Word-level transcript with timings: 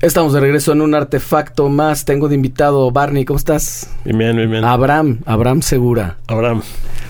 Estamos 0.00 0.32
de 0.32 0.38
regreso 0.38 0.70
en 0.70 0.80
un 0.80 0.94
artefacto 0.94 1.68
más. 1.68 2.04
Tengo 2.04 2.28
de 2.28 2.36
invitado 2.36 2.88
Barney. 2.92 3.24
¿Cómo 3.24 3.36
estás? 3.36 3.90
Bien, 4.04 4.16
bien, 4.16 4.36
bien. 4.36 4.50
bien. 4.52 4.64
Abraham, 4.64 5.18
Abraham 5.26 5.60
Segura. 5.60 6.18
Abraham. 6.28 6.62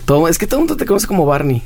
Todo, 0.07 0.27
es 0.27 0.39
que 0.39 0.47
todo 0.47 0.61
el 0.61 0.63
mundo 0.63 0.79
te 0.79 0.87
conoce 0.87 1.07
como 1.07 1.27
Barney. 1.27 1.63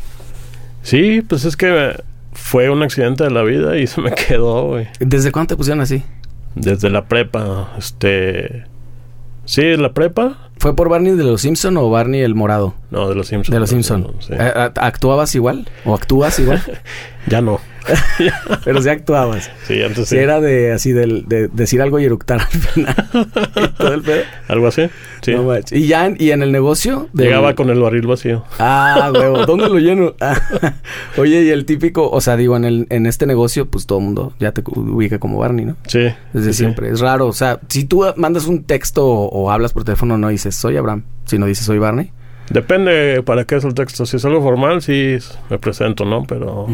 Sí, 0.83 1.23
pues 1.23 1.45
es 1.45 1.57
que 1.57 2.03
fue 2.33 2.71
un 2.71 2.83
accidente 2.83 3.23
de 3.23 3.31
la 3.31 3.45
vida 3.45 3.79
y 3.79 3.87
se 3.87 4.01
me 4.01 4.11
quedó, 4.11 4.67
güey. 4.67 4.89
¿Desde 4.99 5.31
cuándo 5.31 5.51
te 5.51 5.57
pusieron 5.57 5.81
así? 5.81 6.03
Desde 6.57 6.91
la 6.91 7.05
prepa, 7.05 7.73
este... 7.79 8.65
Sí, 9.45 9.77
la 9.77 9.93
prepa. 9.93 10.51
¿Fue 10.59 10.75
por 10.75 10.89
Barney 10.89 11.15
de 11.15 11.23
los 11.23 11.43
Simpson 11.43 11.77
o 11.77 11.89
Barney 11.89 12.23
el 12.23 12.35
morado? 12.35 12.75
No, 12.91 13.09
de 13.09 13.15
los 13.15 13.29
Simpsons. 13.29 13.55
De 13.55 13.61
los 13.61 13.71
Simpson. 13.71 14.13
Sí. 14.19 14.33
Eh, 14.37 14.53
¿Actuabas 14.75 15.37
igual? 15.37 15.69
¿O 15.85 15.95
actúas 15.95 16.41
igual? 16.41 16.61
ya 17.29 17.41
no. 17.41 17.61
Pero 18.65 18.83
sí 18.83 18.89
actuabas. 18.89 19.51
Sí, 19.67 19.83
antes 19.83 20.09
Sí, 20.09 20.17
sí. 20.17 20.19
era 20.23 20.41
de 20.41 20.73
así 20.73 20.93
del- 20.93 21.27
de, 21.29 21.49
decir 21.49 21.81
algo 21.83 21.99
y 22.01 22.05
eructar 22.05 22.41
al 22.41 22.47
final. 22.47 22.95
Y 23.57 23.69
todo 23.79 23.95
el 23.95 24.03
pedo. 24.03 24.23
¿Algo 24.49 24.67
así? 24.69 24.83
Sí. 25.23 25.33
No 25.35 25.45
manches. 25.45 25.79
y 25.79 25.87
ya 25.87 26.07
en, 26.07 26.17
y 26.19 26.31
en 26.31 26.43
el 26.43 26.53
negocio 26.53 27.09
del- 27.13 27.27
Llegaba 27.27 27.55
con 27.55 27.71
el 27.71 27.81
barril 27.81 28.07
vacío. 28.07 28.45
Ah, 28.59 29.11
huevo, 29.15 29.45
¿dónde 29.47 29.69
lo 29.69 29.79
lleno? 29.79 30.15
Ah, 30.21 30.35
Oye, 31.17 31.43
y 31.43 31.51
el 31.51 31.65
típico, 31.65 32.11
o 32.11 32.21
sea, 32.21 32.37
digo, 32.37 32.57
en 32.57 32.65
el, 32.65 32.87
en 32.91 33.07
este 33.07 33.27
negocio, 33.27 33.67
pues 33.67 33.87
todo 33.87 33.99
el 33.99 34.05
mundo 34.07 34.33
ya 34.41 34.53
te 34.53 34.63
ubica 34.67 35.19
como 35.19 35.39
Barney, 35.39 35.65
¿no? 35.65 35.77
Sí. 35.87 36.09
Desde 36.33 36.53
sí, 36.53 36.59
siempre. 36.59 36.91
Es 36.91 37.01
raro. 37.01 37.27
O 37.27 37.33
sea, 37.33 37.61
si 37.69 37.85
tú 37.85 38.05
mandas 38.17 38.47
un 38.47 38.65
texto 38.65 39.07
o, 39.07 39.29
o 39.29 39.51
hablas 39.51 39.73
por 39.73 39.85
teléfono, 39.85 40.19
no 40.19 40.29
dices 40.29 40.55
soy 40.55 40.77
Abraham, 40.77 41.05
sino 41.25 41.47
dices 41.47 41.65
soy 41.67 41.79
Barney. 41.79 42.11
Depende 42.51 43.23
para 43.25 43.45
qué 43.45 43.57
es 43.57 43.65
el 43.65 43.73
texto. 43.73 44.05
Si 44.05 44.17
es 44.17 44.25
algo 44.25 44.43
formal, 44.43 44.83
sí 44.83 45.17
me 45.49 45.59
presento, 45.59 46.05
¿no? 46.05 46.25
Pero... 46.25 46.67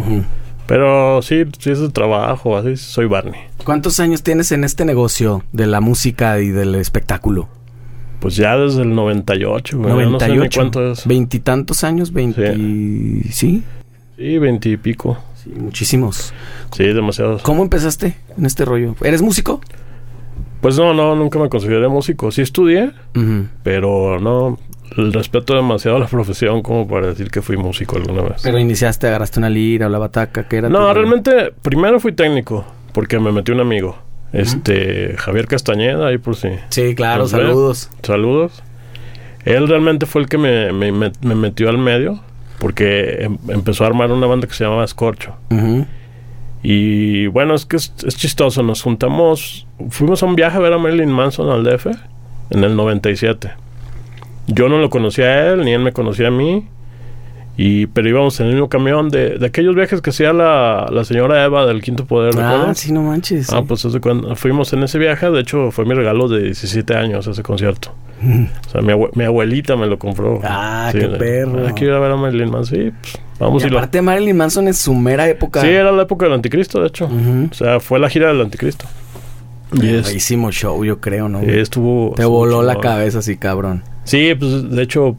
Pero 0.69 1.23
sí, 1.23 1.45
si 1.59 1.71
es 1.71 1.81
de 1.81 1.89
trabajo, 1.89 2.57
así 2.59 2.77
soy 2.77 3.07
Barney. 3.07 3.41
¿Cuántos 3.65 4.01
años 4.01 4.23
tienes 4.23 4.53
en 4.53 4.65
este 4.65 4.85
negocio 4.85 5.43
de 5.51 5.67
la 5.67 5.81
música 5.81 6.41
y 6.41 6.51
del 6.51 6.75
espectáculo? 6.75 7.49
Pues 8.21 8.37
ya 8.37 8.55
desde 8.59 8.83
el 8.83 8.95
98, 8.95 9.79
güey. 9.79 9.89
No 9.89 10.21
sé 10.21 10.29
98. 10.29 10.61
cuánto 10.61 10.93
es. 10.93 11.07
¿Veintitantos 11.07 11.85
años? 11.85 12.13
¿Veinti...? 12.13 13.23
¿Sí? 13.33 13.63
Sí, 14.19 14.39
veintipico. 14.39 15.17
Sí, 15.43 15.51
muchísimos. 15.57 16.35
Sí, 16.77 16.85
demasiados. 16.85 17.43
¿Cómo 17.43 17.63
empezaste 17.63 18.17
en 18.37 18.45
este 18.45 18.67
rollo? 18.67 18.95
¿Eres 19.03 19.23
músico? 19.23 19.63
Pues 20.61 20.77
no, 20.77 20.93
no, 20.93 21.17
nunca 21.17 21.39
me 21.39 21.49
consideré 21.49 21.89
músico. 21.89 22.31
Sí 22.31 22.43
estudié, 22.43 22.93
pero 23.63 24.21
no 24.21 24.59
respeto 24.97 25.55
demasiado 25.55 25.99
la 25.99 26.07
profesión 26.07 26.63
como 26.63 26.87
para 26.89 27.09
decir 27.09 27.31
que 27.31 27.43
fui 27.43 27.57
músico 27.57 27.97
alguna 27.97 28.23
vez. 28.23 28.43
Pero 28.43 28.59
iniciaste, 28.59 29.07
agarraste 29.07 29.39
una 29.39 29.51
lira 29.51 29.87
o 29.87 29.89
la 29.91 29.99
bataca, 29.99 30.49
¿qué 30.49 30.57
era? 30.59 30.69
no, 30.69 30.93
realmente 30.95 31.53
primero 31.63 32.01
fui 32.01 32.13
técnico 32.13 32.65
porque 32.93 33.19
me 33.19 33.31
metió 33.33 33.55
un 33.55 33.61
amigo, 33.61 33.99
este 34.33 35.15
Javier 35.19 35.47
Castañeda, 35.47 36.09
ahí 36.09 36.19
por 36.19 36.37
si. 36.37 36.49
Sí, 36.71 36.95
claro, 36.95 37.27
saludos. 37.29 37.91
Saludos. 38.03 38.63
Él 39.45 39.69
realmente 39.69 40.05
fue 40.07 40.23
el 40.23 40.29
que 40.29 40.37
me, 40.39 40.73
me- 40.73 40.93
me- 40.93 41.13
me 41.23 41.35
metió 41.35 41.69
al 41.69 41.79
medio 41.79 42.21
porque 42.59 43.19
em- 43.23 43.39
empezó 43.49 43.85
a 43.85 43.87
armar 43.87 44.11
una 44.11 44.27
banda 44.27 44.47
que 44.47 44.55
se 44.55 44.65
llamaba 44.65 44.85
Escorcho. 44.85 45.35
Ujú. 45.51 45.87
Y 46.63 47.29
bueno, 47.29 47.55
es 47.55 47.65
que 47.65 47.77
es, 47.77 47.95
es 48.05 48.17
chistoso. 48.17 48.63
Nos 48.63 48.83
juntamos, 48.83 49.67
fuimos 49.91 50.23
a 50.23 50.27
un 50.27 50.35
viaje 50.35 50.57
a 50.57 50.61
ver 50.61 50.73
a 50.73 50.79
Marilyn 50.79 51.11
Manson 51.11 51.49
al 51.51 51.63
DF 51.65 51.87
en 52.51 52.65
el 52.65 52.75
97. 52.75 53.53
Yo 54.49 54.69
no 54.69 54.79
lo 54.79 54.91
conocía 54.91 55.27
a 55.27 55.47
él, 55.53 55.65
ni 55.65 55.73
él 55.73 55.81
me 55.83 55.93
conocía 55.93 56.29
a 56.29 56.31
mí. 56.33 56.67
Y, 57.61 57.87
pero 57.89 58.09
íbamos 58.09 58.39
en 58.39 58.47
el 58.47 58.53
mismo 58.53 58.69
camión 58.69 59.09
de, 59.11 59.37
de 59.37 59.47
aquellos 59.47 59.75
viajes 59.75 60.01
que 60.01 60.11
hacía 60.11 60.33
la, 60.33 60.89
la 60.93 61.05
señora 61.05 61.45
Eva 61.45 61.67
del 61.67 61.83
Quinto 61.83 62.05
Poder. 62.07 62.33
Ah, 62.39 62.53
¿recuerdas? 62.53 62.79
sí, 62.79 62.93
no 62.93 63.03
manches. 63.03 63.53
Ah, 63.53 63.59
sí. 63.59 63.65
pues 63.67 63.85
hace 63.85 63.99
cuando 64.01 64.37
fuimos 64.37 64.73
en 64.73 64.85
ese 64.85 64.97
viaje. 64.99 65.29
De 65.31 65.41
hecho, 65.41 65.73
fue 65.73 65.85
mi 65.85 65.93
regalo 65.95 66.29
de 66.29 66.45
17 66.45 66.95
años 66.97 67.27
ese 67.27 67.43
concierto. 67.43 67.93
O 68.67 68.71
sea, 68.71 68.81
mi, 68.81 68.93
abue- 68.93 69.11
mi 69.15 69.25
abuelita 69.25 69.75
me 69.77 69.87
lo 69.87 69.99
compró. 69.99 70.41
Ah, 70.45 70.91
qué 70.93 70.99
de- 71.09 71.19
perro. 71.19 71.67
"Ah, 71.67 71.73
quiero 71.75 71.95
ir 71.95 71.99
a 71.99 72.01
ver 72.01 72.13
a 72.13 72.17
Marilyn 72.17 72.51
Manson. 72.51 72.79
Sí, 72.79 72.93
pues 73.01 73.15
vamos 73.41 73.63
y 73.63 73.67
y, 73.67 73.71
lo... 73.71 73.79
aparte 73.79 74.03
Marilyn 74.03 74.37
Manson 74.37 74.67
en 74.69 74.75
su 74.75 74.95
mera 74.95 75.29
época. 75.29 75.61
Sí, 75.61 75.69
era 75.69 75.91
la 75.93 76.03
época 76.03 76.27
del 76.27 76.35
anticristo, 76.35 76.81
de 76.81 76.89
hecho. 76.89 77.09
O 77.51 77.55
sea, 77.55 77.81
fue 77.81 77.99
la 77.99 78.09
gira 78.09 78.29
del 78.29 78.41
anticristo. 78.41 78.87
Y 79.73 79.95
es- 79.95 80.15
show, 80.53 80.85
yo 80.85 81.01
creo, 81.01 81.29
¿no? 81.29 81.41
estuvo... 81.41 82.13
Te 82.15 82.23
estuvo 82.23 82.37
voló 82.39 82.63
la 82.63 82.79
cabeza 82.79 83.19
así, 83.19 83.37
cabrón. 83.37 83.83
Sí, 84.09 84.35
pues 84.35 84.71
de 84.71 84.83
hecho, 84.83 85.17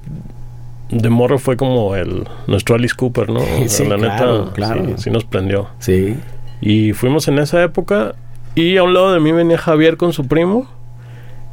de 0.90 1.10
morro 1.10 1.38
fue 1.38 1.56
como 1.56 1.96
el 1.96 2.28
nuestro 2.48 2.76
Alice 2.76 2.96
Cooper, 2.98 3.30
¿no? 3.30 3.42
Sí, 3.68 3.86
la 3.86 3.98
claro, 3.98 4.46
neta, 4.46 4.54
claro. 4.54 4.86
Sí, 4.88 4.94
sí 5.04 5.12
nos 5.12 5.26
prendió. 5.26 5.68
Sí. 5.78 6.18
Y 6.60 6.94
fuimos 6.94 7.28
en 7.28 7.38
esa 7.38 7.64
época 7.64 8.16
y 8.56 8.78
a 8.78 8.84
un 8.84 8.96
lado 8.96 9.14
de 9.14 9.20
mí 9.20 9.32
venía 9.32 9.60
Javier 9.60 9.96
con 9.96 10.12
su 10.12 10.28
primo 10.28 10.68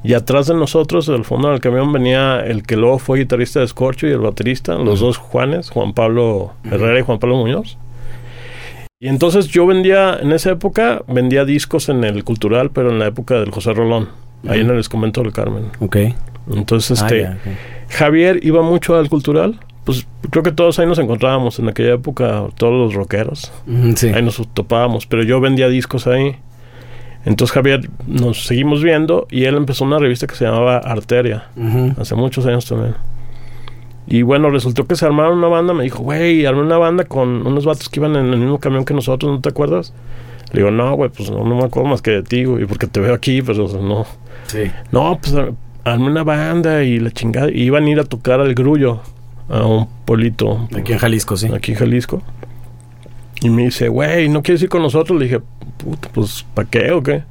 y 0.02 0.14
atrás 0.14 0.46
de 0.46 0.54
nosotros, 0.54 1.06
del 1.06 1.24
fondo 1.24 1.50
del 1.50 1.60
camión, 1.60 1.92
venía 1.92 2.40
el 2.40 2.62
que 2.62 2.76
luego 2.76 2.98
fue 2.98 3.18
guitarrista 3.18 3.60
de 3.60 3.68
Scorcho 3.68 4.06
y 4.06 4.12
el 4.12 4.20
baterista, 4.20 4.76
los 4.76 5.00
dos 5.00 5.18
Juanes, 5.18 5.68
Juan 5.68 5.92
Pablo 5.92 6.54
Herrera 6.64 7.00
y 7.00 7.02
Juan 7.02 7.18
Pablo 7.18 7.36
Muñoz. 7.36 7.76
Y 8.98 9.08
entonces 9.08 9.48
yo 9.48 9.66
vendía, 9.66 10.18
en 10.22 10.32
esa 10.32 10.52
época, 10.52 11.02
vendía 11.06 11.44
discos 11.44 11.90
en 11.90 12.02
el 12.02 12.24
cultural, 12.24 12.70
pero 12.70 12.90
en 12.90 12.98
la 12.98 13.08
época 13.08 13.34
del 13.40 13.50
José 13.50 13.74
Rolón, 13.74 14.08
ahí 14.48 14.60
en 14.60 14.70
el 14.70 14.78
Escomento 14.78 15.22
del 15.22 15.34
Carmen. 15.34 15.64
Ok. 15.80 15.96
Entonces, 16.52 17.02
Ah, 17.02 17.06
este. 17.06 17.36
Javier 17.88 18.40
iba 18.42 18.62
mucho 18.62 18.96
al 18.96 19.08
cultural. 19.08 19.58
Pues 19.84 20.06
creo 20.30 20.42
que 20.42 20.50
todos 20.50 20.78
ahí 20.80 20.86
nos 20.86 20.98
encontrábamos 20.98 21.60
en 21.60 21.68
aquella 21.68 21.94
época, 21.94 22.46
todos 22.56 22.72
los 22.72 22.94
rockeros. 22.94 23.52
Sí. 23.94 24.08
Ahí 24.08 24.20
nos 24.22 24.42
topábamos, 24.52 25.06
pero 25.06 25.22
yo 25.22 25.40
vendía 25.40 25.68
discos 25.68 26.08
ahí. 26.08 26.34
Entonces 27.24 27.52
Javier 27.54 27.88
nos 28.06 28.46
seguimos 28.46 28.82
viendo 28.82 29.26
y 29.30 29.44
él 29.44 29.56
empezó 29.56 29.84
una 29.84 29.98
revista 29.98 30.26
que 30.26 30.34
se 30.34 30.44
llamaba 30.44 30.78
Arteria, 30.78 31.48
hace 31.98 32.14
muchos 32.16 32.46
años 32.46 32.66
también. 32.66 32.94
Y 34.08 34.22
bueno, 34.22 34.50
resultó 34.50 34.86
que 34.86 34.94
se 34.96 35.04
armaron 35.06 35.38
una 35.38 35.48
banda. 35.48 35.74
Me 35.74 35.82
dijo, 35.84 36.02
güey, 36.02 36.46
armé 36.46 36.62
una 36.62 36.78
banda 36.78 37.04
con 37.04 37.44
unos 37.46 37.64
vatos 37.64 37.88
que 37.88 37.98
iban 38.00 38.14
en 38.16 38.32
el 38.32 38.38
mismo 38.38 38.58
camión 38.58 38.84
que 38.84 38.94
nosotros, 38.94 39.30
¿no 39.32 39.40
te 39.40 39.48
acuerdas? 39.48 39.92
Le 40.52 40.60
digo, 40.60 40.70
no, 40.70 40.94
güey, 40.94 41.10
pues 41.10 41.30
no, 41.30 41.44
no 41.44 41.56
me 41.56 41.64
acuerdo 41.64 41.88
más 41.88 42.02
que 42.02 42.12
de 42.12 42.22
ti, 42.22 42.44
güey, 42.44 42.64
porque 42.66 42.86
te 42.86 43.00
veo 43.00 43.12
aquí, 43.14 43.42
pero 43.42 43.64
o 43.64 43.68
sea, 43.68 43.80
no. 43.80 44.06
Sí. 44.46 44.70
No, 44.92 45.18
pues 45.20 45.34
armé 45.92 46.06
una 46.06 46.24
banda 46.24 46.82
y 46.82 46.98
la 46.98 47.10
chingada. 47.10 47.50
Y 47.50 47.62
iban 47.62 47.84
a 47.84 47.90
ir 47.90 48.00
a 48.00 48.04
tocar 48.04 48.40
al 48.40 48.54
grullo, 48.54 49.00
a 49.48 49.64
un 49.64 49.88
pueblito 50.04 50.68
Aquí 50.76 50.92
en 50.92 50.98
Jalisco, 50.98 51.36
sí. 51.36 51.48
aquí 51.54 51.72
en 51.72 51.78
Jalisco. 51.78 52.22
Y 53.40 53.50
me 53.50 53.64
dice, 53.64 53.88
güey, 53.88 54.28
¿no 54.28 54.42
quieres 54.42 54.62
ir 54.62 54.68
con 54.68 54.82
nosotros? 54.82 55.18
Le 55.18 55.26
dije, 55.26 55.40
puta, 55.76 56.08
pues, 56.12 56.44
¿para 56.54 56.68
qué 56.68 56.90
o 56.92 57.02
qué? 57.02 57.22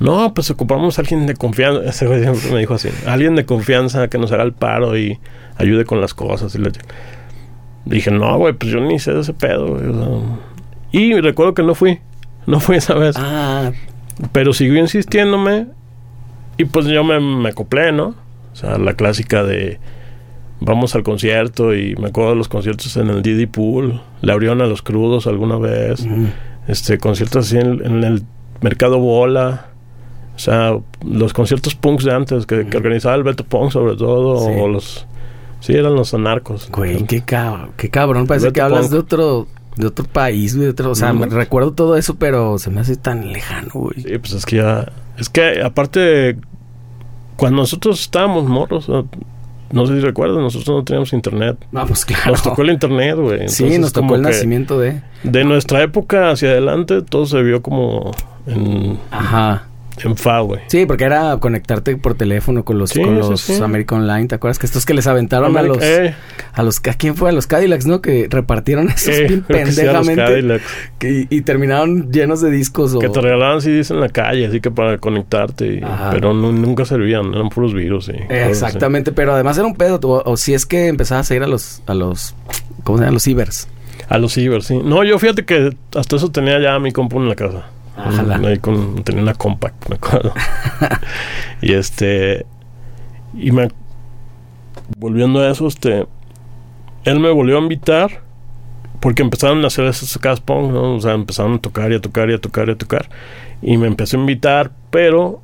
No, 0.00 0.32
pues 0.34 0.50
ocupamos 0.50 0.98
a 0.98 1.02
alguien 1.02 1.26
de 1.26 1.34
confianza. 1.34 1.82
Ese 1.88 2.06
güey 2.06 2.22
siempre 2.22 2.50
me 2.52 2.58
dijo 2.60 2.74
así, 2.74 2.88
alguien 3.06 3.34
de 3.36 3.44
confianza 3.44 4.08
que 4.08 4.18
nos 4.18 4.32
haga 4.32 4.44
el 4.44 4.52
paro 4.52 4.96
y 4.96 5.18
ayude 5.56 5.84
con 5.84 6.00
las 6.00 6.14
cosas. 6.14 6.54
Y 6.54 6.58
le 6.58 6.70
dije, 7.84 8.10
no, 8.10 8.38
güey, 8.38 8.54
pues 8.54 8.72
yo 8.72 8.80
ni 8.80 8.98
sé 8.98 9.12
de 9.12 9.20
ese 9.20 9.34
pedo. 9.34 9.68
güey, 9.76 9.86
o 9.88 9.92
sea. 9.92 10.38
Y 10.92 11.20
recuerdo 11.20 11.54
que 11.54 11.62
no 11.62 11.74
fui, 11.74 11.98
no 12.46 12.60
fui 12.60 12.76
esa 12.76 12.94
vez. 12.94 13.16
Ah, 13.18 13.72
Pero 14.32 14.52
siguió 14.52 14.78
insistiéndome 14.78 15.66
y 16.58 16.64
pues 16.64 16.86
yo 16.86 17.04
me, 17.04 17.18
me 17.20 17.48
acoplé, 17.50 17.92
¿no? 17.92 18.14
O 18.52 18.56
sea, 18.56 18.78
la 18.78 18.94
clásica 18.94 19.42
de 19.44 19.78
vamos 20.60 20.94
al 20.94 21.02
concierto 21.02 21.74
y 21.74 21.96
me 21.96 22.08
acuerdo 22.08 22.30
de 22.30 22.36
los 22.36 22.48
conciertos 22.48 22.96
en 22.96 23.08
el 23.10 23.22
Didi 23.22 23.46
Pool, 23.46 24.00
le 24.20 24.32
abrieron 24.32 24.60
a 24.62 24.66
los 24.66 24.80
crudos 24.82 25.26
alguna 25.26 25.56
vez, 25.56 26.06
este 26.68 26.98
conciertos 26.98 27.46
así 27.46 27.58
en, 27.58 27.84
en 27.84 28.04
el 28.04 28.22
Mercado 28.60 28.98
Bola, 29.00 29.66
o 30.36 30.38
sea, 30.38 30.76
los 31.04 31.32
conciertos 31.32 31.74
punks 31.74 32.04
de 32.04 32.12
antes 32.14 32.46
que, 32.46 32.66
que 32.66 32.76
organizaba 32.76 33.14
el 33.16 33.22
Beto 33.24 33.42
Punk 33.44 33.72
sobre 33.72 33.96
todo, 33.96 34.38
Sí. 34.46 34.52
o 34.60 34.68
los... 34.68 35.06
Sí, 35.60 35.74
eran 35.74 35.94
los 35.94 36.12
anarcos. 36.12 36.68
Güey, 36.72 37.04
qué 37.06 37.22
cabrón, 37.22 37.70
qué 37.76 37.88
cabrón. 37.88 38.26
Parece 38.26 38.46
Beto 38.46 38.54
que 38.54 38.60
hablas 38.62 38.80
Punk. 38.82 38.92
de 38.92 38.98
otro, 38.98 39.46
de 39.76 39.86
otro 39.86 40.04
país, 40.06 40.54
güey. 40.54 40.66
de 40.66 40.70
otro- 40.72 40.90
o 40.90 40.94
sea, 40.94 41.12
me 41.12 41.26
recuerdo 41.26 41.72
todo 41.72 41.96
eso, 41.96 42.16
pero 42.16 42.58
se 42.58 42.70
me 42.70 42.80
hace 42.80 42.96
tan 42.96 43.32
lejano, 43.32 43.70
güey. 43.74 44.02
Sí, 44.02 44.18
pues 44.18 44.32
es 44.32 44.46
que 44.46 44.56
ya... 44.56 44.90
Es 45.18 45.28
que 45.28 45.62
aparte, 45.62 46.36
cuando 47.36 47.62
nosotros 47.62 48.00
estábamos 48.00 48.44
morros, 48.48 48.88
no 49.70 49.86
sé 49.86 49.94
si 49.94 50.00
recuerdas, 50.00 50.38
nosotros 50.38 50.68
no 50.76 50.84
teníamos 50.84 51.12
internet. 51.12 51.56
Ah, 51.74 51.84
pues 51.86 52.04
claro. 52.04 52.32
Nos 52.32 52.42
tocó 52.42 52.62
el 52.62 52.70
internet, 52.70 53.16
güey. 53.16 53.48
sí, 53.48 53.78
nos 53.78 53.92
tocó 53.92 54.14
el 54.16 54.22
nacimiento 54.22 54.78
de. 54.78 55.02
De 55.22 55.44
nuestra 55.44 55.82
época 55.82 56.30
hacia 56.30 56.50
adelante, 56.50 57.00
todo 57.02 57.24
se 57.26 57.42
vio 57.42 57.62
como 57.62 58.10
en, 58.46 58.98
Ajá. 59.10 59.66
En 60.04 60.16
fa, 60.16 60.40
güey. 60.40 60.60
Sí, 60.68 60.86
porque 60.86 61.04
era 61.04 61.36
conectarte 61.38 61.96
por 61.96 62.14
teléfono 62.14 62.64
con 62.64 62.78
los, 62.78 62.90
Sí, 62.90 63.02
con 63.02 63.18
los 63.18 63.40
sí. 63.40 63.60
American 63.62 64.00
Online. 64.02 64.26
¿Te 64.28 64.34
acuerdas 64.34 64.58
que 64.58 64.66
estos 64.66 64.84
que 64.86 64.94
les 64.94 65.06
aventaron 65.06 65.56
a 65.56 65.60
Ameri- 65.62 65.66
los, 65.68 65.78
eh, 65.82 66.14
a 66.52 66.62
los, 66.62 66.78
¿a 66.88 66.94
quién 66.94 67.14
fue? 67.16 67.30
A 67.30 67.32
los 67.32 67.46
Cadillacs, 67.46 67.86
¿no? 67.86 68.00
Que 68.00 68.26
repartieron 68.30 68.88
esos 68.94 69.16
eh, 69.16 69.26
bien 69.28 69.44
a 69.44 69.46
pendejamente. 69.52 70.22
Cadillacs. 70.22 70.64
que- 70.98 71.26
y, 71.30 71.40
terminaron 71.42 72.10
llenos 72.10 72.40
de 72.40 72.50
discos 72.50 72.94
o... 72.94 72.98
Que 72.98 73.08
te 73.08 73.20
regalaban 73.20 73.60
CDs 73.60 73.90
en 73.90 74.00
la 74.00 74.08
calle, 74.08 74.46
así 74.46 74.60
que 74.60 74.70
para 74.70 74.98
conectarte. 74.98 75.66
y- 75.74 75.80
pero 76.10 76.32
nu- 76.34 76.52
nunca 76.52 76.84
servían, 76.84 77.32
eran 77.34 77.48
puros 77.48 77.74
virus. 77.74 78.08
Y 78.08 78.12
Eh, 78.12 78.42
así. 78.42 78.50
Exactamente, 78.50 79.12
pero 79.12 79.34
además 79.34 79.56
era 79.58 79.66
un 79.66 79.74
pedo. 79.76 80.00
O, 80.02 80.22
o 80.30 80.36
si 80.36 80.54
es 80.54 80.66
que 80.66 80.88
empezabas 80.88 81.30
a 81.30 81.34
ir 81.34 81.42
a 81.42 81.46
los, 81.46 81.82
a 81.86 81.94
los, 81.94 82.34
¿cómo 82.84 82.98
se 82.98 83.02
llaman? 83.04 83.14
Los 83.14 83.22
cibers. 83.24 83.68
A 84.08 84.18
los 84.18 84.32
ciber, 84.34 84.62
sí. 84.62 84.78
No, 84.82 85.04
yo 85.04 85.18
fíjate 85.18 85.44
que 85.44 85.70
hasta 85.94 86.16
eso 86.16 86.30
tenía 86.30 86.58
ya 86.60 86.78
mi 86.78 86.92
compu 86.92 87.18
en 87.20 87.28
la 87.28 87.34
casa. 87.34 87.66
Ajala. 87.96 88.40
Ahí 88.48 88.58
con, 88.58 89.02
tenía 89.04 89.22
una 89.22 89.34
compact, 89.34 89.88
me 89.88 89.96
acuerdo. 89.96 90.32
y 91.62 91.72
este. 91.74 92.46
Y 93.34 93.52
me. 93.52 93.68
Volviendo 94.98 95.40
a 95.40 95.50
eso, 95.50 95.66
este. 95.66 96.06
Él 97.04 97.20
me 97.20 97.30
volvió 97.30 97.58
a 97.58 97.60
invitar. 97.60 98.22
Porque 99.00 99.22
empezaron 99.22 99.64
a 99.64 99.66
hacer 99.66 99.84
esos 99.86 100.16
cast 100.18 100.44
punk, 100.44 100.70
¿no? 100.72 100.94
O 100.94 101.00
sea, 101.00 101.14
empezaron 101.14 101.54
a 101.54 101.58
tocar 101.58 101.90
y 101.90 101.96
a 101.96 102.00
tocar 102.00 102.30
y 102.30 102.34
a 102.34 102.38
tocar 102.38 102.68
y 102.68 102.72
a 102.72 102.78
tocar. 102.78 103.08
Y 103.60 103.76
me 103.76 103.88
empezó 103.88 104.16
a 104.16 104.20
invitar, 104.20 104.70
pero. 104.90 105.42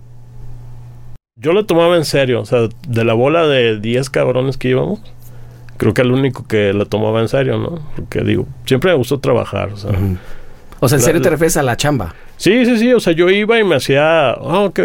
Yo 1.36 1.52
lo 1.52 1.66
tomaba 1.66 1.96
en 1.96 2.04
serio. 2.04 2.40
O 2.40 2.46
sea, 2.46 2.68
de 2.86 3.04
la 3.04 3.14
bola 3.14 3.46
de 3.46 3.78
10 3.80 4.10
cabrones 4.10 4.56
que 4.56 4.70
íbamos 4.70 5.00
creo 5.78 5.94
que 5.94 6.02
el 6.02 6.12
único 6.12 6.46
que 6.46 6.74
lo 6.74 6.84
tomaba 6.86 7.20
en 7.20 7.28
serio, 7.28 7.56
¿no? 7.56 7.80
Porque 7.96 8.20
digo, 8.20 8.46
siempre 8.66 8.90
me 8.90 8.98
gustó 8.98 9.20
trabajar, 9.20 9.72
o 9.72 9.76
sea. 9.76 9.92
O 10.80 10.88
sea, 10.88 10.96
¿en 10.96 11.02
La- 11.02 11.06
serio 11.06 11.22
te 11.22 11.30
refieres 11.30 11.56
a 11.56 11.62
la 11.62 11.76
chamba? 11.76 12.14
Sí, 12.36 12.64
sí, 12.64 12.78
sí, 12.78 12.92
o 12.92 13.00
sea, 13.00 13.12
yo 13.12 13.28
iba 13.30 13.58
y 13.58 13.64
me 13.64 13.74
hacía, 13.76 14.34
oh, 14.40 14.66
ok, 14.66 14.80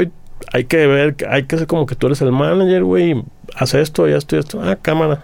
hay 0.52 0.66
que 0.66 0.88
ver, 0.88 1.16
hay 1.30 1.44
que 1.44 1.56
hacer 1.56 1.68
como 1.68 1.86
que 1.86 1.96
tú 1.96 2.08
eres 2.08 2.22
el 2.22 2.32
manager, 2.32 2.84
güey, 2.84 3.24
haz 3.56 3.74
esto 3.76 4.08
y 4.10 4.14
esto 4.14 4.36
y 4.36 4.40
esto. 4.40 4.62
Ah, 4.64 4.76
cámara. 4.82 5.22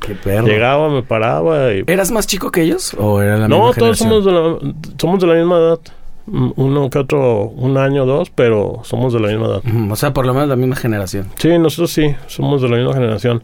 Qué 0.00 0.14
perro. 0.14 0.46
Llegaba, 0.46 0.88
me 0.88 1.02
paraba 1.02 1.72
y... 1.74 1.84
¿Eras 1.86 2.10
más 2.10 2.26
chico 2.26 2.50
que 2.50 2.62
ellos? 2.62 2.94
¿O 2.98 3.20
era 3.20 3.36
la 3.36 3.48
no, 3.48 3.66
misma 3.66 3.74
todos 3.78 3.98
somos 3.98 4.24
de, 4.24 4.32
la, 4.32 4.58
somos 4.98 5.20
de 5.20 5.26
la 5.26 5.34
misma 5.34 5.58
edad. 5.58 5.78
Mm, 6.26 6.50
Uno 6.56 6.88
que 6.88 6.98
otro, 6.98 7.44
un 7.48 7.76
año 7.76 8.04
o 8.04 8.06
dos, 8.06 8.30
pero 8.30 8.80
somos 8.84 9.12
de 9.12 9.20
la 9.20 9.28
misma 9.28 9.46
edad. 9.46 9.62
O 9.90 9.96
sea, 9.96 10.12
por 10.14 10.24
lo 10.26 10.32
menos 10.32 10.48
la 10.48 10.56
misma 10.56 10.76
generación. 10.76 11.26
Sí, 11.36 11.58
nosotros 11.58 11.90
sí, 11.92 12.14
somos 12.28 12.62
de 12.62 12.68
la 12.70 12.76
misma 12.78 12.94
generación. 12.94 13.42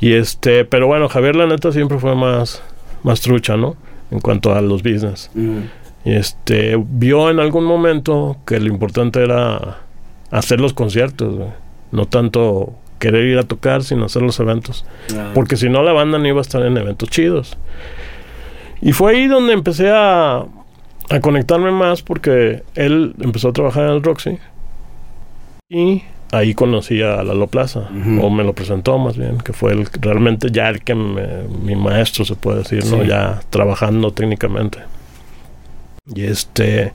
Y 0.00 0.14
este, 0.14 0.64
pero 0.64 0.86
bueno, 0.88 1.08
Javier 1.08 1.36
la 1.36 1.46
neta 1.46 1.70
siempre 1.70 1.98
fue 1.98 2.14
más, 2.16 2.60
más 3.04 3.20
trucha, 3.20 3.56
¿no? 3.56 3.76
En 4.10 4.20
cuanto 4.20 4.52
a 4.54 4.60
los 4.60 4.82
business. 4.82 5.30
Y 5.36 5.60
este, 6.14 6.76
vio 6.88 7.30
en 7.30 7.40
algún 7.40 7.64
momento 7.64 8.36
que 8.46 8.60
lo 8.60 8.66
importante 8.68 9.22
era 9.22 9.78
hacer 10.30 10.60
los 10.60 10.72
conciertos. 10.74 11.34
No 11.90 12.06
tanto 12.06 12.74
querer 12.98 13.24
ir 13.26 13.38
a 13.38 13.44
tocar, 13.44 13.82
sino 13.82 14.04
hacer 14.06 14.22
los 14.22 14.38
eventos. 14.40 14.84
Porque 15.34 15.56
si 15.56 15.68
no, 15.68 15.82
la 15.82 15.92
banda 15.92 16.18
no 16.18 16.26
iba 16.28 16.38
a 16.38 16.42
estar 16.42 16.62
en 16.62 16.76
eventos 16.76 17.08
chidos. 17.10 17.56
Y 18.80 18.92
fue 18.92 19.12
ahí 19.16 19.26
donde 19.26 19.52
empecé 19.52 19.90
a, 19.90 20.38
a 21.10 21.20
conectarme 21.20 21.70
más 21.72 22.02
porque 22.02 22.62
él 22.74 23.14
empezó 23.20 23.48
a 23.48 23.52
trabajar 23.52 23.84
en 23.84 23.90
el 23.94 24.02
Roxy. 24.02 24.38
Y 25.68 26.02
ahí 26.32 26.54
conocí 26.54 27.02
a 27.02 27.22
Lalo 27.22 27.46
Plaza, 27.46 27.88
o 28.22 28.30
me 28.30 28.44
lo 28.44 28.52
presentó 28.54 28.98
más 28.98 29.16
bien, 29.16 29.38
que 29.38 29.52
fue 29.52 29.72
el, 29.72 29.86
realmente 30.00 30.48
ya 30.50 30.68
el 30.68 30.82
que 30.82 30.94
me- 30.94 31.42
mi 31.62 31.74
maestro, 31.76 32.24
se 32.24 32.34
puede 32.36 32.58
decir, 32.58 32.84
¿no? 32.86 33.02
Sí. 33.02 33.08
Ya 33.08 33.40
trabajando 33.50 34.12
técnicamente. 34.12 34.78
Y 36.14 36.24
este... 36.24 36.92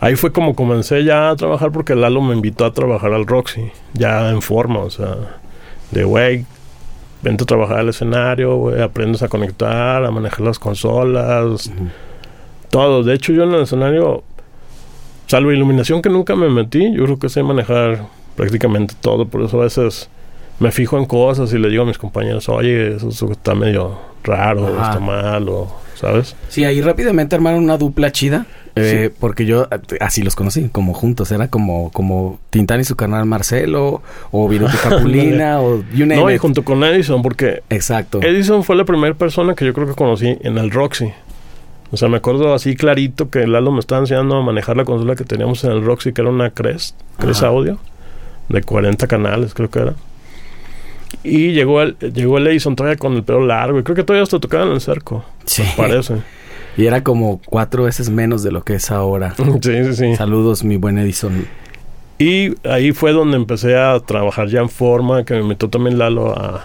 Ahí 0.00 0.16
fue 0.16 0.32
como 0.32 0.54
comencé 0.54 1.02
ya 1.04 1.30
a 1.30 1.36
trabajar 1.36 1.72
porque 1.72 1.94
Lalo 1.94 2.20
me 2.20 2.34
invitó 2.34 2.66
a 2.66 2.74
trabajar 2.74 3.14
al 3.14 3.26
Roxy, 3.26 3.70
ya 3.94 4.28
en 4.30 4.42
forma, 4.42 4.80
o 4.80 4.90
sea, 4.90 5.16
de 5.92 6.04
güey, 6.04 6.44
vente 7.22 7.44
a 7.44 7.46
trabajar 7.46 7.78
al 7.78 7.88
escenario, 7.88 8.56
güey, 8.56 8.82
aprendes 8.82 9.22
a 9.22 9.28
conectar, 9.28 10.04
a 10.04 10.10
manejar 10.10 10.40
las 10.42 10.58
consolas, 10.58 11.72
todo. 12.68 13.02
De 13.02 13.14
hecho, 13.14 13.32
yo 13.32 13.44
en 13.44 13.54
el 13.54 13.62
escenario, 13.62 14.24
salvo 15.26 15.52
iluminación 15.52 16.02
que 16.02 16.10
nunca 16.10 16.36
me 16.36 16.50
metí, 16.50 16.92
yo 16.94 17.04
creo 17.04 17.18
que 17.18 17.30
sé 17.30 17.42
manejar 17.42 18.06
prácticamente 18.36 18.94
todo. 19.00 19.26
Por 19.26 19.42
eso 19.42 19.60
a 19.60 19.64
veces 19.64 20.10
me 20.58 20.70
fijo 20.70 20.98
en 20.98 21.06
cosas 21.06 21.50
y 21.54 21.58
le 21.58 21.70
digo 21.70 21.84
a 21.84 21.86
mis 21.86 21.98
compañeros, 21.98 22.48
oye, 22.50 22.96
eso, 22.96 23.08
eso 23.08 23.32
está 23.32 23.54
medio 23.54 23.98
raro, 24.24 24.66
Ajá. 24.78 24.88
está 24.90 25.00
mal, 25.00 25.48
o, 25.48 25.72
¿sabes? 25.94 26.34
Sí, 26.48 26.64
ahí 26.64 26.80
rápidamente 26.80 27.36
armaron 27.36 27.62
una 27.62 27.76
dupla 27.78 28.10
chida. 28.10 28.46
eh, 28.76 29.10
Porque 29.20 29.46
yo 29.46 29.68
así 30.00 30.22
los 30.22 30.34
conocí, 30.34 30.68
como 30.70 30.94
juntos. 30.94 31.30
Era 31.30 31.48
como, 31.48 31.90
como 31.92 32.40
Tintán 32.50 32.80
y 32.80 32.84
su 32.84 32.96
carnal 32.96 33.24
Marcelo, 33.26 34.02
o 34.32 34.48
Viruti 34.48 34.76
Capulina, 34.82 35.60
o 35.60 35.84
you 35.92 36.06
name 36.06 36.16
No, 36.20 36.30
y 36.30 36.38
junto 36.38 36.64
con 36.64 36.82
Edison, 36.82 37.22
porque 37.22 37.62
Exacto. 37.70 38.20
Edison 38.22 38.64
fue 38.64 38.74
la 38.76 38.84
primera 38.84 39.14
persona 39.14 39.54
que 39.54 39.64
yo 39.64 39.72
creo 39.74 39.86
que 39.86 39.94
conocí 39.94 40.36
en 40.40 40.58
el 40.58 40.70
Roxy. 40.70 41.12
O 41.92 41.96
sea, 41.96 42.08
me 42.08 42.16
acuerdo 42.16 42.52
así 42.54 42.74
clarito 42.74 43.30
que 43.30 43.46
Lalo 43.46 43.70
me 43.70 43.78
estaba 43.78 44.00
enseñando 44.00 44.36
a 44.36 44.42
manejar 44.42 44.76
la 44.76 44.84
consola 44.84 45.14
que 45.14 45.22
teníamos 45.24 45.62
en 45.62 45.70
el 45.70 45.84
Roxy, 45.84 46.12
que 46.12 46.22
era 46.22 46.30
una 46.30 46.50
Crest, 46.50 46.96
Crest. 47.18 47.44
Audio, 47.44 47.78
de 48.48 48.62
40 48.62 49.06
canales, 49.06 49.54
creo 49.54 49.70
que 49.70 49.78
era. 49.78 49.94
Y 51.24 51.52
llegó 51.52 51.80
el, 51.82 51.96
llegó 51.98 52.38
el 52.38 52.46
Edison 52.46 52.76
todavía 52.76 52.96
con 52.98 53.14
el 53.14 53.22
pelo 53.24 53.44
largo, 53.46 53.78
y 53.78 53.82
creo 53.82 53.96
que 53.96 54.04
todavía 54.04 54.22
hasta 54.22 54.38
tocaba 54.38 54.64
en 54.66 54.72
el 54.72 54.80
cerco, 54.80 55.24
Sí. 55.46 55.62
parece. 55.76 56.16
Y 56.76 56.86
era 56.86 57.02
como 57.02 57.40
cuatro 57.46 57.84
veces 57.84 58.10
menos 58.10 58.42
de 58.42 58.52
lo 58.52 58.62
que 58.62 58.74
es 58.74 58.90
ahora. 58.90 59.34
sí, 59.62 59.84
sí, 59.84 59.94
sí. 59.94 60.16
Saludos, 60.16 60.64
mi 60.64 60.76
buen 60.76 60.98
Edison. 60.98 61.46
Y 62.18 62.54
ahí 62.68 62.92
fue 62.92 63.12
donde 63.12 63.36
empecé 63.36 63.76
a 63.76 63.98
trabajar 64.00 64.48
ya 64.48 64.60
en 64.60 64.68
forma, 64.68 65.24
que 65.24 65.34
me 65.34 65.40
invitó 65.40 65.68
también 65.68 65.98
Lalo 65.98 66.30
a... 66.38 66.64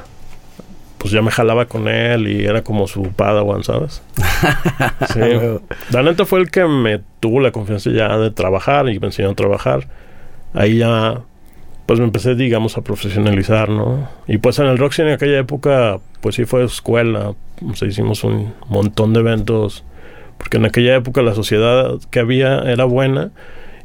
Pues 0.97 1.13
ya 1.13 1.21
me 1.21 1.31
jalaba 1.31 1.65
con 1.65 1.87
él 1.87 2.27
y 2.27 2.43
era 2.45 2.61
como 2.61 2.85
su 2.85 3.03
padawan, 3.03 3.63
¿sabes? 3.63 4.01
Sí. 5.13 5.19
La 5.91 6.03
neta 6.03 6.25
fue 6.25 6.39
el 6.39 6.51
que 6.51 6.65
me 6.65 6.99
tuvo 7.21 7.39
la 7.39 7.51
confianza 7.51 7.89
ya 7.89 8.17
de 8.17 8.31
trabajar 8.31 8.89
y 8.89 8.99
me 8.99 9.07
enseñó 9.07 9.29
a 9.29 9.33
trabajar. 9.35 9.87
Ahí 10.53 10.77
ya, 10.79 11.21
pues 11.89 11.97
me 11.97 12.05
empecé, 12.05 12.35
digamos, 12.35 12.77
a 12.77 12.83
profesionalizar, 12.83 13.67
¿no? 13.67 14.07
Y 14.27 14.37
pues 14.37 14.59
en 14.59 14.67
el 14.67 14.77
Roxy 14.77 15.01
en 15.01 15.07
aquella 15.07 15.39
época, 15.39 15.97
pues 16.21 16.35
sí 16.35 16.45
fue 16.45 16.63
escuela. 16.63 17.33
Hicimos 17.81 18.23
un 18.23 18.53
montón 18.67 19.11
de 19.11 19.21
eventos. 19.21 19.83
Porque 20.37 20.57
en 20.57 20.65
aquella 20.65 20.95
época 20.95 21.23
la 21.23 21.33
sociedad 21.33 21.95
que 22.11 22.19
había 22.19 22.59
era 22.59 22.85
buena. 22.85 23.31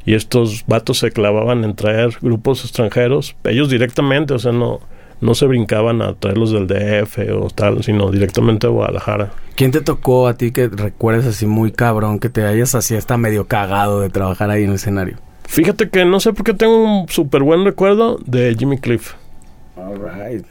Y 0.05 0.13
estos 0.13 0.65
vatos 0.67 0.99
se 0.99 1.09
clavaban 1.09 1.63
en 1.63 1.75
traer 1.75 2.15
grupos 2.21 2.63
extranjeros. 2.63 3.35
Ellos 3.43 3.71
directamente, 3.71 4.35
o 4.35 4.37
sea, 4.37 4.51
no, 4.51 4.81
no 5.19 5.33
se 5.33 5.47
brincaban 5.47 6.03
a 6.03 6.13
traerlos 6.13 6.51
del 6.51 6.67
DF 6.67 7.17
o 7.41 7.49
tal, 7.49 7.83
sino 7.83 8.11
directamente 8.11 8.67
a 8.67 8.69
Guadalajara. 8.69 9.31
¿Quién 9.55 9.71
te 9.71 9.81
tocó 9.81 10.27
a 10.27 10.37
ti 10.37 10.51
que 10.51 10.67
recuerdes 10.67 11.25
así 11.25 11.47
muy 11.47 11.71
cabrón, 11.71 12.19
que 12.19 12.29
te 12.29 12.43
hayas 12.43 12.75
así 12.75 12.95
hasta 12.95 13.17
medio 13.17 13.47
cagado 13.47 14.01
de 14.01 14.11
trabajar 14.11 14.51
ahí 14.51 14.61
en 14.61 14.69
el 14.69 14.75
escenario? 14.75 15.24
Fíjate 15.47 15.89
que 15.89 16.05
no 16.05 16.19
sé 16.19 16.33
por 16.33 16.45
qué 16.45 16.53
tengo 16.53 16.83
un 16.83 17.09
súper 17.09 17.43
buen 17.43 17.63
recuerdo 17.65 18.17
de 18.25 18.55
Jimmy 18.57 18.77
Cliff. 18.77 19.13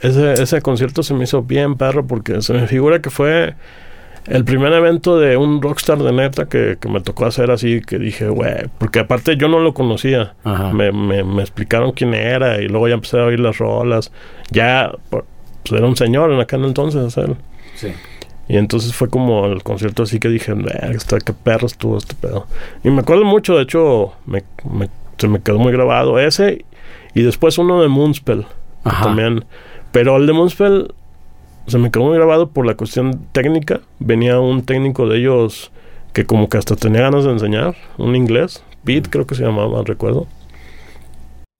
Ese, 0.01 0.33
ese 0.33 0.61
concierto 0.61 1.03
se 1.03 1.13
me 1.13 1.23
hizo 1.23 1.41
bien 1.43 1.75
perro 1.75 2.05
porque 2.05 2.41
se 2.41 2.53
me 2.53 2.67
figura 2.67 3.01
que 3.01 3.09
fue 3.09 3.55
el 4.27 4.43
primer 4.43 4.73
evento 4.73 5.19
de 5.19 5.37
un 5.37 5.61
rockstar 5.61 5.99
de 5.99 6.11
neta 6.11 6.45
que, 6.45 6.77
que 6.79 6.89
me 6.89 7.01
tocó 7.01 7.25
hacer 7.25 7.51
así, 7.51 7.81
que 7.81 7.99
dije, 7.99 8.27
güey, 8.27 8.67
porque 8.77 8.99
aparte 8.99 9.37
yo 9.37 9.47
no 9.47 9.59
lo 9.59 9.73
conocía. 9.73 10.33
Ajá. 10.43 10.73
Me, 10.73 10.91
me, 10.91 11.23
me 11.23 11.41
explicaron 11.41 11.91
quién 11.91 12.13
era 12.13 12.61
y 12.61 12.67
luego 12.67 12.87
ya 12.87 12.95
empecé 12.95 13.19
a 13.19 13.25
oír 13.25 13.39
las 13.39 13.57
rolas. 13.57 14.11
Ya, 14.51 14.91
pues 15.09 15.23
era 15.71 15.85
un 15.85 15.95
señor 15.95 16.31
en 16.31 16.39
aquel 16.39 16.63
entonces 16.65 17.17
él. 17.17 17.35
Sí. 17.75 17.89
Y 18.47 18.57
entonces 18.57 18.93
fue 18.93 19.09
como 19.09 19.45
el 19.47 19.63
concierto 19.63 20.03
así 20.03 20.19
que 20.19 20.29
dije, 20.29 20.53
"Verga, 20.53 20.91
está 20.91 21.19
qué 21.19 21.33
perro 21.33 21.65
estuvo 21.67 21.97
este 21.97 22.13
pedo. 22.15 22.45
Y 22.83 22.89
me 22.89 23.01
acuerdo 23.01 23.23
mucho, 23.25 23.55
de 23.55 23.63
hecho, 23.63 24.13
me, 24.25 24.43
me- 24.69 24.89
se 25.17 25.27
me 25.27 25.41
quedó 25.41 25.57
muy 25.59 25.71
grabado 25.71 26.19
ese 26.19 26.65
y 27.13 27.21
después 27.23 27.57
uno 27.57 27.81
de 27.81 27.87
Moonspell 27.87 28.45
también. 28.83 29.45
Pero 29.91 30.17
el 30.17 30.27
de 30.27 30.33
Moonspell 30.33 30.93
se 31.67 31.77
me 31.79 31.89
quedó 31.89 32.03
muy 32.03 32.15
grabado 32.15 32.49
por 32.49 32.65
la 32.67 32.75
cuestión 32.75 33.25
técnica. 33.31 33.79
Venía 33.99 34.39
un 34.39 34.63
técnico 34.63 35.07
de 35.07 35.17
ellos 35.19 35.71
que 36.13 36.25
como 36.25 36.47
que 36.49 36.57
hasta 36.59 36.75
tenía 36.75 37.01
ganas 37.01 37.23
de 37.23 37.31
enseñar, 37.31 37.75
un 37.97 38.15
inglés, 38.15 38.63
Pete 38.83 39.09
creo 39.09 39.25
que 39.25 39.33
se 39.35 39.43
llamaba, 39.43 39.81
recuerdo. 39.83 40.27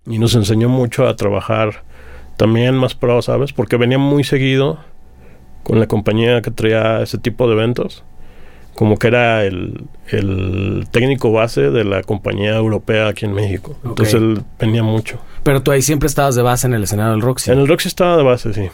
Y 0.06 0.20
nos 0.20 0.36
enseñó 0.36 0.70
mucho 0.70 1.08
a 1.08 1.16
trabajar 1.16 1.84
también 2.38 2.76
más 2.76 2.94
pro, 2.94 3.22
¿sabes? 3.24 3.54
Porque 3.54 3.78
venía 3.78 3.98
muy 3.98 4.24
seguido 4.24 4.78
con 5.66 5.80
la 5.80 5.88
compañía 5.88 6.42
que 6.42 6.52
traía 6.52 7.02
ese 7.02 7.18
tipo 7.18 7.48
de 7.48 7.54
eventos. 7.56 8.04
Como 8.76 8.98
que 8.98 9.08
era 9.08 9.44
el, 9.46 9.86
el 10.10 10.86
técnico 10.92 11.32
base 11.32 11.72
de 11.72 11.84
la 11.86 12.04
compañía 12.04 12.56
europea 12.56 13.08
aquí 13.08 13.26
en 13.26 13.34
México. 13.34 13.76
Entonces 13.86 14.14
él 14.16 14.42
venía 14.60 14.84
mucho. 14.84 15.18
Pero 15.44 15.62
tú 15.64 15.72
ahí 15.72 15.82
siempre 15.82 16.08
estabas 16.08 16.36
de 16.36 16.42
base 16.42 16.68
en 16.68 16.74
el 16.74 16.84
escenario 16.84 17.12
del 17.14 17.22
Roxy. 17.22 17.52
En 17.52 17.60
el 17.60 17.68
Roxy 17.68 17.88
estaba 17.88 18.18
de 18.18 18.24
base, 18.24 18.54
sí. 18.54 18.70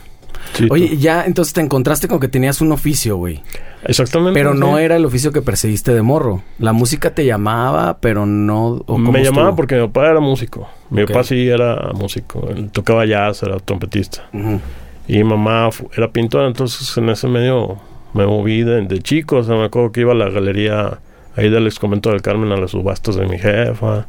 Sí, 0.53 0.67
Oye, 0.71 0.87
tú- 0.89 0.95
ya 0.95 1.23
entonces 1.25 1.53
te 1.53 1.61
encontraste 1.61 2.07
con 2.07 2.19
que 2.19 2.27
tenías 2.27 2.61
un 2.61 2.71
oficio, 2.71 3.15
güey. 3.17 3.41
exactamente. 3.83 4.39
Pero 4.39 4.55
no 4.55 4.79
era 4.79 4.95
el 4.95 5.05
oficio 5.05 5.31
que 5.31 5.43
perseguiste 5.43 5.93
de 5.93 6.01
morro. 6.01 6.41
La 6.57 6.73
música 6.73 7.13
te 7.13 7.23
llamaba, 7.23 7.99
pero 7.99 8.25
no... 8.25 8.67
¿o 8.69 8.83
cómo 8.85 9.11
Me 9.11 9.23
llamaba 9.23 9.49
estuvo? 9.49 9.55
porque 9.57 9.75
mi 9.75 9.85
papá 9.85 10.09
era 10.09 10.19
músico. 10.19 10.67
Mi 10.89 11.05
papá 11.05 11.23
sí 11.23 11.47
era 11.47 11.91
músico. 11.93 12.49
Él 12.49 12.71
tocaba 12.71 13.05
jazz, 13.05 13.43
era 13.43 13.57
trompetista. 13.59 14.27
Ujú. 14.33 14.59
Y 15.07 15.23
mamá 15.23 15.69
era 15.95 16.11
pintora, 16.11 16.47
entonces 16.47 16.95
en 16.97 17.09
ese 17.09 17.27
medio 17.27 17.77
me 18.13 18.25
moví 18.25 18.63
de, 18.63 18.81
de 18.85 18.99
chico. 19.01 19.37
O 19.37 19.43
sea, 19.43 19.55
me 19.55 19.65
acuerdo 19.65 19.91
que 19.91 20.01
iba 20.01 20.11
a 20.13 20.15
la 20.15 20.29
galería 20.29 20.99
ahí 21.35 21.49
del 21.49 21.65
ex 21.67 21.79
convento 21.79 22.09
del 22.11 22.21
Carmen 22.21 22.51
a 22.51 22.57
las 22.57 22.71
subastas 22.71 23.15
de 23.15 23.25
mi 23.25 23.37
jefa. 23.37 24.05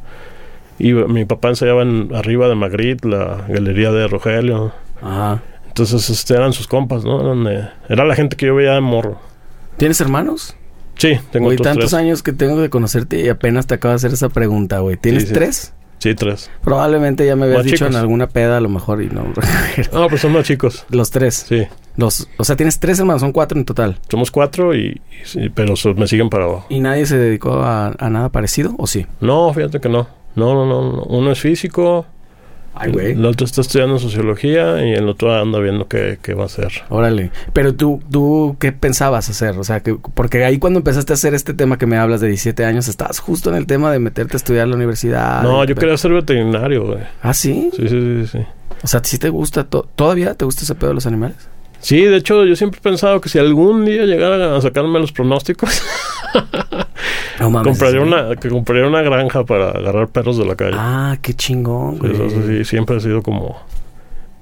Y 0.79 0.93
mi 0.93 1.25
papá 1.25 1.49
ensayaba 1.49 1.83
en, 1.83 2.09
arriba 2.15 2.47
de 2.49 2.55
Magritte, 2.55 3.07
la 3.07 3.45
galería 3.47 3.91
de 3.91 4.07
Rogelio. 4.07 4.71
Ajá. 5.01 5.41
Entonces 5.67 6.09
este, 6.09 6.35
eran 6.35 6.53
sus 6.53 6.67
compas, 6.67 7.03
¿no? 7.03 7.21
Eran 7.21 7.43
de- 7.43 7.67
era 7.89 8.05
la 8.05 8.15
gente 8.15 8.35
que 8.35 8.45
yo 8.47 8.55
veía 8.55 8.73
de 8.73 8.81
morro. 8.81 9.19
¿Tienes 9.77 9.99
hermanos? 10.01 10.55
Sí, 10.95 11.17
tengo 11.31 11.45
Güey, 11.47 11.57
tantos 11.57 11.85
tres. 11.91 11.93
años 11.95 12.21
que 12.21 12.33
tengo 12.33 12.59
de 12.61 12.69
conocerte 12.69 13.19
y 13.19 13.27
apenas 13.29 13.65
te 13.65 13.73
acabo 13.75 13.91
de 13.91 13.95
hacer 13.95 14.13
esa 14.13 14.29
pregunta, 14.29 14.79
güey. 14.79 14.95
¿Tienes 14.97 15.23
Sí, 15.23 15.29
sí. 15.29 15.33
tres? 15.33 15.73
Sí, 16.03 16.15
tres. 16.15 16.51
Probablemente 16.61 17.25
ya 17.25 17.37
me 17.37 17.45
habías 17.45 17.59
Más 17.59 17.65
dicho 17.65 17.87
en 17.87 17.95
alguna 17.95 18.27
peda 18.27 18.57
a 18.57 18.59
lo 18.59 18.67
mejor 18.67 19.01
y 19.01 19.07
no. 19.07 19.23
No, 19.93 20.09
pues 20.09 20.19
son 20.19 20.33
más 20.33 20.43
chicos. 20.43 20.85
Los 20.89 21.11
tres. 21.11 21.45
Sí. 21.47 21.65
Los, 21.95 22.27
o 22.37 22.43
sea, 22.43 22.57
tienes 22.57 22.77
tres 22.77 22.99
hermanos, 22.99 23.21
son 23.21 23.31
cuatro 23.31 23.57
en 23.57 23.63
total. 23.63 23.97
Somos 24.09 24.29
cuatro 24.29 24.75
y, 24.75 24.99
pero 25.55 25.77
so- 25.77 25.93
me 25.93 26.05
siguen 26.07 26.29
para 26.29 26.43
abajo. 26.43 26.65
¿Y 26.67 26.81
nadie 26.81 27.05
se 27.05 27.17
dedicó 27.17 27.53
a, 27.63 27.93
a 27.97 28.09
nada 28.09 28.27
parecido? 28.33 28.75
¿O 28.77 28.85
sí? 28.85 29.05
No, 29.21 29.53
fíjate 29.53 29.79
que. 29.79 29.87
No, 29.87 30.07
no, 30.35 30.53
no. 30.65 30.65
no. 30.65 31.03
Uno 31.03 31.31
es 31.31 31.39
físico, 31.39 32.05
Ay, 32.75 32.91
güey. 32.91 33.11
el 33.11 33.23
otro 33.25 33.45
está 33.45 33.61
estudiando 33.61 33.99
sociología 33.99 34.83
y 34.85 34.93
el 34.93 35.07
otro 35.07 35.33
anda 35.39 35.59
viendo 35.59 35.87
qué, 35.87 36.17
qué 36.21 36.33
va 36.33 36.43
a 36.43 36.45
hacer. 36.47 36.71
Órale. 36.89 37.31
Pero 37.53 37.75
tú, 37.75 38.01
tú, 38.11 38.55
¿qué 38.59 38.71
pensabas 38.71 39.29
hacer? 39.29 39.57
O 39.59 39.63
sea, 39.63 39.81
que, 39.81 39.95
porque 40.15 40.43
ahí 40.43 40.57
cuando 40.57 40.79
empezaste 40.79 41.13
a 41.13 41.15
hacer 41.15 41.33
este 41.35 41.53
tema 41.53 41.77
que 41.77 41.85
me 41.85 41.97
hablas 41.97 42.19
de 42.21 42.27
17 42.29 42.65
años, 42.65 42.87
estabas 42.87 43.19
justo 43.19 43.49
en 43.51 43.55
el 43.57 43.67
tema 43.67 43.91
de 43.91 43.99
meterte 43.99 44.35
a 44.35 44.37
estudiar 44.37 44.63
a 44.63 44.67
la 44.67 44.75
universidad. 44.75 45.43
no, 45.43 45.63
yo 45.65 45.75
quería 45.75 45.97
ser 45.97 46.13
veterinario, 46.13 46.85
güey. 46.85 46.99
Ah, 47.21 47.33
¿sí? 47.33 47.69
Sí, 47.75 47.87
sí, 47.87 48.23
sí, 48.23 48.27
sí. 48.31 48.39
O 48.83 48.87
sea, 48.87 49.01
¿sí 49.03 49.17
te 49.17 49.29
gusta? 49.29 49.63
to- 49.65 49.87
¿Todavía 49.95 50.33
te 50.33 50.43
gusta 50.45 50.63
ese 50.63 50.75
pedo 50.75 50.89
de 50.89 50.95
los 50.95 51.05
animales? 51.05 51.37
Sí, 51.79 52.01
de 52.01 52.15
hecho, 52.17 52.43
yo 52.45 52.55
siempre 52.55 52.79
he 52.79 52.81
pensado 52.83 53.19
que 53.21 53.29
si 53.29 53.39
algún 53.39 53.85
día 53.85 54.03
llegara 54.05 54.55
a 54.57 54.61
sacarme 54.61 54.99
los 54.99 55.11
pronósticos, 55.11 55.81
No 57.39 57.49
mames. 57.49 57.67
compraría 57.77 58.01
una, 58.01 58.35
que 58.35 58.49
compraría 58.49 58.87
una 58.87 59.01
granja 59.01 59.43
para 59.43 59.69
agarrar 59.71 60.07
perros 60.09 60.37
de 60.37 60.45
la 60.45 60.55
calle. 60.55 60.75
Ah, 60.77 61.17
qué 61.21 61.33
chingón, 61.33 61.97
güey. 61.99 62.13
eso 62.13 62.41
sí, 62.47 62.63
siempre 62.65 62.97
ha 62.97 62.99
sido 62.99 63.21
como, 63.21 63.57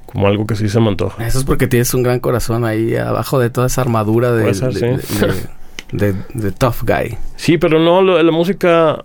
como 0.06 0.28
algo 0.28 0.46
que 0.46 0.56
sí 0.56 0.68
se 0.70 0.80
me 0.80 0.90
antoja. 0.90 1.26
Eso 1.26 1.40
es 1.40 1.44
porque 1.46 1.68
tienes 1.68 1.94
un 1.94 2.04
gran 2.04 2.20
corazón 2.20 2.66
ahí 2.66 2.96
abajo 2.96 3.40
de 3.40 3.50
toda 3.50 3.68
esa 3.68 3.82
armadura 3.82 4.32
de, 4.34 4.42
Puede 4.44 4.54
ser, 4.56 4.74
de, 4.74 5.02
sí. 5.02 5.26
de 6.34 6.52
tough 6.52 6.84
guy. 6.84 7.18
Sí, 7.36 7.58
pero 7.58 7.80
no, 7.80 8.02
lo- 8.02 8.22
la 8.22 8.32
música... 8.32 9.04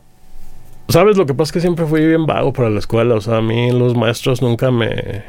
¿Sabes? 0.89 1.17
Lo 1.17 1.27
que 1.27 1.35
pasa 1.35 1.49
es 1.49 1.53
que 1.53 1.61
siempre 1.61 1.85
fui 1.85 2.07
bien 2.07 2.27
vago 2.27 2.53
para 2.53 2.71
la 2.71 2.79
escuela. 2.79 3.17
O 3.17 3.21
sea, 3.21 3.39
a 3.39 3.43
mí 3.43 3.73
los 3.73 3.97
maestros 3.97 4.41
nunca 4.41 4.71
me... 4.71 5.25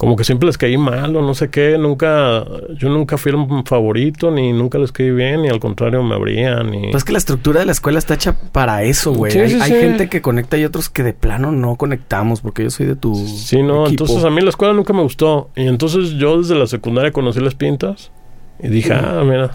Como 0.00 0.16
que 0.16 0.24
siempre 0.24 0.46
les 0.46 0.56
caí 0.56 0.78
mal 0.78 1.14
o 1.14 1.20
no 1.20 1.34
sé 1.34 1.50
qué. 1.50 1.76
Nunca... 1.76 2.46
Yo 2.78 2.88
nunca 2.88 3.18
fui 3.18 3.32
un 3.32 3.66
favorito, 3.66 4.30
ni 4.30 4.50
nunca 4.50 4.78
les 4.78 4.92
caí 4.92 5.10
bien, 5.10 5.42
ni 5.42 5.48
al 5.48 5.60
contrario 5.60 6.02
me 6.02 6.14
abrían, 6.14 6.70
ni... 6.70 6.84
Pues 6.84 7.02
es 7.02 7.04
que 7.04 7.12
la 7.12 7.18
estructura 7.18 7.60
de 7.60 7.66
la 7.66 7.72
escuela 7.72 7.98
está 7.98 8.14
hecha 8.14 8.34
para 8.50 8.82
eso, 8.82 9.12
güey. 9.12 9.30
Sí, 9.30 9.40
hay 9.40 9.50
sí, 9.50 9.58
hay 9.60 9.70
sí. 9.72 9.76
gente 9.76 10.08
que 10.08 10.22
conecta 10.22 10.56
y 10.56 10.64
otros 10.64 10.88
que 10.88 11.02
de 11.02 11.12
plano 11.12 11.52
no 11.52 11.76
conectamos 11.76 12.40
porque 12.40 12.62
yo 12.62 12.70
soy 12.70 12.86
de 12.86 12.96
tu 12.96 13.14
Sí, 13.14 13.62
no, 13.62 13.84
equipo. 13.84 14.04
entonces 14.04 14.24
a 14.24 14.30
mí 14.30 14.40
la 14.40 14.48
escuela 14.48 14.72
nunca 14.72 14.94
me 14.94 15.02
gustó. 15.02 15.50
Y 15.54 15.66
entonces 15.66 16.12
yo 16.12 16.38
desde 16.40 16.54
la 16.54 16.66
secundaria 16.66 17.12
conocí 17.12 17.40
las 17.40 17.54
pintas. 17.54 18.10
Y 18.58 18.68
dije, 18.68 18.94
ah, 18.94 19.20
mira, 19.22 19.50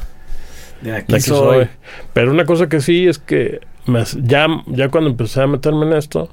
de 0.83 0.95
aquí, 0.95 1.11
de 1.11 1.17
aquí 1.17 1.21
soy. 1.21 1.57
soy. 1.57 1.67
Pero 2.13 2.29
una 2.29 2.45
cosa 2.45 2.69
que 2.69 2.81
sí 2.81 3.07
es 3.07 3.17
que 3.17 3.61
me 3.87 4.03
ya, 4.21 4.45
ya 4.67 4.89
cuando 4.89 5.09
empecé 5.09 5.41
a 5.41 5.47
meterme 5.47 5.87
en 5.87 5.93
esto, 5.93 6.29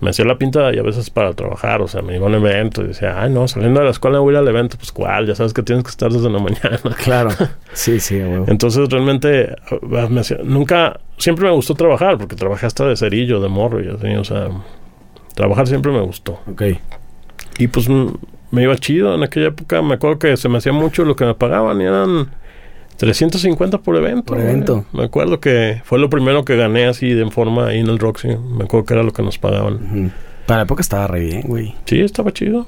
me 0.00 0.10
hacía 0.10 0.24
la 0.26 0.36
pinta 0.36 0.74
y 0.74 0.78
a 0.78 0.82
veces 0.82 1.08
para 1.10 1.32
trabajar. 1.32 1.80
O 1.82 1.88
sea, 1.88 2.02
me 2.02 2.16
iba 2.16 2.26
a 2.26 2.28
un 2.28 2.34
evento 2.34 2.82
y 2.82 2.88
decía, 2.88 3.20
ay, 3.20 3.30
no, 3.30 3.48
saliendo 3.48 3.80
de 3.80 3.86
la 3.86 3.90
escuela 3.92 4.18
voy 4.18 4.30
a 4.34 4.38
ir 4.38 4.38
al 4.38 4.48
evento. 4.48 4.76
Pues, 4.76 4.92
¿cuál? 4.92 5.26
Ya 5.26 5.34
sabes 5.34 5.52
que 5.54 5.62
tienes 5.62 5.84
que 5.84 5.90
estar 5.90 6.10
desde 6.12 6.28
la 6.30 6.38
mañana. 6.40 6.78
Claro. 7.02 7.30
Sí, 7.72 8.00
sí, 8.00 8.16
huevo. 8.16 8.46
Entonces, 8.48 8.88
realmente, 8.88 9.54
ah, 9.70 10.06
me 10.08 10.20
hacía- 10.20 10.38
nunca, 10.42 10.98
siempre 11.18 11.46
me 11.46 11.52
gustó 11.54 11.74
trabajar, 11.74 12.16
porque 12.18 12.34
trabajé 12.36 12.66
hasta 12.66 12.86
de 12.86 12.96
cerillo, 12.96 13.40
de 13.40 13.48
morro 13.48 13.82
y 13.82 13.88
así. 13.88 14.14
O 14.16 14.24
sea, 14.24 14.48
trabajar 15.34 15.66
siempre 15.66 15.92
me 15.92 16.00
gustó. 16.00 16.40
Ok. 16.50 16.62
Y 17.58 17.68
pues 17.68 17.88
me 17.88 18.62
iba 18.62 18.76
chido 18.76 19.14
en 19.14 19.22
aquella 19.22 19.48
época. 19.48 19.82
Me 19.82 19.94
acuerdo 19.94 20.18
que 20.18 20.36
se 20.36 20.48
me 20.48 20.58
hacía 20.58 20.72
mucho 20.72 21.04
lo 21.04 21.16
que 21.16 21.24
me 21.24 21.34
pagaban 21.34 21.80
y 21.80 21.84
eran 21.84 22.30
350 22.96 23.78
por 23.78 23.96
evento. 23.96 24.32
Por 24.34 24.40
evento. 24.40 24.84
Me 24.92 25.04
acuerdo 25.04 25.40
que 25.40 25.82
fue 25.84 25.98
lo 25.98 26.08
primero 26.10 26.44
que 26.44 26.56
gané 26.56 26.86
así 26.86 27.10
de 27.10 27.30
forma 27.30 27.68
ahí 27.68 27.80
en 27.80 27.88
el 27.88 27.98
Roxy. 27.98 28.28
Me 28.28 28.64
acuerdo 28.64 28.86
que 28.86 28.94
era 28.94 29.02
lo 29.02 29.12
que 29.12 29.22
nos 29.22 29.38
pagaban. 29.38 30.12
Para 30.46 30.58
la 30.58 30.64
época 30.64 30.80
estaba 30.80 31.06
re 31.06 31.20
bien, 31.20 31.42
güey. 31.42 31.74
Sí, 31.84 32.00
estaba 32.00 32.32
chido. 32.32 32.66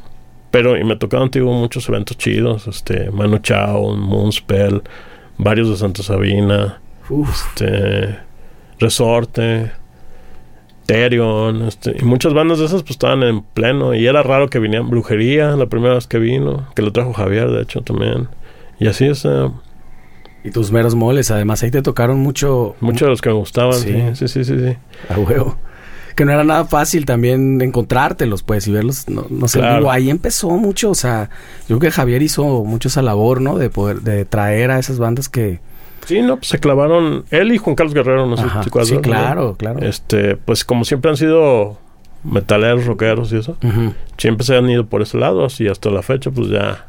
Pero 0.50 0.76
y 0.76 0.85
me 0.85 0.97
tocaron, 0.97 1.30
tío, 1.30 1.44
muchos 1.47 1.88
eventos 1.88 2.16
chidos. 2.16 2.66
Este, 2.66 3.11
Manu 3.11 3.38
Chao, 3.38 3.94
Moonspell, 3.97 4.82
varios 5.37 5.68
de 5.70 5.76
Santa 5.76 6.02
Sabina, 6.02 6.80
Uf. 7.08 7.28
este, 7.30 8.18
Resorte, 8.78 9.70
Terion, 10.87 11.62
este, 11.62 11.97
y 12.00 12.04
muchas 12.04 12.32
bandas 12.32 12.58
de 12.58 12.64
esas 12.64 12.82
pues 12.82 12.92
estaban 12.92 13.23
en 13.23 13.42
pleno. 13.42 13.94
Y 13.94 14.06
era 14.06 14.23
raro 14.23 14.49
que 14.49 14.58
vinieran 14.58 14.88
Brujería, 14.88 15.50
la 15.56 15.66
primera 15.66 15.94
vez 15.94 16.06
que 16.06 16.18
vino, 16.18 16.66
que 16.75 16.82
lo 16.82 16.92
trajo 16.92 17.12
Javier, 17.12 17.50
de 17.50 17.62
hecho, 17.62 17.82
también. 17.82 18.28
Y 18.80 18.87
así 18.87 19.04
es, 19.04 19.25
eh, 19.25 19.50
Y 20.45 20.50
tus 20.50 20.71
meros 20.71 20.95
moles, 20.95 21.30
además 21.30 21.62
ahí 21.62 21.71
te 21.71 21.83
tocaron 21.83 22.18
mucho. 22.21 22.76
muchos 22.80 23.07
de 23.07 23.11
los 23.11 23.21
que 23.21 23.28
me 23.30 23.35
gustaban. 23.35 23.75
Sí. 23.75 23.92
Sí, 24.14 24.28
sí, 24.28 24.45
sí, 24.45 24.59
sí. 24.59 24.76
A 25.09 25.18
huevo. 25.18 25.57
Que 26.14 26.25
no 26.25 26.33
era 26.33 26.42
nada 26.42 26.64
fácil 26.64 27.04
también 27.04 27.61
encontrártelos, 27.61 28.42
pues, 28.42 28.66
y 28.66 28.73
verlos, 28.73 29.09
no, 29.09 29.26
no 29.30 29.47
sé, 29.47 29.61
Claro. 29.61 29.76
digo, 29.76 29.90
ahí 29.92 30.11
empezó 30.11 30.50
mucho, 30.50 30.90
o 30.90 30.95
sea, 30.97 31.30
yo 31.68 31.78
creo 31.78 31.90
que 31.90 31.95
Javier 31.95 32.23
hizo 32.23 32.64
mucho 32.64 32.88
esa 32.88 33.02
labor, 33.02 33.40
¿no? 33.40 33.57
De 33.57 33.71
poder, 33.71 34.00
de 34.00 34.25
traer 34.25 34.73
a 34.73 34.80
esas 34.80 34.99
bandas 34.99 35.28
que... 35.28 35.61
Sí, 36.07 36.21
no, 36.23 36.37
pues 36.37 36.49
se 36.49 36.59
clavaron 36.59 37.25
él 37.30 37.52
y 37.52 37.59
Juan 37.59 37.76
Carlos 37.76 37.95
Guerrero, 37.95 38.26
no 38.26 38.37
sé 38.37 38.42
si 38.45 38.87
Sí, 38.87 38.95
¿no? 38.97 39.00
claro, 39.02 39.54
claro. 39.57 39.78
Este, 39.87 40.37
pues 40.37 40.64
como 40.64 40.85
siempre 40.85 41.09
han 41.11 41.16
sido 41.16 41.78
metaleros, 42.25 42.87
rockeros 42.87 43.33
y 43.33 43.37
eso, 43.37 43.57
siempre 44.16 44.45
se 44.45 44.57
han 44.57 44.68
ido 44.68 44.87
por 44.87 45.02
ese 45.02 45.18
lado, 45.18 45.45
así 45.45 45.68
hasta 45.68 45.88
la 45.90 46.02
fecha, 46.02 46.33
pues 46.33 46.49
ya, 46.49 46.87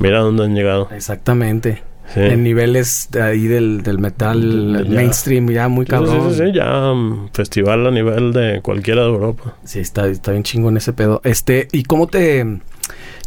mira 0.00 0.20
dónde 0.20 0.42
han 0.44 0.54
llegado. 0.56 0.88
Exactamente. 0.90 1.82
Sí. 2.14 2.20
En 2.20 2.42
niveles 2.42 3.08
de 3.12 3.22
ahí 3.22 3.46
del, 3.46 3.82
del 3.82 3.98
metal 3.98 4.84
Ya. 4.88 4.94
mainstream, 4.96 5.48
ya 5.50 5.68
muy 5.68 5.86
cabrón. 5.86 6.32
Sí, 6.32 6.38
sí, 6.38 6.44
sí, 6.46 6.52
ya 6.54 6.92
mm, 6.92 7.28
festival 7.32 7.86
a 7.86 7.90
nivel 7.92 8.32
de 8.32 8.60
cualquiera 8.62 9.02
de 9.02 9.08
Europa. 9.08 9.56
Sí, 9.64 9.78
está, 9.78 10.06
está 10.08 10.32
bien 10.32 10.42
chingón 10.42 10.76
ese 10.76 10.92
pedo. 10.92 11.20
Este, 11.24 11.68
¿y 11.70 11.84
cómo 11.84 12.08
te, 12.08 12.58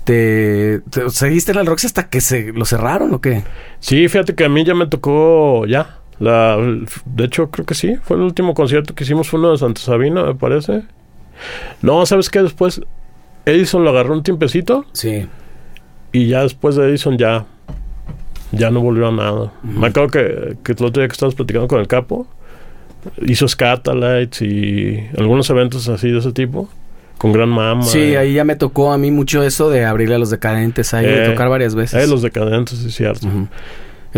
te, 0.04 0.82
te- 0.90 1.10
seguiste 1.10 1.52
en 1.54 1.60
el 1.60 1.66
Roxy 1.66 1.88
hasta 1.88 2.10
que 2.10 2.20
se 2.22 2.52
lo 2.52 2.66
cerraron 2.66 3.14
o 3.14 3.22
qué? 3.22 3.44
Sí, 3.80 4.08
fíjate 4.10 4.36
que 4.36 4.46
a 4.46 4.50
mí 4.50 4.64
ya 4.66 4.76
me 4.76 4.88
tocó 4.88 5.66
ya. 5.66 6.00
La, 6.20 6.58
de 7.06 7.24
hecho, 7.26 7.50
creo 7.50 7.66
que 7.66 7.74
sí. 7.76 7.96
Fue 8.04 8.18
el 8.18 8.24
último 8.24 8.54
concierto 8.54 8.94
que 8.96 9.04
hicimos, 9.04 9.28
fue 9.30 9.40
uno 9.40 9.52
de 9.52 9.58
Santa 9.58 9.82
Sabina, 9.82 10.24
me 10.24 10.36
parece. 10.36 10.84
No, 11.82 12.06
¿sabes 12.06 12.30
qué? 12.30 12.42
Después 12.44 12.82
Edison 13.46 13.84
lo 13.84 13.90
agarró 13.90 14.14
un 14.14 14.24
tiempecito 14.24 14.86
Sí. 14.94 15.26
y 16.12 16.28
ya 16.28 16.44
después 16.44 16.76
de 16.76 16.88
Edison 16.88 17.18
ya, 17.18 17.46
ya 18.54 18.70
no 18.72 18.80
volvió 18.82 19.08
a 19.08 19.12
nada. 19.12 19.52
Me 19.64 19.88
acuerdo 19.88 20.10
que, 20.10 20.58
que 20.64 20.72
el 20.72 20.86
otro 20.86 21.02
día 21.02 21.08
que 21.08 21.14
estabas 21.14 21.36
platicando 21.36 21.68
con 21.68 21.80
el 21.80 21.88
capo, 21.88 22.26
hizo 23.26 23.48
Scatalites 23.48 24.42
y 24.42 25.00
algunos 25.18 25.50
eventos 25.50 25.88
así 25.90 26.10
de 26.12 26.20
ese 26.20 26.32
tipo, 26.32 26.70
con 27.18 27.32
Gran 27.34 27.50
Mama. 27.50 27.84
Sí, 27.84 28.00
y- 28.00 28.16
ahí 28.16 28.34
ya 28.34 28.44
me 28.44 28.56
tocó 28.56 28.92
a 28.94 28.98
mí 28.98 29.12
mucho 29.12 29.44
eso 29.44 29.70
de 29.70 29.86
abrirle 29.86 30.16
a 30.16 30.20
los 30.20 30.30
decadentes 30.30 30.94
ahí, 30.94 31.06
de 31.06 31.26
Eh, 31.26 31.30
tocar 31.30 31.50
varias 31.50 31.76
veces. 31.76 32.04
Eh, 32.04 32.08
los 32.08 32.22
decadentes, 32.22 32.84
es 32.84 32.96
cierto. 32.96 33.28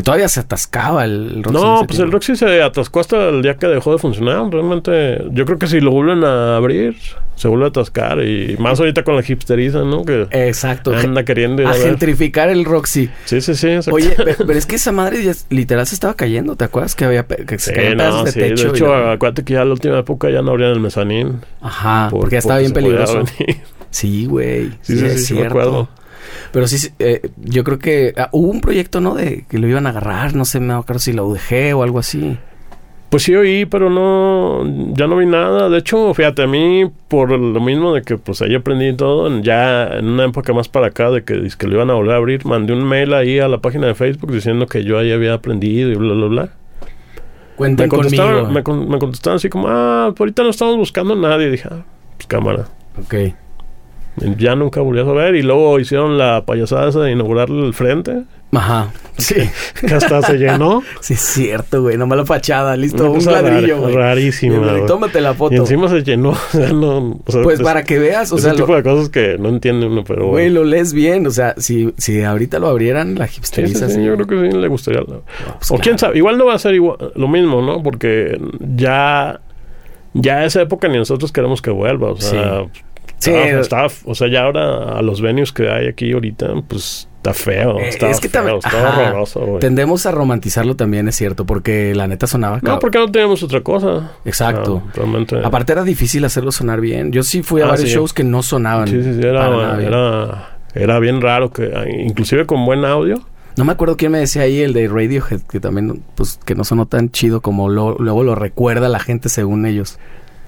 Todavía 0.01 0.27
se 0.27 0.39
atascaba 0.41 1.05
el, 1.05 1.43
Roxy 1.43 1.61
No, 1.61 1.83
pues 1.87 1.99
el. 1.99 2.11
Roxy 2.11 2.35
se 2.35 2.61
atascó 2.61 2.99
hasta 2.99 3.29
el 3.29 3.41
día 3.41 3.55
que 3.55 3.67
dejó 3.67 3.91
de 3.93 3.97
funcionar. 3.97 4.49
Realmente, 4.49 5.23
yo 5.31 5.45
creo 5.45 5.57
que 5.57 5.67
si 5.67 5.79
lo 5.79 5.91
vuelven 5.91 6.23
a 6.23 6.57
abrir, 6.57 6.95
se 7.35 7.47
vuelve 7.47 7.65
a 7.65 7.67
atascar. 7.69 8.19
Y 8.23 8.55
más 8.59 8.79
ahorita 8.79 9.03
con 9.03 9.15
la 9.15 9.23
hipsteriza, 9.25 9.79
¿no? 9.83 10.03
Que 10.03 10.27
Exacto. 10.31 10.93
anda 10.95 11.23
queriendo 11.23 11.61
ir 11.61 11.67
a 11.67 11.73
gentrificar 11.73 12.49
el 12.49 12.65
Roxy. 12.65 13.09
Sí, 13.25 13.41
sí, 13.41 13.55
sí. 13.55 13.67
exacto. 13.69 13.95
Oye, 13.95 14.09
pe- 14.11 14.35
pero 14.45 14.57
es 14.59 14.65
que 14.65 14.75
esa 14.75 14.91
madre 14.91 15.23
ya 15.23 15.33
literal 15.49 15.85
se 15.87 15.95
estaba 15.95 16.13
cayendo. 16.15 16.55
¿Te 16.55 16.65
acuerdas 16.65 16.95
que 16.95 17.05
había 17.05 17.25
que 17.25 17.57
se 17.59 17.69
Sí, 17.71 17.75
caían 17.75 17.97
no, 17.97 18.23
de 18.23 18.31
sí. 18.31 18.39
techo? 18.39 18.63
De 18.63 18.69
y 18.69 18.75
hecho, 18.81 18.87
la- 18.87 19.13
acuérdate 19.13 19.43
que 19.43 19.53
ya 19.53 19.61
en 19.61 19.67
la 19.69 19.73
última 19.73 19.99
época 19.99 20.29
ya 20.29 20.41
no 20.41 20.51
abrían 20.51 20.71
el 20.71 20.79
mezanín. 20.79 21.41
Ajá, 21.61 22.07
por- 22.09 22.21
porque 22.21 22.35
ya 22.35 22.39
estaba 22.39 22.59
bien 22.59 22.73
peligroso. 22.73 23.23
Sí, 23.91 24.25
güey. 24.25 24.71
Sí, 24.81 24.97
Sí, 24.97 24.97
sí, 24.99 25.05
es 25.05 25.25
sí, 25.25 25.33
me 25.35 25.39
cierto. 25.39 25.47
acuerdo. 25.59 25.89
Pero 26.51 26.67
sí, 26.67 26.89
eh, 26.99 27.29
yo 27.37 27.63
creo 27.63 27.79
que 27.79 28.13
ah, 28.17 28.29
hubo 28.31 28.49
un 28.49 28.61
proyecto, 28.61 29.01
¿no? 29.01 29.15
De 29.15 29.45
que 29.49 29.59
lo 29.59 29.67
iban 29.67 29.87
a 29.87 29.89
agarrar, 29.89 30.35
no 30.35 30.45
sé, 30.45 30.59
me 30.59 30.73
acuerdo 30.73 30.99
si 30.99 31.13
la 31.13 31.23
UDG 31.23 31.75
o 31.75 31.83
algo 31.83 31.99
así. 31.99 32.37
Pues 33.09 33.23
sí 33.23 33.35
oí, 33.35 33.65
pero 33.65 33.89
no, 33.89 34.65
ya 34.93 35.07
no 35.07 35.15
vi 35.15 35.25
nada. 35.25 35.69
De 35.69 35.77
hecho, 35.77 36.13
fíjate, 36.13 36.43
a 36.43 36.47
mí, 36.47 36.91
por 37.07 37.31
lo 37.31 37.61
mismo 37.61 37.93
de 37.93 38.01
que 38.01 38.17
pues 38.17 38.41
ahí 38.41 38.55
aprendí 38.55 38.93
todo, 38.93 39.41
ya 39.41 39.87
en 39.87 40.07
una 40.09 40.25
época 40.25 40.53
más 40.53 40.67
para 40.67 40.87
acá 40.87 41.11
de 41.11 41.23
que, 41.23 41.47
que 41.57 41.67
lo 41.67 41.75
iban 41.75 41.89
a 41.91 41.93
volver 41.93 42.13
a 42.13 42.17
abrir, 42.17 42.45
mandé 42.45 42.73
un 42.73 42.83
mail 42.83 43.13
ahí 43.13 43.39
a 43.39 43.47
la 43.47 43.59
página 43.59 43.87
de 43.87 43.95
Facebook 43.95 44.31
diciendo 44.33 44.65
que 44.65 44.83
yo 44.83 44.97
ahí 44.97 45.11
había 45.11 45.35
aprendido 45.35 45.91
y 45.91 45.95
bla, 45.95 46.13
bla, 46.13 46.25
bla. 46.27 46.49
Cuenten 47.55 47.85
Me 47.85 47.89
contestaban, 47.89 48.45
conmigo. 48.45 48.75
me, 48.75 48.85
me 48.87 48.99
contestaban 48.99 49.37
así 49.37 49.49
como, 49.49 49.67
ah, 49.69 50.07
pues 50.09 50.19
ahorita 50.19 50.43
no 50.43 50.49
estamos 50.49 50.75
buscando 50.75 51.13
a 51.13 51.17
nadie. 51.17 51.47
Y 51.47 51.51
dije, 51.51 51.69
ah, 51.71 51.85
pues 52.17 52.27
cámara. 52.27 52.65
Ok. 53.01 53.15
Ya 54.37 54.55
nunca 54.55 54.81
volví 54.81 54.99
a 55.01 55.05
saber. 55.05 55.35
Y 55.35 55.41
luego 55.43 55.79
hicieron 55.79 56.17
la 56.17 56.45
payasada 56.45 56.89
esa 56.89 56.99
de 57.01 57.11
inaugurarle 57.11 57.65
el 57.65 57.73
frente. 57.73 58.23
Ajá. 58.51 58.93
Sí. 59.17 59.35
que 59.81 59.93
hasta 59.93 60.21
se 60.21 60.37
llenó. 60.37 60.81
Sí, 61.01 61.15
es 61.15 61.19
cierto, 61.19 61.81
güey. 61.81 61.97
Nomás 61.97 62.19
la 62.19 62.25
fachada, 62.25 62.77
listo. 62.77 63.11
Un 63.11 63.25
ladrillo, 63.25 63.79
güey. 63.81 63.93
güey. 64.59 64.85
Tómate 64.87 65.19
la 65.19 65.33
foto. 65.33 65.53
Y 65.53 65.57
encima 65.57 65.89
se 65.89 66.03
llenó. 66.03 66.29
o 66.31 66.35
sea, 66.51 66.71
no, 66.71 67.19
o 67.25 67.31
sea, 67.31 67.43
Pues 67.43 67.59
es- 67.59 67.65
para 67.65 67.83
que 67.83 67.99
veas, 67.99 68.31
o 68.31 68.35
ese 68.37 68.45
sea, 68.51 68.55
tipo 68.55 68.73
de 68.73 68.83
cosas 68.83 69.09
que 69.09 69.37
no 69.37 69.49
entiende 69.49 69.87
uno, 69.87 70.03
pero 70.05 70.27
güey, 70.27 70.49
lo 70.49 70.63
lees 70.63 70.93
bien. 70.93 71.27
O 71.27 71.31
sea, 71.31 71.53
si, 71.57 71.93
si 71.97 72.21
ahorita 72.23 72.59
lo 72.59 72.67
abrieran, 72.67 73.15
la 73.15 73.27
sí, 73.27 73.39
hipsteriza. 73.39 73.89
sí, 73.89 73.95
sí. 73.95 74.03
yo 74.05 74.15
creo 74.15 74.27
que 74.27 74.51
sí 74.51 74.57
le 74.57 74.67
gustaría. 74.69 75.01
¿no? 75.01 75.23
pues, 75.57 75.71
o 75.71 75.77
quién 75.77 75.97
sabe, 75.97 76.17
igual 76.17 76.37
no 76.37 76.45
va 76.45 76.53
a 76.53 76.59
ser 76.59 76.75
igual, 76.75 76.97
lo 77.15 77.27
mismo, 77.27 77.61
¿no? 77.61 77.83
Porque 77.83 78.39
ya, 78.75 79.41
ya 80.13 80.45
esa 80.45 80.61
época 80.61 80.87
ni 80.87 80.97
nosotros 80.97 81.31
queremos 81.33 81.61
que 81.61 81.71
vuelva. 81.71 82.11
O 82.11 82.17
sea, 82.17 82.63
Sí. 82.73 82.81
Estaba- 83.19 83.59
estaba- 83.61 83.89
o 84.05 84.15
sea, 84.15 84.27
ya 84.29 84.43
ahora 84.43 84.97
a 84.97 85.01
los 85.01 85.21
venues 85.21 85.51
que 85.51 85.69
hay 85.69 85.87
aquí 85.87 86.11
ahorita, 86.13 86.47
pues 86.67 87.07
está 87.17 87.33
feo. 87.33 87.79
Eh, 87.79 87.89
Está 87.89 88.09
es 88.09 88.19
que 88.19 88.29
feo, 88.29 88.59
está 88.59 88.69
horroroso. 89.07 89.57
Tendemos 89.59 90.05
a 90.05 90.11
romantizarlo 90.11 90.75
también, 90.75 91.07
es 91.07 91.15
cierto, 91.15 91.45
porque 91.45 91.95
la 91.95 92.07
neta 92.07 92.27
sonaba. 92.27 92.59
No, 92.61 92.77
porque 92.79 92.99
no 92.99 93.11
teníamos 93.11 93.41
otra 93.43 93.61
cosa. 93.61 94.11
Exacto. 94.25 94.83
No, 94.85 94.91
realmente. 94.93 95.39
Aparte 95.43 95.71
era 95.73 95.83
difícil 95.83 96.23
hacerlo 96.25 96.51
sonar 96.51 96.81
bien. 96.81 97.11
Yo 97.11 97.23
sí 97.23 97.41
fui 97.41 97.61
a 97.61 97.65
Ah, 97.65 97.69
varios 97.69 97.89
sí. 97.89 97.95
shows 97.95 98.13
que 98.13 98.23
no 98.23 98.43
sonaban. 98.43 98.87
Sí, 98.87 99.01
sí, 99.03 99.13
sí, 99.15 99.19
nada 99.21 99.47
era, 99.47 99.75
bien. 99.77 99.87
era, 99.87 100.57
era 100.75 100.99
bien 100.99 101.21
raro 101.21 101.51
que, 101.51 101.71
inclusive 102.05 102.45
con 102.45 102.63
buen 102.65 102.85
audio. 102.85 103.15
No 103.57 103.63
me 103.63 103.71
acuerdo 103.71 103.95
quién 103.95 104.11
me 104.11 104.19
decía 104.19 104.41
ahí, 104.41 104.59
el 104.61 104.73
de 104.73 104.87
Radiohead, 104.89 105.39
que 105.49 105.61
también, 105.61 106.03
pues, 106.15 106.37
que 106.45 106.55
no 106.55 106.65
sonó 106.65 106.87
tan 106.87 107.09
chido 107.09 107.39
como 107.39 107.69
lo- 107.69 107.95
luego 107.97 108.21
lo 108.23 108.35
recuerda 108.35 108.89
la 108.89 108.99
gente 108.99 109.29
según 109.29 109.65
ellos. 109.65 109.97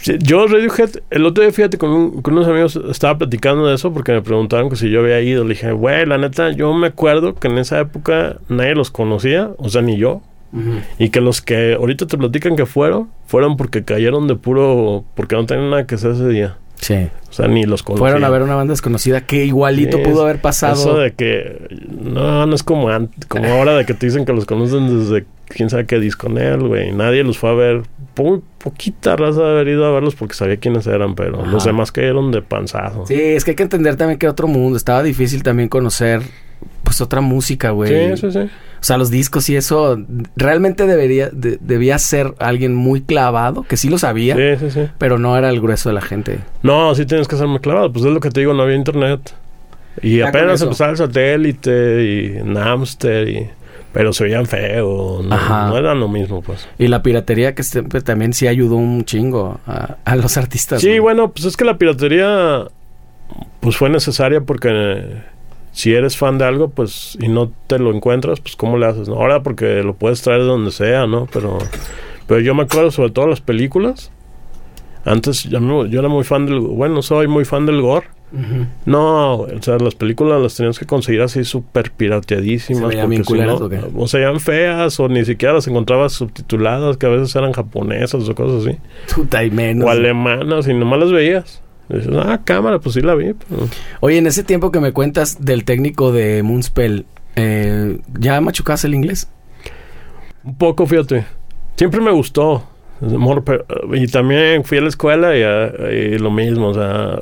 Yo 0.04 0.46
Radiohead, 0.48 0.92
el 1.10 1.26
otro 1.26 1.44
día, 1.44 1.52
fíjate, 1.52 1.78
con, 1.78 1.90
un- 1.90 2.22
con 2.22 2.34
unos 2.36 2.48
amigos 2.48 2.80
estaba 2.90 3.18
platicando 3.18 3.66
de 3.68 3.76
eso 3.76 3.92
porque 3.94 4.12
me 4.14 4.22
preguntaron 4.22 4.70
que 4.70 4.76
si 4.76 4.90
yo 4.90 5.00
había 5.02 5.20
ido. 5.22 5.44
Le 5.44 5.50
dije, 5.52 5.72
güey, 5.72 6.06
la 6.06 6.18
neta, 6.18 6.52
yo 6.52 6.74
me 6.74 6.88
acuerdo 6.88 7.36
que 7.36 7.48
en 7.48 7.58
esa 7.58 7.80
época 7.80 8.38
nadie 8.48 8.76
los 8.76 8.92
conocía, 8.92 9.52
o 9.58 9.70
sea, 9.70 9.82
ni 9.82 9.98
yo. 9.98 10.22
Y 10.98 11.10
que 11.10 11.22
los 11.22 11.42
que 11.42 11.74
ahorita 11.76 12.08
te 12.08 12.18
platican 12.18 12.56
que 12.56 12.66
fueron, 12.66 13.10
fueron 13.28 13.58
porque 13.58 13.84
cayeron 13.84 14.28
de 14.28 14.36
puro... 14.36 15.04
porque 15.14 15.36
no 15.36 15.46
tenían 15.46 15.70
nada 15.70 15.86
que 15.86 15.96
hacer 15.96 16.12
ese 16.12 16.28
día. 16.30 16.58
Sí. 16.80 17.10
O 17.30 17.34
sea, 17.34 17.48
ni 17.48 17.66
los 17.66 17.84
conocían. 17.84 18.00
Fueron 18.08 18.24
a 18.24 18.30
ver 18.30 18.42
una 18.42 18.56
banda 18.56 18.72
desconocida 18.72 19.22
que 19.22 19.46
igualito 19.46 19.98
Sí, 19.98 20.04
pudo 20.04 20.24
haber 20.24 20.40
pasado. 20.42 20.74
Eso 20.74 20.98
de 20.98 21.12
que... 21.12 21.68
No, 22.02 22.46
no 22.48 22.56
es 22.56 22.64
como, 22.64 22.88
como 23.28 23.46
ahora 23.48 23.76
de 23.78 23.86
que 23.86 23.94
te 23.94 24.06
dicen 24.08 24.26
que 24.26 24.34
los 24.34 24.46
conocen 24.46 25.00
desde 25.00 25.26
quién 25.50 25.70
sabe 25.70 25.86
qué 25.86 26.00
disco 26.00 26.28
con 26.28 26.38
él, 26.40 26.60
güey. 26.68 26.92
Nadie 26.92 27.24
los 27.24 27.38
fue 27.38 27.50
a 27.52 27.54
ver. 27.54 27.82
Muy 28.18 28.42
poquita 28.58 29.16
raza 29.16 29.42
de 29.44 29.50
haber 29.52 29.68
ido 29.70 29.86
a 29.86 29.92
verlos 29.92 30.16
porque 30.16 30.34
sabía 30.34 30.58
quiénes 30.58 30.88
eran, 30.88 31.16
pero 31.16 31.42
Ajá. 31.42 31.52
los 31.52 31.64
demás 31.66 31.92
cayeron 31.92 32.32
de 32.32 32.42
panzazo. 32.42 33.06
Sí, 33.08 33.16
es 33.20 33.44
que 33.46 33.52
hay 33.52 33.56
que 33.56 33.64
entender 33.64 33.96
también 33.96 34.18
que 34.20 34.28
otro 34.28 34.48
mundo. 34.48 34.78
Estaba 34.78 35.04
difícil 35.04 35.44
también 35.44 35.70
conocer, 35.70 36.22
pues, 36.84 37.00
otra 37.02 37.22
música, 37.22 37.72
güey. 37.72 38.16
sí, 38.18 38.22
sí, 38.22 38.32
sí. 38.32 38.50
O 38.80 38.84
sea, 38.84 38.98
los 38.98 39.10
discos 39.10 39.50
y 39.50 39.56
eso, 39.56 39.98
realmente 40.36 40.86
debería, 40.86 41.30
de- 41.32 41.58
debía 41.60 41.98
ser 41.98 42.34
alguien 42.40 42.76
muy 42.76 43.02
clavado, 43.02 43.64
que 43.64 43.76
sí 43.76 43.90
lo 43.90 43.98
sabía, 43.98 44.36
Sí, 44.36 44.66
sí, 44.70 44.72
sí. 44.72 44.88
pero 45.00 45.18
no 45.18 45.36
era 45.36 45.50
el 45.50 45.60
grueso 45.60 45.90
de 45.90 45.96
la 45.96 46.02
gente. 46.02 46.40
No, 46.62 46.94
sí 46.94 47.06
tienes 47.08 47.28
que 47.28 47.36
ser 47.38 47.48
muy 47.48 47.60
clavado. 47.60 47.92
Pues 47.92 48.06
es 48.06 48.12
lo 48.12 48.20
que 48.20 48.30
te 48.30 48.40
digo, 48.42 48.54
no 48.54 48.64
había 48.64 48.76
internet. 48.76 49.34
Y 50.02 50.18
Ya 50.18 50.30
apenas 50.30 50.62
empezaba 50.62 50.92
el 50.92 50.98
satélite 50.98 52.04
y 52.04 52.44
Napster 52.44 53.28
y... 53.28 53.50
Pero 53.94 54.14
se 54.14 54.26
veían 54.26 54.46
feo, 54.46 55.22
no, 55.24 55.36
no 55.70 55.78
eran 55.78 56.00
lo 56.00 56.08
mismo, 56.08 56.42
pues. 56.42 56.68
Y 56.78 56.88
la 56.88 57.02
piratería 57.02 57.56
que 57.56 57.64
siempre 57.64 58.02
también 58.02 58.34
sí 58.34 58.48
ayudó 58.48 58.76
un 58.76 59.06
chingo 59.06 59.60
a, 59.66 59.96
a 60.06 60.16
los 60.16 60.38
artistas. 60.38 60.82
Sí, 60.82 61.00
bueno, 61.00 61.32
pues 61.32 61.46
es 61.46 61.58
que 61.58 61.66
la 61.66 61.78
piratería 61.78 62.66
pues 63.60 63.76
fue 63.78 63.90
necesaria 63.90 64.42
porque 64.42 65.18
si 65.72 65.94
eres 65.94 66.16
fan 66.18 66.38
de 66.38 66.46
algo, 66.46 66.70
pues 66.70 67.18
y 67.22 67.28
no 67.28 67.52
te 67.68 67.80
lo 67.80 67.92
encuentras, 67.94 68.40
pues 68.40 68.56
cómo 68.56 68.78
le 68.78 68.86
haces, 68.86 69.08
¿no? 69.10 69.16
Ahora 69.16 69.42
porque 69.42 69.82
lo 69.84 69.94
puedes 69.96 70.22
traer 70.22 70.42
de 70.42 70.48
donde 70.48 70.72
sea, 70.72 71.08
¿no? 71.08 71.28
Pero 71.32 71.58
pero 72.28 72.40
yo 72.42 72.54
me 72.54 72.64
acuerdo 72.64 72.92
sobre 72.92 73.12
todo 73.12 73.28
las 73.28 73.42
películas. 73.42 74.12
Antes 75.06 75.44
yo, 75.46 75.60
no- 75.62 75.86
yo 75.86 76.00
era 76.02 76.10
muy 76.10 76.24
fan 76.26 76.46
del, 76.46 76.60
bueno, 76.60 77.02
soy 77.02 77.28
muy 77.28 77.46
fan 77.46 77.66
del 77.66 77.82
gore. 77.82 78.08
No, 78.86 79.36
o 79.42 79.62
sea, 79.62 79.78
las 79.78 79.96
películas 79.96 80.42
las 80.42 80.56
tenías 80.56 80.78
que 80.78 80.86
conseguir 80.86 81.22
así 81.22 81.44
súper 81.46 81.92
pirateadísimas. 81.92 82.92
¿Se 82.94 83.00
porque 83.02 83.24
si 83.24 83.34
no, 83.34 83.56
o 83.56 83.70
qué? 83.70 83.80
o 83.96 84.08
se 84.08 84.18
veían 84.18 84.40
feas, 84.40 85.00
o 85.00 85.08
ni 85.08 85.24
siquiera 85.24 85.54
las 85.54 85.68
encontrabas 85.68 86.14
subtituladas, 86.14 86.98
que 86.98 87.06
a 87.06 87.10
veces 87.10 87.34
eran 87.36 87.54
japonesas 87.54 88.28
o 88.28 88.36
cosas 88.36 88.66
así. 88.68 88.78
Puta 89.16 89.44
y 89.46 89.52
menos. 89.52 89.88
O 89.88 89.90
alemanas, 89.90 90.68
y 90.68 90.74
nomás 90.74 91.00
las 91.00 91.12
veías. 91.12 91.62
Y 91.90 91.98
dices, 91.98 92.12
ah, 92.18 92.42
cámara, 92.44 92.80
pues 92.80 92.96
sí 92.96 93.02
la 93.02 93.16
vi. 93.16 93.34
pero- 93.34 93.68
Oye, 94.02 94.18
en 94.18 94.28
ese 94.28 94.44
tiempo 94.44 94.72
que 94.72 94.82
me 94.82 94.92
cuentas 94.92 95.44
del 95.46 95.64
técnico 95.64 96.12
de 96.12 96.44
Moonspell, 96.44 97.06
eh, 97.38 98.00
¿ya 98.20 98.42
machucabas 98.42 98.84
el 98.84 98.94
inglés? 98.94 99.30
Un 100.44 100.58
poco, 100.58 100.86
fíjate. 100.86 101.26
Siempre 101.78 102.02
me 102.02 102.12
gustó. 102.12 102.64
Y 103.94 104.08
también 104.08 104.64
fui 104.66 104.80
a 104.80 104.82
la 104.82 104.88
escuela 104.90 105.38
y, 105.38 105.44
ah, 105.44 105.72
y 105.92 106.18
lo 106.18 106.30
mismo, 106.32 106.70
o 106.70 106.74
sea... 106.74 107.20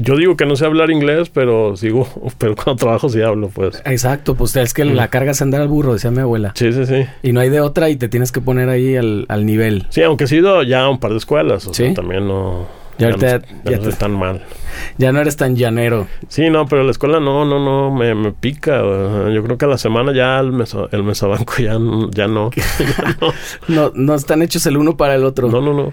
Yo 0.00 0.16
digo 0.16 0.36
que 0.36 0.46
no 0.46 0.56
sé 0.56 0.64
hablar 0.66 0.90
inglés, 0.90 1.28
pero 1.30 1.76
sigo... 1.76 2.08
Pero 2.38 2.54
cuando 2.56 2.76
trabajo 2.76 3.08
sí 3.08 3.22
hablo, 3.22 3.48
pues. 3.48 3.82
Exacto, 3.84 4.34
pues 4.34 4.54
es 4.56 4.74
que 4.74 4.84
Mm. 4.84 4.94
la 4.94 5.08
cargas 5.08 5.40
a 5.40 5.44
andar 5.44 5.60
al 5.62 5.68
burro, 5.68 5.92
decía 5.94 6.10
mi 6.10 6.20
abuela. 6.20 6.52
Sí, 6.56 6.72
sí, 6.72 6.84
sí. 6.86 7.04
Y 7.22 7.32
no 7.32 7.40
hay 7.40 7.48
de 7.50 7.60
otra 7.60 7.88
y 7.90 7.96
te 7.96 8.08
tienes 8.08 8.32
que 8.32 8.40
poner 8.40 8.68
ahí 8.68 8.96
al, 8.96 9.26
al 9.28 9.46
nivel. 9.46 9.86
Sí, 9.90 10.02
aunque 10.02 10.24
he 10.24 10.26
sido 10.26 10.62
ya 10.64 10.82
a 10.82 10.88
un 10.88 10.98
par 10.98 11.12
de 11.12 11.18
escuelas, 11.18 11.66
o 11.66 11.74
sea, 11.74 11.94
también 11.94 12.26
no... 12.26 12.66
Ya 12.98 13.08
ahorita- 13.08 13.38
no, 13.38 13.44
ya 13.64 13.70
ya 13.72 13.76
no 13.76 13.82
te- 13.90 13.92
tan 13.96 14.12
mal. 14.12 14.42
Ya 14.98 15.12
no 15.12 15.20
eres 15.20 15.36
tan 15.36 15.56
llanero. 15.56 16.06
Sí, 16.28 16.50
no, 16.50 16.66
pero 16.66 16.84
la 16.84 16.90
escuela 16.90 17.20
no, 17.20 17.44
no, 17.44 17.62
no, 17.62 17.94
me, 17.94 18.14
me 18.14 18.32
pica. 18.32 18.80
Yo 18.80 19.42
creo 19.42 19.58
que 19.58 19.64
a 19.64 19.68
la 19.68 19.78
semana 19.78 20.12
ya 20.12 20.38
el, 20.40 20.52
meso, 20.52 20.88
el 20.92 21.02
mesobanco 21.02 21.54
ya, 21.58 21.78
ya 22.10 22.26
no. 22.28 22.50
Ya 22.78 23.16
no. 23.20 23.32
No, 23.68 23.92
no 23.94 24.14
están 24.14 24.42
hechos 24.42 24.66
el 24.66 24.76
uno 24.76 24.96
para 24.96 25.14
el 25.14 25.24
otro. 25.24 25.48
No, 25.48 25.60
no, 25.60 25.72
no. 25.72 25.92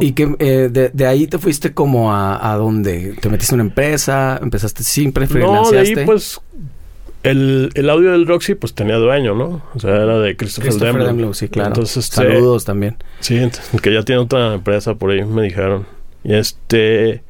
Y, 0.00 0.12
que 0.12 0.34
eh, 0.38 0.68
de, 0.70 0.90
de 0.90 1.06
ahí 1.06 1.26
te 1.26 1.38
fuiste 1.38 1.72
como 1.72 2.12
a, 2.12 2.52
a 2.52 2.56
dónde? 2.56 3.14
¿Te 3.20 3.28
metiste 3.28 3.54
en 3.54 3.60
una 3.60 3.68
empresa? 3.68 4.38
¿Empezaste 4.42 4.82
siempre? 4.82 5.26
No, 5.26 5.70
de 5.70 5.78
ahí 5.78 5.96
pues 6.04 6.40
el, 7.24 7.70
el 7.74 7.90
audio 7.90 8.12
del 8.12 8.26
Roxy 8.26 8.54
pues 8.54 8.74
tenía 8.74 8.96
dueño, 8.96 9.34
¿no? 9.34 9.62
O 9.74 9.80
sea, 9.80 9.90
era 9.90 10.18
de 10.18 10.36
Christopher, 10.36 10.70
Christopher. 10.70 11.04
Demlow, 11.04 11.34
sí, 11.34 11.48
claro. 11.48 11.68
Entonces, 11.68 12.04
este, 12.04 12.16
Saludos 12.16 12.64
también. 12.64 12.96
Sí, 13.20 13.40
que 13.82 13.92
ya 13.92 14.02
tiene 14.02 14.20
otra 14.20 14.54
empresa 14.54 14.94
por 14.94 15.10
ahí, 15.10 15.24
me 15.24 15.42
dijeron. 15.42 15.86
Y 16.22 16.34
este 16.34 17.22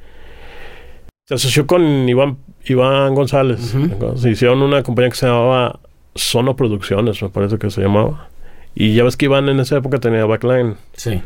se 1.27 1.35
asoció 1.35 1.67
con 1.67 2.09
Iván, 2.09 2.37
Iván 2.67 3.15
González. 3.15 3.75
Se 4.17 4.31
hicieron 4.31 4.63
una 4.63 4.83
compañía 4.83 5.11
que 5.11 5.17
se 5.17 5.27
llamaba 5.27 5.81
Sono 6.15 6.55
Producciones, 6.55 7.23
me 7.23 7.31
parece 7.31 7.59
que 7.59 7.71
se 7.71 7.81
llamaba. 7.81 8.29
Y 8.75 8.95
ya 8.95 9.05
ves 9.05 9.17
que 9.17 9.27
Iván 9.27 9.49
en 9.49 9.61
esa 9.61 9.77
época 9.77 9.99
tenía 9.99 10.27
backline. 10.27 10.77
Sí. 10.95 11.23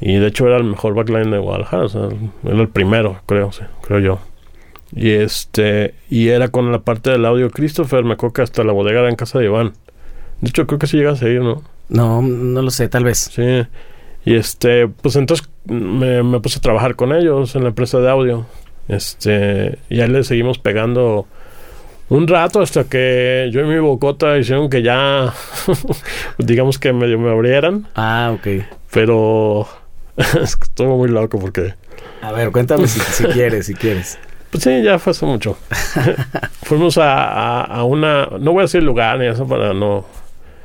Y 0.00 0.16
de 0.16 0.26
hecho 0.26 0.46
era 0.46 0.58
el 0.58 0.64
mejor 0.64 0.94
backline 0.94 1.30
de 1.30 1.38
Guadalajara. 1.38 1.84
O 1.84 1.88
sea, 1.88 2.08
era 2.44 2.60
el 2.60 2.68
primero, 2.68 3.20
creo, 3.26 3.52
sí, 3.52 3.62
creo 3.82 4.00
yo. 4.00 4.18
Y 4.94 5.10
este, 5.10 5.94
y 6.10 6.28
era 6.28 6.48
con 6.48 6.70
la 6.70 6.80
parte 6.80 7.10
del 7.10 7.24
audio 7.24 7.50
Christopher, 7.50 8.04
me 8.04 8.14
acuerdo 8.14 8.34
que 8.34 8.42
hasta 8.42 8.64
la 8.64 8.72
bodega 8.72 9.00
era 9.00 9.08
en 9.08 9.16
casa 9.16 9.38
de 9.38 9.46
Iván. 9.46 9.72
De 10.42 10.50
hecho, 10.50 10.66
creo 10.66 10.78
que 10.78 10.86
sí 10.86 10.98
llegas 10.98 11.22
a 11.22 11.28
ir, 11.28 11.40
¿no? 11.40 11.62
No, 11.88 12.20
no 12.20 12.60
lo 12.60 12.70
sé, 12.70 12.88
tal 12.88 13.04
vez. 13.04 13.30
Sí. 13.32 13.66
Y 14.24 14.34
este, 14.34 14.88
pues 14.88 15.16
entonces 15.16 15.48
me, 15.64 16.22
me 16.22 16.40
puse 16.40 16.58
a 16.58 16.62
trabajar 16.62 16.96
con 16.96 17.14
ellos 17.14 17.54
en 17.56 17.62
la 17.62 17.68
empresa 17.68 17.98
de 18.00 18.10
audio. 18.10 18.44
Este, 18.92 19.78
y 19.88 20.00
ahí 20.00 20.08
le 20.08 20.22
seguimos 20.24 20.58
pegando 20.58 21.26
un 22.08 22.28
rato 22.28 22.60
hasta 22.60 22.84
que 22.84 23.48
yo 23.52 23.60
y 23.62 23.64
mi 23.64 23.78
bocota 23.78 24.36
hicieron 24.38 24.68
que 24.68 24.82
ya, 24.82 25.32
digamos 26.38 26.78
que 26.78 26.92
medio 26.92 27.18
me 27.18 27.30
abrieran. 27.30 27.86
Ah, 27.94 28.32
ok. 28.34 28.64
Pero 28.92 29.66
estuvo 30.42 30.98
muy 30.98 31.08
loco 31.08 31.38
porque, 31.38 31.74
A 32.20 32.32
ver, 32.32 32.50
cuéntame 32.50 32.86
si, 32.86 33.00
si 33.00 33.24
quieres, 33.24 33.66
si 33.66 33.74
quieres. 33.74 34.18
pues 34.50 34.64
sí, 34.64 34.82
ya 34.82 34.98
fue 34.98 35.12
hace 35.12 35.24
mucho. 35.24 35.56
Fuimos 36.62 36.98
a, 36.98 37.14
a, 37.24 37.62
a 37.62 37.84
una, 37.84 38.26
no 38.38 38.52
voy 38.52 38.60
a 38.60 38.62
decir 38.62 38.82
lugar 38.82 39.18
ni 39.18 39.26
eso 39.26 39.46
para 39.46 39.72
no 39.72 40.04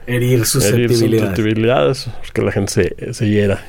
Herir 0.06 0.34
herir 0.34 0.46
susceptibilidades. 0.46 1.20
susceptibilidades, 1.20 2.10
porque 2.22 2.42
la 2.42 2.52
gente 2.52 2.72
se, 2.74 3.14
se 3.14 3.30
hiera. 3.30 3.64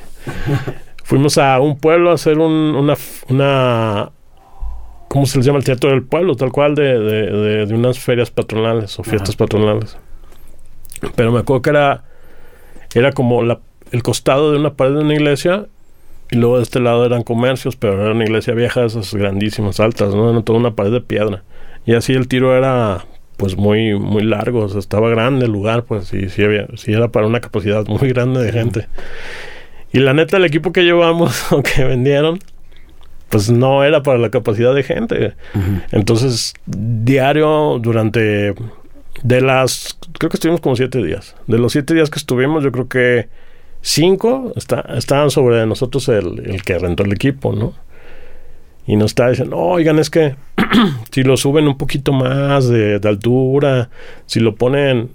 Fuimos 1.03 1.37
a 1.37 1.59
un 1.59 1.79
pueblo 1.79 2.11
a 2.11 2.15
hacer 2.15 2.37
un- 2.39 2.75
una, 2.75 2.95
una, 3.29 4.09
¿cómo 5.09 5.25
se 5.25 5.37
les 5.39 5.45
llama? 5.45 5.57
El 5.59 5.65
teatro 5.65 5.89
del 5.89 6.03
pueblo, 6.03 6.35
tal 6.37 6.51
cual, 6.53 6.73
de, 6.75 6.97
de, 6.97 7.31
de- 7.31 7.65
de 7.65 7.73
unas 7.73 7.99
ferias 7.99 8.31
patronales 8.31 8.97
o 8.97 9.03
fiestas 9.03 9.31
Ajá. 9.31 9.39
patronales. 9.39 9.97
Pero 11.15 11.31
me 11.31 11.39
acuerdo 11.39 11.61
que 11.61 11.69
era, 11.71 12.03
era 12.95 13.11
como 13.11 13.41
la, 13.43 13.59
el 13.91 14.03
costado 14.03 14.51
de 14.51 14.57
una 14.59 14.73
pared 14.73 14.93
de 14.93 14.99
una 15.01 15.13
iglesia 15.13 15.65
y 16.31 16.35
luego 16.37 16.57
de 16.57 16.63
este 16.63 16.79
lado 16.79 17.05
eran 17.05 17.23
comercios, 17.23 17.75
pero 17.75 18.01
era 18.01 18.11
una 18.13 18.23
iglesia 18.23 18.53
vieja, 18.53 18.85
esas 18.85 19.13
grandísimas, 19.13 19.79
altas, 19.79 20.13
¿no? 20.13 20.29
Era 20.31 20.41
toda 20.41 20.59
una 20.59 20.71
pared 20.75 20.91
de 20.91 21.01
piedra. 21.01 21.43
Y 21.85 21.93
así 21.95 22.13
el 22.13 22.27
tiro 22.27 22.55
era 22.55 23.05
pues 23.37 23.55
muy 23.55 23.97
muy 23.97 24.21
largo, 24.23 24.65
o 24.65 24.69
sea, 24.69 24.79
estaba 24.79 25.09
grande 25.09 25.45
el 25.45 25.51
lugar, 25.53 25.83
pues 25.85 26.13
y 26.13 26.27
sí, 26.29 26.43
había, 26.43 26.67
sí 26.75 26.91
era 26.91 27.07
para 27.07 27.25
una 27.25 27.39
capacidad 27.39 27.87
muy 27.87 28.09
grande 28.09 28.43
de 28.43 28.51
gente. 28.51 28.87
Y 29.93 29.99
la 29.99 30.13
neta 30.13 30.37
el 30.37 30.45
equipo 30.45 30.71
que 30.73 30.83
llevamos 30.83 31.45
o 31.53 31.63
que 31.63 31.83
vendieron 31.85 32.39
pues 33.29 33.49
no 33.49 33.83
era 33.83 34.03
para 34.03 34.17
la 34.17 34.29
capacidad 34.29 34.73
de 34.73 34.83
gente. 34.83 35.33
Entonces, 35.91 36.53
diario 36.65 37.79
durante 37.79 38.53
De 39.23 39.41
las, 39.41 39.97
creo 40.17 40.29
que 40.29 40.37
estuvimos 40.37 40.61
como 40.61 40.75
siete 40.75 41.03
días. 41.03 41.35
De 41.47 41.57
los 41.57 41.71
siete 41.71 41.93
días 41.93 42.09
que 42.09 42.19
estuvimos, 42.19 42.63
yo 42.63 42.71
creo 42.71 42.87
que 42.87 43.29
cinco 43.81 44.53
está, 44.55 44.81
estaban 44.97 45.29
sobre 45.29 45.65
nosotros 45.65 46.07
el, 46.09 46.41
el 46.45 46.63
que 46.63 46.79
rentó 46.79 47.03
el 47.03 47.13
equipo, 47.13 47.53
¿no? 47.53 47.73
Y 48.87 48.95
nos 48.95 49.11
está 49.11 49.29
diciendo, 49.29 49.55
oigan, 49.55 49.99
es 49.99 50.09
que 50.09 50.35
si 51.11 51.21
lo 51.21 51.37
suben 51.37 51.67
un 51.67 51.77
poquito 51.77 52.11
más 52.11 52.67
de, 52.67 52.99
de 52.99 53.09
altura, 53.09 53.89
si 54.25 54.39
lo 54.39 54.55
ponen... 54.55 55.11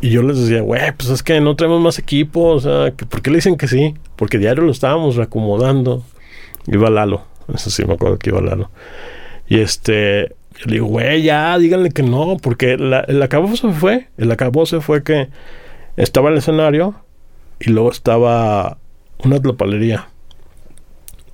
Y 0.00 0.10
yo 0.10 0.22
les 0.22 0.38
decía, 0.38 0.60
güey, 0.60 0.92
pues 0.96 1.08
es 1.08 1.22
que 1.22 1.40
no 1.40 1.56
tenemos 1.56 1.80
más 1.80 1.98
equipo, 1.98 2.42
o 2.42 2.60
sea, 2.60 2.92
¿por 2.92 3.22
qué 3.22 3.30
le 3.30 3.38
dicen 3.38 3.56
que 3.56 3.66
sí? 3.66 3.94
Porque 4.14 4.38
diario 4.38 4.62
lo 4.62 4.70
estábamos 4.70 5.16
reacomodando. 5.16 6.04
Iba 6.66 6.90
Lalo, 6.90 7.22
eso 7.54 7.70
sí 7.70 7.84
me 7.84 7.94
acuerdo 7.94 8.18
que 8.18 8.30
iba 8.30 8.40
Lalo. 8.40 8.70
Y 9.48 9.60
este, 9.60 10.34
yo 10.58 10.66
le 10.66 10.72
digo, 10.74 10.86
güey, 10.86 11.22
ya, 11.22 11.56
díganle 11.58 11.90
que 11.90 12.02
no, 12.02 12.36
porque 12.42 12.76
la, 12.76 13.00
el 13.00 13.22
acabó 13.22 13.54
se 13.56 13.70
fue, 13.72 14.08
el 14.18 14.30
acabó 14.32 14.66
se 14.66 14.80
fue 14.80 15.02
que 15.02 15.28
estaba 15.96 16.30
el 16.30 16.38
escenario 16.38 16.94
y 17.60 17.70
luego 17.70 17.90
estaba 17.92 18.78
una 19.24 19.40
tlopalería. 19.40 20.08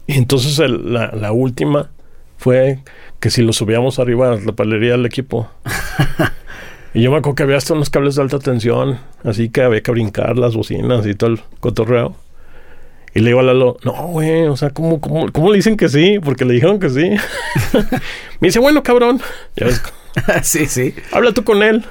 Y 0.06 0.14
entonces 0.18 0.58
el- 0.58 0.92
la, 0.92 1.12
la 1.12 1.32
última 1.32 1.90
fue 2.36 2.80
que 3.20 3.30
si 3.30 3.42
lo 3.42 3.52
subíamos 3.52 3.98
arriba 3.98 4.28
a 4.28 4.34
la 4.34 4.40
tlopalería 4.40 4.92
del 4.92 5.06
equipo. 5.06 5.48
y 6.94 7.02
yo 7.02 7.10
me 7.10 7.18
acuerdo 7.18 7.36
que 7.36 7.42
había 7.44 7.56
hasta 7.56 7.74
unos 7.74 7.88
cables 7.90 8.16
de 8.16 8.22
alta 8.22 8.38
tensión, 8.38 8.98
así 9.24 9.48
que 9.48 9.62
había 9.62 9.80
que 9.80 9.92
brincar 9.92 10.36
las 10.38 10.54
bocinas 10.54 11.06
y 11.06 11.14
todo 11.14 11.30
el 11.30 11.40
cotorreo. 11.60 12.16
Y 13.14 13.20
le 13.20 13.26
digo 13.28 13.40
a 13.40 13.42
Lalo, 13.42 13.76
no, 13.84 13.92
güey, 14.08 14.46
o 14.46 14.56
sea, 14.56 14.70
¿cómo, 14.70 15.00
cómo, 15.00 15.30
¿cómo 15.32 15.50
le 15.50 15.56
dicen 15.56 15.76
que 15.76 15.88
sí? 15.88 16.18
Porque 16.22 16.44
le 16.44 16.54
dijeron 16.54 16.80
que 16.80 16.88
sí. 16.88 17.10
me 18.40 18.48
dice, 18.48 18.58
bueno, 18.58 18.82
cabrón, 18.82 19.20
ya 19.56 19.66
ves, 19.66 19.82
sí, 20.42 20.66
sí. 20.66 20.94
habla 21.12 21.32
tú 21.32 21.44
con 21.44 21.62
él. 21.62 21.84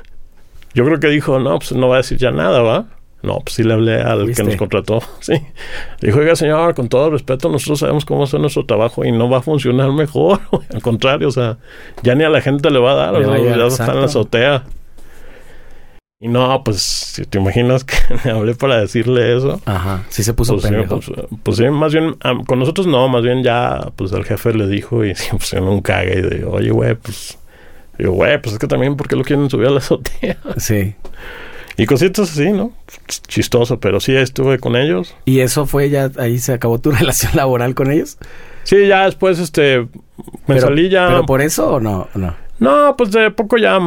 Yo 0.73 0.85
creo 0.85 0.99
que 0.99 1.07
dijo, 1.07 1.39
no, 1.39 1.59
pues 1.59 1.73
no 1.73 1.89
va 1.89 1.95
a 1.95 1.97
decir 1.97 2.17
ya 2.17 2.31
nada, 2.31 2.61
¿va? 2.61 2.85
No, 3.23 3.39
pues 3.41 3.55
sí 3.55 3.63
le 3.63 3.73
hablé 3.73 4.01
al 4.01 4.25
¿Viste? 4.25 4.41
que 4.41 4.49
nos 4.49 4.57
contrató. 4.57 5.01
Sí. 5.19 5.33
Le 5.33 6.07
dijo, 6.07 6.19
oiga, 6.19 6.35
señor, 6.35 6.73
con 6.73 6.89
todo 6.89 7.11
respeto, 7.11 7.49
nosotros 7.49 7.79
sabemos 7.79 8.03
cómo 8.03 8.23
hacer 8.23 8.39
nuestro 8.39 8.65
trabajo 8.65 9.05
y 9.05 9.11
no 9.11 9.29
va 9.29 9.39
a 9.39 9.41
funcionar 9.41 9.91
mejor. 9.91 10.39
Al 10.73 10.81
contrario, 10.81 11.27
o 11.27 11.31
sea, 11.31 11.57
ya 12.01 12.15
ni 12.15 12.23
a 12.23 12.29
la 12.29 12.41
gente 12.41 12.71
le 12.71 12.79
va 12.79 12.93
a 12.93 12.95
dar, 12.95 13.13
Le 13.13 13.25
o 13.25 13.29
va 13.29 13.35
a 13.35 13.37
sea, 13.37 13.43
llegar, 13.43 13.59
ya 13.59 13.67
está 13.67 13.91
en 13.91 13.99
la 13.99 14.05
azotea. 14.05 14.63
Y 16.23 16.27
no, 16.27 16.63
pues, 16.63 16.81
si 16.83 17.25
te 17.25 17.39
imaginas 17.39 17.83
que 17.83 17.95
le 18.23 18.31
hablé 18.37 18.53
para 18.53 18.79
decirle 18.79 19.35
eso. 19.35 19.59
Ajá. 19.65 20.03
Sí 20.09 20.23
se 20.23 20.33
puso 20.35 20.53
Pues, 20.53 20.65
sí, 20.65 20.69
pendejo. 20.69 20.99
pues, 20.99 21.11
pues 21.41 21.57
sí, 21.57 21.67
más 21.69 21.91
bien, 21.93 22.15
con 22.45 22.59
nosotros 22.59 22.85
no, 22.85 23.09
más 23.09 23.23
bien 23.23 23.43
ya, 23.43 23.91
pues 23.95 24.11
el 24.11 24.23
jefe 24.23 24.53
le 24.53 24.67
dijo 24.67 25.03
y 25.03 25.13
pues 25.31 25.53
en 25.53 25.63
un 25.63 25.81
caga 25.81 26.13
y 26.13 26.21
digo, 26.21 26.51
oye, 26.51 26.69
güey, 26.69 26.93
pues, 26.93 27.39
digo, 27.97 28.11
güey, 28.13 28.39
pues 28.39 28.53
es 28.53 28.59
que 28.59 28.67
también, 28.67 28.95
¿por 28.97 29.07
qué 29.07 29.15
lo 29.15 29.23
quieren 29.23 29.49
subir 29.49 29.67
a 29.67 29.71
la 29.71 29.79
azotea? 29.79 30.37
Sí. 30.57 30.93
Y 31.77 31.85
cositas 31.87 32.31
así, 32.31 32.51
¿no? 32.51 32.71
Chistoso, 33.27 33.79
pero 33.79 33.99
sí 33.99 34.15
estuve 34.15 34.59
con 34.59 34.75
ellos. 34.75 35.15
¿Y 35.25 35.39
eso 35.39 35.65
fue 35.65 35.89
ya, 35.89 36.11
ahí 36.19 36.37
se 36.37 36.53
acabó 36.53 36.79
tu 36.79 36.91
relación 36.91 37.31
laboral 37.35 37.73
con 37.73 37.89
ellos? 37.91 38.19
Sí, 38.63 38.85
ya 38.87 39.05
después, 39.05 39.39
este, 39.39 39.79
me 39.79 39.87
pero, 40.45 40.61
salí 40.61 40.89
ya. 40.89 41.07
¿Pero 41.07 41.25
por 41.25 41.41
eso 41.41 41.75
o 41.75 41.79
no? 41.79 42.09
no? 42.13 42.35
No, 42.59 42.95
pues 42.95 43.09
de 43.11 43.31
poco 43.31 43.57
ya, 43.57 43.79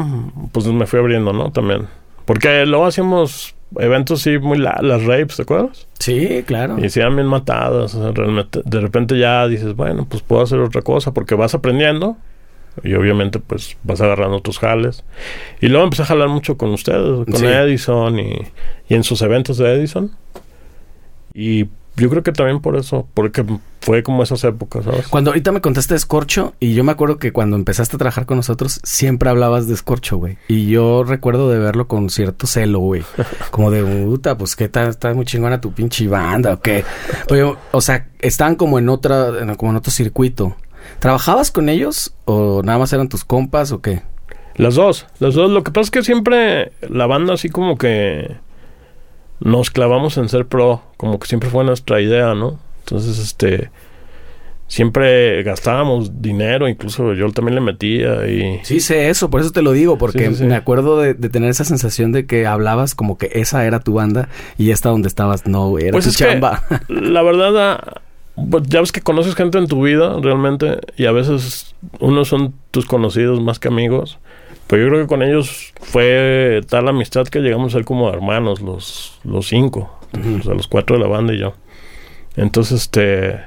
pues 0.51 0.67
me 0.67 0.87
fui 0.87 0.99
abriendo, 0.99 1.33
¿no? 1.33 1.53
También. 1.53 1.87
Porque 2.25 2.65
luego 2.67 2.87
hacíamos 2.87 3.55
eventos 3.79 4.23
sí 4.23 4.39
muy 4.39 4.59
la- 4.59 4.79
las 4.83 5.03
rapes, 5.05 5.37
¿te 5.37 5.43
acuerdas? 5.43 5.87
Sí, 5.99 6.43
claro. 6.47 6.79
Y 6.85 6.89
se 6.91 7.01
eran 7.01 7.17
bien 7.17 7.27
matadas. 7.29 7.95
o 7.95 8.03
sea, 8.03 8.13
realmente, 8.13 8.61
de 8.65 8.81
repente 8.81 9.19
ya 9.19 9.47
dices, 9.49 9.75
bueno, 9.75 10.07
pues 10.09 10.23
puedo 10.23 10.43
hacer 10.43 10.59
otra 10.61 10.83
cosa 10.83 11.13
porque 11.13 11.35
vas 11.35 11.55
aprendiendo. 11.55 12.17
Y 12.83 12.95
obviamente, 12.95 13.39
pues 13.39 13.77
vas 13.85 14.01
agarrando 14.01 14.41
tus 14.41 14.59
jales. 14.59 15.05
Y 15.61 15.69
luego 15.69 15.85
empecé 15.85 16.03
a 16.03 16.07
jalar 16.07 16.29
mucho 16.29 16.57
con 16.57 16.71
ustedes, 16.71 17.25
con 17.25 17.37
Sí. 17.37 17.47
Edison 17.47 18.19
y, 18.19 18.39
y 18.89 18.95
en 18.95 19.05
sus 19.05 19.23
eventos 19.23 19.59
de 19.59 19.73
Edison. 19.75 20.11
Y 21.33 21.67
yo 21.97 22.11
creo 22.11 22.23
que 22.23 22.33
también 22.33 22.61
por 22.61 22.77
eso, 22.77 23.07
porque 23.15 23.45
fue 23.81 24.03
como 24.03 24.23
esas 24.23 24.43
épocas, 24.45 24.85
¿sabes? 24.85 25.07
Cuando 25.09 25.31
ahorita 25.31 25.53
me 25.53 25.61
contaste 25.61 25.95
Escorcho, 25.95 26.55
y 26.59 26.75
yo 26.75 26.83
me 26.85 26.93
acuerdo 26.93 27.19
que 27.19 27.33
cuando 27.33 27.57
empezaste 27.57 27.97
a 27.97 27.99
trabajar 27.99 28.27
con 28.27 28.37
nosotros, 28.39 28.81
siempre 28.83 29.29
hablabas 29.31 29.69
de 29.69 29.75
Escorcho, 29.75 30.17
güey. 30.17 30.39
Y 30.49 30.67
yo 30.67 31.05
recuerdo 31.05 31.51
de 31.51 31.59
verlo 31.59 31.87
con 31.87 32.11
cierto 32.11 32.47
celo, 32.47 32.79
güey. 32.81 33.03
Como 33.51 33.71
de, 33.71 33.83
puta, 33.85 34.37
pues 34.39 34.57
qué 34.57 34.69
tal, 34.69 34.89
está 34.89 35.13
muy 35.15 35.25
chingona 35.25 35.61
tu 35.61 35.73
pinche 35.73 36.09
banda, 36.09 36.55
o 36.55 36.61
qué. 36.61 36.85
Oye, 37.31 37.55
o 37.73 37.81
sea, 37.81 38.09
estaban 38.21 38.57
como 38.57 38.79
en 38.79 38.89
otra, 38.89 39.29
en- 39.41 39.55
como 39.55 39.71
en 39.73 39.77
otro 39.77 39.93
circuito. 39.93 40.57
¿Trabajabas 40.99 41.51
con 41.51 41.69
ellos 41.69 42.15
o 42.25 42.63
nada 42.65 42.79
más 42.79 42.93
eran 42.93 43.09
tus 43.09 43.25
compas 43.25 43.73
o 43.73 43.81
qué? 43.81 44.03
Las 44.57 44.75
dos, 44.77 45.07
las 45.19 45.35
dos. 45.35 45.51
Lo 45.51 45.65
que 45.65 45.73
pasa 45.73 45.85
es 45.87 45.91
que 45.91 46.03
siempre 46.05 46.73
la 46.89 47.07
banda 47.07 47.35
así 47.35 47.49
como 47.49 47.77
que 47.77 48.37
nos 49.41 49.71
clavamos 49.71 50.17
en 50.17 50.29
ser 50.29 50.47
pro, 50.47 50.83
como 50.97 51.19
que 51.19 51.27
siempre 51.27 51.51
fue 51.51 51.65
nuestra 51.65 52.01
idea, 52.01 52.35
¿no? 52.35 52.59
Entonces, 52.81 53.19
este, 53.19 53.71
siempre 54.67 55.43
gastábamos 55.43 56.23
dinero, 56.23 56.69
incluso 56.69 57.13
yo 57.15 57.31
también 57.33 57.55
le 57.55 57.61
metía 57.61 58.27
y... 58.27 58.61
Sí, 58.63 58.81
sé 58.81 59.09
eso, 59.11 59.31
por 59.31 59.41
eso 59.41 59.51
te 59.53 59.63
lo 59.63 59.73
digo, 59.73 59.99
porque 59.99 60.21
Sí, 60.29 60.35
sí, 60.35 60.35
sí. 60.37 60.45
me 60.45 60.57
acuerdo 60.57 60.99
de, 61.01 61.15
de 61.15 61.29
tener 61.29 61.51
esa 61.51 61.65
sensación 61.65 62.13
de 62.13 62.27
que 62.27 62.47
hablabas 62.47 62.95
como 62.95 63.19
que 63.19 63.31
esa 63.35 63.65
era 63.67 63.81
tu 63.81 63.95
banda 63.95 64.29
y 64.59 64.71
esta 64.71 64.89
donde 64.89 65.09
estabas, 65.09 65.47
no, 65.47 65.79
era 65.79 65.93
Pues 65.93 66.05
tu 66.05 66.11
es 66.11 66.17
que- 66.17 66.25
chamba. 66.25 66.63
La 66.89 67.23
verdad, 67.23 67.57
ah, 67.59 68.01
pues, 68.51 68.65
ya 68.67 68.81
ves 68.81 68.91
que 68.93 69.01
conoces 69.03 69.35
gente 69.35 69.59
en 69.59 69.67
tu 69.69 69.83
vida 69.83 70.19
realmente 70.21 70.79
y 70.97 71.07
a 71.07 71.13
veces 71.13 71.75
unos 72.01 72.29
son 72.29 72.55
tus 72.71 72.87
conocidos 72.87 73.41
más 73.41 73.59
que 73.59 73.69
amigos. 73.69 74.19
Pero 74.67 74.83
yo 74.83 74.89
creo 74.89 75.03
que 75.03 75.09
con 75.09 75.23
ellos 75.23 75.73
fue 75.81 76.61
tal 76.69 76.89
amistad 76.89 77.27
que 77.27 77.41
llegamos 77.41 77.75
a 77.75 77.79
ser 77.79 77.85
como 77.85 78.11
hermanos, 78.11 78.61
los, 78.61 79.21
los 79.25 79.47
cinco. 79.49 79.99
O 80.13 80.43
sea, 80.43 80.55
los 80.55 80.69
cuatro 80.69 80.97
de 80.97 81.03
la 81.03 81.09
banda 81.09 81.35
y 81.35 81.39
yo. 81.39 81.55
Entonces, 82.37 82.83
este, 82.83 83.41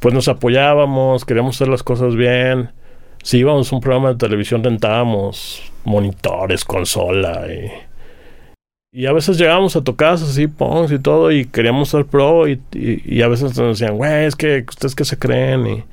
pues 0.00 0.14
nos 0.14 0.28
apoyábamos, 0.28 1.24
queríamos 1.24 1.56
hacer 1.56 1.68
las 1.68 1.82
cosas 1.82 2.14
bien. 2.14 2.70
Si 3.22 3.38
íbamos 3.38 3.72
a 3.72 3.76
un 3.76 3.82
programa 3.82 4.10
de 4.10 4.14
televisión, 4.14 4.62
rentábamos 4.62 5.62
monitores, 5.84 6.64
consola 6.64 7.46
y, 7.52 7.70
y 8.92 9.06
a 9.06 9.12
veces 9.12 9.36
llegábamos 9.36 9.74
a 9.74 9.82
tocar 9.82 10.14
así, 10.14 10.46
punks 10.46 10.92
y 10.92 10.98
todo, 10.98 11.32
y 11.32 11.44
queríamos 11.44 11.88
ser 11.88 12.04
pro, 12.06 12.48
y, 12.48 12.60
y, 12.72 13.02
y 13.16 13.22
a 13.22 13.28
veces 13.28 13.58
nos 13.58 13.78
decían, 13.78 13.96
güey, 13.96 14.24
es 14.24 14.36
que 14.36 14.64
ustedes 14.68 14.94
que 14.94 15.04
se 15.04 15.18
creen, 15.18 15.66
y 15.66 15.84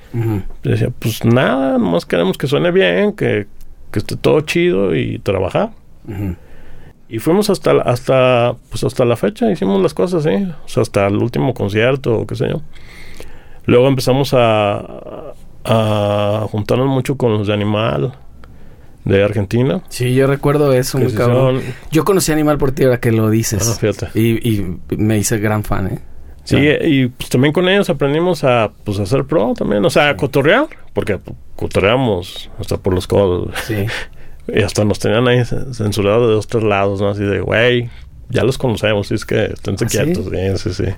yo 0.63 0.71
decía, 0.71 0.89
pues 0.97 1.25
nada, 1.25 1.77
nomás 1.77 2.05
queremos 2.05 2.37
que 2.37 2.47
suene 2.47 2.71
bien, 2.71 3.13
que, 3.13 3.47
que 3.95 3.99
esté 3.99 4.17
todo 4.17 4.41
chido 4.41 4.93
y 4.93 5.19
trabajar. 5.19 5.69
Ujú. 6.05 6.35
Y 7.07 7.19
fuimos 7.19 7.49
hasta, 7.49 7.73
la- 7.73 7.83
hasta, 7.83 8.55
pues 8.69 8.83
hasta 8.83 9.05
la 9.05 9.15
fecha, 9.15 9.49
hicimos 9.49 9.81
las 9.81 9.93
cosas, 9.93 10.23
¿sí? 10.23 10.31
O 10.65 10.67
sea, 10.67 10.83
hasta 10.83 11.07
el 11.07 11.15
último 11.15 11.53
concierto 11.53 12.13
o 12.19 12.27
qué 12.27 12.35
sé 12.35 12.49
yo. 12.49 12.61
Luego 13.65 13.87
empezamos 13.87 14.33
a, 14.33 15.33
a 15.63 16.45
juntarnos 16.51 16.87
mucho 16.89 17.15
con 17.15 17.31
los 17.37 17.47
de 17.47 17.53
Animal, 17.53 18.11
de 19.05 19.23
Argentina. 19.23 19.81
Sí, 19.87 20.13
yo 20.13 20.27
recuerdo 20.27 20.73
eso, 20.73 20.97
muy 20.97 21.13
cabrón. 21.13 21.61
Yo 21.89 22.03
conocí 22.03 22.31
a 22.31 22.35
Animal 22.35 22.57
por 22.57 22.73
ti 22.73 22.83
ahora 22.83 22.99
que 22.99 23.13
lo 23.13 23.29
dices. 23.29 23.65
Ah, 23.71 23.79
fíjate. 23.79 24.19
y, 24.19 24.49
y 24.59 24.77
me 24.97 25.17
hice 25.17 25.37
gran 25.37 25.63
fan, 25.63 25.87
¿eh? 25.87 25.99
Sí, 26.43 26.57
y 26.57 27.07
pues 27.07 27.29
también 27.29 27.53
con 27.53 27.69
ellos 27.69 27.89
aprendimos 27.89 28.43
a, 28.43 28.71
pues, 28.83 28.99
a 28.99 29.05
ser 29.05 29.23
pro 29.23 29.53
también, 29.55 29.83
o 29.85 29.89
sea, 29.89 30.09
a 30.09 30.17
cotorrear, 30.17 30.67
porque 30.93 31.17
cotorreamos 31.55 32.49
hasta 32.59 32.77
por 32.77 32.93
los 32.93 33.07
codos. 33.07 33.53
Sí. 33.65 33.85
Y 34.47 34.61
hasta 34.61 34.85
nos 34.85 34.99
tenían 34.99 35.27
ahí 35.27 35.43
c- 35.43 35.73
censurado 35.73 36.27
de 36.27 36.35
dos, 36.35 36.45
tres 36.45 36.63
lados, 36.63 37.01
¿no? 37.01 37.09
Así 37.09 37.23
de, 37.23 37.39
güey, 37.39 37.89
ya 38.29 38.43
los 38.43 38.59
conocemos, 38.59 39.09
y 39.09 39.15
es 39.15 39.25
que 39.25 39.45
esténse 39.45 39.85
¿Ah, 39.85 39.89
sí? 39.89 39.97
quietos, 39.97 40.25
sí, 40.61 40.69
sí, 40.69 40.83
sí. 40.85 40.91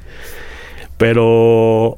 Pero, 0.97 1.97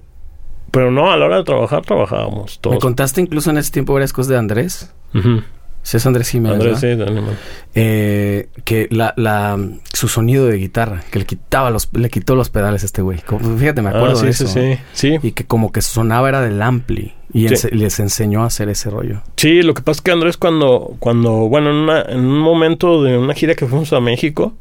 pero 0.71 0.91
no, 0.91 1.11
a 1.11 1.17
la 1.17 1.25
hora 1.25 1.37
de 1.37 1.43
trabajar, 1.43 1.81
trabajábamos 1.83 2.57
Me 2.57 2.61
todos. 2.61 2.79
contaste 2.79 3.21
incluso 3.21 3.49
en 3.49 3.57
ese 3.57 3.71
tiempo 3.71 3.93
varias 3.93 4.13
cosas 4.13 4.29
de 4.29 4.37
Andrés. 4.37 4.93
Ujú. 5.15 5.41
Sí, 5.81 5.97
es 5.97 6.05
Andrés 6.05 6.29
Jiménez. 6.29 6.59
Andrés, 6.59 6.79
sí. 6.79 6.87
Eh, 7.73 8.49
que 8.65 8.87
la, 8.91 9.13
la, 9.17 9.57
su 9.93 10.07
sonido 10.07 10.45
de 10.45 10.57
guitarra, 10.57 11.01
que 11.09 11.17
le 11.19 11.25
quitaba 11.25 11.71
los, 11.71 11.89
le 11.93 12.09
quitó 12.09 12.35
los 12.35 12.49
pedales 12.49 12.83
a 12.83 12.85
este 12.85 13.01
güey. 13.01 13.21
Como- 13.21 13.57
Fíjate, 13.57 13.81
me 13.81 13.89
acuerdo 13.89 14.11
Ah, 14.11 14.15
sí, 14.17 14.25
de 14.27 14.33
sí, 14.33 14.43
eso. 14.43 14.53
sí, 14.53 14.77
sí. 14.93 15.17
Y 15.23 15.31
que 15.31 15.45
como 15.45 15.71
que 15.71 15.81
sonaba 15.81 16.29
era 16.29 16.41
del 16.41 16.61
ampli. 16.61 17.13
Y 17.31 17.47
Sí. 17.49 17.67
les 17.71 17.99
enseñó 17.99 18.41
a 18.43 18.47
hacer 18.47 18.69
ese 18.69 18.89
rollo. 18.89 19.21
Sí, 19.37 19.61
lo 19.61 19.73
que 19.75 19.81
pasa 19.83 19.99
es 19.99 20.01
que 20.01 20.11
Andrés 20.11 20.37
cuando, 20.37 20.95
cuando 20.99 21.31
bueno, 21.47 21.69
en, 21.69 21.75
una- 21.75 22.01
en 22.01 22.19
un 22.21 22.39
momento 22.39 23.03
de 23.03 23.17
una 23.17 23.33
gira 23.35 23.53
que 23.55 23.67
fuimos 23.67 23.93
a 23.93 23.99
México 23.99 24.53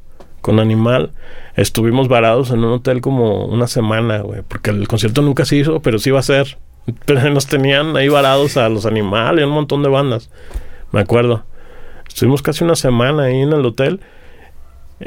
con 0.42 0.60
Animal, 0.60 1.12
estuvimos 1.56 2.08
varados 2.08 2.50
en 2.50 2.58
un 2.64 2.72
hotel 2.74 3.00
como 3.00 3.46
una 3.46 3.66
semana, 3.68 4.18
güey, 4.20 4.42
porque 4.46 4.70
el 4.70 4.86
concierto 4.86 5.22
nunca 5.22 5.44
se 5.46 5.56
hizo, 5.56 5.80
pero 5.80 5.98
sí 5.98 6.10
iba 6.10 6.18
a 6.18 6.22
ser. 6.22 6.58
Pero 7.06 7.28
nos 7.30 7.46
tenían 7.46 7.96
ahí 7.96 8.08
varados 8.08 8.56
a 8.56 8.68
los 8.68 8.84
Animal 8.86 9.40
y 9.40 9.42
un 9.42 9.50
montón 9.50 9.82
de 9.82 9.88
bandas, 9.88 10.30
me 10.92 11.00
acuerdo. 11.00 11.44
Estuvimos 12.06 12.42
casi 12.42 12.64
una 12.64 12.76
semana 12.76 13.24
ahí 13.24 13.40
en 13.40 13.52
el 13.52 13.64
hotel. 13.64 14.00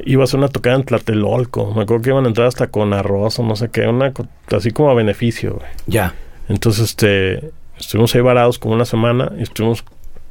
Iba 0.05 0.23
a 0.23 0.27
ser 0.27 0.37
una 0.39 0.47
tocada 0.47 0.75
en 0.77 0.83
Tlatelolco. 0.83 1.73
Me 1.75 1.81
acuerdo 1.83 2.01
que 2.03 2.09
iban 2.11 2.23
a 2.25 2.27
entrar 2.29 2.47
hasta 2.47 2.67
con 2.67 2.93
arroz 2.93 3.37
o 3.39 3.43
no 3.43 3.55
sé 3.55 3.69
qué, 3.69 3.87
una 3.87 4.13
así 4.55 4.71
como 4.71 4.89
a 4.89 4.93
beneficio, 4.93 5.55
güey. 5.55 5.67
Ya. 5.87 6.13
Entonces, 6.51 6.83
este, 6.89 7.51
estuvimos 7.77 8.13
ahí 8.13 8.21
varados 8.21 8.59
como 8.59 8.75
una 8.75 8.85
semana 8.85 9.31
y 9.37 9.43
estuvimos 9.43 9.83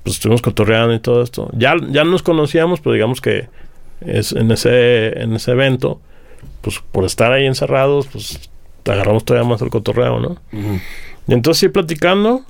pues 0.02 0.16
estuvimos 0.16 0.42
cotorreando 0.42 0.94
y 0.94 0.98
todo 0.98 1.22
esto. 1.22 1.50
Ya, 1.52 1.74
ya 1.90 2.04
nos 2.04 2.22
conocíamos, 2.22 2.80
pero 2.80 2.94
digamos 2.94 3.20
que 3.20 3.48
es 4.00 4.33
en 4.33 4.50
ese, 4.50 5.20
en 5.20 5.35
ese 5.35 5.52
evento, 5.52 6.00
pues 6.62 6.80
por 6.92 7.04
estar 7.04 7.33
ahí 7.33 7.46
encerrados, 7.46 8.06
pues 8.06 8.50
agarramos 8.87 9.24
todavía 9.24 9.48
más 9.48 9.61
el 9.61 9.68
cotorreo, 9.68 10.20
¿no? 10.20 10.38
Y 11.26 11.35
entonces 11.35 11.61
sí 11.61 11.68
platicando, 11.68 12.42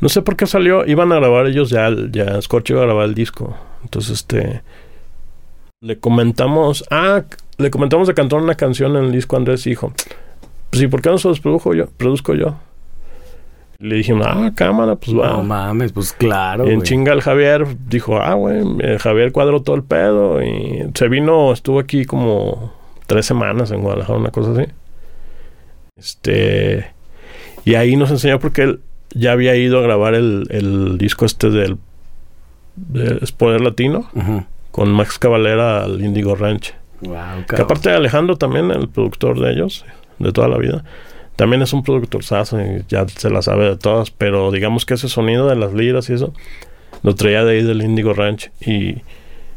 no 0.00 0.08
sé 0.08 0.22
por 0.22 0.36
qué 0.36 0.46
salió, 0.46 0.86
iban 0.86 1.10
a 1.12 1.16
grabar 1.16 1.46
ellos 1.46 1.70
ya, 1.70 1.90
ya 2.10 2.40
Scorch 2.40 2.70
iba 2.70 2.82
a 2.82 2.86
grabar 2.86 3.06
el 3.06 3.14
disco. 3.14 3.56
Entonces, 3.82 4.12
este, 4.12 4.62
le 5.80 5.98
comentamos, 5.98 6.84
ah, 6.90 7.24
le 7.56 7.70
comentamos 7.70 8.06
de 8.06 8.14
cantar 8.14 8.40
una 8.40 8.54
canción 8.54 8.96
en 8.96 9.06
el 9.06 9.12
disco 9.12 9.36
Andrés 9.36 9.64
dijo, 9.64 9.92
pues 10.70 10.80
sí, 10.80 10.88
¿por 10.88 11.02
qué 11.02 11.10
no 11.10 11.18
se 11.18 11.28
los 11.28 11.40
produjo 11.40 11.74
yo? 11.74 11.86
Produzco 11.96 12.34
yo. 12.34 12.56
Le 13.78 13.96
dijimos, 13.96 14.26
ah, 14.28 14.50
cámara, 14.54 14.96
pues 14.96 15.16
va. 15.16 15.28
No 15.28 15.44
mames, 15.44 15.92
pues 15.92 16.12
claro. 16.12 16.66
Y 16.66 16.70
en 16.70 16.76
güey. 16.76 16.86
chinga 16.86 17.12
el 17.12 17.22
Javier 17.22 17.64
dijo, 17.88 18.18
ah, 18.18 18.34
güey, 18.34 18.60
el 18.80 18.98
Javier 18.98 19.30
cuadró 19.30 19.62
todo 19.62 19.76
el 19.76 19.84
pedo. 19.84 20.42
Y 20.42 20.90
se 20.94 21.08
vino, 21.08 21.52
estuvo 21.52 21.78
aquí 21.78 22.04
como 22.04 22.72
tres 23.06 23.24
semanas 23.26 23.70
en 23.70 23.82
Guadalajara, 23.82 24.18
una 24.18 24.30
cosa 24.30 24.52
así. 24.52 24.70
Este. 25.96 26.92
Y 27.64 27.76
ahí 27.76 27.96
nos 27.96 28.10
enseñó 28.10 28.40
porque 28.40 28.62
él 28.62 28.80
ya 29.14 29.32
había 29.32 29.54
ido 29.54 29.78
a 29.78 29.82
grabar 29.82 30.14
el, 30.14 30.46
el 30.50 30.98
disco 30.98 31.24
este 31.24 31.50
del, 31.50 31.78
del 32.76 33.20
Poder 33.36 33.60
Latino 33.60 34.08
con 34.72 34.90
Max 34.92 35.18
Cavalera 35.18 35.84
al 35.84 36.04
Indigo 36.04 36.34
Ranch. 36.34 36.74
Wow, 37.00 37.44
Que 37.48 37.62
aparte 37.62 37.90
de 37.90 37.96
Alejandro 37.96 38.36
también, 38.36 38.70
el 38.70 38.88
productor 38.88 39.38
de 39.38 39.52
ellos, 39.52 39.84
de 40.18 40.32
toda 40.32 40.48
la 40.48 40.58
vida, 40.58 40.84
también 41.36 41.62
es 41.62 41.72
un 41.72 41.82
productor 41.84 42.24
sazo 42.24 42.60
y 42.60 42.84
ya 42.88 43.06
se 43.08 43.30
la 43.30 43.42
sabe 43.42 43.68
de 43.70 43.76
todas, 43.76 44.10
pero 44.10 44.50
digamos 44.50 44.84
que 44.86 44.94
ese 44.94 45.08
sonido 45.08 45.46
de 45.48 45.56
las 45.56 45.72
liras 45.72 46.10
y 46.10 46.14
eso, 46.14 46.32
lo 47.02 47.14
traía 47.14 47.44
de 47.44 47.52
ahí 47.58 47.62
del 47.62 47.82
Indigo 47.82 48.12
Ranch 48.12 48.50
y, 48.60 48.96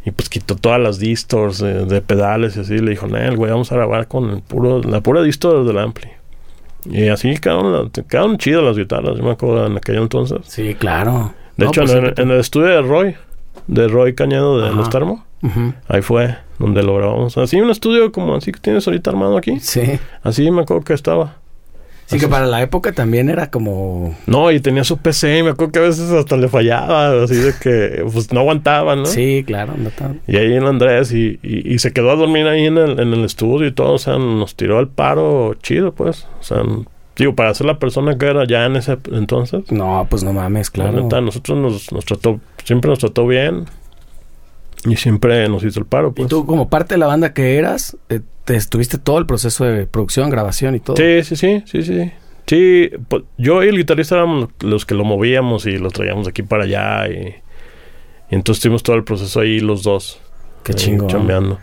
y 0.05 0.11
pues 0.15 0.29
quitó 0.29 0.55
todas 0.55 0.79
las 0.79 0.99
distors 0.99 1.59
de, 1.59 1.85
de 1.85 2.01
pedales 2.01 2.55
y 2.57 2.59
así, 2.59 2.77
le 2.77 2.91
dijo, 2.91 3.07
Nel, 3.07 3.35
güey, 3.35 3.51
vamos 3.51 3.71
a 3.71 3.75
grabar 3.75 4.07
con 4.07 4.29
el 4.29 4.41
puro, 4.41 4.81
la 4.83 5.01
pura 5.01 5.21
distor 5.23 5.65
del 5.65 5.77
ampli. 5.79 6.09
Y 6.89 7.09
así 7.09 7.35
quedaron, 7.37 7.89
quedaron 7.91 8.37
chidas 8.37 8.63
las 8.63 8.77
guitarras, 8.77 9.15
yo 9.17 9.23
me 9.23 9.31
acuerdo 9.31 9.67
en 9.67 9.77
aquel 9.77 9.97
entonces. 9.97 10.39
Sí, 10.43 10.75
claro. 10.75 11.33
De 11.57 11.65
No, 11.65 11.71
hecho, 11.71 11.81
pues, 11.81 11.93
en, 11.93 12.05
el- 12.05 12.13
en 12.17 12.31
el 12.31 12.39
estudio 12.39 12.67
de 12.67 12.81
Roy, 12.81 13.15
de 13.67 13.87
Roy 13.87 14.15
Cañedo 14.15 14.59
de 14.59 14.67
Ajá. 14.67 14.75
Los 14.75 14.89
Termo. 14.89 15.25
Ahí 15.87 16.01
fue 16.01 16.37
donde 16.59 16.83
lo 16.83 16.95
grabamos. 16.95 17.37
Así 17.37 17.59
un 17.59 17.71
estudio 17.71 18.11
como 18.11 18.35
así 18.35 18.51
que 18.51 18.59
tienes 18.59 18.87
ahorita 18.87 19.09
armado 19.09 19.37
aquí. 19.37 19.59
Sí. 19.59 19.99
Así 20.23 20.49
me 20.51 20.61
acuerdo 20.61 20.83
que 20.83 20.93
estaba. 20.93 21.37
Sí, 22.11 22.19
que 22.19 22.27
para 22.27 22.45
la 22.45 22.61
época 22.61 22.91
también 22.91 23.29
era 23.29 23.49
como... 23.49 24.13
No, 24.25 24.51
y 24.51 24.59
tenía 24.59 24.83
su 24.83 24.97
PC 24.97 25.37
y 25.37 25.43
me 25.43 25.51
acuerdo 25.51 25.71
que 25.71 25.79
a 25.79 25.83
veces 25.83 26.11
hasta 26.11 26.35
le 26.35 26.49
fallaba, 26.49 27.23
así 27.23 27.35
de 27.35 27.53
que 27.53 28.05
pues 28.11 28.33
no 28.33 28.41
aguantaba, 28.41 28.97
¿no? 28.97 29.05
Sí, 29.05 29.45
claro. 29.47 29.75
No 29.77 29.89
Y 30.27 30.35
ahí 30.35 30.53
en 30.53 30.65
Andrés 30.65 31.13
y, 31.13 31.39
y, 31.41 31.73
y 31.73 31.79
se 31.79 31.93
quedó 31.93 32.11
a 32.11 32.15
dormir 32.17 32.47
ahí 32.47 32.65
en 32.65 32.77
el, 32.77 32.99
en 32.99 33.13
el 33.13 33.23
estudio 33.23 33.65
y 33.65 33.71
todo, 33.71 33.93
o 33.93 33.97
sea, 33.97 34.17
nos 34.17 34.55
tiró 34.55 34.77
al 34.77 34.89
paro 34.89 35.53
chido, 35.63 35.93
pues. 35.93 36.27
O 36.41 36.43
sea, 36.43 36.63
digo, 37.17 37.35
para 37.35 37.53
ser 37.53 37.67
la 37.67 37.77
persona 37.79 38.17
que 38.17 38.25
era 38.25 38.45
ya 38.47 38.65
en 38.65 38.75
ese 38.75 38.97
entonces, 39.11 39.71
No, 39.71 40.07
pues 40.09 40.23
no 40.23 40.33
mames, 40.33 40.67
la 40.69 40.85
claro. 40.85 41.03
neta, 41.03 41.17
a 41.17 41.21
nosotros 41.21 41.57
nos, 41.57 41.91
nos 41.91 42.05
trató, 42.05 42.39
siempre 42.63 42.89
nos 42.89 42.99
trató 42.99 43.27
bien 43.27 43.65
y 44.85 44.95
siempre 44.95 45.47
nos 45.49 45.63
hizo 45.63 45.79
el 45.79 45.85
paro, 45.85 46.09
Y 46.09 46.13
pues. 46.13 46.27
tú, 46.29 46.45
como 46.45 46.69
parte 46.69 46.95
de 46.95 46.99
la 46.99 47.05
banda 47.07 47.33
que 47.33 47.57
eras, 47.57 47.97
eh, 48.09 48.21
te 48.45 48.55
estuviste 48.55 48.97
todo 48.97 49.19
el 49.19 49.25
proceso 49.27 49.63
de 49.65 49.85
producción, 49.85 50.29
grabación 50.29 50.73
y 50.75 50.79
todo. 50.79 50.95
Sí, 50.97 51.23
sí, 51.23 51.35
sí, 51.35 51.63
sí, 51.65 51.83
sí. 51.83 52.11
Sí, 52.47 52.89
pues, 53.07 53.23
yo 53.37 53.63
y 53.63 53.67
el 53.67 53.77
guitarrista 53.77 54.15
éramos 54.15 54.49
los 54.61 54.85
que 54.85 54.95
lo 54.95 55.03
movíamos 55.05 55.65
y 55.67 55.77
lo 55.77 55.89
traíamos 55.91 56.25
de 56.25 56.31
aquí 56.31 56.41
para 56.43 56.63
allá 56.63 57.07
y, 57.07 57.35
y 58.31 58.35
entonces 58.35 58.61
tuvimos 58.63 58.81
todo 58.83 58.95
el 58.95 59.03
proceso 59.03 59.39
ahí 59.41 59.59
los 59.59 59.83
dos. 59.83 60.19
Qué 60.63 60.73
ahí 60.73 60.77
chingón. 60.77 61.07
Chambeando. 61.07 61.59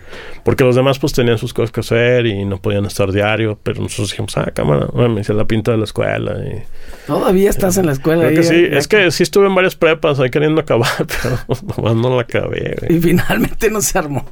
Porque 0.49 0.65
los 0.65 0.75
demás 0.75 0.99
pues 0.99 1.13
tenían 1.13 1.37
sus 1.37 1.53
cosas 1.53 1.71
que 1.71 1.81
hacer 1.81 2.27
y 2.27 2.45
no 2.45 2.61
podían 2.61 2.87
estar 2.87 3.13
diario, 3.13 3.59
pero 3.63 3.83
nosotros 3.83 4.11
dijimos, 4.11 4.37
ah, 4.39 4.51
cámara, 4.55 4.89
bueno, 4.93 5.15
me 5.15 5.21
hice 5.21 5.35
la 5.35 5.45
pinta 5.45 5.73
de 5.73 5.77
la 5.77 5.85
escuela 5.85 6.39
y... 6.43 6.63
Todavía 7.07 7.51
estás 7.51 7.77
en 7.77 7.87
la 7.87 7.93
escuela. 7.93 8.25
Creo 8.25 8.37
que 8.37 8.43
sí, 8.43 8.55
eh, 8.55 8.79
es 8.79 8.89
que 8.89 9.11
sí 9.11 9.23
estuve 9.23 9.47
en 9.47 9.55
varias 9.55 9.77
prepas 9.77 10.19
ahí 10.21 10.31
queriendo 10.31 10.61
acabar, 10.61 10.89
pero 11.23 11.39
nomás 11.77 11.95
no 11.97 12.17
la 12.17 12.23
acabé, 12.23 12.77
güey. 12.81 12.97
Y 12.97 13.01
finalmente 13.01 13.71
no 13.71 13.81
se 13.83 13.99
armó. 13.99 14.25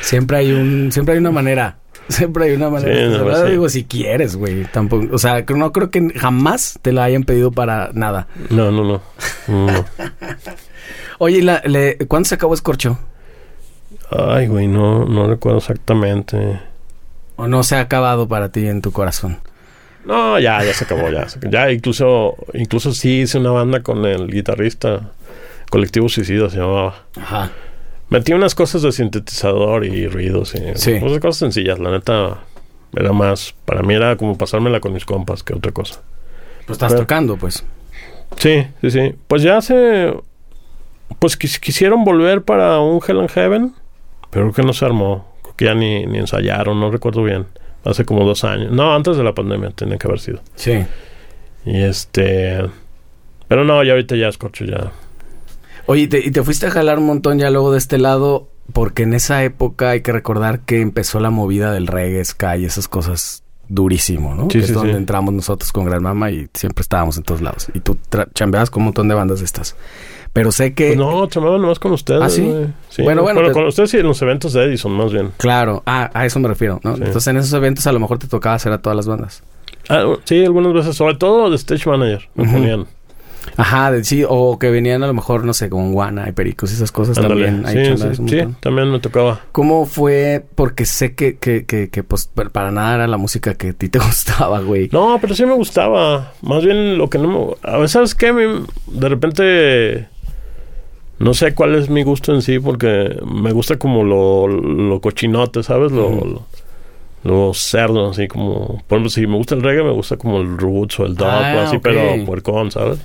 Siempre 0.00 0.38
hay 0.38 0.52
un... 0.52 0.90
Siempre 0.92 1.14
hay 1.14 1.20
una 1.20 1.30
manera. 1.30 1.78
Siempre 2.08 2.46
hay 2.46 2.52
una 2.52 2.70
manera. 2.70 2.94
Sí, 2.94 3.24
no, 3.24 3.36
sí. 3.36 3.50
digo, 3.50 3.68
si 3.68 3.84
quieres, 3.84 4.36
güey. 4.36 4.64
Tampoco... 4.64 5.08
O 5.12 5.18
sea, 5.18 5.44
no 5.46 5.72
creo 5.72 5.90
que 5.90 6.08
jamás 6.16 6.78
te 6.80 6.92
la 6.92 7.04
hayan 7.04 7.24
pedido 7.24 7.52
para 7.52 7.90
nada. 7.92 8.28
No, 8.48 8.70
no, 8.70 8.82
no. 8.82 9.02
no. 9.46 9.84
Oye, 11.18 11.38
¿y 11.38 11.42
la, 11.42 11.60
le, 11.66 11.98
¿cuándo 12.08 12.26
se 12.26 12.34
acabó 12.34 12.54
Escorcho? 12.54 12.98
Ay, 14.10 14.46
güey, 14.48 14.66
no, 14.66 15.04
no 15.04 15.26
recuerdo 15.28 15.58
exactamente. 15.58 16.60
¿O 17.36 17.46
no 17.46 17.62
se 17.62 17.76
ha 17.76 17.80
acabado 17.80 18.28
para 18.28 18.50
ti 18.50 18.66
en 18.66 18.82
tu 18.82 18.92
corazón? 18.92 19.38
No, 20.04 20.38
ya, 20.38 20.62
ya 20.64 20.72
se 20.74 20.84
acabó, 20.84 21.08
ya. 21.10 21.26
Ya 21.50 21.70
incluso, 21.70 22.34
incluso 22.54 22.92
sí 22.92 23.20
hice 23.22 23.38
una 23.38 23.50
banda 23.50 23.82
con 23.82 24.04
el 24.06 24.28
guitarrista, 24.30 25.12
Colectivo 25.70 26.08
Suicida 26.08 26.48
se 26.50 26.58
llamaba. 26.58 27.04
Ajá. 27.20 27.50
Metí 28.08 28.32
unas 28.32 28.54
cosas 28.56 28.82
de 28.82 28.90
sintetizador 28.92 29.84
y 29.84 30.08
ruidos 30.08 30.54
y 30.54 30.62
Sí. 30.74 30.96
pues, 31.00 31.20
cosas 31.20 31.36
sencillas, 31.36 31.78
la 31.78 31.90
neta. 31.92 32.38
Era 32.96 33.12
más, 33.12 33.54
para 33.64 33.82
mí 33.82 33.94
era 33.94 34.16
como 34.16 34.36
pasármela 34.36 34.80
con 34.80 34.92
mis 34.92 35.04
compas 35.04 35.44
que 35.44 35.54
otra 35.54 35.70
cosa. 35.70 36.00
Pues 36.66 36.74
estás 36.76 36.90
Pero- 36.92 37.02
tocando, 37.02 37.36
pues. 37.36 37.64
Sí, 38.36 38.66
sí, 38.80 38.90
sí. 38.90 39.14
Pues 39.28 39.42
ya 39.42 39.60
se, 39.60 40.12
pues 41.20 41.38
quis- 41.38 41.60
quisieron 41.60 42.02
volver 42.02 42.42
para 42.42 42.80
un 42.80 43.00
Hell 43.06 43.20
and 43.20 43.30
Heaven, 43.30 43.74
pero 44.30 44.46
creo 44.46 44.52
que 44.54 44.62
no 44.62 44.72
se 44.72 44.84
armó. 44.84 45.26
Creo 45.42 45.54
que 45.56 45.64
ya 45.66 45.74
ni, 45.74 46.06
ni 46.06 46.18
ensayaron, 46.18 46.78
no 46.80 46.90
recuerdo 46.90 47.22
bien. 47.22 47.46
Hace 47.84 48.04
como 48.04 48.24
dos 48.24 48.44
años. 48.44 48.72
No, 48.72 48.94
antes 48.94 49.16
de 49.16 49.24
la 49.24 49.34
pandemia 49.34 49.70
tenía 49.70 49.96
que 49.96 50.06
haber 50.06 50.20
sido. 50.20 50.40
Sí. 50.54 50.84
Y 51.64 51.82
este. 51.82 52.60
Pero 53.48 53.64
no, 53.64 53.82
ya 53.82 53.92
ahorita 53.92 54.16
ya 54.16 54.28
escorcho 54.28 54.64
ya. 54.64 54.92
Oye, 55.86 56.02
¿y 56.02 56.06
te, 56.08 56.18
y 56.18 56.30
te 56.30 56.42
fuiste 56.42 56.66
a 56.66 56.70
jalar 56.70 56.98
un 56.98 57.06
montón 57.06 57.38
ya 57.38 57.50
luego 57.50 57.72
de 57.72 57.78
este 57.78 57.98
lado, 57.98 58.48
porque 58.72 59.02
en 59.02 59.14
esa 59.14 59.42
época 59.44 59.90
hay 59.90 60.02
que 60.02 60.12
recordar 60.12 60.60
que 60.60 60.80
empezó 60.80 61.18
la 61.20 61.30
movida 61.30 61.72
del 61.72 61.86
reggae, 61.86 62.24
ska 62.24 62.56
y 62.58 62.64
esas 62.64 62.86
cosas 62.86 63.42
durísimo, 63.68 64.34
¿no? 64.34 64.42
Sí, 64.44 64.48
Que 64.48 64.58
es 64.60 64.66
sí, 64.66 64.72
donde 64.72 64.92
sí. 64.92 64.98
entramos 64.98 65.32
nosotros 65.32 65.72
con 65.72 65.84
Gran 65.86 66.02
Mama 66.02 66.30
y 66.30 66.48
siempre 66.54 66.82
estábamos 66.82 67.16
en 67.16 67.22
todos 67.22 67.40
lados. 67.40 67.68
Y 67.74 67.80
tú 67.80 67.96
chambeabas 68.34 68.70
con 68.70 68.82
un 68.82 68.86
montón 68.86 69.08
de 69.08 69.14
bandas 69.14 69.38
de 69.40 69.46
estas. 69.46 69.74
Pero 70.32 70.52
sé 70.52 70.74
que... 70.74 70.88
Pues 70.88 70.98
no, 70.98 71.26
chamaba 71.26 71.58
nomás 71.58 71.78
con 71.80 71.92
ustedes. 71.92 72.22
¿Ah, 72.22 72.28
sí? 72.30 73.02
Bueno, 73.02 73.22
bueno, 73.22 73.42
te- 73.42 73.52
con 73.52 73.66
ustedes 73.66 73.92
y 73.94 73.98
en 73.98 74.06
los 74.06 74.22
eventos 74.22 74.52
de 74.52 74.62
Edison, 74.64 74.92
más 74.92 75.12
bien. 75.12 75.32
Claro, 75.38 75.82
ah, 75.86 76.08
a 76.14 76.24
eso 76.24 76.38
me 76.38 76.46
refiero, 76.48 76.80
¿no? 76.84 76.94
Sí. 76.96 77.02
Entonces 77.04 77.26
en 77.28 77.36
esos 77.38 77.52
eventos 77.52 77.86
a 77.88 77.92
lo 77.92 77.98
mejor 77.98 78.18
te 78.18 78.28
tocaba 78.28 78.54
hacer 78.54 78.72
a 78.72 78.78
todas 78.80 78.96
las 78.96 79.08
bandas. 79.08 79.42
Ah, 79.88 80.04
sí, 80.24 80.44
algunas 80.44 80.72
veces, 80.72 80.94
sobre 80.96 81.16
todo 81.16 81.50
de 81.50 81.56
Stage 81.56 81.88
Manager, 81.90 82.28
me 82.36 82.44
ponían. 82.44 82.86
Ajá, 83.56 83.90
de- 83.90 84.04
sí, 84.04 84.22
o 84.28 84.58
que 84.60 84.70
venían 84.70 85.02
a 85.02 85.08
lo 85.08 85.14
mejor, 85.14 85.44
no 85.44 85.52
sé, 85.52 85.68
con 85.68 85.92
Guana 85.92 86.28
y 86.28 86.32
Pericos 86.32 86.70
y 86.70 86.74
esas 86.74 86.92
cosas 86.92 87.16
también. 87.16 87.64
Sí, 87.66 87.96
sí, 87.96 88.14
sí, 88.28 88.54
también 88.60 88.92
me 88.92 89.00
tocaba. 89.00 89.40
¿Cómo 89.50 89.86
fue? 89.86 90.44
Porque 90.54 90.84
sé 90.84 91.14
que, 91.16 91.38
que, 91.38 91.64
que, 91.64 91.88
que, 91.90 92.04
pues 92.04 92.26
pa- 92.32 92.50
para 92.50 92.70
nada 92.70 92.94
era 92.94 93.06
la 93.08 93.16
música 93.16 93.54
que 93.54 93.70
a 93.70 93.72
ti 93.72 93.88
te 93.88 93.98
gustaba, 94.38 94.60
güey. 94.60 94.88
No, 94.92 95.18
pero 95.20 95.34
sí 95.34 95.44
me 95.44 95.54
gustaba. 95.54 96.34
Más 96.42 96.64
bien 96.64 96.98
lo 96.98 97.10
que 97.10 97.18
no 97.18 97.28
me... 97.28 97.68
A 97.68 97.78
veces, 97.78 97.90
¿sabes 97.92 98.14
qué? 98.14 98.32
Me- 98.32 98.62
De 98.86 99.08
repente... 99.08 100.08
No 101.20 101.34
sé 101.34 101.54
cuál 101.54 101.74
es 101.74 101.90
mi 101.90 102.02
gusto 102.02 102.34
en 102.34 102.40
sí, 102.40 102.58
porque 102.58 103.14
me 103.30 103.52
gusta 103.52 103.78
como 103.78 104.02
lo, 104.02 104.48
lo 104.48 105.00
cochinote, 105.00 105.62
¿sabes? 105.62 105.92
Lo, 105.92 106.10
lo, 106.10 106.42
lo 107.24 107.52
cerdo, 107.52 108.08
así 108.08 108.26
como... 108.26 108.82
Por 108.88 108.96
ejemplo, 108.96 109.10
si 109.10 109.26
me 109.26 109.36
gusta 109.36 109.54
el 109.54 109.62
reggae, 109.62 109.84
me 109.84 109.92
gusta 109.92 110.16
como 110.16 110.40
el 110.40 110.56
roots 110.56 110.98
o 110.98 111.04
el 111.04 111.14
dub 111.14 111.26
Ah, 111.28 111.56
o 111.56 111.60
así, 111.60 111.78
pero 111.78 112.24
puercón, 112.24 112.70
¿sabes? 112.70 112.98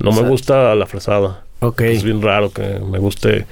No 0.00 0.10
O 0.10 0.12
me 0.12 0.28
gusta 0.28 0.74
la 0.74 0.86
fresada. 0.86 1.44
Ok. 1.60 1.82
Es 1.82 2.02
bien 2.02 2.20
raro 2.20 2.50
que 2.50 2.80
me 2.90 2.98
guste 2.98 3.46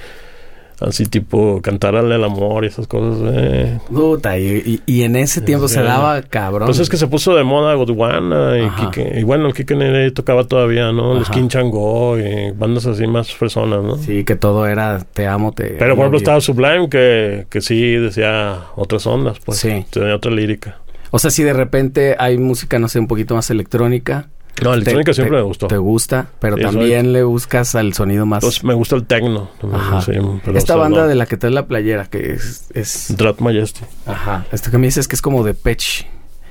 así 0.81 1.07
tipo 1.07 1.61
cantarle 1.62 2.14
al 2.14 2.25
amor 2.25 2.64
y 2.64 2.69
esas 2.69 2.87
cosas. 2.87 3.21
Eh. 3.35 3.79
Puta, 3.93 4.38
y, 4.38 4.81
y, 4.87 4.93
y 4.93 5.03
en 5.03 5.17
ese 5.17 5.41
tiempo 5.41 5.69
se 5.69 5.83
daba 5.83 6.23
cabrón. 6.23 6.67
Pues 6.67 6.79
es 6.79 6.88
que 6.88 6.97
se 6.97 7.07
puso 7.09 7.35
de 7.35 7.45
moda 7.45 7.75
Godwana 7.75 8.59
y, 8.59 8.62
Ajá. 8.62 8.91
Quique- 8.91 9.19
y 9.21 9.23
bueno, 9.25 9.47
el 9.47 9.55
Kike 9.55 9.75
Nere 9.75 10.11
tocaba 10.12 10.45
todavía, 10.45 10.93
¿no? 10.93 11.17
Ajá. 11.17 11.25
Skin 11.25 11.49
Chango 11.49 12.19
y 12.19 12.53
bandas 12.53 12.87
así 12.87 13.07
más 13.07 13.35
fresonas, 13.35 13.83
¿no? 13.83 13.97
Sí, 13.99 14.25
que 14.25 14.37
todo 14.37 14.67
era 14.67 15.05
te 15.12 15.27
amo, 15.27 15.53
te 15.53 15.64
Pero 15.79 15.95
por 15.97 16.05
ejemplo 16.05 16.19
estaba 16.19 16.41
Sublime 16.41 16.88
que, 16.88 17.47
que 17.51 17.61
sí 17.61 17.95
decía 17.95 18.62
otras 18.77 19.07
ondas, 19.07 19.38
pues. 19.45 19.59
Sí. 19.59 19.85
Tenía 19.91 20.14
otra 20.14 20.31
lírica. 20.31 20.79
O 21.11 21.19
sea, 21.19 21.31
si 21.31 21.43
de 21.43 21.55
repente 21.55 22.17
hay 22.19 22.37
música, 22.38 22.79
no 22.79 22.87
sé, 22.88 22.99
un 23.01 23.07
poquito 23.07 23.35
más 23.35 23.51
electrónica. 23.51 24.29
No, 24.64 24.73
electrónica 24.75 25.11
te- 25.11 25.14
siempre 25.14 25.37
te- 25.37 25.42
me 25.42 25.47
gustó. 25.47 25.66
Te 25.68 25.77
gusta, 25.79 26.27
pero 26.40 26.57
Sí, 26.57 26.62
también 26.62 27.12
le 27.12 27.23
buscas 27.23 27.75
al 27.75 27.92
sonido 27.94 28.27
más... 28.27 28.42
Pues 28.44 28.64
me 28.64 28.75
gusta 28.75 28.97
el 28.97 29.05
techno. 29.07 29.51
Ajá. 29.73 30.01
sí, 30.03 30.12
Esta 30.55 30.77
banda 30.77 31.03
no. 31.03 31.07
de 31.09 31.14
la 31.14 31.27
que 31.27 31.37
traes 31.37 31.55
la 31.55 31.66
playera, 31.66 32.07
que 32.07 32.33
es... 32.33 32.68
es... 32.75 33.14
Drat 33.16 33.40
Majesty. 33.40 33.81
Ajá. 34.07 34.47
Esto 34.53 34.71
que 34.71 34.79
me 34.79 34.87
dices 34.87 35.07
que 35.09 35.16
es 35.16 35.23
como 35.23 35.44
de 35.44 35.55
Pitch. 35.55 36.07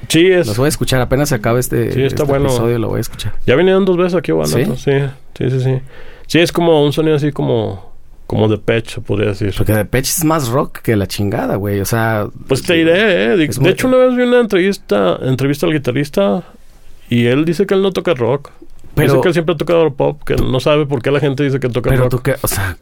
Sí, 0.10 0.28
es... 0.28 0.48
Los 0.48 0.58
voy 0.58 0.68
a 0.68 0.70
escuchar. 0.70 1.02
Apenas 1.02 1.30
se 1.30 1.36
acabe 1.36 1.60
este, 1.60 1.92
Sí, 1.92 2.02
está 2.04 2.24
este 2.24 2.24
bueno. 2.24 2.46
episodio, 2.46 2.78
lo 2.80 2.90
voy 2.90 3.00
a 3.00 3.02
escuchar. 3.02 3.34
Ya 3.46 3.56
vinieron 3.56 3.84
dos 3.86 3.98
veces 3.98 4.16
aquí, 4.16 4.32
Guanato. 4.32 4.76
¿Sí? 4.76 4.92
¿Sí? 4.92 4.92
sí, 5.38 5.50
sí, 5.50 5.60
sí. 5.60 5.80
Sí, 6.28 6.40
es 6.40 6.52
como 6.52 6.84
un 6.86 6.94
sonido 6.94 7.16
así 7.16 7.32
como, 7.32 7.94
como 8.28 8.48
de 8.48 8.58
pecho, 8.58 9.02
podría 9.02 9.30
decir. 9.30 9.54
Porque 9.58 9.72
de 9.72 9.80
Depeche 9.80 10.12
es 10.18 10.24
más 10.26 10.50
rock 10.50 10.80
que 10.80 10.96
la 10.96 11.08
chingada, 11.08 11.56
güey. 11.56 11.80
O 11.80 11.86
sea. 11.86 12.28
Pues 12.48 12.62
te 12.64 12.74
diré, 12.74 13.24
¿eh? 13.34 13.38
De, 13.38 13.48
de 13.48 13.70
hecho, 13.70 13.88
una 13.88 13.98
vez 13.98 14.16
vi 14.16 14.24
una 14.24 14.40
entrevista, 14.42 15.18
entrevista 15.22 15.66
al 15.66 15.74
guitarrista 15.74 16.44
y 17.10 17.26
él 17.28 17.46
dice 17.46 17.66
que 17.66 17.74
él 17.74 17.82
no 17.82 17.92
toca 17.92 18.14
rock. 18.14 18.52
Pero- 18.96 19.10
dice 19.14 19.22
que 19.22 19.28
él 19.28 19.34
siempre 19.36 19.54
ha 19.54 19.58
tocado 19.60 19.94
pop, 19.94 20.24
que 20.26 20.36
no 20.38 20.60
sabe 20.60 20.88
por 20.88 21.04
qué 21.04 21.12
la 21.12 21.20
gente 21.20 21.44
dice 21.44 21.60
que 21.60 21.70
toca 21.70 21.92
Pero 21.92 22.10
rock. 22.10 22.24
que, 22.24 22.36
o 22.42 22.48
sea, 22.48 22.76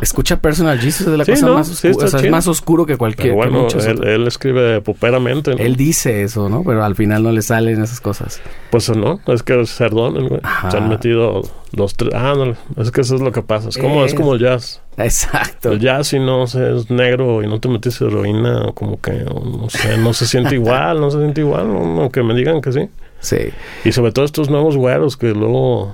escucha 0.00 0.40
Personal 0.40 0.78
Jesus 0.80 1.06
de 1.08 1.18
la 1.18 1.24
Sí, 1.26 1.32
cosa 1.32 1.46
¿no? 1.46 1.54
más 1.56 1.68
Sí, 1.68 1.88
oscura. 1.88 2.06
está 2.06 2.16
o 2.16 2.20
sea, 2.20 2.26
es 2.26 2.32
más 2.32 2.48
oscuro 2.48 2.86
que 2.86 2.96
cualquier. 2.96 3.34
Pero 3.34 3.42
que 3.42 3.48
bueno, 3.50 3.64
muchas 3.64 3.84
él, 3.86 4.26
escribe 4.26 4.80
poperamente. 4.80 5.50
¿no? 5.54 5.58
Él 5.58 5.76
dice 5.76 6.22
eso, 6.22 6.48
¿no? 6.48 6.62
Pero 6.64 6.82
al 6.82 6.94
final 6.96 7.22
no 7.22 7.32
le 7.32 7.42
salen 7.42 7.82
esas 7.82 8.00
cosas. 8.00 8.40
Pues 8.70 8.88
no, 8.96 9.20
es 9.26 9.42
que 9.42 9.60
es 9.60 9.68
cerdón, 9.74 10.16
el 10.16 10.28
güey. 10.30 10.40
Se 10.70 10.76
han 10.78 10.88
metido 10.88 11.42
dos, 11.72 11.96
tres. 11.96 12.14
Ah, 12.14 12.32
no, 12.34 12.56
es 12.82 12.90
que 12.90 13.02
eso 13.02 13.16
es 13.16 13.20
lo 13.20 13.30
que 13.30 13.42
pasa. 13.42 13.68
Es 13.68 13.76
como, 13.76 14.06
es 14.06 14.12
Es- 14.12 14.18
como 14.18 14.32
el 14.32 14.40
jazz. 14.40 14.80
Exacto. 14.96 15.72
El 15.72 15.80
jazz, 15.80 16.06
si 16.08 16.18
no 16.18 16.46
sé, 16.46 16.76
es 16.76 16.90
negro 16.90 17.42
y 17.42 17.46
no 17.46 17.60
te 17.60 17.68
metes 17.68 18.00
heroína, 18.00 18.62
o 18.68 18.72
como 18.74 18.98
que, 19.02 19.12
no 19.12 19.68
sé, 19.68 19.98
no 19.98 20.14
se 20.14 20.26
siente 20.26 20.54
igual, 20.54 20.98
no 20.98 21.10
se 21.10 21.18
siente 21.18 21.42
igual, 21.42 21.66
aunque 21.66 22.22
me 22.22 22.34
digan 22.34 22.62
que 22.62 22.72
sí. 22.72 22.88
Sí. 23.22 23.38
Y 23.84 23.92
sobre 23.92 24.12
todo 24.12 24.24
estos 24.26 24.50
nuevos 24.50 24.76
güeros 24.76 25.16
que 25.16 25.28
luego, 25.30 25.92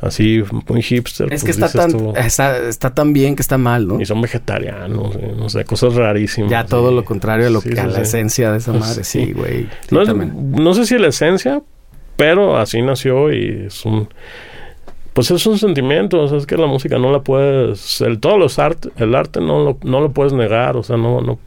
así, 0.00 0.42
muy 0.68 0.82
hipster. 0.82 1.32
Es 1.32 1.42
pues 1.42 1.56
que 1.56 1.64
está 1.64 1.70
tan, 1.70 2.16
está, 2.16 2.58
está 2.58 2.92
tan 2.94 3.12
bien 3.12 3.36
que 3.36 3.42
está 3.42 3.56
mal, 3.58 3.86
¿no? 3.86 4.00
Y 4.00 4.06
son 4.06 4.20
vegetarianos, 4.20 5.14
eh, 5.16 5.34
no 5.36 5.48
sé, 5.48 5.64
cosas 5.64 5.94
rarísimas. 5.94 6.50
Ya 6.50 6.64
todo 6.66 6.88
sí. 6.88 6.94
lo 6.96 7.04
contrario 7.04 7.46
a, 7.46 7.50
lo 7.50 7.60
Sí, 7.60 7.70
que, 7.70 7.80
a 7.80 7.84
sí, 7.86 7.92
la 7.92 8.00
esencia 8.00 8.50
de 8.50 8.58
esa 8.58 8.72
Pues 8.72 8.82
madre. 8.84 9.04
sí. 9.04 9.32
Güey. 9.32 9.68
No, 9.92 10.02
es- 10.02 10.08
no 10.14 10.74
sé 10.74 10.86
si 10.86 10.98
la 10.98 11.08
esencia, 11.08 11.62
pero 12.16 12.56
así 12.58 12.82
nació 12.82 13.32
y 13.32 13.66
es 13.66 13.84
un... 13.84 14.08
Pues 15.12 15.30
es 15.30 15.46
un 15.46 15.58
sentimiento, 15.58 16.20
o 16.22 16.26
sea, 16.28 16.38
es 16.38 16.44
que 16.46 16.56
la 16.56 16.66
música 16.66 16.98
no 16.98 17.12
la 17.12 17.20
puedes... 17.20 18.00
El, 18.00 18.18
todos 18.18 18.36
los 18.36 18.58
arte, 18.58 18.88
el 18.96 19.14
arte 19.14 19.40
no 19.40 19.62
lo, 19.64 19.78
no 19.84 20.00
lo 20.00 20.10
puedes 20.10 20.32
negar, 20.32 20.76
o 20.76 20.82
sea, 20.82 20.96
no, 20.96 21.20
no... 21.20 21.38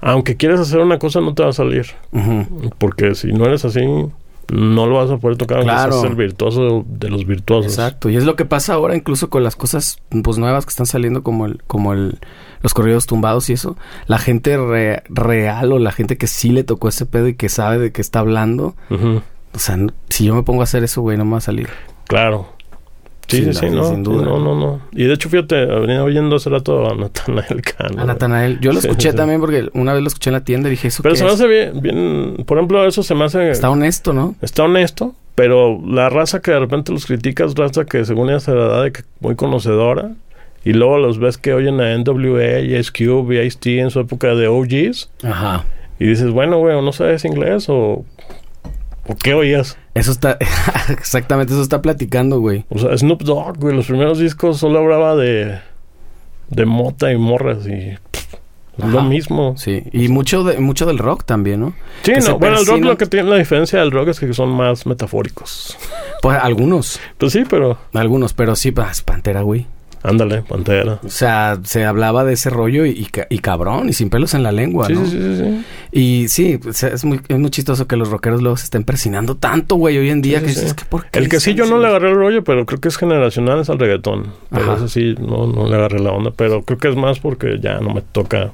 Aunque 0.00 0.36
quieres 0.36 0.60
hacer 0.60 0.78
una 0.78 0.98
cosa, 1.00 1.20
no 1.20 1.34
te 1.34 1.42
va 1.42 1.48
a 1.48 1.52
salir. 1.52 1.86
Porque 2.78 3.16
si 3.16 3.32
no 3.32 3.46
eres 3.46 3.64
así, 3.64 3.80
no 4.52 4.86
lo 4.86 4.96
vas 4.96 5.10
a 5.10 5.18
poder 5.18 5.36
tocar. 5.36 5.62
Claro. 5.62 5.92
seas 5.92 6.04
el 6.04 6.16
virtuoso 6.16 6.84
de 6.88 7.08
los 7.08 7.24
virtuosos. 7.26 7.72
Exacto. 7.72 8.10
Y 8.10 8.16
es 8.16 8.24
lo 8.24 8.36
que 8.36 8.44
pasa 8.44 8.74
ahora 8.74 8.96
incluso 8.96 9.30
con 9.30 9.44
las 9.44 9.56
cosas 9.56 9.98
pues 10.22 10.38
nuevas 10.38 10.66
que 10.66 10.70
están 10.70 10.86
saliendo 10.86 11.22
como 11.22 11.46
el, 11.46 11.62
como 11.66 11.92
el, 11.92 12.18
los 12.62 12.74
corridos 12.74 13.06
tumbados 13.06 13.48
y 13.50 13.54
eso. 13.54 13.76
La 14.06 14.18
gente 14.18 14.56
re- 14.56 15.02
real 15.08 15.72
o 15.72 15.78
la 15.78 15.92
gente 15.92 16.16
que 16.18 16.26
sí 16.26 16.50
le 16.50 16.64
tocó 16.64 16.88
ese 16.88 17.06
pedo 17.06 17.28
y 17.28 17.34
que 17.34 17.48
sabe 17.48 17.78
de 17.78 17.92
qué 17.92 18.00
está 18.00 18.18
hablando. 18.20 18.74
O 19.52 19.58
sea, 19.58 19.78
si 20.08 20.24
yo 20.26 20.34
me 20.34 20.42
pongo 20.42 20.60
a 20.60 20.64
hacer 20.64 20.84
eso, 20.84 21.00
güey, 21.02 21.16
no 21.16 21.24
me 21.24 21.32
va 21.32 21.38
a 21.38 21.42
salir. 21.42 21.68
Claro. 22.06 22.48
Sí, 23.30 23.44
Sin 23.44 23.54
sí, 23.54 23.60
sí, 23.68 23.70
no, 23.74 23.84
sin 23.84 24.02
duda. 24.02 24.24
no, 24.24 24.38
no, 24.38 24.54
no. 24.58 24.80
Y 24.92 25.04
de 25.04 25.14
hecho, 25.14 25.28
fíjate, 25.28 25.64
venía 25.66 26.02
oyendo 26.04 26.36
hace 26.36 26.50
rato 26.50 26.90
a 26.90 26.94
Natanael 26.94 27.62
Cano. 27.62 28.02
A 28.02 28.04
Natanael. 28.04 28.58
Yo 28.60 28.72
lo 28.72 28.80
Sí, 28.80 28.88
escuché 28.88 29.10
sí. 29.12 29.16
también 29.16 29.40
porque 29.40 29.68
una 29.74 29.92
vez 29.94 30.02
lo 30.02 30.08
escuché 30.08 30.30
en 30.30 30.34
la 30.34 30.44
tienda 30.44 30.68
y 30.68 30.72
dije, 30.72 30.88
¿eso 30.88 31.02
Pero 31.02 31.12
qué 31.14 31.18
se 31.18 31.24
me 31.24 31.30
es? 31.30 31.34
hace 31.36 31.46
bien, 31.48 31.80
bien, 31.80 32.44
por 32.46 32.58
ejemplo, 32.58 32.84
eso 32.86 33.02
se 33.02 33.14
me 33.14 33.24
hace... 33.24 33.50
Está 33.50 33.70
honesto, 33.70 34.12
¿no? 34.12 34.34
Está 34.42 34.64
honesto, 34.64 35.14
pero 35.34 35.80
la 35.86 36.08
raza 36.08 36.40
que 36.40 36.50
de 36.50 36.58
repente 36.60 36.92
los 36.92 37.06
criticas, 37.06 37.54
raza 37.54 37.84
que 37.84 38.04
según 38.04 38.28
ella 38.30 38.40
se 38.40 38.52
la 38.52 38.66
da 38.66 38.82
de 38.82 38.92
que 38.92 39.02
muy 39.20 39.36
conocedora, 39.36 40.10
y 40.64 40.72
luego 40.74 40.98
los 40.98 41.18
ves 41.18 41.38
que 41.38 41.54
oyen 41.54 41.80
a 41.80 41.96
NWA 41.96 42.60
y 42.60 42.74
Ice 42.76 42.90
Cube 42.92 43.36
y 43.42 43.46
Ice-T 43.46 43.78
en 43.80 43.90
su 43.90 44.00
época 44.00 44.34
de 44.34 44.48
OGs, 44.48 45.10
Ajá. 45.22 45.64
y 45.98 46.06
dices, 46.06 46.30
bueno, 46.30 46.58
güey, 46.58 46.74
no 46.82 46.92
sabes 46.92 47.24
inglés 47.24 47.66
o... 47.68 48.04
¿O 49.10 49.16
qué 49.16 49.34
oías? 49.34 49.76
Eso 49.94 50.12
está... 50.12 50.38
Exactamente, 50.88 51.52
eso 51.52 51.62
está 51.62 51.82
platicando, 51.82 52.38
güey. 52.38 52.64
O 52.68 52.78
sea, 52.78 52.96
Snoop 52.96 53.22
Dogg, 53.22 53.58
güey, 53.58 53.74
los 53.74 53.86
primeros 53.86 54.20
discos 54.20 54.58
solo 54.58 54.78
hablaba 54.78 55.16
de... 55.16 55.58
De 56.48 56.64
mota 56.64 57.12
y 57.12 57.16
morras 57.16 57.66
y... 57.66 57.98
lo 58.76 59.02
mismo. 59.02 59.56
Sí. 59.56 59.82
Y 59.92 60.08
mucho, 60.08 60.44
de, 60.44 60.60
mucho 60.60 60.86
del 60.86 60.98
rock 60.98 61.24
también, 61.24 61.60
¿no? 61.60 61.74
Sí, 62.02 62.12
que 62.12 62.20
no, 62.20 62.38
bueno, 62.38 62.60
el 62.60 62.66
rock 62.66 62.80
lo 62.82 62.96
que 62.96 63.06
tiene 63.06 63.28
la 63.28 63.36
diferencia 63.36 63.80
del 63.80 63.90
rock 63.90 64.08
es 64.08 64.20
que 64.20 64.32
son 64.32 64.50
más 64.50 64.86
metafóricos. 64.86 65.76
Pues 66.22 66.38
algunos. 66.40 67.00
Pues 67.18 67.32
sí, 67.32 67.42
pero... 67.48 67.78
Algunos, 67.92 68.32
pero 68.32 68.54
sí, 68.54 68.70
pues 68.70 69.02
Pantera, 69.02 69.42
güey. 69.42 69.66
Ándale, 70.02 70.42
Pantera. 70.42 70.98
O 71.04 71.10
sea, 71.10 71.58
se 71.62 71.84
hablaba 71.84 72.24
de 72.24 72.32
ese 72.32 72.48
rollo 72.48 72.86
y, 72.86 72.90
y 72.90 73.04
ca- 73.06 73.26
y 73.28 73.38
cabrón, 73.40 73.88
y 73.90 73.92
sin 73.92 74.08
pelos 74.08 74.32
en 74.32 74.42
la 74.42 74.50
lengua, 74.50 74.86
Sí, 74.86 74.94
¿no? 74.94 75.04
sí, 75.04 75.20
sí, 75.20 75.36
sí. 75.36 75.64
Y 75.92 76.28
sí, 76.28 76.56
pues, 76.58 76.82
es 76.84 77.04
muy, 77.04 77.20
es 77.28 77.38
muy 77.38 77.50
chistoso 77.50 77.86
que 77.86 77.96
los 77.96 78.08
rockeros 78.10 78.40
luego 78.40 78.56
se 78.56 78.64
estén 78.64 78.84
persinando 78.84 79.34
tanto, 79.34 79.76
güey, 79.76 79.98
hoy 79.98 80.08
en 80.08 80.22
día 80.22 80.40
Sí, 80.40 80.46
que 80.46 80.52
sí, 80.54 80.74
que 80.74 80.84
por 80.86 81.04
qué. 81.06 81.18
El 81.18 81.28
que 81.28 81.38
sí 81.38 81.54
yo 81.54 81.66
no 81.66 81.78
le 81.78 81.86
agarré 81.88 82.08
el 82.10 82.16
rollo, 82.16 82.42
pero 82.44 82.64
creo 82.64 82.80
que 82.80 82.88
es 82.88 82.96
generacional, 82.96 83.60
es 83.60 83.68
al 83.68 83.78
reggaetón. 83.78 84.32
Pero 84.48 84.62
Ajá. 84.62 84.74
eso 84.76 84.88
sí, 84.88 85.14
no, 85.20 85.46
no 85.46 85.68
le 85.68 85.74
agarré 85.76 85.98
la 86.00 86.12
onda. 86.12 86.30
Pero 86.34 86.62
creo 86.62 86.78
que 86.78 86.88
es 86.88 86.96
más 86.96 87.18
porque 87.20 87.58
ya 87.60 87.80
no 87.80 87.92
me 87.92 88.00
toca. 88.00 88.52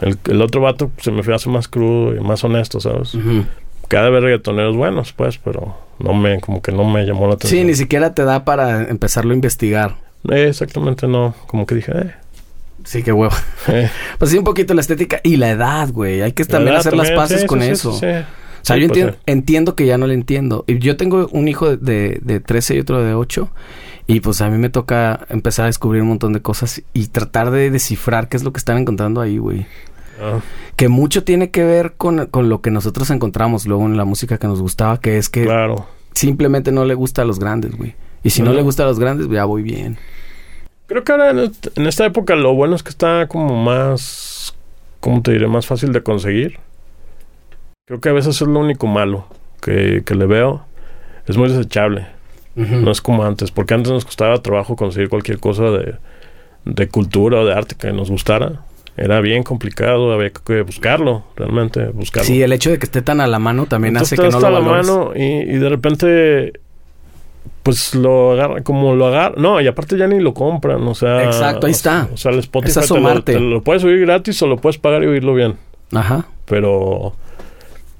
El, 0.00 0.18
el 0.28 0.42
otro 0.42 0.60
vato 0.60 0.90
se 0.98 1.12
me 1.12 1.20
hace 1.34 1.48
más 1.48 1.68
crudo 1.68 2.14
y 2.14 2.20
más 2.20 2.42
honesto, 2.44 2.78
¿sabes? 2.80 3.14
Ujú. 3.14 3.44
Cada 3.88 4.10
vez 4.10 4.22
reggaetoneros 4.22 4.76
buenos, 4.76 5.12
pues, 5.12 5.38
pero 5.38 5.76
no 5.98 6.12
me, 6.14 6.40
como 6.40 6.60
que 6.60 6.72
no 6.72 6.84
me 6.84 7.04
llamó 7.04 7.26
la 7.28 7.34
atención. 7.34 7.60
Sí, 7.60 7.66
ni 7.66 7.74
siquiera 7.74 8.12
te 8.14 8.24
da 8.24 8.44
para 8.44 8.88
empezarlo 8.88 9.32
a 9.32 9.34
investigar. 9.34 9.96
Eh, 10.30 10.48
exactamente, 10.48 11.06
no. 11.08 11.34
Como 11.46 11.66
que 11.66 11.74
dije, 11.76 11.92
eh. 11.96 12.12
Sí, 12.84 13.02
qué 13.02 13.12
huevo. 13.12 13.34
eh. 13.68 13.90
Pues 14.18 14.30
sí, 14.30 14.38
un 14.38 14.44
poquito 14.44 14.74
la 14.74 14.80
estética 14.80 15.20
y 15.22 15.36
la 15.36 15.50
edad, 15.50 15.90
güey. 15.90 16.22
Hay 16.22 16.32
que 16.32 16.44
también 16.44 16.74
La 16.74 16.80
hacer 16.80 16.94
las 16.96 17.10
paces 17.12 17.42
sí, 17.42 17.46
con 17.46 17.60
sí, 17.60 17.68
eso. 17.68 17.92
sí, 17.92 18.00
sí. 18.00 18.06
O 18.06 18.64
sea, 18.64 18.76
yo 18.76 18.86
pues, 18.86 18.98
entiendo, 18.98 19.12
sí. 19.12 19.18
entiendo 19.26 19.74
que 19.74 19.86
ya 19.86 19.98
no 19.98 20.06
le 20.06 20.14
entiendo. 20.14 20.64
Y 20.68 20.78
yo 20.78 20.96
tengo 20.96 21.28
un 21.32 21.48
hijo 21.48 21.76
de, 21.76 22.20
de 22.22 22.40
13 22.40 22.76
y 22.76 22.78
otro 22.80 23.02
de 23.02 23.14
8. 23.14 23.50
Y 24.06 24.20
pues 24.20 24.40
a 24.40 24.48
mí 24.50 24.58
me 24.58 24.68
toca 24.68 25.26
empezar 25.30 25.64
a 25.64 25.66
descubrir 25.66 26.02
un 26.02 26.08
montón 26.08 26.32
de 26.32 26.42
cosas 26.42 26.82
y 26.92 27.06
tratar 27.08 27.50
de 27.50 27.70
descifrar 27.70 28.28
qué 28.28 28.36
es 28.36 28.42
lo 28.44 28.52
que 28.52 28.58
están 28.58 28.78
encontrando 28.78 29.20
ahí, 29.20 29.38
güey. 29.38 29.66
Ah, 30.20 30.40
Que 30.76 30.88
mucho 30.88 31.24
tiene 31.24 31.50
que 31.50 31.64
ver 31.64 31.94
con, 31.96 32.26
con 32.26 32.48
lo 32.48 32.60
que 32.60 32.70
nosotros 32.70 33.10
encontramos 33.10 33.66
luego 33.66 33.84
en 33.86 33.96
la 33.96 34.04
música 34.04 34.38
que 34.38 34.46
nos 34.48 34.60
gustaba, 34.60 35.00
que 35.00 35.18
es 35.18 35.28
que 35.28 35.44
claro. 35.44 35.86
simplemente 36.14 36.70
no 36.72 36.84
le 36.84 36.94
gusta 36.94 37.22
a 37.22 37.24
los 37.24 37.38
grandes, 37.38 37.76
güey. 37.76 37.94
Y 38.24 38.30
si 38.30 38.42
no, 38.42 38.50
No. 38.50 38.56
le 38.56 38.62
gusta 38.62 38.84
a 38.84 38.86
los 38.86 38.98
grandes, 38.98 39.28
ya 39.28 39.44
voy 39.44 39.62
bien. 39.62 39.98
Creo 40.86 41.04
que 41.04 41.12
ahora 41.12 41.30
en, 41.30 41.38
est- 41.40 41.76
en 41.78 41.86
esta 41.86 42.04
época 42.06 42.34
lo 42.36 42.54
bueno 42.54 42.76
es 42.76 42.82
que 42.82 42.90
está 42.90 43.26
como 43.28 43.56
más, 43.62 44.54
¿cómo 45.00 45.22
te 45.22 45.32
diré? 45.32 45.46
Más 45.48 45.66
fácil 45.66 45.92
de 45.92 46.02
conseguir. 46.02 46.58
Creo 47.86 48.00
que 48.00 48.08
a 48.08 48.12
veces 48.12 48.40
es 48.40 48.46
lo 48.48 48.60
único 48.60 48.86
malo 48.86 49.26
que, 49.60 50.02
que 50.04 50.14
le 50.14 50.26
veo. 50.26 50.64
Es 51.26 51.36
muy 51.36 51.48
desechable. 51.50 52.06
No 52.54 52.90
es 52.90 53.00
como 53.00 53.24
antes, 53.24 53.50
porque 53.50 53.72
antes 53.72 53.90
nos 53.90 54.04
costaba 54.04 54.36
trabajo 54.42 54.76
conseguir 54.76 55.08
cualquier 55.08 55.38
cosa 55.38 55.64
de, 55.70 55.94
de 56.66 56.88
cultura 56.88 57.40
o 57.40 57.46
de 57.46 57.54
arte 57.54 57.76
que 57.78 57.90
nos 57.92 58.10
gustara. 58.10 58.60
Era 58.94 59.22
bien 59.22 59.42
complicado, 59.42 60.12
había 60.12 60.28
que 60.30 60.60
buscarlo, 60.60 61.24
realmente, 61.34 61.86
buscarlo. 61.86 62.26
Sí, 62.26 62.42
el 62.42 62.52
hecho 62.52 62.68
de 62.70 62.78
que 62.78 62.84
esté 62.84 63.00
tan 63.00 63.22
a 63.22 63.26
la 63.26 63.38
mano 63.38 63.64
también 63.64 63.94
Entonces 63.96 64.18
hace 64.18 64.28
que 64.28 64.30
no 64.34 64.38
lo 64.38 64.46
hasta 64.46 64.50
la 64.50 64.58
valores. 64.60 64.86
mano 64.86 65.12
y, 65.16 65.22
y 65.22 65.56
de 65.58 65.68
repente 65.70 66.52
pues 67.62 67.94
lo 67.94 68.32
agarra 68.32 68.62
como 68.62 68.94
lo 68.94 69.06
agarra 69.06 69.34
no 69.38 69.60
y 69.60 69.66
aparte 69.68 69.96
ya 69.96 70.06
ni 70.08 70.18
lo 70.20 70.34
compran 70.34 70.86
o 70.86 70.94
sea 70.94 71.24
Exacto, 71.24 71.66
ahí 71.66 71.72
está. 71.72 72.08
o 72.12 72.16
sea 72.16 72.32
el 72.32 72.38
Spotify 72.40 72.68
Es 72.70 72.74
te 72.74 72.80
lo, 72.80 72.84
asomarte. 72.84 73.32
te 73.34 73.40
lo 73.40 73.62
puedes 73.62 73.84
oír 73.84 74.00
gratis 74.00 74.42
o 74.42 74.46
lo 74.46 74.56
puedes 74.56 74.78
pagar 74.78 75.02
y 75.04 75.06
oírlo 75.06 75.34
bien 75.34 75.56
Ajá. 75.92 76.26
pero 76.44 77.14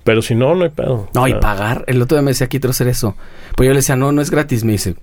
pero 0.05 0.21
si 0.21 0.35
no 0.35 0.55
no 0.57 0.65
hay 0.65 0.71
pedo 0.71 1.09
No, 1.15 1.23
O 1.23 1.29
y 1.29 1.35
pagar. 1.35 1.85
El 1.87 2.03
otro 2.03 2.17
día 2.17 2.23
me 2.23 2.33
decía, 2.33 2.49
quiero 2.49 2.71
hacer 2.71 2.89
eso. 2.89 3.15
Pues 3.57 3.69
yo 3.69 3.73
le 3.73 3.79
decía, 3.79 3.95
no, 3.95 4.11
no 4.11 4.21
es 4.21 4.33
gratis. 4.33 4.65
Me 4.65 4.73
dice, 4.73 4.97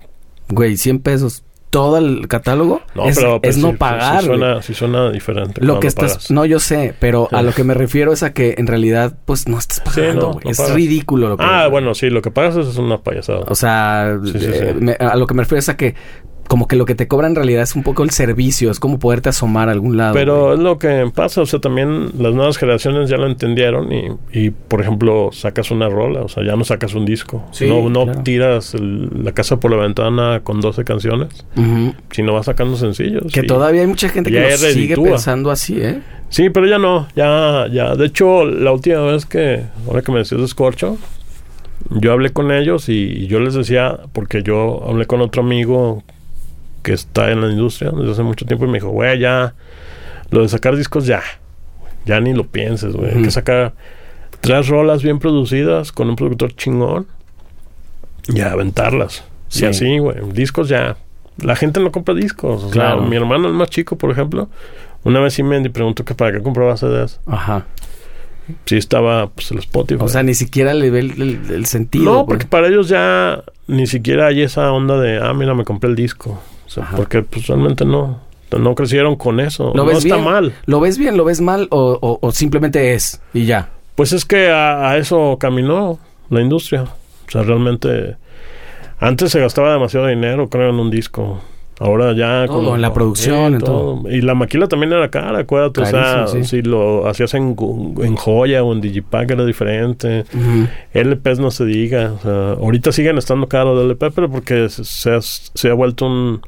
güey, 0.50 0.76
100 0.76 0.98
pesos. 0.98 1.42
Todo 1.70 1.98
el 1.98 2.26
catálogo 2.26 2.80
no 2.96 3.04
es, 3.04 3.16
pero, 3.16 3.40
pero 3.40 3.50
es 3.50 3.56
no 3.58 3.76
pagar. 3.76 4.24
güey. 4.26 4.38
suena, 4.38 4.60
sí 4.60 4.74
suena 4.74 5.10
diferente 5.10 5.64
lo 5.64 5.78
que 5.78 5.86
estás... 5.86 6.14
pagas. 6.14 6.30
No, 6.32 6.44
yo 6.44 6.58
sé, 6.58 6.94
pero 6.98 7.28
a 7.30 7.42
lo 7.42 7.52
que 7.52 7.62
me 7.62 7.74
refiero 7.74 8.12
es 8.12 8.24
a 8.24 8.32
que 8.32 8.56
en 8.58 8.66
realidad, 8.66 9.16
pues, 9.24 9.46
no 9.46 9.56
estás 9.56 9.76
Sí, 9.78 10.00
pagando, 10.00 10.20
no, 10.26 10.32
güey. 10.32 10.44
no 10.46 10.50
es 10.50 10.56
pagas. 10.56 10.74
ridículo 10.74 11.28
lo 11.28 11.36
que... 11.36 11.44
ah 11.46 11.68
bueno 11.68 11.94
sí 11.94 12.10
lo 12.10 12.22
que 12.22 12.32
pagas 12.32 12.56
es 12.56 12.76
una 12.76 12.98
payasada 12.98 13.44
O 13.46 13.54
sea, 13.54 14.18
Sí, 14.24 14.32
sí, 14.32 14.38
eh, 14.50 14.74
sí. 14.76 14.84
me- 14.84 14.96
a 14.98 15.14
lo 15.14 15.26
que 15.26 15.34
me 15.34 15.44
refiero 15.44 15.60
es 15.60 15.68
a 15.68 15.76
que 15.76 15.94
como 16.50 16.66
que 16.66 16.74
lo 16.74 16.84
que 16.84 16.96
te 16.96 17.06
cobra 17.06 17.28
en 17.28 17.36
realidad 17.36 17.62
es 17.62 17.76
un 17.76 17.84
poco 17.84 18.02
el 18.02 18.10
servicio, 18.10 18.72
es 18.72 18.80
como 18.80 18.98
poderte 18.98 19.28
asomar 19.28 19.68
a 19.68 19.72
algún 19.72 19.96
lado. 19.96 20.14
Pero 20.14 20.46
güey. 20.46 20.54
es 20.54 20.58
lo 20.58 20.80
que 20.80 21.08
pasa, 21.14 21.42
o 21.42 21.46
sea, 21.46 21.60
también 21.60 22.06
las 22.18 22.34
nuevas 22.34 22.58
generaciones 22.58 23.08
ya 23.08 23.18
lo 23.18 23.28
entendieron 23.28 23.92
y, 23.92 24.08
y, 24.32 24.50
por 24.50 24.80
ejemplo, 24.80 25.30
sacas 25.30 25.70
una 25.70 25.88
rola, 25.88 26.22
o 26.22 26.28
sea, 26.28 26.44
ya 26.44 26.56
no 26.56 26.64
sacas 26.64 26.94
un 26.94 27.04
disco. 27.04 27.44
Sí, 27.52 27.68
no 27.68 27.88
no 27.88 28.02
claro. 28.04 28.22
tiras 28.24 28.74
el- 28.74 29.22
la 29.22 29.30
casa 29.30 29.60
por 29.60 29.70
la 29.70 29.76
ventana 29.76 30.40
con 30.42 30.60
12 30.60 30.82
canciones, 30.82 31.28
sino 32.10 32.32
vas 32.34 32.46
sacando 32.46 32.76
sencillos. 32.76 33.32
Que 33.32 33.44
todavía 33.44 33.82
hay 33.82 33.86
mucha 33.86 34.08
gente 34.08 34.32
que 34.32 34.40
lo 34.50 34.56
sigue 34.56 34.96
pensando 34.96 35.52
así, 35.52 35.80
¿eh? 35.80 36.00
Sí, 36.30 36.50
pero 36.50 36.66
ya 36.66 36.78
no, 36.80 37.06
ya, 37.14 37.68
ya. 37.72 37.94
De 37.94 38.06
hecho, 38.06 38.44
la 38.44 38.72
última 38.72 39.02
vez 39.02 39.24
que, 39.24 39.62
ahora 39.86 40.02
que 40.02 40.10
me 40.10 40.18
decías 40.18 40.40
de 40.40 40.48
Scorcho, 40.48 40.98
yo 41.90 42.10
hablé 42.10 42.30
con 42.30 42.50
ellos 42.50 42.88
y, 42.88 42.92
y 42.94 43.26
yo 43.28 43.38
les 43.38 43.54
decía, 43.54 44.00
porque 44.12 44.42
yo 44.42 44.82
hablé 44.88 45.06
con 45.06 45.20
otro 45.20 45.42
amigo 45.42 46.02
que 46.82 46.92
está 46.92 47.30
en 47.30 47.40
la 47.40 47.50
industria 47.50 47.90
desde 47.90 48.12
hace 48.12 48.22
mucho 48.22 48.44
tiempo 48.46 48.64
y 48.64 48.68
me 48.68 48.74
dijo, 48.74 48.88
güey, 48.90 49.18
ya, 49.18 49.54
lo 50.30 50.42
de 50.42 50.48
sacar 50.48 50.76
discos 50.76 51.06
ya, 51.06 51.22
ya 52.06 52.20
ni 52.20 52.32
lo 52.34 52.46
pienses, 52.46 52.94
güey. 52.94 53.08
Hay 53.10 53.14
Ujú. 53.16 53.24
que 53.24 53.30
sacar 53.30 53.74
tres 54.40 54.68
rolas 54.68 55.02
bien 55.02 55.18
producidas 55.18 55.92
con 55.92 56.08
un 56.08 56.16
productor 56.16 56.54
chingón 56.54 57.06
y 58.28 58.40
aventarlas. 58.40 59.24
Sí. 59.48 59.64
Y 59.64 59.68
así, 59.68 59.98
güey, 59.98 60.16
discos 60.32 60.68
ya, 60.68 60.96
la 61.38 61.56
gente 61.56 61.80
no 61.80 61.90
compra 61.90 62.14
discos. 62.14 62.64
O 62.64 62.72
sea, 62.72 62.96
mi 62.96 63.16
hermano, 63.16 63.48
el 63.48 63.54
más 63.54 63.70
chico, 63.70 63.96
por 63.98 64.10
ejemplo, 64.10 64.48
una 65.02 65.20
vez 65.20 65.34
sí 65.34 65.42
me 65.42 65.68
preguntó 65.70 66.04
que 66.04 66.14
para 66.14 66.32
qué 66.32 66.42
compraba 66.42 66.76
CDs. 66.76 67.20
Ajá. 67.26 67.66
Sí 68.66 68.76
estaba, 68.76 69.28
pues, 69.28 69.50
el 69.52 69.58
Spotify. 69.58 70.02
O 70.02 70.08
sea, 70.08 70.22
ni 70.22 70.34
siquiera 70.34 70.74
le 70.74 70.90
ve 70.90 71.00
el, 71.00 71.22
el- 71.22 71.50
el 71.52 71.66
sentido. 71.66 72.04
no, 72.04 72.26
porque 72.26 72.46
para 72.46 72.66
ellos 72.68 72.88
ya 72.88 73.44
ni 73.68 73.86
siquiera 73.86 74.26
hay 74.26 74.42
esa 74.42 74.72
onda 74.72 74.98
de, 75.00 75.18
ah, 75.22 75.32
mira, 75.34 75.54
me 75.54 75.64
compré 75.64 75.88
el 75.90 75.96
disco. 75.96 76.40
O 76.70 76.72
sea, 76.72 76.84
Ajá. 76.84 76.96
porque 76.96 77.22
pues 77.22 77.46
realmente 77.48 77.84
no. 77.84 78.20
No 78.58 78.74
crecieron 78.74 79.14
con 79.14 79.38
eso. 79.38 79.66
¿Lo 79.74 79.74
no 79.74 79.86
ves 79.86 79.98
está 79.98 80.16
bien? 80.16 80.24
mal. 80.24 80.52
¿Lo 80.66 80.80
ves 80.80 80.98
bien, 80.98 81.16
lo 81.16 81.24
ves 81.24 81.40
mal 81.40 81.68
o, 81.70 81.98
o- 82.00 82.18
o 82.20 82.32
simplemente 82.32 82.94
es 82.94 83.20
y 83.32 83.44
ya? 83.46 83.68
Pues 83.94 84.12
es 84.12 84.24
que 84.24 84.50
a, 84.50 84.90
a 84.90 84.96
eso 84.96 85.36
caminó 85.38 86.00
la 86.30 86.40
industria. 86.40 86.82
O 86.82 87.30
sea, 87.30 87.42
realmente 87.42 88.16
antes 88.98 89.30
se 89.30 89.38
gastaba 89.40 89.72
demasiado 89.72 90.08
dinero, 90.08 90.48
creo, 90.48 90.70
en 90.70 90.80
un 90.80 90.90
disco. 90.90 91.40
Ahora 91.80 92.12
ya 92.12 92.44
Todo, 92.46 92.74
en 92.74 92.82
la 92.82 92.92
producción, 92.92 93.54
en 93.54 93.60
todo. 93.60 94.02
Y 94.10 94.20
la 94.20 94.34
maquila 94.34 94.68
también 94.68 94.92
era 94.92 95.08
cara, 95.08 95.38
acuérdate. 95.38 95.80
o 95.80 95.86
sea, 95.86 96.26
sí. 96.26 96.44
si 96.44 96.60
lo 96.60 97.08
hacías 97.08 97.32
en, 97.32 97.56
en 98.02 98.16
joya 98.16 98.62
o 98.62 98.74
en 98.74 98.82
Digipack 98.82 99.30
era 99.30 99.46
diferente. 99.46 100.26
Ujú. 100.34 100.68
LPs 100.92 101.38
no 101.38 101.50
se 101.50 101.64
diga. 101.64 102.12
O 102.12 102.22
sea, 102.22 102.50
ahorita 102.62 102.92
siguen 102.92 103.16
estando 103.16 103.48
caros 103.48 103.74
los 103.74 103.86
LP, 103.86 104.10
pero 104.10 104.30
porque 104.30 104.68
se, 104.68 104.84
se 104.84 105.10
ha, 105.10 105.20
se 105.22 105.70
ha 105.70 105.74
vuelto 105.74 106.04
un... 106.04 106.42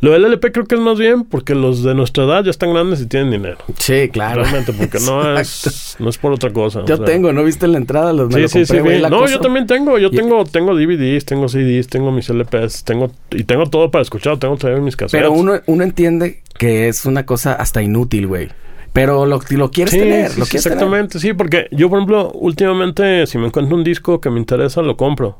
Lo 0.00 0.10
del 0.12 0.24
LP 0.26 0.52
creo 0.52 0.66
que 0.66 0.74
es 0.74 0.80
más 0.80 0.98
bien 0.98 1.24
porque 1.24 1.54
los 1.54 1.82
de 1.82 1.94
nuestra 1.94 2.24
edad 2.24 2.44
ya 2.44 2.50
están 2.50 2.72
grandes 2.74 3.00
y 3.00 3.06
tienen 3.06 3.30
dinero. 3.30 3.56
Sí, 3.78 4.08
claro. 4.12 4.42
Realmente, 4.42 4.72
porque 4.74 4.98
no 5.06 5.38
es, 5.38 5.96
no 5.98 6.10
es 6.10 6.18
por 6.18 6.32
otra 6.32 6.52
cosa. 6.52 6.80
o 6.80 6.84
Yo 6.84 6.96
sea. 6.98 7.06
tengo, 7.06 7.32
¿no 7.32 7.42
viste 7.42 7.66
la 7.68 7.78
entrada? 7.78 8.12
Los, 8.12 8.28
me 8.28 8.34
Sí, 8.34 8.40
lo 8.42 8.48
sí, 8.66 8.74
compré, 8.76 8.96
sí. 8.96 9.00
la 9.02 9.08
No, 9.10 9.20
cosa. 9.20 9.32
yo 9.34 9.40
también 9.40 9.66
tengo. 9.66 9.98
Yo 9.98 10.10
tengo, 10.10 10.44
tengo 10.44 10.74
DVDs, 10.74 11.24
tengo 11.24 11.48
CDs, 11.48 11.86
tengo 11.86 12.10
mis 12.12 12.28
LPs, 12.28 12.84
tengo 12.84 13.10
y 13.30 13.44
tengo 13.44 13.66
todo 13.66 13.90
para 13.90 14.02
escuchar. 14.02 14.38
Tengo 14.38 14.56
también 14.56 14.84
mis 14.84 14.96
cassettes. 14.96 15.18
Pero 15.20 15.32
uno, 15.32 15.60
uno 15.66 15.82
entiende 15.84 16.42
que 16.58 16.88
es 16.88 17.06
una 17.06 17.24
cosa 17.24 17.54
hasta 17.54 17.80
inútil, 17.82 18.26
güey. 18.26 18.48
Pero 18.92 19.26
lo, 19.26 19.40
lo 19.48 19.70
quieres 19.70 19.92
Sí, 19.92 19.98
tener, 19.98 20.30
sí, 20.30 20.38
lo 20.38 20.44
quieres 20.46 20.62
tener. 20.64 20.76
exactamente, 20.76 21.18
sí, 21.18 21.32
porque 21.32 21.66
yo, 21.72 21.88
por 21.88 21.98
ejemplo, 21.98 22.30
últimamente, 22.32 23.26
si 23.26 23.38
me 23.38 23.46
encuentro 23.46 23.76
un 23.76 23.82
disco 23.82 24.20
que 24.20 24.30
me 24.30 24.38
interesa, 24.38 24.82
lo 24.82 24.96
compro. 24.96 25.38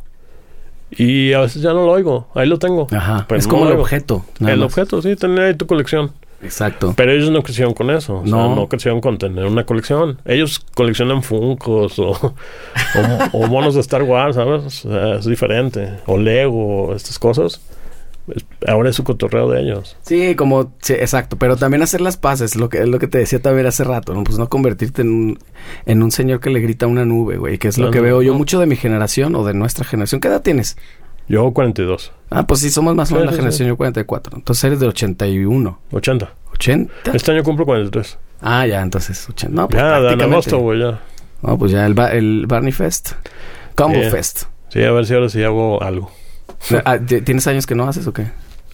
Y 0.90 1.32
a 1.32 1.40
veces 1.40 1.62
ya 1.62 1.72
no 1.72 1.84
lo 1.86 1.92
oigo, 1.92 2.28
ahí 2.34 2.46
lo 2.46 2.58
tengo. 2.58 2.86
Ajá. 2.92 3.24
Pero 3.28 3.38
es 3.38 3.46
no 3.46 3.50
como 3.50 3.64
el 3.64 3.70
oigo. 3.72 3.82
objeto. 3.82 4.24
El 4.40 4.58
más. 4.58 4.66
objeto, 4.66 5.02
sí, 5.02 5.16
tener 5.16 5.40
ahí 5.44 5.54
tu 5.54 5.66
colección. 5.66 6.12
Exacto. 6.42 6.92
Pero 6.94 7.10
ellos 7.12 7.30
no 7.30 7.42
crecieron 7.42 7.72
con 7.72 7.90
eso. 7.90 8.18
O 8.18 8.22
sea, 8.22 8.30
No. 8.30 8.54
no. 8.54 8.68
crecieron 8.68 9.00
con 9.00 9.16
tener 9.16 9.46
una 9.46 9.64
colección. 9.64 10.18
Ellos 10.26 10.60
coleccionan 10.74 11.22
Funkos 11.22 11.98
o, 11.98 12.10
o, 12.12 12.34
o 13.32 13.46
monos 13.46 13.74
de 13.74 13.80
Star 13.80 14.02
Wars, 14.02 14.36
¿sabes? 14.36 14.62
O 14.64 14.70
sea, 14.70 15.14
es 15.16 15.24
diferente. 15.24 15.94
O 16.06 16.18
Lego, 16.18 16.94
estas 16.94 17.18
cosas. 17.18 17.60
Ahora 18.66 18.90
es 18.90 18.96
su 18.96 19.04
cotorreo 19.04 19.50
de 19.50 19.60
ellos. 19.60 19.96
Sí, 20.02 20.34
como, 20.34 20.72
sí, 20.80 20.94
exacto, 20.94 21.36
pero 21.38 21.56
también 21.56 21.82
hacer 21.82 22.00
las 22.00 22.16
paces, 22.16 22.56
lo 22.56 22.68
que 22.70 22.78
es 22.78 22.88
lo 22.88 22.98
que 22.98 23.06
te 23.06 23.18
decía 23.18 23.40
también 23.42 23.66
hace 23.66 23.84
rato, 23.84 24.14
¿no? 24.14 24.24
Pues 24.24 24.38
no 24.38 24.48
convertirte 24.48 25.02
en 25.02 25.08
un, 25.10 25.38
en 25.84 26.02
un 26.02 26.10
señor 26.10 26.40
que 26.40 26.48
le 26.50 26.60
grita 26.60 26.86
a 26.86 26.88
una 26.88 27.04
nube, 27.04 27.36
güey, 27.36 27.58
que 27.58 27.68
es 27.68 27.76
lo 27.76 27.86
No, 27.86 27.90
que 27.90 27.98
no, 27.98 28.04
veo 28.04 28.22
yo 28.22 28.32
no. 28.32 28.38
mucho 28.38 28.58
de 28.60 28.66
mi 28.66 28.76
generación 28.76 29.34
o 29.34 29.44
de 29.44 29.52
nuestra 29.54 29.84
generación. 29.84 30.20
¿Qué 30.22 30.28
edad 30.28 30.40
tienes? 30.42 30.76
Yo 31.28 31.50
42, 31.52 32.12
Ah, 32.30 32.46
pues 32.46 32.60
sí, 32.60 32.70
somos 32.70 32.94
más 32.94 33.08
o 33.08 33.10
Sí, 33.10 33.14
menos 33.14 33.26
la 33.26 33.32
sí, 33.32 33.36
generación, 33.38 33.68
yo 33.68 33.76
44. 33.76 34.36
Entonces 34.36 34.64
eres 34.64 34.80
del 34.80 34.88
81. 34.90 35.78
80. 35.92 36.32
¿80? 36.52 36.88
Este 37.14 37.32
año 37.32 37.42
cumplo 37.42 37.64
43. 37.66 38.18
Ah, 38.40 38.66
ya, 38.66 38.82
entonces 38.82 39.28
80. 39.28 39.54
No, 39.54 39.68
pues 39.68 39.82
ya, 39.82 39.98
en 40.12 40.20
agosto, 40.22 40.58
güey, 40.58 40.80
ya. 40.80 41.00
No, 41.42 41.58
pues 41.58 41.72
ya 41.72 41.84
el, 41.86 41.94
Ba- 41.94 42.12
el 42.12 42.46
Barney 42.46 42.72
Fest. 42.72 43.12
Combo 43.74 43.98
Yeah. 43.98 44.10
Fest. 44.10 44.44
Sí, 44.68 44.82
a 44.82 44.90
ver 44.92 45.04
si 45.06 45.14
ahora 45.14 45.28
sí 45.28 45.42
hago 45.42 45.82
algo. 45.82 46.10
Ah, 46.84 46.98
¿t- 46.98 47.20
¿Tienes 47.22 47.46
años 47.46 47.66
que 47.66 47.74
no 47.74 47.88
haces 47.88 48.06
o 48.06 48.12
qué? 48.12 48.26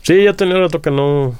Sí, 0.03 0.24
ya 0.24 0.32
tenía 0.34 0.57
rato 0.59 0.80
que 0.80 0.91
no, 0.91 1.34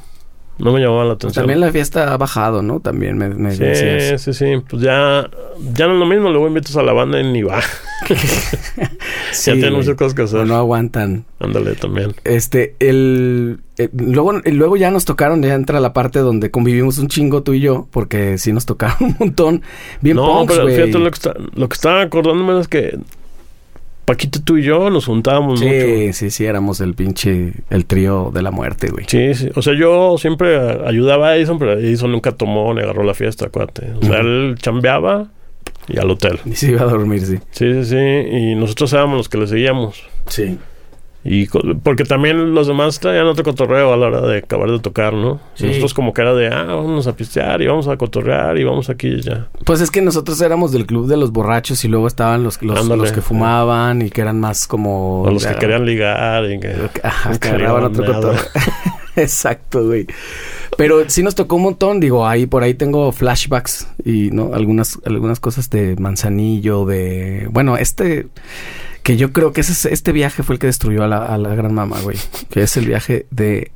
no 0.59 0.73
me 0.73 0.81
llamaba 0.81 1.05
la 1.05 1.13
atención. 1.15 1.43
También 1.43 1.61
la 1.61 1.71
fiesta 1.73 2.13
ha 2.13 2.17
bajado, 2.17 2.63
¿no? 2.63 2.81
También 2.81 3.17
me, 3.17 3.29
me 3.31 3.53
Sí, 3.53 3.63
decías. 3.65 4.21
sí, 4.23 4.33
sí. 4.35 4.63
Pues 4.69 4.83
ya, 4.83 5.29
ya 5.75 5.87
no 5.87 5.95
es 5.95 5.99
lo 5.99 6.07
mismo. 6.07 6.29
Luego 6.31 6.47
invitas 6.49 6.77
a 6.77 6.83
la 6.83 6.93
banda 6.93 7.21
y 7.21 7.25
ni 7.33 7.43
va. 7.43 7.61
Sí, 9.33 9.51
ya 9.51 9.55
tienen 9.55 9.75
muchas 9.75 9.95
cosas 9.95 10.15
que 10.15 10.23
hacer. 10.23 10.41
O 10.41 10.45
no 10.45 10.57
aguantan. 10.57 11.25
Ándale 11.39 11.75
también. 11.77 12.15
Este, 12.25 12.75
el... 12.81 13.61
eh, 13.79 13.89
luego, 13.93 14.35
eh, 14.39 14.51
luego 14.53 14.77
ya 14.77 14.91
nos 14.91 15.05
tocaron, 15.05 15.41
ya 15.43 15.55
entra 15.55 15.79
la 15.79 15.93
parte 15.93 16.19
donde 16.19 16.51
convivimos 16.51 16.99
un 16.99 17.07
chingo 17.07 17.43
tú 17.45 17.53
y 17.55 17.61
yo, 17.61 17.87
porque 17.93 18.39
sí 18.39 18.53
nos 18.53 18.67
tocaron 18.67 18.97
un 19.01 19.17
montón. 19.21 19.63
Bien 20.01 20.17
no, 20.17 20.27
punks, 20.27 20.55
pero 20.57 20.67
fíjate 20.69 20.99
lo 20.99 21.05
que, 21.11 21.15
está, 21.15 21.35
lo 21.55 21.69
que 21.69 21.75
estaba 21.75 22.03
acordándome 22.03 22.61
es 22.61 22.67
que 22.67 22.99
Paquito, 24.11 24.41
tú 24.43 24.57
y 24.57 24.65
yo 24.65 24.91
nos 24.91 25.07
juntábamos 25.07 25.61
mucho. 25.61 25.73
Sí, 25.73 26.13
sí, 26.15 26.31
sí, 26.31 26.45
éramos 26.45 26.81
el 26.81 26.95
pinche... 26.95 27.53
El 27.71 27.87
trío 27.87 28.33
de 28.35 28.43
la 28.43 28.51
muerte, 28.51 28.89
güey. 28.91 29.05
Sí, 29.07 29.37
sí. 29.37 29.51
O 29.55 29.63
sea, 29.63 29.73
yo 29.75 30.17
siempre 30.19 30.59
ayudaba 30.85 31.29
a 31.29 31.37
Edison, 31.37 31.61
pero 31.61 31.75
Edison 31.75 32.11
nunca 32.11 32.33
tomó 32.33 32.75
ni 32.75 32.81
agarró 32.81 33.05
la 33.05 33.15
fiesta, 33.15 33.47
acuérdate. 33.47 33.93
O 34.03 34.05
sea, 34.05 34.19
él 34.19 34.57
chambeaba 34.59 35.29
y 35.87 36.01
al 36.01 36.11
hotel. 36.11 36.41
Y 36.45 36.57
se 36.57 36.73
iba 36.73 36.83
a 36.83 36.87
dormir, 36.87 37.25
sí. 37.25 37.39
Sí, 37.53 37.73
sí, 37.73 37.85
sí. 37.85 37.97
Y 37.97 38.57
nosotros 38.57 38.93
éramos 38.95 39.17
los 39.17 39.29
que 39.29 39.39
le 39.39 39.47
seguíamos. 39.47 40.03
Sí. 40.27 40.59
Y 41.23 41.47
porque 41.83 42.05
también 42.05 42.55
los 42.55 42.67
demás 42.67 42.99
traían 42.99 43.27
otro 43.27 43.45
cotorreo 43.45 43.93
a 43.93 43.97
la 43.97 44.07
hora 44.07 44.21
de 44.23 44.39
acabar 44.39 44.71
de 44.71 44.79
tocar, 44.79 45.13
¿no? 45.13 45.39
Sí. 45.55 45.67
Nosotros 45.67 45.93
como 45.93 46.15
que 46.15 46.23
era 46.23 46.35
de, 46.35 46.49
ah, 46.49 46.65
vamos 46.65 47.07
a 47.07 47.15
pistear 47.15 47.61
y 47.61 47.67
vamos 47.67 47.89
a 47.89 47.97
cotorrear 47.99 48.57
y 48.59 48.65
vamos 48.65 48.89
aquí 48.89 49.09
y 49.09 49.21
ya. 49.21 49.49
Pues 49.67 49.83
es 49.83 49.91
que 49.91 50.01
nosotros 50.01 50.41
éramos 50.41 50.73
del 50.73 50.87
club 50.87 51.07
de 51.09 51.19
los 51.19 51.31
borrachos 51.31 51.85
y 51.85 51.89
luego 51.89 52.07
estaban 52.07 52.43
los, 52.43 52.63
los, 52.63 53.13
que 53.13 53.21
fumaban 53.21 54.01
y 54.01 54.11
que 54.11 54.23
eran 54.23 54.41
más 54.41 54.67
como... 54.67 55.23
O 55.23 55.31
los 55.31 55.45
que 55.45 55.55
querían 55.57 55.85
ligar 55.85 56.51
y 56.51 56.59
que... 56.59 56.75
Ajá, 57.03 57.39
que 57.39 57.49
agarraban 57.49 57.85
otro 57.85 58.05
cotorreo. 58.07 58.41
Exacto, 59.17 59.85
güey. 59.87 60.07
Pero 60.77 61.09
sí 61.09 61.23
nos 61.23 61.35
tocó 61.35 61.57
un 61.57 61.63
montón, 61.63 62.01
digo, 62.01 62.27
ahí 62.27 62.47
por 62.47 62.63
ahí 62.63 62.75
tengo 62.75 63.13
flashbacks 63.13 63.87
y 64.05 64.31
no 64.31 64.55
algunas 64.55 64.99
algunas 65.05 65.41
cosas 65.41 65.69
de 65.71 65.97
Manzanillo, 65.97 66.85
de 66.87 67.49
bueno, 67.51 67.77
este 67.77 68.29
que 69.03 69.17
yo 69.17 69.33
creo 69.33 69.53
que 69.53 69.63
ese 69.63 69.73
es- 69.73 69.87
este 69.87 70.13
viaje 70.13 70.43
fue 70.43 70.55
el 70.55 70.59
que 70.59 70.67
destruyó 70.67 71.03
a 71.03 71.09
la, 71.09 71.25
a 71.27 71.39
la 71.39 71.55
gran 71.55 71.75
mamá, 71.75 72.01
güey, 72.03 72.19
que 72.51 72.63
es 72.63 72.77
el 72.77 72.87
viaje 72.87 73.27
de 73.31 73.71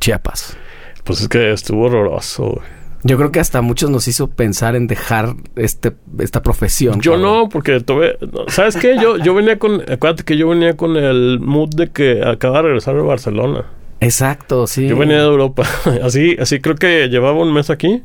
Chiapas. 0.00 0.56
Pues 1.04 1.20
es 1.20 1.28
que 1.28 1.52
estuvo 1.52 1.84
horroroso, 1.86 2.44
güey. 2.46 2.66
Yo 3.02 3.16
creo 3.16 3.30
que 3.30 3.38
hasta 3.38 3.62
muchos 3.62 3.88
nos 3.90 4.08
hizo 4.08 4.26
pensar 4.28 4.74
en 4.74 4.88
dejar 4.88 5.36
este 5.54 5.92
esta 6.18 6.42
profesión. 6.42 7.00
Yo 7.00 7.12
cabrón. 7.12 7.32
no, 7.42 7.48
porque 7.48 7.78
tuve... 7.80 8.18
¿Sabes 8.48 8.74
qué? 8.76 8.96
Yo, 9.00 9.16
yo 9.18 9.32
venía 9.32 9.60
con... 9.60 9.80
Acuérdate 9.88 10.24
que 10.24 10.36
yo 10.36 10.48
venía 10.48 10.76
con 10.76 10.96
el 10.96 11.38
mood 11.38 11.68
de 11.76 11.90
que 11.92 12.22
acaba 12.26 12.56
de 12.56 12.62
regresar 12.64 12.96
de 12.96 13.02
Barcelona. 13.02 13.66
Exacto, 14.06 14.66
sí. 14.66 14.88
Yo 14.88 14.96
venía 14.96 15.18
de 15.18 15.24
Europa. 15.24 15.64
así, 16.02 16.36
así 16.38 16.60
creo 16.60 16.76
que 16.76 17.08
llevaba 17.08 17.40
un 17.40 17.52
mes 17.52 17.70
aquí. 17.70 18.02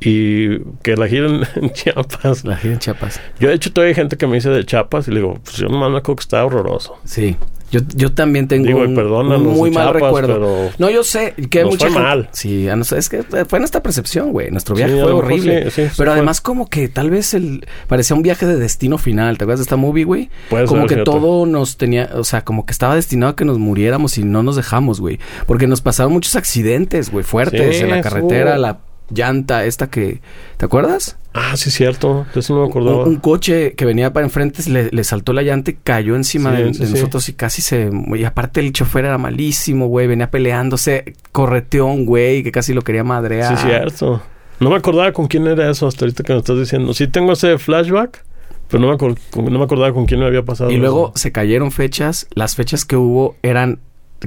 Y 0.00 0.60
que 0.82 0.96
la 0.96 1.08
gira 1.08 1.26
en, 1.26 1.42
en 1.62 1.72
Chiapas. 1.72 2.44
la 2.44 2.56
gira 2.56 2.74
en 2.74 2.78
Chiapas. 2.80 3.20
Yo, 3.40 3.48
de 3.48 3.54
hecho, 3.54 3.72
todavía 3.72 3.90
hay 3.90 3.94
gente 3.94 4.16
que 4.16 4.26
me 4.26 4.34
dice 4.36 4.50
de 4.50 4.64
Chiapas 4.64 5.08
y 5.08 5.10
le 5.12 5.20
digo, 5.20 5.38
pues 5.42 5.56
yo 5.56 5.68
nomás 5.68 5.90
me 5.90 5.98
acuerdo 5.98 6.16
que 6.16 6.22
estaba 6.22 6.44
horroroso. 6.44 6.96
Sí. 7.04 7.36
Yo, 7.70 7.80
yo 7.94 8.12
también 8.12 8.48
tengo 8.48 8.66
Digo, 8.66 8.80
un, 8.80 9.44
muy 9.44 9.70
mal 9.70 9.92
recuerdo. 9.92 10.70
No, 10.78 10.88
yo 10.90 11.04
sé 11.04 11.34
que 11.50 11.60
Nos 11.62 11.72
mucha 11.72 11.86
fue 11.86 11.94
gente- 11.94 12.02
mal. 12.08 12.28
Sí, 12.32 12.66
es 12.96 13.08
que 13.08 13.22
fue 13.46 13.58
nuestra 13.58 13.82
percepción, 13.82 14.32
güey. 14.32 14.50
Nuestro 14.50 14.74
viaje 14.74 14.94
Sí, 14.94 15.00
fue 15.02 15.12
horrible. 15.12 15.70
sí, 15.70 15.82
sí, 15.82 15.90
pero 15.96 16.10
fue. 16.10 16.18
además 16.18 16.40
como 16.40 16.68
que 16.70 16.88
tal 16.88 17.10
vez 17.10 17.34
el 17.34 17.66
parecía 17.86 18.16
un 18.16 18.22
viaje 18.22 18.46
de 18.46 18.56
destino 18.56 18.96
final. 18.96 19.36
¿Te 19.36 19.44
acuerdas 19.44 19.60
de 19.60 19.64
esta 19.64 19.76
movie, 19.76 20.04
güey? 20.04 20.30
Como 20.48 20.88
ser, 20.88 20.98
que 20.98 21.04
todo 21.04 21.44
nos 21.46 21.76
tenía, 21.76 22.10
o 22.14 22.24
sea, 22.24 22.42
como 22.42 22.64
que 22.64 22.72
estaba 22.72 22.94
destinado 22.94 23.32
a 23.32 23.36
que 23.36 23.44
nos 23.44 23.58
muriéramos 23.58 24.16
y 24.18 24.24
no 24.24 24.42
nos 24.42 24.56
dejamos, 24.56 25.00
güey. 25.00 25.18
Porque 25.46 25.66
nos 25.66 25.80
pasaron 25.82 26.12
muchos 26.12 26.36
accidentes, 26.36 27.10
güey, 27.10 27.24
fuertes 27.24 27.82
en 27.82 27.90
la 27.90 28.00
carretera, 28.00 28.56
la 28.56 28.78
llanta 29.10 29.64
esta 29.64 29.88
que, 29.90 30.20
¿te 30.56 30.64
acuerdas? 30.64 31.16
Ah, 31.34 31.56
sí, 31.56 31.70
cierto. 31.70 32.26
Eso 32.34 32.54
no 32.54 32.62
me 32.62 32.68
acordaba. 32.68 33.02
Un, 33.04 33.08
un 33.10 33.16
coche 33.16 33.74
que 33.74 33.84
venía 33.84 34.12
para 34.12 34.26
enfrente 34.26 34.68
le, 34.70 34.90
le 34.90 35.04
saltó 35.04 35.32
la 35.32 35.42
llanta 35.42 35.70
y 35.70 35.74
cayó 35.74 36.16
encima 36.16 36.56
Sí, 36.56 36.62
de, 36.62 36.74
sí, 36.74 36.80
de 36.80 36.86
sí. 36.86 36.92
nosotros 36.94 37.28
y 37.28 37.32
casi 37.34 37.62
se... 37.62 37.90
Y 38.16 38.24
aparte 38.24 38.60
el 38.60 38.72
chofer 38.72 39.04
era 39.04 39.18
malísimo, 39.18 39.86
güey. 39.86 40.06
Venía 40.08 40.30
peleándose, 40.30 41.14
correteó 41.32 41.86
un 41.86 42.06
güey 42.06 42.42
que 42.42 42.50
casi 42.50 42.72
lo 42.74 42.82
quería 42.82 43.04
madrear. 43.04 43.56
Sí, 43.56 43.64
cierto. 43.66 44.20
No 44.58 44.70
me 44.70 44.76
acordaba 44.76 45.12
con 45.12 45.28
quién 45.28 45.46
era 45.46 45.70
eso 45.70 45.86
hasta 45.86 46.04
ahorita 46.06 46.24
que 46.24 46.32
me 46.32 46.38
estás 46.40 46.58
diciendo. 46.58 46.92
Sí 46.92 47.06
tengo 47.06 47.32
ese 47.32 47.58
flashback, 47.58 48.24
pero 48.68 48.80
no 48.82 48.88
me, 48.96 49.50
no 49.50 49.58
me 49.58 49.64
acordaba 49.64 49.92
con 49.94 50.06
quién 50.06 50.18
me 50.18 50.26
había 50.26 50.44
pasado. 50.44 50.72
Y 50.72 50.76
luego 50.78 51.08
eso. 51.14 51.18
se 51.22 51.30
cayeron 51.30 51.70
fechas. 51.70 52.26
Las 52.34 52.56
fechas 52.56 52.84
que 52.84 52.96
hubo 52.96 53.36
eran 53.42 53.78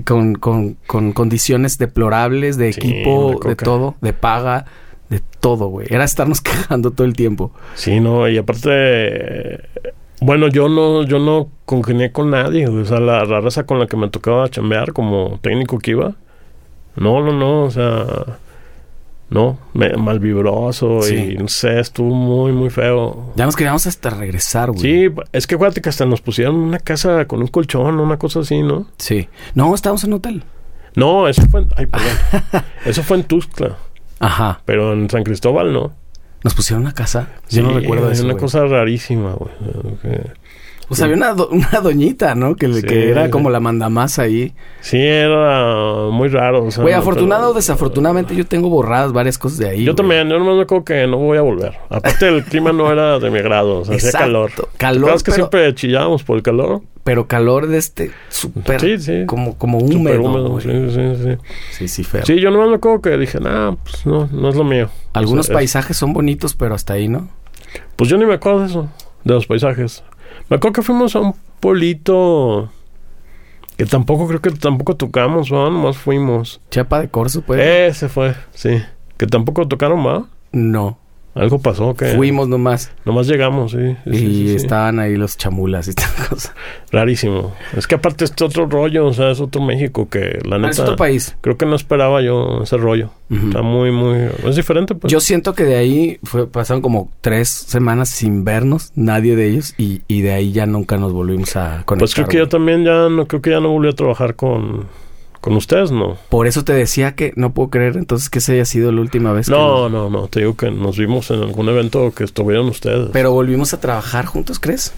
con, 0.06 0.36
con, 0.36 0.78
con 0.88 1.12
condiciones 1.14 1.78
deplorables 1.78 2.58
de 2.58 2.70
equipo, 2.70 3.40
de 3.44 3.56
todo, 3.56 3.96
de 4.02 4.14
paga, 4.14 4.66
de 5.10 5.22
todo, 5.40 5.68
güey. 5.68 5.88
Era 5.90 6.04
estarnos 6.04 6.42
quejando 6.42 6.92
todo 6.92 7.06
el 7.06 7.14
tiempo. 7.14 7.52
Sí, 7.76 8.00
no, 8.00 8.28
y 8.30 8.38
aparte... 8.38 9.60
Bueno, 10.22 10.50
yo 10.50 10.70
no, 10.70 11.04
yo 11.04 11.18
no 11.18 11.50
congenié 11.66 12.12
con 12.12 12.30
nadie. 12.30 12.68
O 12.68 12.86
sea, 12.86 13.00
la, 13.00 13.26
la 13.26 13.42
raza 13.42 13.66
con 13.66 13.80
la 13.80 13.88
que 13.88 13.98
me 13.98 14.08
tocaba 14.10 14.50
chambear 14.50 14.94
como 14.94 15.40
técnico 15.42 15.80
que 15.80 15.92
iba. 15.92 16.14
No, 16.96 17.22
no, 17.24 17.34
no, 17.34 17.64
o 17.64 17.72
sea... 17.72 18.06
No, 19.32 19.58
malvibroso 19.98 21.02
Sí. 21.04 21.16
y 21.16 21.36
no 21.38 21.48
sé, 21.48 21.80
estuvo 21.80 22.14
muy, 22.14 22.52
muy 22.52 22.70
feo. 22.70 23.32
Ya 23.36 23.46
nos 23.46 23.56
queríamos 23.56 23.88
hasta 23.88 24.10
regresar, 24.10 24.72
güey. 24.72 24.82
Sí, 24.82 25.10
es 25.32 25.48
que 25.48 25.56
acuérdate 25.56 25.82
que 25.82 25.88
hasta 25.90 26.06
nos 26.06 26.20
pusieron 26.22 26.56
una 26.56 26.80
casa 26.80 27.26
con 27.26 27.40
un 27.42 27.48
colchón, 27.48 28.00
una 28.02 28.18
cosa 28.20 28.42
así, 28.42 28.62
¿no? 28.62 28.88
Sí. 28.98 29.30
No, 29.56 29.74
estábamos 29.74 30.04
en 30.04 30.14
hotel. 30.14 30.44
No, 30.96 31.30
eso 31.30 31.44
fue 31.50 31.62
en... 31.62 31.70
Ay, 31.78 31.86
perdón. 31.86 32.10
eso 32.86 33.04
fue 33.04 33.18
en 33.18 33.24
Tuxtla. 33.24 33.78
Ajá. 34.20 34.62
Pero 34.66 34.92
en 34.92 35.10
San 35.10 35.24
Cristóbal 35.24 35.72
no. 35.72 35.94
¿Nos 36.44 36.54
pusieron 36.54 36.84
una 36.84 36.94
casa? 36.94 37.30
Yo 37.50 37.64
no 37.64 37.70
Sí, 37.70 37.76
recuerdo 37.76 38.12
Es 38.12 38.18
eso, 38.20 38.28
una 38.28 38.36
cosa 38.36 38.66
rarísima, 38.66 39.32
güey. 39.34 39.52
O 40.92 40.96
sea, 40.96 41.06
había 41.06 41.16
una, 41.18 41.34
do- 41.34 41.48
una 41.52 41.80
doñita, 41.82 42.36
¿no? 42.36 42.56
Que, 42.56 42.72
Sí. 42.74 42.82
que 42.84 43.10
era 43.10 43.30
como 43.30 43.50
la 43.50 43.60
mandamás 43.60 44.20
ahí. 44.20 44.54
Sí, 44.82 44.98
era 45.00 46.10
muy 46.12 46.28
raro. 46.28 46.66
o 46.66 46.72
sea, 46.72 46.84
Güey, 46.84 46.94
afortunado 46.94 47.46
o 47.46 47.48
pero- 47.50 47.56
desafortunadamente 47.56 48.36
yo 48.36 48.46
tengo 48.46 48.70
borradas 48.70 49.14
varias 49.14 49.38
cosas 49.38 49.58
de 49.60 49.70
ahí. 49.70 49.80
Yo 49.84 49.94
güey. 49.94 49.96
también, 49.96 50.30
yo 50.30 50.38
nomás 50.38 50.56
me 50.56 50.62
acuerdo 50.64 50.84
que 50.86 51.08
no 51.08 51.18
voy 51.18 51.38
a 51.38 51.42
volver. 51.42 51.74
Aparte, 51.90 52.28
el 52.28 52.44
clima 52.44 52.72
no 52.74 52.92
era 52.92 53.20
de 53.20 53.30
mi 53.32 53.40
agrado, 53.40 53.80
o 53.80 53.86
sea, 53.86 53.96
hacía 53.96 54.10
Exacto. 54.10 54.26
calor. 54.28 54.52
Calor, 54.78 55.06
¿Sabes 55.10 55.24
que 55.24 55.32
pero- 55.32 55.44
siempre 55.44 55.76
chillábamos 55.76 56.24
por 56.24 56.38
el 56.38 56.44
calor? 56.44 56.82
Pero 57.04 57.26
calor 57.28 57.66
de 57.68 57.78
este 57.80 58.12
súper... 58.30 58.80
Sí, 58.80 59.00
sí. 59.00 59.24
Como, 59.26 59.58
como 59.58 59.80
húmedo, 59.80 60.22
húmedo, 60.22 60.60
sí, 60.60 60.70
sí, 60.70 61.16
sí. 61.24 61.38
Sí, 61.72 61.88
sí, 61.88 62.04
feo. 62.04 62.24
Sí, 62.26 62.40
yo 62.40 62.52
nomás 62.52 62.70
me 62.70 62.76
acuerdo 62.76 63.02
que 63.02 63.18
dije, 63.18 63.40
nah, 63.40 63.72
pues 63.84 64.06
no, 64.06 64.30
no 64.32 64.50
es 64.50 64.56
lo 64.56 64.64
mío. 64.64 64.88
Algunos 65.14 65.46
O 65.46 65.48
sea, 65.48 65.54
es- 65.54 65.58
paisajes 65.58 65.98
son 65.98 66.14
bonitos, 66.14 66.54
pero 66.54 66.76
hasta 66.76 66.94
ahí, 66.94 67.08
¿no? 67.08 67.28
Pues 67.96 68.08
yo 68.10 68.18
ni 68.18 68.26
me 68.26 68.36
acuerdo 68.36 68.60
de 68.60 68.66
eso, 68.68 68.88
de 69.24 69.34
los 69.34 69.48
paisajes. 69.48 70.04
Me 70.52 70.58
acuerdo 70.58 70.74
que 70.74 70.82
fuimos 70.82 71.16
a 71.16 71.22
un 71.22 71.34
pueblito 71.62 72.70
que 73.78 73.86
tampoco 73.86 74.28
creo 74.28 74.42
que 74.42 74.52
tampoco 74.52 74.98
tocamos, 74.98 75.50
¿no? 75.50 75.70
Nomás 75.72 75.96
fuimos. 75.96 76.60
Chapa 76.70 77.00
de 77.00 77.08
Corzo, 77.08 77.42
pues. 77.42 77.62
Ese 77.62 78.10
fue, 78.10 78.36
sí. 78.54 78.84
Que 79.16 79.28
tampoco 79.28 79.66
tocaron, 79.70 80.06
¿va? 80.06 80.26
No. 80.52 80.98
Algo 81.34 81.60
pasó 81.60 81.94
que... 81.94 82.08
Fuimos 82.08 82.50
nomás. 82.50 82.92
Nomás 83.06 83.26
llegamos, 83.28 83.72
sí. 83.72 83.96
sí, 84.04 84.10
y 84.12 84.48
sí, 84.50 84.56
estaban 84.56 85.00
ahí 85.00 85.16
los 85.16 85.38
chamulas 85.38 85.88
y 85.88 85.94
tal 85.94 86.10
cosa. 86.30 86.54
Rarísimo. 86.92 87.54
Es 87.76 87.88
que 87.88 87.96
aparte 87.96 88.26
es 88.26 88.34
otro 88.42 88.66
rollo, 88.66 89.06
o 89.06 89.14
sea, 89.14 89.32
es 89.32 89.40
otro 89.40 89.62
México 89.62 90.10
que 90.10 90.40
la 90.44 90.58
Ah, 90.58 90.70
es 90.70 90.78
neta... 90.78 90.84
otro 90.84 90.96
país. 90.98 91.38
Creo 91.40 91.58
que 91.58 91.66
no 91.66 91.76
esperaba 91.76 92.22
yo 92.22 92.64
ese 92.64 92.76
rollo. 92.76 93.12
Está 93.30 93.62
muy, 93.62 93.92
muy... 93.92 94.28
Es 94.44 94.58
diferente, 94.58 94.94
pues. 94.94 95.10
Yo 95.10 95.22
siento 95.22 95.54
que 95.54 95.64
de 95.64 95.78
ahí 95.78 96.20
fue, 96.24 96.48
pasaron 96.48 96.82
como 96.82 97.10
tres 97.22 97.48
semanas 97.48 98.10
sin 98.10 98.44
vernos, 98.44 98.92
nadie 98.96 99.38
de 99.38 99.48
ellos, 99.52 99.74
y, 99.78 100.02
y 100.10 100.22
de 100.22 100.34
ahí 100.34 100.52
ya 100.52 100.66
nunca 100.66 100.98
nos 100.98 101.14
volvimos 101.14 101.56
a 101.56 101.84
conectar. 101.86 101.98
Pues 102.00 102.14
creo 102.14 102.28
que 102.28 102.38
yo 102.40 102.50
también 102.50 102.84
ya 102.84 103.08
no... 103.08 103.26
Creo 103.28 103.42
que 103.42 103.52
ya 103.52 103.62
no 103.62 103.70
volví 103.70 103.88
a 103.88 103.94
trabajar 103.94 104.36
con... 104.36 104.88
Con 105.42 105.56
ustedes, 105.56 105.92
¿no? 105.92 106.18
Por 106.30 106.46
eso 106.46 106.64
te 106.64 106.72
decía 106.74 107.16
que 107.16 107.34
no 107.36 107.52
puedo 107.52 107.72
creer 107.72 107.98
entonces 107.98 108.30
que 108.30 108.38
esa 108.40 108.54
haya 108.54 108.66
sido 108.66 108.92
la 108.92 109.02
última 109.02 109.34
vez 109.34 109.50
No, 109.50 109.90
no, 109.90 110.08
no. 110.10 110.28
Te 110.28 110.42
digo 110.42 110.56
que 110.56 110.70
nos 110.70 110.98
vimos 111.00 111.32
en 111.32 111.42
algún 111.42 111.68
evento 111.68 112.14
que 112.14 112.24
estuvieron 112.24 112.68
ustedes. 112.68 113.10
Pero 113.12 113.32
volvimos 113.32 113.74
a 113.74 113.80
trabajar 113.80 114.26
juntos, 114.26 114.60
¿crees? 114.60 114.94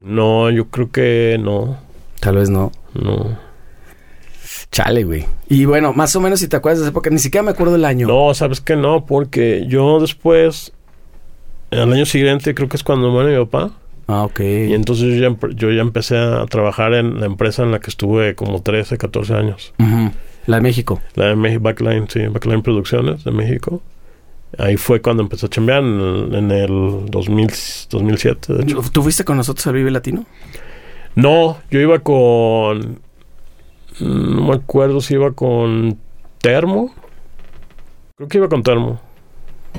No, 0.00 0.50
yo 0.50 0.68
creo 0.68 0.90
que 0.92 1.36
no. 1.40 1.78
Tal 2.20 2.36
vez 2.36 2.48
no. 2.48 2.70
No. 2.94 3.36
Chale, 4.70 5.02
güey. 5.02 5.26
Y 5.48 5.64
bueno, 5.64 5.92
más 5.92 6.14
o 6.14 6.20
menos 6.20 6.38
si 6.38 6.46
te 6.46 6.56
acuerdas 6.56 6.78
de 6.78 6.84
esa 6.84 6.90
época, 6.90 7.10
ni 7.10 7.18
siquiera 7.18 7.42
me 7.42 7.50
acuerdo 7.50 7.72
del 7.72 7.84
año. 7.84 8.06
No, 8.06 8.32
sabes 8.34 8.60
que 8.60 8.76
no, 8.76 9.04
porque 9.04 9.64
yo 9.68 9.98
después, 10.00 10.72
al 11.72 11.92
año 11.92 12.06
siguiente, 12.06 12.54
creo 12.54 12.68
que 12.68 12.76
es 12.76 12.84
cuando 12.84 13.10
muere 13.10 13.36
mi 13.36 13.44
papá. 13.44 13.72
Ah, 14.06 14.22
ok. 14.24 14.40
Y 14.40 14.74
entonces 14.74 15.18
yo 15.18 15.30
ya, 15.30 15.36
yo 15.54 15.70
ya 15.70 15.80
empecé 15.80 16.16
a 16.16 16.46
trabajar 16.46 16.94
en 16.94 17.20
la 17.20 17.26
empresa 17.26 17.62
en 17.62 17.72
la 17.72 17.80
que 17.80 17.90
estuve 17.90 18.34
como 18.34 18.62
13, 18.62 18.98
14 18.98 19.34
años. 19.34 19.74
La 20.46 20.56
de 20.56 20.62
México. 20.62 21.00
La 21.14 21.26
de 21.26 21.36
México, 21.36 21.62
Backline, 21.62 22.08
sí, 22.08 22.26
Backline 22.28 22.62
Producciones 22.62 23.24
de 23.24 23.32
México. 23.32 23.82
Ahí 24.58 24.76
fue 24.76 25.02
cuando 25.02 25.22
empecé 25.22 25.46
a 25.46 25.48
chambear 25.48 25.82
en 25.82 26.00
el, 26.00 26.34
en 26.34 26.50
el 26.50 27.06
2000, 27.10 27.50
2007, 27.90 28.54
de 28.54 28.62
hecho. 28.62 28.80
¿Tú 28.92 29.02
fuiste 29.02 29.24
con 29.24 29.36
nosotros 29.36 29.66
al 29.66 29.74
Vive 29.74 29.90
Latino? 29.90 30.24
No, 31.16 31.58
yo 31.70 31.80
iba 31.80 31.98
con. 31.98 33.00
No 33.98 34.42
me 34.42 34.54
acuerdo 34.54 35.00
si 35.00 35.14
iba 35.14 35.32
con 35.32 35.98
Termo. 36.40 36.94
Creo 38.16 38.28
que 38.28 38.38
iba 38.38 38.48
con 38.48 38.62
Termo. 38.62 39.00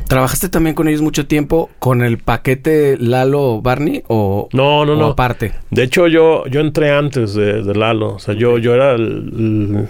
¿Trabajaste 0.07 0.47
también 0.49 0.73
con 0.75 0.87
ellos 0.87 1.01
mucho 1.01 1.27
tiempo 1.27 1.69
con 1.79 2.01
el 2.01 2.17
paquete 2.17 2.97
Lalo 2.97 3.61
Barney 3.61 4.03
o, 4.07 4.47
No, 4.53 4.85
no, 4.85 4.93
o 4.93 4.95
no. 4.95 5.05
aparte? 5.07 5.53
De 5.69 5.83
hecho, 5.83 6.07
yo, 6.07 6.45
yo 6.47 6.61
entré 6.61 6.91
antes 6.91 7.33
de, 7.33 7.61
de 7.61 7.75
Lalo. 7.75 8.13
O 8.15 8.19
sea, 8.19 8.33
yo, 8.33 8.57
yo 8.57 8.73
era 8.73 8.93
el, 8.93 9.03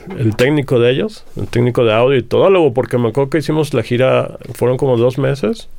el- 0.10 0.18
el 0.20 0.36
técnico 0.36 0.80
de 0.80 0.92
ellos, 0.92 1.24
el 1.36 1.48
técnico 1.48 1.84
de 1.86 1.94
audio 1.94 2.18
y 2.18 2.24
todo. 2.24 2.50
Luego, 2.50 2.74
porque 2.74 2.98
me 2.98 3.10
acuerdo 3.10 3.30
que 3.30 3.38
hicimos 3.40 3.74
la 3.76 3.84
gira, 3.84 4.38
fueron 4.56 4.78
como 4.78 4.98
dos 4.98 5.18
meses, 5.20 5.70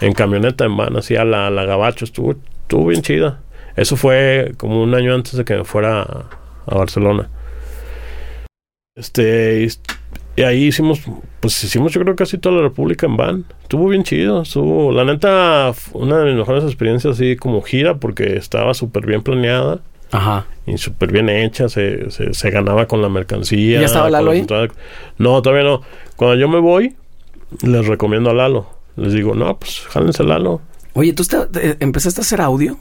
en 0.00 0.12
camioneta, 0.12 0.64
en 0.66 0.76
van, 0.76 0.96
así 0.96 1.16
a 1.16 1.24
la, 1.24 1.48
la 1.50 1.64
Gabacho. 1.64 2.04
Estuvo, 2.04 2.32
estuvo 2.62 2.86
bien 2.86 3.00
chida. 3.02 3.40
Eso 3.76 3.96
fue 3.96 4.52
como 4.58 4.82
un 4.82 4.94
año 4.94 5.14
antes 5.14 5.34
de 5.36 5.44
que 5.44 5.54
me 5.56 5.64
fuera 5.64 6.02
a, 6.02 6.26
a 6.66 6.74
Barcelona. 6.74 7.30
Este, 8.94 9.64
y, 10.40 10.44
ahí 10.44 10.64
hicimos, 10.64 11.00
pues 11.40 11.62
hicimos 11.64 11.92
yo 11.92 12.00
creo 12.00 12.16
casi 12.16 12.38
toda 12.38 12.56
la 12.56 12.62
República 12.62 13.06
en 13.06 13.16
van. 13.16 13.44
Estuvo 13.62 13.88
bien 13.88 14.02
chido, 14.04 14.42
estuvo, 14.42 14.92
la 14.92 15.04
neta, 15.04 15.72
una 15.92 16.18
de 16.18 16.26
mis 16.26 16.34
mejores 16.36 16.64
experiencias 16.64 17.14
así 17.14 17.36
como 17.36 17.62
gira 17.62 17.96
porque 17.96 18.36
estaba 18.36 18.74
súper 18.74 19.06
bien 19.06 19.22
planeada 19.22 19.80
Ajá. 20.10 20.46
y 20.66 20.76
súper 20.78 21.12
bien 21.12 21.28
hecha, 21.28 21.68
se, 21.68 22.10
se, 22.10 22.34
se 22.34 22.50
ganaba 22.50 22.86
con 22.86 23.02
la 23.02 23.08
mercancía. 23.08 23.80
¿Ya 23.80 23.86
estaba 23.86 24.10
Lalo 24.10 24.30
ahí? 24.32 24.46
No, 25.18 25.40
todavía 25.42 25.64
no. 25.64 25.82
Cuando 26.16 26.36
yo 26.36 26.48
me 26.48 26.58
voy, 26.58 26.94
les 27.62 27.86
recomiendo 27.86 28.30
a 28.30 28.34
Lalo. 28.34 28.66
Les 28.96 29.12
digo, 29.12 29.34
no, 29.34 29.56
pues 29.58 29.80
jálense 29.88 30.22
a 30.22 30.26
Lalo. 30.26 30.60
Oye, 30.94 31.12
¿tú 31.12 31.22
está- 31.22 31.48
eh, 31.54 31.76
empezaste 31.80 32.20
a 32.20 32.22
hacer 32.22 32.40
audio? 32.40 32.76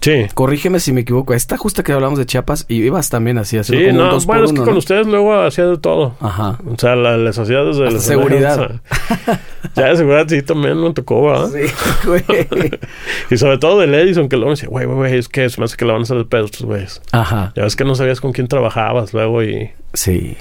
Sí. 0.00 0.26
Corrígeme 0.34 0.78
si 0.78 0.92
me 0.92 1.00
equivoco. 1.00 1.34
Esta 1.34 1.56
justa 1.56 1.82
que 1.82 1.92
hablamos 1.92 2.18
de 2.18 2.26
Chiapas 2.26 2.64
y 2.68 2.76
ibas 2.84 3.10
también 3.10 3.36
así, 3.38 3.58
haciendo 3.58 3.84
Sí, 3.84 3.90
como 3.90 4.00
un 4.00 4.06
no, 4.06 4.14
dos 4.14 4.26
bueno, 4.26 4.42
por 4.42 4.46
es 4.46 4.52
que 4.52 4.64
con 4.64 4.72
¿no? 4.74 4.78
ustedes 4.78 5.06
luego 5.08 5.34
hacía 5.42 5.66
de 5.66 5.76
todo. 5.78 6.14
Ajá. 6.20 6.58
O 6.66 6.78
sea, 6.78 6.94
la- 6.96 7.16
les 7.16 7.36
hacía 7.38 7.62
desde 7.64 7.82
Hasta 7.84 7.96
la 7.96 8.00
seguridad. 8.02 8.70
ya 9.74 9.86
de 9.88 9.96
seguridad 9.96 10.26
sí 10.28 10.42
también 10.42 10.80
me 10.80 10.92
tocó, 10.92 11.24
¿verdad? 11.26 11.50
Sí, 11.52 12.06
güey. 12.06 12.22
Y 13.30 13.36
sobre 13.36 13.58
todo 13.58 13.80
del 13.80 13.94
Edison, 13.94 14.28
que 14.28 14.36
luego 14.36 14.50
me 14.50 14.54
decía, 14.54 14.68
güey, 14.68 14.86
güey, 14.86 14.96
güey, 14.96 15.18
es 15.18 15.28
que 15.28 15.48
se 15.50 15.60
me 15.60 15.64
hace 15.64 15.76
que 15.76 15.84
la 15.84 15.92
van 15.94 16.02
a 16.02 16.04
hacer 16.04 16.16
de 16.16 16.24
pedo 16.24 16.44
estos 16.44 16.62
güeyes. 16.62 17.02
Ajá. 17.12 17.52
Ya 17.56 17.64
ves 17.64 17.74
que 17.76 17.84
no 17.84 17.94
sabías 17.94 18.20
con 18.20 18.32
quién 18.32 18.46
trabajabas 18.48 19.12
luego 19.12 19.42
y... 19.42 19.70
Sí. 19.94 20.36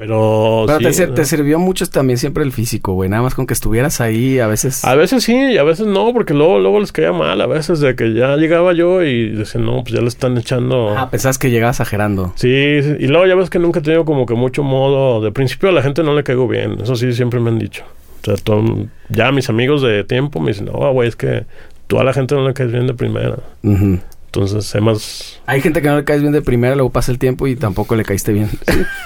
Pero... 0.00 0.64
Pero 0.66 0.78
sí, 0.78 0.84
te, 0.86 0.92
sir- 0.94 1.08
¿no? 1.10 1.14
te 1.14 1.24
sirvió 1.26 1.58
mucho 1.58 1.84
también 1.86 2.16
siempre 2.16 2.42
el 2.42 2.52
físico, 2.52 2.94
güey. 2.94 3.10
Nada 3.10 3.22
más 3.22 3.34
con 3.34 3.46
que 3.46 3.52
estuvieras 3.52 4.00
ahí, 4.00 4.38
a 4.38 4.46
veces... 4.46 4.82
A 4.86 4.94
veces 4.94 5.22
sí 5.24 5.34
y 5.36 5.58
a 5.58 5.62
veces 5.62 5.86
no, 5.86 6.14
porque 6.14 6.32
luego, 6.32 6.58
luego 6.58 6.80
les 6.80 6.90
caía 6.90 7.12
mal. 7.12 7.38
A 7.38 7.46
veces 7.46 7.80
de 7.80 7.94
que 7.94 8.14
ya 8.14 8.36
llegaba 8.36 8.72
yo 8.72 9.02
y 9.02 9.28
decían, 9.28 9.66
no, 9.66 9.82
pues 9.82 9.92
ya 9.94 10.00
le 10.00 10.08
están 10.08 10.38
echando... 10.38 10.96
Ah, 10.96 11.10
pensabas 11.10 11.36
que 11.36 11.50
llegabas 11.50 11.82
ajerando. 11.82 12.32
Sí, 12.36 12.78
sí, 12.82 12.96
y 12.98 13.08
luego 13.08 13.26
ya 13.26 13.34
ves 13.34 13.50
que 13.50 13.58
nunca 13.58 13.80
he 13.80 13.82
tenido 13.82 14.06
como 14.06 14.24
que 14.24 14.32
mucho 14.32 14.62
modo. 14.62 15.20
De 15.20 15.32
principio 15.32 15.68
a 15.68 15.72
la 15.72 15.82
gente 15.82 16.02
no 16.02 16.14
le 16.14 16.24
caigo 16.24 16.48
bien. 16.48 16.78
Eso 16.82 16.96
sí, 16.96 17.12
siempre 17.12 17.38
me 17.38 17.50
han 17.50 17.58
dicho. 17.58 17.84
O 18.22 18.24
sea, 18.24 18.36
todo- 18.42 18.86
ya 19.10 19.30
mis 19.32 19.50
amigos 19.50 19.82
de 19.82 20.02
tiempo 20.04 20.40
me 20.40 20.52
dicen, 20.52 20.64
no, 20.64 20.92
güey, 20.94 21.10
es 21.10 21.16
que 21.16 21.44
tú 21.88 21.98
a 22.00 22.04
la 22.04 22.14
gente 22.14 22.34
no 22.34 22.48
le 22.48 22.54
caes 22.54 22.72
bien 22.72 22.86
de 22.86 22.94
primera. 22.94 23.36
Ujú. 23.62 23.98
Entonces, 24.32 24.64
sé 24.64 24.80
más... 24.80 25.40
Hay 25.46 25.60
gente 25.60 25.82
que 25.82 25.88
no 25.88 25.96
le 25.96 26.04
caes 26.04 26.20
bien 26.20 26.32
de 26.32 26.40
primera, 26.40 26.76
luego 26.76 26.90
pasa 26.90 27.10
el 27.10 27.18
tiempo 27.18 27.48
y 27.48 27.56
tampoco 27.56 27.96
le 27.96 28.04
caíste 28.04 28.32
bien. 28.32 28.48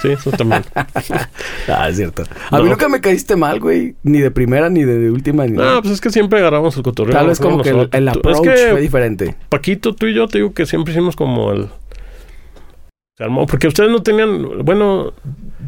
Sí, 0.02 0.08
eso 0.10 0.30
también. 0.32 0.62
ah, 0.74 1.88
es 1.88 1.96
cierto. 1.96 2.24
A 2.50 2.58
mí 2.58 2.64
No. 2.64 2.70
nunca 2.72 2.90
me 2.90 3.00
caíste 3.00 3.34
mal, 3.34 3.58
güey. 3.58 3.94
Ni 4.02 4.18
de 4.20 4.30
primera, 4.30 4.68
ni 4.68 4.84
de, 4.84 4.98
de 4.98 5.10
última, 5.10 5.46
ni 5.46 5.52
no, 5.52 5.62
nada. 5.64 5.80
pues 5.80 5.94
es 5.94 6.00
que 6.02 6.10
siempre 6.10 6.40
agarramos 6.40 6.76
el 6.76 6.82
cotorreo. 6.82 7.14
Tal 7.14 7.28
vez 7.28 7.40
como 7.40 7.62
que 7.62 7.70
el, 7.70 7.88
el 7.90 8.08
approach 8.08 8.46
es 8.48 8.60
que 8.60 8.70
fue 8.72 8.80
diferente. 8.82 9.34
Paquito, 9.48 9.94
tú 9.94 10.06
y 10.08 10.14
yo 10.14 10.28
te 10.28 10.38
digo 10.38 10.52
que 10.52 10.66
siempre 10.66 10.92
hicimos 10.92 11.16
como 11.16 11.52
el... 11.52 11.68
Se 13.16 13.24
armó, 13.24 13.46
porque 13.46 13.66
ustedes 13.68 13.90
no 13.90 14.02
tenían... 14.02 14.62
Bueno, 14.62 15.14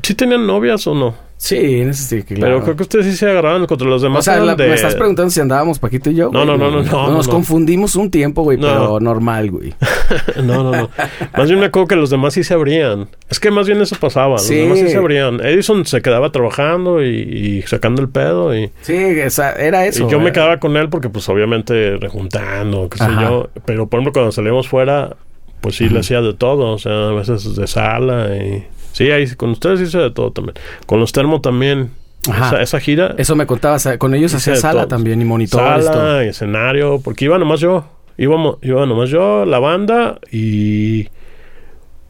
¿sí 0.02 0.14
tenían 0.14 0.46
novias 0.46 0.86
o 0.86 0.94
no? 0.94 1.14
Sí, 1.38 1.80
en 1.80 1.90
ese 1.90 2.02
sí, 2.04 2.22
que 2.22 2.34
Pero 2.34 2.46
claro. 2.46 2.62
creo 2.62 2.76
que 2.76 2.82
ustedes 2.84 3.04
sí 3.06 3.12
se 3.16 3.28
agarraban 3.28 3.66
contra 3.66 3.86
los 3.86 4.00
demás. 4.00 4.20
O 4.20 4.22
sea, 4.22 4.34
eran 4.36 4.46
la- 4.46 4.54
de- 4.54 4.68
me 4.68 4.74
estás 4.74 4.94
preguntando 4.94 5.30
si 5.30 5.38
andábamos 5.40 5.78
Paquito 5.78 6.10
y 6.10 6.14
yo. 6.14 6.30
No, 6.32 6.46
no, 6.46 6.56
no, 6.56 6.70
no, 6.70 6.82
no, 6.82 7.10
Nos 7.10 7.26
no. 7.26 7.32
confundimos 7.32 7.94
un 7.94 8.10
tiempo, 8.10 8.42
güey, 8.42 8.56
No. 8.56 8.68
pero 8.68 9.00
normal, 9.00 9.50
güey. 9.50 9.74
No, 10.42 10.62
no, 10.62 10.70
no. 10.72 10.88
Más 11.36 11.48
bien 11.48 11.60
me 11.60 11.66
acuerdo 11.66 11.88
que 11.88 11.96
los 11.96 12.08
demás 12.10 12.32
sí 12.34 12.42
se 12.42 12.54
abrían. 12.54 13.08
Es 13.28 13.38
que 13.38 13.50
más 13.50 13.66
bien 13.66 13.80
eso 13.82 13.96
pasaba. 14.00 14.32
Los 14.36 14.46
Sí. 14.46 14.54
demás 14.54 14.78
sí 14.78 14.88
se 14.88 14.96
abrían. 14.96 15.40
Edison 15.44 15.84
se 15.84 16.00
quedaba 16.00 16.32
trabajando 16.32 17.02
y, 17.04 17.08
y 17.08 17.62
sacando 17.62 18.00
el 18.00 18.08
pedo. 18.08 18.56
Y, 18.56 18.70
Sí, 18.80 18.94
esa- 18.94 19.52
era 19.52 19.84
eso. 19.86 20.06
y 20.06 20.10
yo 20.10 20.18
me 20.20 20.32
quedaba 20.32 20.58
con 20.58 20.76
él 20.76 20.88
porque, 20.88 21.10
pues, 21.10 21.28
obviamente, 21.28 21.96
rejuntando, 21.98 22.88
qué 22.88 22.98
sé 22.98 23.04
Ajá. 23.04 23.22
yo. 23.28 23.50
Pero, 23.66 23.86
por 23.88 23.98
ejemplo, 24.00 24.12
cuando 24.14 24.32
salíamos 24.32 24.68
fuera, 24.68 25.16
pues 25.60 25.76
sí 25.76 25.88
le 25.88 26.00
hacía 26.00 26.20
de 26.22 26.32
todo. 26.34 26.72
O 26.72 26.78
sea, 26.78 27.08
a 27.08 27.12
veces 27.12 27.56
de 27.56 27.66
sala 27.66 28.28
y... 28.36 28.64
Sí, 28.96 29.10
ahí 29.10 29.26
con 29.36 29.50
ustedes 29.50 29.80
hice 29.82 29.98
de 29.98 30.10
todo 30.10 30.30
también. 30.32 30.54
Con 30.86 31.00
los 31.00 31.12
termo 31.12 31.40
también. 31.42 31.90
Ajá. 32.30 32.46
Esa, 32.48 32.62
esa 32.62 32.80
gira... 32.80 33.14
Eso 33.18 33.36
me 33.36 33.46
contabas. 33.46 33.84
eh, 33.86 33.98
Con 33.98 34.14
ellos 34.14 34.32
hacía 34.34 34.56
sala 34.56 34.80
todo. 34.82 34.88
también 34.88 35.20
y 35.20 35.24
monitores. 35.26 35.84
todo. 35.84 35.92
sala 35.94 36.24
y 36.24 36.28
escenario, 36.28 37.00
porque 37.04 37.26
iba 37.26 37.38
nomás 37.38 37.60
yo. 37.60 37.84
Íbamos, 38.16 38.56
iba 38.62 38.86
nomás 38.86 39.10
yo, 39.10 39.44
la 39.44 39.58
banda 39.58 40.18
y 40.32 41.08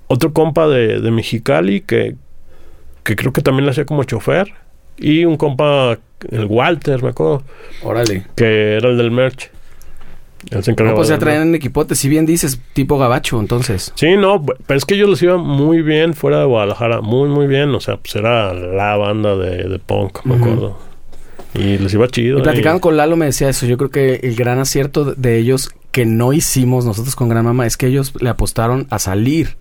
otro 0.07 0.32
compa 0.32 0.68
de, 0.68 1.01
de 1.01 1.11
Mexicali 1.11 1.80
que, 1.80 2.14
que 3.03 3.16
creo 3.16 3.32
que 3.32 3.43
también 3.43 3.64
le 3.64 3.72
hacía 3.72 3.84
como 3.87 4.05
chofer. 4.05 4.55
Y 4.97 5.24
un 5.24 5.37
compa, 5.37 5.99
el 6.30 6.45
Walter, 6.47 7.03
me 7.03 7.09
acuerdo, 7.11 7.43
Órale. 7.82 8.24
que 8.37 8.76
era 8.76 8.89
el 8.89 8.97
del 8.97 9.11
merch. 9.11 9.51
Él 10.51 10.62
se 10.62 10.72
No, 10.72 10.95
pues 10.95 11.09
ya 11.09 11.18
traían 11.18 11.55
equipote, 11.55 11.95
si 11.95 12.09
bien 12.09 12.24
dices, 12.26 12.61
tipo 12.72 12.99
gabacho, 12.99 13.41
entonces. 13.41 13.93
Sí, 13.97 14.16
no, 14.16 14.45
pero 14.45 14.78
es 14.78 14.84
que 14.84 14.95
ellos 14.95 15.09
les 15.11 15.22
iba 15.22 15.39
muy 15.39 15.82
bien 15.82 16.14
fuera 16.14 16.39
de 16.41 16.45
Guadalajara, 16.45 17.01
muy, 17.01 17.28
muy 17.28 17.47
bien. 17.47 17.74
O 17.74 17.80
sea, 17.80 17.97
pues 17.97 18.14
era 18.16 18.53
la 18.55 18.97
banda 18.97 19.37
de, 19.37 19.64
de 19.68 19.78
punk, 19.78 20.24
me 20.24 20.37
acuerdo. 20.37 20.78
Y 21.55 21.78
les 21.78 21.93
iba 21.95 22.07
chido. 22.09 22.39
Y 22.39 22.43
platicando 22.43 22.78
y- 22.78 22.80
con 22.80 22.97
Lalo 22.97 23.16
me 23.16 23.26
decía 23.26 23.49
eso. 23.49 23.66
Yo 23.66 23.76
creo 23.78 23.91
que 23.91 24.16
el 24.22 24.37
gran 24.37 24.59
acierto 24.59 25.05
de- 25.14 25.39
ellos 25.39 25.70
que 25.91 26.05
no 26.05 26.32
hicimos 26.34 26.84
nosotros 26.84 27.16
con 27.16 27.28
Gran 27.30 27.45
Mama 27.47 27.66
es 27.66 27.76
que 27.78 27.87
ellos 27.87 28.12
le 28.20 28.28
apostaron 28.28 28.87
a 28.91 28.99
salir. 28.99 29.57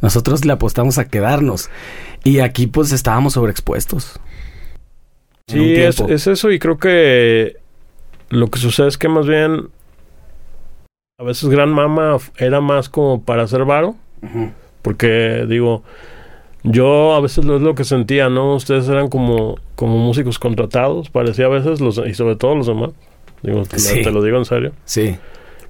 Nosotros 0.00 0.44
le 0.44 0.52
apostamos 0.52 0.98
a 0.98 1.08
quedarnos. 1.08 1.68
Y 2.24 2.38
aquí 2.38 2.68
pues 2.68 2.92
estábamos 2.92 3.32
sobreexpuestos. 3.32 4.20
En 5.48 5.54
Sí, 5.58 5.74
es, 5.74 6.00
es 6.00 6.26
eso 6.28 6.50
y 6.52 6.58
creo 6.60 6.78
que 6.78 7.56
lo 8.30 8.46
que 8.48 8.58
sucede 8.60 8.88
es 8.88 8.96
que 8.96 9.08
más 9.08 9.26
bien 9.26 9.68
a 11.18 11.24
veces 11.24 11.48
Gran 11.48 11.70
Mama 11.70 12.16
era 12.38 12.60
más 12.60 12.88
como 12.88 13.22
para 13.22 13.42
hacer 13.42 13.64
varo, 13.64 13.94
porque 14.82 15.46
digo, 15.48 15.82
yo 16.64 17.14
a 17.14 17.20
veces 17.20 17.44
lo 17.44 17.56
es 17.56 17.62
lo 17.62 17.74
que 17.74 17.84
sentía, 17.84 18.28
¿no? 18.28 18.54
Ustedes 18.54 18.88
eran 18.88 19.08
como, 19.08 19.56
como 19.76 19.98
músicos 19.98 20.38
contratados, 20.38 21.10
parecía 21.10 21.46
a 21.46 21.48
veces, 21.50 21.80
los, 21.80 21.98
y 21.98 22.14
sobre 22.14 22.36
todo 22.36 22.54
los 22.54 22.66
demás. 22.66 22.90
Digo, 23.42 23.62
te- 23.64 23.78
Sí. 23.78 24.02
te 24.02 24.10
lo 24.10 24.22
digo 24.22 24.38
en 24.38 24.44
serio. 24.44 24.72
Sí. 24.84 25.16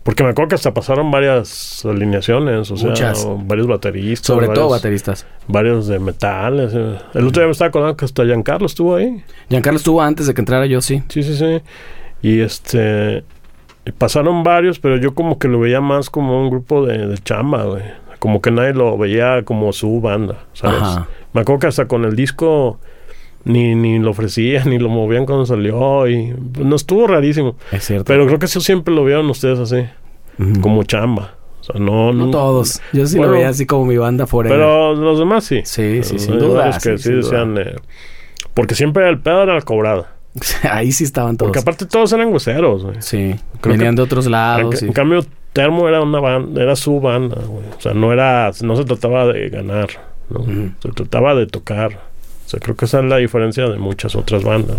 Porque 0.02 0.24
me 0.24 0.30
acuerdo 0.30 0.48
que 0.50 0.54
hasta 0.56 0.74
pasaron 0.74 1.10
varias 1.10 1.84
alineaciones, 1.84 2.70
o 2.70 2.76
sea, 2.76 3.12
o 3.24 3.38
varios 3.38 3.66
bateristas. 3.68 4.26
Sobre 4.26 4.48
todo 4.48 4.68
bateristas. 4.68 5.26
Varios 5.46 5.86
de 5.86 5.98
metales. 6.00 6.74
El 6.74 7.26
otro 7.26 7.40
día 7.40 7.46
me 7.46 7.52
estaba 7.52 7.68
acordando 7.68 7.96
que 7.96 8.04
hasta 8.04 8.24
Giancarlo 8.24 8.66
estuvo 8.66 8.96
ahí. 8.96 9.22
Giancarlo 9.48 9.76
estuvo 9.78 10.02
antes 10.02 10.26
de 10.26 10.34
que 10.34 10.40
entrara 10.40 10.66
yo, 10.66 10.80
sí. 10.80 11.02
Sí, 11.08 11.22
sí, 11.22 11.36
sí. 11.36 11.60
Y 12.20 12.40
este. 12.40 13.22
Pasaron 13.90 14.42
varios, 14.44 14.78
pero 14.78 14.96
yo 14.96 15.14
como 15.14 15.38
que 15.38 15.48
lo 15.48 15.58
veía 15.60 15.80
más 15.80 16.08
como 16.10 16.40
un 16.40 16.50
grupo 16.50 16.86
de, 16.86 17.06
de 17.06 17.18
chamba, 17.18 17.64
güey. 17.64 17.82
Como 18.20 18.40
que 18.40 18.52
nadie 18.52 18.72
lo 18.72 18.96
veía 18.96 19.42
como 19.44 19.72
su 19.72 20.00
banda, 20.00 20.44
¿sabes? 20.52 20.80
Ajá. 20.80 21.08
Me 21.32 21.40
acuerdo 21.40 21.58
que 21.60 21.66
hasta 21.66 21.88
con 21.88 22.04
el 22.04 22.14
disco 22.14 22.78
ni, 23.44 23.74
ni 23.74 23.98
lo 23.98 24.10
ofrecían, 24.12 24.68
ni 24.70 24.78
lo 24.78 24.88
movían 24.88 25.26
cuando 25.26 25.44
salió. 25.46 26.06
Y 26.06 26.32
pues, 26.52 26.64
no 26.64 26.76
estuvo 26.76 27.08
rarísimo. 27.08 27.56
Es 27.72 27.84
cierto. 27.84 28.04
Pero 28.04 28.26
creo 28.26 28.38
que 28.38 28.46
eso 28.46 28.60
siempre 28.60 28.94
lo 28.94 29.04
vieron 29.04 29.28
ustedes 29.28 29.58
así, 29.58 29.84
como 30.60 30.84
chamba. 30.84 31.34
O 31.60 31.64
sea, 31.64 31.80
no. 31.80 32.12
No 32.12 32.26
no- 32.26 32.30
todos. 32.30 32.80
Yo 32.92 33.06
sí 33.06 33.16
Bueno, 33.16 33.32
lo 33.32 33.38
veía 33.38 33.48
así 33.48 33.66
como 33.66 33.86
mi 33.86 33.96
banda 33.96 34.26
forever. 34.26 34.56
Pero 34.56 34.94
los 34.94 35.18
demás 35.18 35.44
sí. 35.44 35.62
Sí, 35.64 36.02
sí, 36.04 36.18
sin 36.20 36.38
duda. 36.38 36.70
que 36.82 36.98
sí, 36.98 37.12
decían. 37.12 37.58
eh, 37.58 37.74
porque 38.54 38.74
siempre 38.76 39.08
el 39.08 39.18
pedo 39.20 39.42
era 39.42 39.54
la 39.54 39.62
cobrada. 39.62 40.12
Ahí 40.70 40.92
sí 40.92 41.04
estaban 41.04 41.36
todos. 41.36 41.48
Porque 41.50 41.58
aparte 41.60 41.86
todos 41.86 42.12
eran 42.12 42.32
hueseros, 42.32 42.84
güey. 42.84 42.96
Sí. 43.00 43.34
Creo 43.60 43.74
Venían 43.76 43.94
que- 43.94 43.96
de 43.96 44.02
otros 44.02 44.26
lados. 44.26 44.82
en 44.82 44.90
y- 44.90 44.92
cambio, 44.92 45.24
Termo 45.52 45.86
era 45.86 46.00
una 46.00 46.18
banda, 46.18 46.62
era 46.62 46.74
su 46.76 46.98
banda, 47.00 47.36
güey. 47.46 47.64
O 47.76 47.80
sea, 47.80 47.92
no 47.92 48.10
era, 48.12 48.50
no 48.62 48.74
se 48.76 48.84
trataba 48.84 49.26
de 49.26 49.50
ganar, 49.50 49.88
¿no? 50.30 50.44
Se 50.80 50.88
trataba 50.94 51.34
de 51.34 51.46
tocar. 51.46 51.92
O 52.46 52.48
sea, 52.48 52.58
creo 52.58 52.74
que 52.74 52.86
esa 52.86 53.00
es 53.00 53.04
la 53.04 53.18
diferencia 53.18 53.68
de 53.68 53.76
muchas 53.78 54.16
otras 54.16 54.42
bandas. 54.44 54.78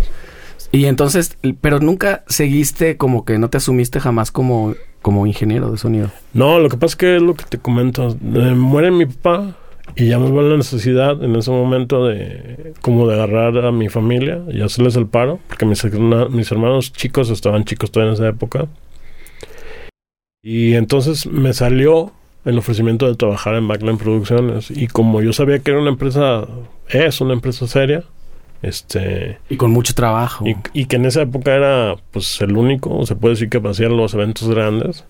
Y 0.72 0.86
entonces, 0.86 1.38
pero 1.60 1.78
nunca 1.78 2.24
seguiste 2.26 2.96
como 2.96 3.24
que 3.24 3.38
no 3.38 3.50
te 3.50 3.58
asumiste 3.58 4.00
jamás 4.00 4.32
como, 4.32 4.74
como 5.02 5.26
ingeniero 5.28 5.70
de 5.70 5.78
sonido. 5.78 6.10
No, 6.32 6.58
lo 6.58 6.68
que 6.68 6.76
pasa 6.76 6.92
es 6.92 6.96
que 6.96 7.16
es 7.16 7.22
lo 7.22 7.34
que 7.34 7.44
te 7.44 7.58
comento. 7.58 8.08
Eh, 8.08 8.54
muere 8.56 8.90
mi 8.90 9.06
papá 9.06 9.54
y 9.96 10.08
ya 10.08 10.18
me 10.18 10.30
va 10.30 10.42
la 10.42 10.56
necesidad 10.56 11.22
en 11.22 11.36
ese 11.36 11.50
momento 11.50 12.06
de 12.06 12.74
como 12.80 13.06
de 13.06 13.14
agarrar 13.14 13.64
a 13.64 13.70
mi 13.70 13.88
familia 13.88 14.42
y 14.50 14.60
hacerles 14.60 14.96
el 14.96 15.06
paro, 15.06 15.38
porque 15.46 15.66
mis, 15.66 15.84
hermanos 15.84 16.92
chicos 16.92 17.30
estaban 17.30 17.64
chicos 17.64 17.92
todavía 17.92 18.10
en 18.10 18.14
esa 18.14 18.28
época. 18.28 18.66
Y 20.42 20.74
entonces 20.74 21.26
me 21.26 21.52
salió 21.52 22.12
el 22.44 22.58
ofrecimiento 22.58 23.06
de 23.06 23.14
trabajar 23.14 23.54
en 23.54 23.68
Backline 23.68 23.96
Producciones 23.96 24.70
y 24.70 24.88
como 24.88 25.22
yo 25.22 25.32
sabía 25.32 25.60
que 25.60 25.70
era 25.70 25.80
una 25.80 25.90
empresa, 25.90 26.46
es 26.88 27.20
una 27.20 27.34
empresa 27.34 27.66
seria, 27.66 28.04
este 28.62 29.38
Y 29.48 29.56
con 29.56 29.70
mucho 29.70 29.94
trabajo. 29.94 30.44
y, 30.46 30.56
y 30.72 30.86
que 30.86 30.96
en 30.96 31.04
esa 31.04 31.22
época 31.22 31.54
era 31.54 31.96
pues 32.10 32.40
el 32.40 32.56
único, 32.56 33.06
se 33.06 33.14
puede 33.14 33.34
decir 33.34 33.48
que 33.48 33.58
hacían 33.58 33.96
los 33.96 34.12
eventos 34.12 34.48
grandes, 34.48 35.04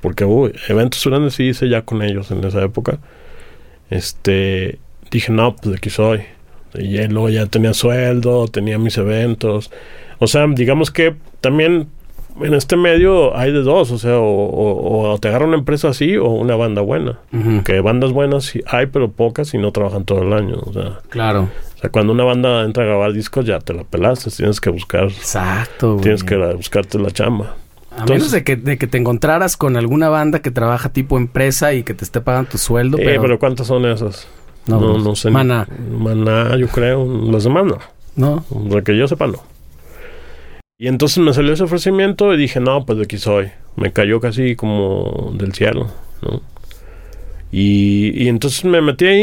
porque 0.00 0.24
uy, 0.24 0.52
eventos 0.68 1.06
grandes 1.06 1.34
sí 1.34 1.44
hice 1.44 1.68
ya 1.68 1.82
con 1.82 2.02
ellos 2.02 2.30
en 2.32 2.44
esa 2.44 2.62
época. 2.62 2.98
Este, 3.90 4.78
dije, 5.10 5.32
no, 5.32 5.54
pues 5.56 5.70
de 5.70 5.76
aquí 5.76 5.90
soy. 5.90 6.20
Y 6.74 6.92
ya- 6.92 7.08
luego 7.08 7.28
ya 7.30 7.46
tenía 7.46 7.74
sueldo, 7.74 8.48
tenía 8.48 8.78
mis 8.78 8.98
eventos. 8.98 9.70
O 10.18 10.26
sea, 10.26 10.46
digamos 10.48 10.90
que 10.90 11.14
también 11.40 11.88
en 12.42 12.52
este 12.52 12.76
medio 12.76 13.34
hay 13.36 13.50
de 13.50 13.62
dos, 13.62 13.90
o 13.90 13.98
sea, 13.98 14.18
o, 14.18 14.24
o- 14.26 15.10
o 15.12 15.18
te 15.18 15.28
agarra 15.28 15.46
una 15.46 15.56
empresa 15.56 15.88
así 15.88 16.16
o 16.16 16.26
una 16.28 16.54
banda 16.56 16.82
buena. 16.82 17.18
Que 17.64 17.80
bandas 17.80 18.12
buenas 18.12 18.52
hay, 18.66 18.86
pero 18.86 19.10
pocas 19.10 19.54
y 19.54 19.58
no 19.58 19.72
trabajan 19.72 20.04
todo 20.04 20.22
el 20.22 20.32
año. 20.34 20.56
O 20.60 20.72
sea, 20.72 20.98
Claro. 21.08 21.48
o 21.76 21.78
sea, 21.80 21.90
cuando 21.90 22.12
una 22.12 22.24
banda 22.24 22.62
entra 22.64 22.82
a 22.84 22.86
grabar 22.86 23.12
discos 23.14 23.46
ya 23.46 23.58
te 23.60 23.72
la 23.72 23.84
pelaste, 23.84 24.30
tienes 24.30 24.60
que 24.60 24.68
buscar 24.70 25.04
Exacto. 25.04 25.92
güey. 25.92 26.02
Tienes 26.02 26.24
que 26.24 26.36
la- 26.36 26.52
buscarte 26.52 26.98
la 26.98 27.10
chamba. 27.10 27.54
A 27.96 28.04
menos 28.04 28.30
de 28.30 28.44
que, 28.44 28.56
de 28.56 28.76
que 28.78 28.86
te 28.86 28.98
encontraras 28.98 29.56
con 29.56 29.76
alguna 29.76 30.08
banda 30.08 30.40
que 30.40 30.50
trabaja 30.50 30.90
tipo 30.90 31.16
empresa 31.16 31.72
y 31.74 31.82
que 31.82 31.94
te 31.94 32.04
esté 32.04 32.20
pagando 32.20 32.50
tu 32.50 32.58
sueldo, 32.58 32.98
Eh, 32.98 33.02
pero, 33.04 33.22
pero, 33.22 33.38
¿cuántas 33.38 33.66
son 33.66 33.86
esas? 33.86 34.28
no, 34.66 34.80
no, 34.80 34.92
pues, 34.92 35.04
no 35.04 35.16
sé. 35.16 35.30
Maná, 35.30 35.66
Maná, 35.90 36.56
yo 36.56 36.68
creo. 36.68 37.06
Las 37.30 37.44
demás 37.44 37.64
no. 37.64 37.78
¿no? 38.16 38.44
O 38.50 38.70
sea, 38.70 38.82
que 38.82 38.96
yo 38.96 39.06
sepa, 39.08 39.26
no. 39.26 39.38
Y 40.78 40.88
entonces 40.88 41.18
me 41.18 41.32
salió 41.32 41.52
ese 41.52 41.62
ofrecimiento 41.64 42.34
y 42.34 42.36
dije, 42.36 42.60
no, 42.60 42.84
pues 42.84 42.98
de 42.98 43.04
aquí 43.04 43.18
soy. 43.18 43.50
Me 43.76 43.92
cayó 43.92 44.20
casi 44.20 44.56
como 44.56 45.32
del 45.34 45.52
cielo, 45.54 45.88
¿no? 46.22 46.42
Y, 47.52 48.12
y 48.24 48.28
entonces 48.28 48.64
me 48.64 48.80
metí 48.82 49.06
ahí 49.06 49.22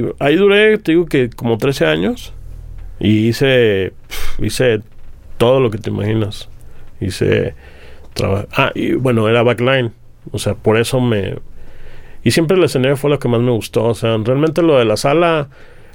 y 0.00 0.04
ahí 0.18 0.36
duré, 0.36 0.78
te 0.78 0.92
digo 0.92 1.06
que 1.06 1.30
como 1.30 1.58
13 1.58 1.86
años. 1.86 2.32
Y 2.98 3.28
hice, 3.28 3.92
hice 4.40 4.80
todo 5.36 5.60
lo 5.60 5.70
que 5.70 5.78
te 5.78 5.90
imaginas. 5.90 6.48
Hice 7.00 7.54
Ah, 8.52 8.72
y 8.74 8.92
bueno, 8.92 9.28
era 9.28 9.42
backline. 9.42 9.92
O 10.32 10.38
sea, 10.38 10.54
por 10.54 10.76
eso 10.78 11.00
me... 11.00 11.36
Y 12.24 12.30
siempre 12.32 12.56
el 12.56 12.64
escenario 12.64 12.96
fue 12.96 13.10
lo 13.10 13.18
que 13.18 13.28
más 13.28 13.40
me 13.40 13.50
gustó. 13.50 13.84
O 13.84 13.94
sea, 13.94 14.16
realmente 14.18 14.62
lo 14.62 14.78
de 14.78 14.84
la 14.84 14.96
sala... 14.96 15.48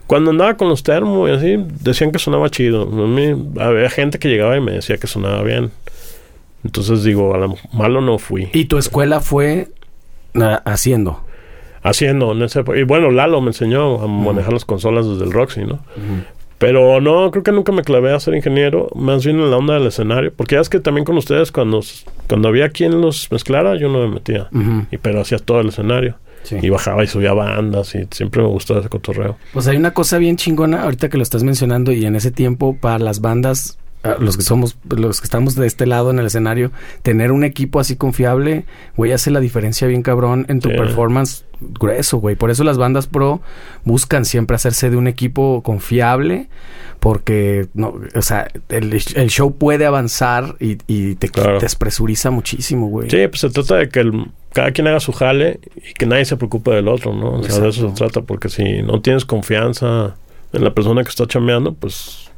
Cuando 0.06 0.32
andaba 0.32 0.58
con 0.58 0.68
los 0.68 0.84
termos 0.84 1.30
y 1.30 1.32
así, 1.32 1.66
decían 1.82 2.12
que 2.12 2.20
sonaba 2.20 2.50
chido. 2.50 2.84
A 2.84 3.08
mí, 3.08 3.34
había 3.58 3.90
gente 3.90 4.20
que 4.20 4.28
llegaba 4.28 4.58
y 4.58 4.60
me 4.60 4.74
decía 4.74 4.98
que 4.98 5.08
sonaba 5.08 5.42
bien. 5.44 5.72
Entonces 6.66 7.06
digo, 7.06 7.34
a 7.34 7.38
lo 7.38 7.56
malo 7.72 8.02
no 8.02 8.18
fui. 8.18 8.50
Y 8.52 8.66
tu 8.66 8.78
escuela 8.78 9.22
fue 9.22 9.70
haciendo. 10.66 11.24
Haciendo 11.84 12.34
en 12.34 12.42
ese... 12.42 12.66
Y 12.76 12.84
bueno, 12.84 13.12
Lalo 13.12 13.40
me 13.40 13.48
enseñó 13.48 14.02
a 14.02 14.08
manejar 14.08 14.52
las 14.52 14.66
consolas 14.66 15.08
desde 15.08 15.24
el 15.24 15.32
Roxy, 15.32 15.64
¿no? 15.64 15.80
Pero 16.66 17.02
no, 17.02 17.30
creo 17.32 17.44
que 17.44 17.52
nunca 17.52 17.72
me 17.72 17.82
clavé 17.84 18.14
a 18.14 18.20
ser 18.20 18.36
ingeniero, 18.36 18.90
más 18.96 19.26
bien 19.26 19.40
en 19.40 19.52
la 19.52 19.58
onda 19.58 19.74
del 19.74 19.88
escenario, 19.88 20.32
porque 20.34 20.56
ya 20.56 20.62
es 20.62 20.70
que 20.70 20.80
también 20.80 21.04
con 21.04 21.18
ustedes 21.18 21.52
cuando, 21.52 21.82
cuando 22.30 22.48
había 22.48 22.70
quien 22.70 23.02
los 23.02 23.30
mezclara, 23.32 23.76
yo 23.76 23.90
no 23.90 24.00
me 24.08 24.14
metía, 24.14 24.48
y 24.92 24.98
pero 24.98 25.22
hacía 25.22 25.40
todo 25.40 25.60
el 25.60 25.68
escenario, 25.70 26.16
Sí. 26.44 26.58
y 26.62 26.70
bajaba 26.70 27.04
y 27.04 27.08
subía 27.08 27.32
bandas, 27.34 27.96
y 27.96 28.06
siempre 28.12 28.42
me 28.42 28.48
gustó 28.50 28.78
ese 28.80 28.90
cotorreo. 28.90 29.38
Pues 29.54 29.68
hay 29.68 29.78
una 29.78 29.92
cosa 29.92 30.18
bien 30.18 30.36
chingona 30.38 30.84
ahorita 30.84 31.10
que 31.10 31.18
lo 31.18 31.24
estás 31.24 31.44
mencionando 31.44 31.92
y 31.94 32.06
en 32.06 32.16
ese 32.18 32.32
tiempo 32.32 32.76
para 32.80 33.00
las 33.00 33.22
bandas, 33.22 33.78
los 34.20 34.36
que 34.38 34.44
somos, 34.44 34.78
los 34.90 35.22
que 35.22 35.26
estamos 35.26 35.56
de 35.56 35.66
este 35.66 35.86
lado 35.86 36.12
en 36.12 36.20
el 36.20 36.26
escenario, 36.26 36.72
tener 37.04 37.32
un 37.32 37.44
equipo 37.44 37.80
así 37.80 37.96
confiable, 37.96 38.66
güey, 38.98 39.12
hace 39.14 39.32
la 39.32 39.40
diferencia 39.40 39.88
bien 39.88 40.02
cabrón 40.02 40.46
en 40.50 40.60
tu 40.60 40.70
performance 40.70 41.46
grueso, 41.62 42.18
güey. 42.18 42.36
Por 42.36 42.52
eso 42.52 42.64
las 42.66 42.78
bandas 42.78 43.08
pro 43.08 43.42
buscan 43.86 44.26
siempre 44.26 44.56
hacerse 44.56 44.90
de 44.90 44.98
un 44.98 45.08
equipo 45.08 45.62
confiable 45.64 46.50
porque, 47.00 47.68
no, 47.74 47.96
o 48.16 48.22
sea, 48.22 48.48
el, 48.70 48.94
el 48.94 49.30
show 49.30 49.56
puede 49.56 49.86
avanzar 49.86 50.56
y, 50.60 50.78
y 50.88 51.16
te, 51.16 51.30
Claro. 51.30 51.58
te 51.60 51.66
despresuriza 51.66 52.32
muchísimo, 52.32 52.88
güey. 52.88 53.10
Sí, 53.10 53.28
pues 53.28 53.42
se 53.42 53.50
trata 53.50 53.76
de 53.76 53.90
que 53.90 54.00
el- 54.02 54.28
cada 54.54 54.72
quien 54.72 54.88
haga 54.88 55.00
su 55.00 55.12
jale 55.14 55.60
y 55.76 55.94
que 55.94 56.06
nadie 56.06 56.26
se 56.26 56.38
preocupe 56.38 56.72
del 56.72 56.88
otro, 56.88 57.14
¿no? 57.14 57.40
O 57.40 57.44
sea, 57.44 57.60
de 57.60 57.70
eso 57.70 57.90
se 57.90 57.96
trata, 57.96 58.22
porque 58.22 58.50
si 58.50 58.82
no 58.84 59.02
tienes 59.02 59.26
confianza 59.26 60.16
en 60.54 60.64
la 60.64 60.74
persona 60.74 61.04
que 61.04 61.10
está 61.10 61.26
chambeando, 61.26 61.74
pues 61.74 62.30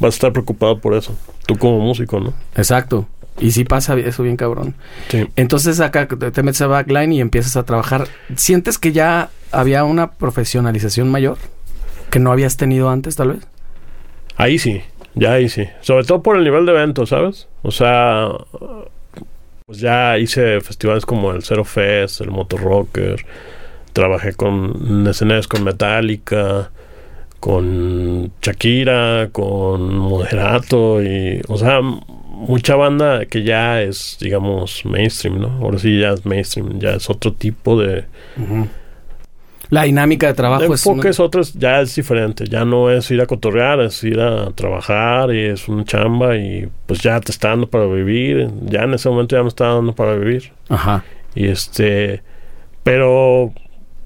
vas 0.00 0.14
a 0.14 0.16
estar 0.16 0.32
preocupado 0.32 0.78
por 0.78 0.94
eso, 0.94 1.16
tú 1.46 1.56
como 1.56 1.80
músico, 1.80 2.20
¿no? 2.20 2.34
Exacto. 2.54 3.06
Y 3.40 3.50
sí 3.50 3.64
pasa 3.64 3.98
eso 3.98 4.22
bien 4.22 4.36
cabrón. 4.36 4.74
Sí. 5.08 5.26
Entonces 5.34 5.80
acá 5.80 6.06
te 6.06 6.30
te 6.30 6.42
metes 6.42 6.62
a 6.62 6.68
backline 6.68 7.12
y 7.12 7.20
empiezas 7.20 7.56
a 7.56 7.64
trabajar. 7.64 8.06
¿Sientes 8.36 8.78
que 8.78 8.92
ya 8.92 9.30
había 9.50 9.84
una 9.84 10.12
profesionalización 10.12 11.10
mayor? 11.10 11.38
Que 12.10 12.20
no 12.20 12.30
habías 12.30 12.56
tenido 12.56 12.90
antes, 12.90 13.16
tal 13.16 13.32
vez. 13.32 13.46
Ahí 14.36 14.58
sí, 14.58 14.82
ya 15.14 15.32
ahí 15.32 15.48
sí. 15.48 15.66
Sobre 15.80 16.04
todo 16.04 16.22
por 16.22 16.36
el 16.36 16.44
nivel 16.44 16.64
de 16.64 16.72
eventos, 16.72 17.08
¿sabes? 17.08 17.48
O 17.62 17.72
sea, 17.72 18.28
pues 19.66 19.78
ya 19.78 20.18
hice 20.18 20.60
festivales 20.60 21.06
como 21.06 21.32
el 21.32 21.42
Zero 21.42 21.64
Fest, 21.64 22.20
el 22.20 22.30
Motor 22.30 22.60
Rocker. 22.60 23.26
Trabajé 23.92 24.34
con 24.34 25.06
escenarios 25.08 25.48
con 25.48 25.64
Metallica, 25.64 26.70
con 27.44 28.32
Shakira, 28.40 29.28
con 29.30 29.98
Moderato 29.98 31.02
y, 31.02 31.42
o 31.46 31.58
sea, 31.58 31.82
mucha 31.82 32.74
banda 32.74 33.26
que 33.26 33.42
ya 33.42 33.82
es, 33.82 34.16
digamos, 34.18 34.82
mainstream, 34.86 35.42
¿no? 35.42 35.58
Ahora 35.60 35.78
sí 35.78 36.00
ya 36.00 36.12
es 36.12 36.24
mainstream, 36.24 36.78
ya 36.78 36.92
es 36.92 37.10
otro 37.10 37.34
tipo 37.34 37.78
de... 37.78 38.06
La 39.68 39.82
dinámica 39.82 40.28
de 40.28 40.32
trabajo 40.32 40.62
de 40.62 40.74
es... 40.74 40.86
es 40.86 41.20
otro, 41.20 41.42
ya 41.58 41.82
es 41.82 41.94
diferente, 41.94 42.46
ya 42.46 42.64
no 42.64 42.90
es 42.90 43.10
ir 43.10 43.20
a 43.20 43.26
cotorrear, 43.26 43.78
es 43.80 44.02
ir 44.04 44.20
a 44.20 44.50
trabajar 44.52 45.34
y 45.34 45.40
es 45.40 45.68
una 45.68 45.84
chamba 45.84 46.38
y 46.38 46.66
pues 46.86 47.00
ya 47.00 47.20
te 47.20 47.30
está 47.30 47.50
dando 47.50 47.66
para 47.66 47.84
vivir, 47.84 48.48
ya 48.62 48.84
en 48.84 48.94
ese 48.94 49.10
momento 49.10 49.36
ya 49.36 49.42
me 49.42 49.48
está 49.48 49.66
dando 49.66 49.94
para 49.94 50.14
vivir. 50.14 50.50
Ajá. 50.70 51.04
Y 51.34 51.48
este, 51.48 52.22
pero 52.82 53.52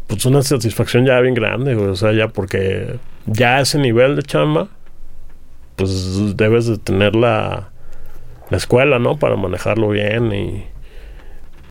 pues 0.09 0.27
una 0.27 0.43
satisfacción 0.43 1.07
ya 1.07 1.21
bien 1.21 1.35
grande, 1.35 1.77
o 1.77 1.95
sea, 1.95 2.13
ya 2.13 2.27
porque 2.27 2.99
ya 3.33 3.61
ese 3.61 3.79
nivel 3.79 4.17
de 4.17 4.23
chamba, 4.23 4.69
pues 5.77 6.37
debes 6.37 6.67
de 6.67 6.79
tener 6.79 7.15
la, 7.15 7.71
la 8.51 8.57
escuela, 8.57 8.99
¿no? 8.99 9.17
Para 9.19 9.37
manejarlo 9.37 9.91
bien 9.91 10.33
y... 10.33 10.65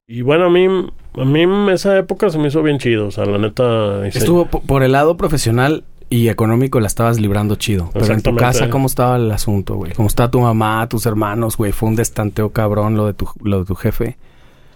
Y 0.09 0.21
bueno, 0.21 0.45
a 0.45 0.49
mí, 0.49 0.65
a 0.67 1.25
mí 1.25 1.71
esa 1.71 1.97
época 1.97 2.29
se 2.29 2.37
me 2.37 2.47
hizo 2.47 2.63
bien 2.63 2.77
chido, 2.79 3.07
o 3.07 3.11
sea, 3.11 3.25
la 3.25 3.37
neta... 3.37 4.07
hice- 4.07 4.19
Estuvo 4.19 4.45
po- 4.45 4.61
por 4.61 4.83
el 4.83 4.93
lado 4.93 5.17
profesional 5.17 5.83
y 6.09 6.29
económico 6.29 6.79
la 6.79 6.87
estabas 6.87 7.19
librando 7.19 7.55
chido. 7.55 7.89
Pero 7.91 8.05
en 8.13 8.21
tu 8.21 8.33
casa, 8.37 8.69
¿cómo 8.69 8.87
estaba 8.87 9.17
el 9.17 9.29
asunto, 9.29 9.75
güey? 9.75 9.91
¿Cómo 9.91 10.07
está 10.07 10.31
tu 10.31 10.39
mamá, 10.39 10.87
tus 10.87 11.05
hermanos, 11.05 11.57
güey? 11.57 11.73
Fue 11.73 11.89
un 11.89 11.97
destanteo 11.97 12.51
cabrón 12.51 12.95
lo 12.95 13.05
de 13.05 13.13
tu, 13.13 13.27
lo 13.43 13.59
de 13.59 13.65
tu 13.65 13.75
jefe. 13.75 14.15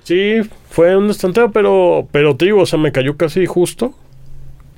Sí, 0.04 0.42
fue 0.70 0.98
un 0.98 1.10
estanteo, 1.10 1.52
pero, 1.52 2.10
pero 2.12 2.36
te 2.36 2.44
digo, 2.46 2.64
o 2.64 2.66
sea, 2.66 2.78
me 2.78 2.92
cayó 2.92 3.16
casi 3.16 3.46
justo. 3.46 3.94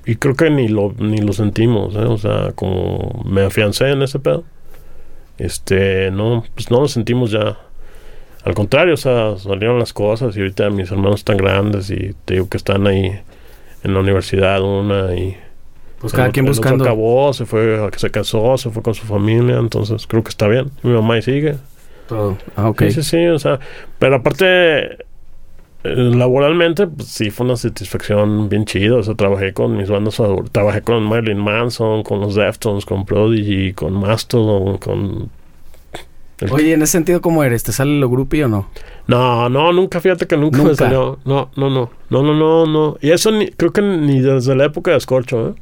Y 0.06 0.18
creo 0.18 0.36
que 0.36 0.50
ni 0.50 0.68
lo, 0.68 0.94
ni 0.98 1.18
lo 1.18 1.34
sentimos, 1.34 1.96
¿eh? 1.96 2.00
O 2.00 2.18
sea, 2.18 2.52
como 2.56 3.24
me 3.26 3.44
afiancé 3.44 3.90
en 3.90 4.02
ese 4.02 4.20
pedo. 4.20 4.44
Este, 5.38 6.12
no, 6.12 6.44
pues 6.54 6.70
no 6.72 6.82
lo 6.82 6.88
sentimos 6.88 7.32
ya. 7.32 7.58
Al 8.44 8.54
contrario, 8.54 8.96
o 8.96 8.98
sea, 8.98 9.38
salieron 9.38 9.80
las 9.80 9.94
cosas 9.94 10.36
y 10.36 10.42
ahorita 10.42 10.70
mis 10.70 10.92
hermanos 10.92 11.22
están 11.22 11.38
grandes 11.38 11.90
y 11.90 12.14
te 12.26 12.36
digo 12.36 12.50
que 12.50 12.58
están 12.58 12.86
ahí 12.88 13.20
en 13.84 13.94
la 13.94 14.00
universidad 14.00 14.62
una 14.62 15.16
y... 15.16 15.38
Pues 16.00 16.12
cada 16.12 16.32
quien 16.32 16.46
el 16.46 16.52
buscando. 16.52 16.84
acabó, 16.84 17.32
se 17.32 17.46
fue, 17.46 17.80
se 17.96 18.12
casó, 18.12 18.58
se 18.58 18.70
fue 18.70 18.84
con 18.84 18.94
su 18.94 19.06
familia, 19.06 19.58
entonces 19.58 20.06
creo 20.06 20.22
que 20.22 20.30
está 20.30 20.50
bien. 20.50 20.70
Mi 20.82 20.92
mamá 20.92 21.14
ahí 21.14 21.22
sigue. 21.22 21.56
Todo. 22.10 22.38
Ah, 22.58 22.68
ok. 22.68 22.82
Sí, 22.84 22.92
sí, 22.92 23.04
sí, 23.04 23.28
o 23.28 23.40
sea, 23.40 23.60
pero 24.00 24.18
aparte, 24.18 24.98
laboralmente, 25.84 26.88
pues 26.88 27.08
sí 27.10 27.30
fue 27.30 27.46
una 27.46 27.56
satisfacción 27.58 28.50
bien 28.50 28.66
chida. 28.66 28.96
O 28.96 29.04
sea, 29.04 29.16
trabajé 29.16 29.54
con 29.54 29.76
mis 29.78 29.90
bandas 29.90 30.16
favoritas, 30.16 30.52
trabajé 30.52 30.82
con 30.82 31.04
Marilyn 31.04 31.40
Manson, 31.40 32.04
con 32.04 32.20
los 32.22 32.36
Deftones, 32.36 32.86
con 32.86 33.06
Prodigy, 33.06 33.74
con 33.74 33.94
Mastodon, 33.94 34.78
con... 34.78 35.30
el- 36.40 36.52
Oye, 36.52 36.74
en 36.74 36.82
ese 36.82 36.94
sentido, 36.94 37.22
¿cómo 37.22 37.44
eres? 37.44 37.64
¿Te 37.64 37.72
sale 37.72 38.00
lo 38.00 38.10
groupie 38.10 38.46
o 38.46 38.48
no? 38.48 38.70
No, 39.08 39.50
no, 39.50 39.72
nunca, 39.74 40.00
fíjate 40.00 40.26
que 40.28 40.38
nunca, 40.38 40.58
me 40.60 40.64
Nunca. 40.66 40.76
salió. 40.76 41.20
No, 41.26 41.50
no, 41.56 41.70
no, 41.70 41.90
no, 42.10 42.24
no, 42.24 42.34
no, 42.34 42.66
no. 42.66 42.98
Y 43.02 43.12
eso 43.12 43.32
ni, 43.32 43.48
creo 43.50 43.72
que 43.74 43.82
ni 43.82 44.20
desde 44.22 44.56
la 44.56 44.66
época 44.66 44.92
de 44.92 45.00
Scorcho, 45.00 45.50
¿eh? 45.50 45.54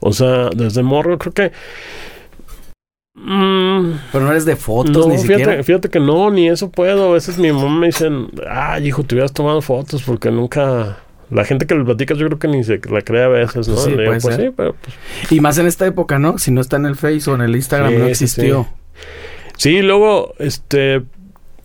O 0.00 0.12
sea, 0.12 0.50
desde 0.50 0.82
morro, 0.82 1.16
creo 1.18 1.32
que... 1.32 1.52
Mm, 3.14 3.92
Pero 4.10 4.24
no 4.24 4.30
eres 4.30 4.44
de 4.46 4.56
fotos 4.56 5.06
no, 5.06 5.12
ni 5.12 5.18
fíjate, 5.18 5.38
siquiera. 5.40 5.62
fíjate 5.62 5.88
que 5.90 6.00
no, 6.00 6.30
ni 6.30 6.48
eso 6.48 6.70
puedo. 6.70 7.10
A 7.10 7.12
veces 7.12 7.38
mi 7.38 7.52
mamá 7.52 7.68
me 7.78 7.86
dicen, 7.86 8.28
ay, 8.48 8.86
hijo, 8.88 9.02
te 9.04 9.14
hubieras 9.14 9.32
tomado 9.32 9.60
fotos 9.60 10.02
porque 10.02 10.30
nunca. 10.30 10.98
La 11.30 11.44
gente 11.44 11.66
que 11.66 11.74
le 11.74 11.84
platicas, 11.84 12.18
yo 12.18 12.26
creo 12.26 12.38
que 12.38 12.48
ni 12.48 12.62
se 12.64 12.78
la 12.90 13.00
cree 13.02 13.24
a 13.24 13.28
veces, 13.28 13.66
¿no? 13.68 13.76
Sí, 13.76 13.90
Le 13.90 13.96
digo, 14.02 14.06
puede 14.10 14.20
pues 14.20 14.34
ser. 14.34 14.46
sí, 14.48 14.54
pero 14.56 14.74
pues. 14.74 15.32
Y 15.32 15.40
más 15.40 15.56
en 15.58 15.66
esta 15.66 15.86
época, 15.86 16.18
¿no? 16.18 16.36
Si 16.38 16.50
no 16.50 16.60
está 16.60 16.76
en 16.76 16.86
el 16.86 16.96
Face 16.96 17.30
o 17.30 17.34
en 17.34 17.40
el 17.42 17.54
Instagram, 17.56 17.90
Sí, 17.92 17.96
no 17.98 18.04
sí, 18.04 18.10
existió. 18.10 18.66
Sí, 19.56 19.82
luego, 19.82 20.34
este. 20.38 21.02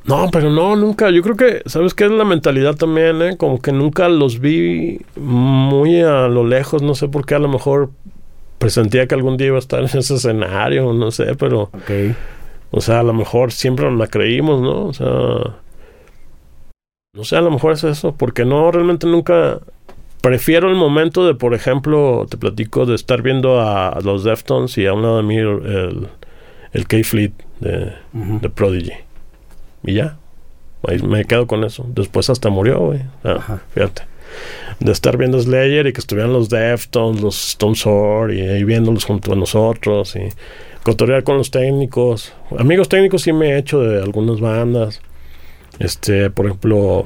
No, 0.06 0.30
pero 0.32 0.50
no, 0.50 0.76
nunca. 0.78 1.10
Yo 1.12 1.22
creo 1.22 1.36
que, 1.36 1.64
¿sabes 1.66 1.94
qué 1.94 2.06
es 2.06 2.12
la 2.12 2.24
mentalidad 2.24 2.76
también, 2.76 3.22
eh? 3.22 3.36
Como 3.38 3.62
que 3.62 3.74
nunca 3.74 4.08
los 4.08 4.40
vi 4.40 5.02
muy 5.18 6.02
a 6.02 6.28
lo 6.30 6.46
lejos. 6.46 6.82
No 6.82 6.96
sé 6.96 7.10
por 7.10 7.26
qué, 7.26 7.36
a 7.36 7.40
lo 7.40 7.50
mejor 7.50 7.90
presentía 8.58 9.08
que 9.08 9.16
algún 9.16 9.38
día 9.38 9.48
iba 9.48 9.58
a 9.58 9.60
estar 9.60 9.80
en 9.80 9.86
ese 9.86 10.16
escenario, 10.16 10.94
no 10.94 11.12
sé, 11.12 11.36
pero. 11.36 11.64
Ok. 11.64 12.16
O 12.72 12.82
sea, 12.82 13.00
a 13.00 13.04
lo 13.04 13.14
mejor 13.14 13.52
siempre 13.52 13.86
nos 13.86 13.98
la 13.98 14.08
creímos, 14.08 14.62
¿no? 14.62 14.86
O 14.88 14.94
sea, 14.94 15.08
no 17.14 17.24
sé, 17.24 17.36
a 17.36 17.42
lo 17.42 17.50
mejor 17.50 17.74
es 17.74 17.84
eso, 17.84 18.14
porque 18.16 18.46
no, 18.46 18.72
realmente 18.72 19.08
nunca... 19.08 19.60
Prefiero 20.22 20.70
el 20.70 20.76
momento 20.76 21.26
de, 21.26 21.36
por 21.36 21.54
ejemplo, 21.54 22.26
te 22.30 22.38
platico 22.38 22.86
de 22.86 22.96
estar 22.96 23.22
viendo 23.22 23.62
a, 23.62 23.90
a 23.90 24.02
los 24.02 24.24
Deftones 24.24 24.78
y 24.78 24.86
a 24.86 24.94
un 24.94 25.04
lado 25.04 25.18
de 25.18 25.24
mí 25.24 25.38
el, 25.38 26.08
el, 26.74 26.88
K-Fleet 26.88 27.32
de, 27.60 27.94
de 28.14 28.50
Prodigy. 28.50 28.94
Y 29.84 29.94
ya, 29.94 30.18
me 31.04 31.26
quedo 31.26 31.48
con 31.48 31.64
eso. 31.64 31.86
Después 31.90 32.30
hasta 32.30 32.50
murió, 32.50 32.80
güey. 32.80 33.02
Ah, 33.24 33.36
Ajá. 33.38 33.62
fíjate. 33.74 34.04
De 34.80 34.92
estar 34.92 35.18
viendo 35.18 35.40
Slayer 35.40 35.88
y 35.88 35.94
que 35.94 36.00
estuvieran 36.00 36.34
los 36.34 36.50
Deftones, 36.50 37.22
los 37.22 37.50
Stone 37.50 37.76
Sword 37.76 38.32
y 38.32 38.64
viéndolos 38.64 39.06
junto 39.06 39.34
a 39.34 39.36
nosotros 39.36 40.16
y 40.16 40.30
cotorrear 40.84 41.24
con 41.24 41.38
los 41.38 41.50
técnicos. 41.52 42.34
Amigos 42.58 42.88
técnicos 42.88 43.24
sí 43.24 43.34
me 43.34 43.52
he 43.54 43.58
hecho 43.58 43.80
de 43.82 44.02
algunas 44.02 44.40
bandas. 44.40 45.02
Este, 45.80 46.30
por 46.30 46.46
ejemplo, 46.46 47.06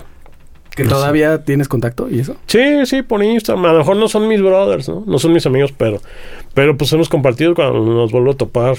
¿Que 0.76 0.84
No 0.84 0.90
sé. 0.90 0.96
todavía 0.96 1.44
tienes 1.44 1.68
contacto 1.68 2.10
y 2.10 2.20
eso? 2.20 2.36
sí, 2.48 2.86
sí, 2.86 3.02
por 3.02 3.24
Instagram. 3.24 3.66
A 3.66 3.72
lo 3.74 3.80
mejor 3.80 3.98
no 3.98 4.08
son 4.08 4.28
mis 4.28 4.42
brothers, 4.42 4.88
¿no? 4.88 5.04
No 5.06 5.20
son 5.20 5.34
mis 5.34 5.46
amigos, 5.46 5.74
pero, 5.78 6.02
pero 6.54 6.78
pues 6.78 6.92
hemos 6.94 7.10
compartido 7.10 7.56
cuando 7.56 7.80
nos 7.82 8.12
vuelvo 8.12 8.32
a 8.32 8.36
topar. 8.36 8.78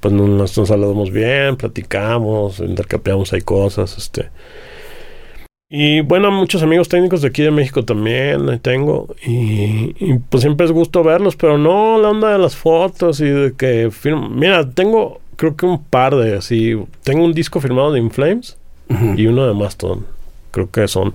Pues 0.00 0.12
nos, 0.12 0.28
nos, 0.28 0.58
nos 0.58 0.68
saludamos 0.68 1.10
bien, 1.10 1.56
platicamos, 1.56 2.60
intercambiamos 2.60 3.32
ahí 3.32 3.40
cosas, 3.40 3.96
este. 3.96 4.28
Y 5.76 6.02
bueno, 6.02 6.30
muchos 6.30 6.62
amigos 6.62 6.88
técnicos 6.88 7.20
de 7.22 7.28
aquí 7.28 7.42
de 7.42 7.50
México 7.50 7.84
también 7.84 8.60
tengo. 8.60 9.08
Y, 9.26 9.94
y, 9.98 10.18
pues 10.30 10.42
siempre 10.42 10.66
es 10.66 10.70
gusto 10.72 11.02
verlos, 11.02 11.34
pero 11.34 11.58
no 11.58 11.98
la 12.00 12.10
onda 12.10 12.30
de 12.30 12.38
las 12.38 12.54
fotos 12.54 13.18
y 13.20 13.24
de 13.24 13.54
que 13.54 13.88
firm- 13.90 14.30
Mira, 14.30 14.70
tengo 14.70 15.20
creo 15.34 15.56
que 15.56 15.66
un 15.66 15.82
par 15.82 16.14
de 16.14 16.36
así. 16.36 16.76
Tengo 17.02 17.24
un 17.24 17.32
disco 17.34 17.60
firmado 17.60 17.92
de 17.92 17.98
Inflames 17.98 18.56
Ujú. 18.88 19.14
y 19.16 19.26
uno 19.26 19.48
de 19.48 19.54
Mastodon. 19.54 20.06
Creo 20.52 20.70
que 20.70 20.86
son. 20.86 21.12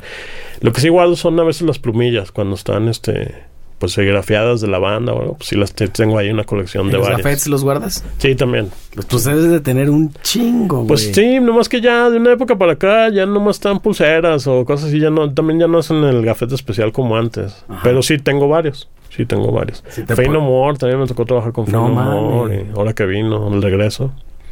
Lo 0.60 0.74
que 0.74 0.82
sí 0.82 0.90
guardo 0.90 1.16
son 1.16 1.40
a 1.40 1.44
veces 1.44 1.62
las 1.62 1.80
plumillas 1.80 2.34
cuando 2.34 2.56
están 2.56 2.90
este 2.90 3.36
pues 3.80 3.94
serigrafiadas 3.94 4.62
de 4.62 4.68
la 4.68 4.78
banda 4.78 5.14
o 5.14 5.22
algo. 5.22 5.34
Pues 5.38 5.48
sí 5.50 5.56
las 5.56 5.74
te- 5.74 5.88
tengo 5.88 6.18
ahí 6.20 6.30
una 6.30 6.44
colección 6.44 6.88
de 6.88 6.94
¿Los 6.98 7.04
varias. 7.08 7.24
gafetes 7.24 7.48
los 7.48 7.64
guardas? 7.64 8.04
Sí, 8.20 8.36
también. 8.36 8.70
Pues 8.94 9.08
tú 9.08 9.18
debes 9.20 9.50
de 9.50 9.60
tener 9.62 9.90
un 9.90 10.14
chingo, 10.22 10.78
güey. 10.78 10.88
Pues 10.90 11.12
sí, 11.14 11.40
nomás 11.40 11.68
que 11.70 11.80
ya 11.82 12.10
de 12.10 12.18
una 12.18 12.34
época 12.34 12.58
para 12.58 12.74
acá 12.74 13.10
ya 13.10 13.26
nomás 13.26 13.56
están 13.56 13.80
pulseras 13.80 14.46
o 14.48 14.66
cosas 14.66 14.90
así, 14.90 15.00
ya 15.00 15.10
no, 15.10 15.34
también 15.34 15.60
ya 15.62 15.68
no 15.68 15.80
hacen 15.80 15.98
el 16.04 16.24
gafete 16.24 16.54
especial 16.56 16.92
como 16.92 17.16
antes. 17.18 17.64
Ajá. 17.70 17.80
Pero 17.84 18.02
sí 18.04 18.18
tengo 18.18 18.48
varios, 18.50 18.90
sí 19.10 19.26
tengo 19.26 19.52
varios. 19.52 19.84
Sí 19.90 20.04
te 20.04 20.16
Fey 20.16 20.28
No 20.30 20.42
More, 20.42 20.78
también 20.78 21.00
me 21.00 21.08
tocó 21.08 21.26
trabajar 21.26 21.54
con 21.54 21.66
Fey 21.66 21.74
No 21.74 21.88
No, 21.88 22.22
More, 22.22 22.66
y 22.70 22.78
ahora 22.78 22.94
que 22.94 23.06
vino, 23.06 23.48
el 23.54 23.62
regreso. 23.62 24.12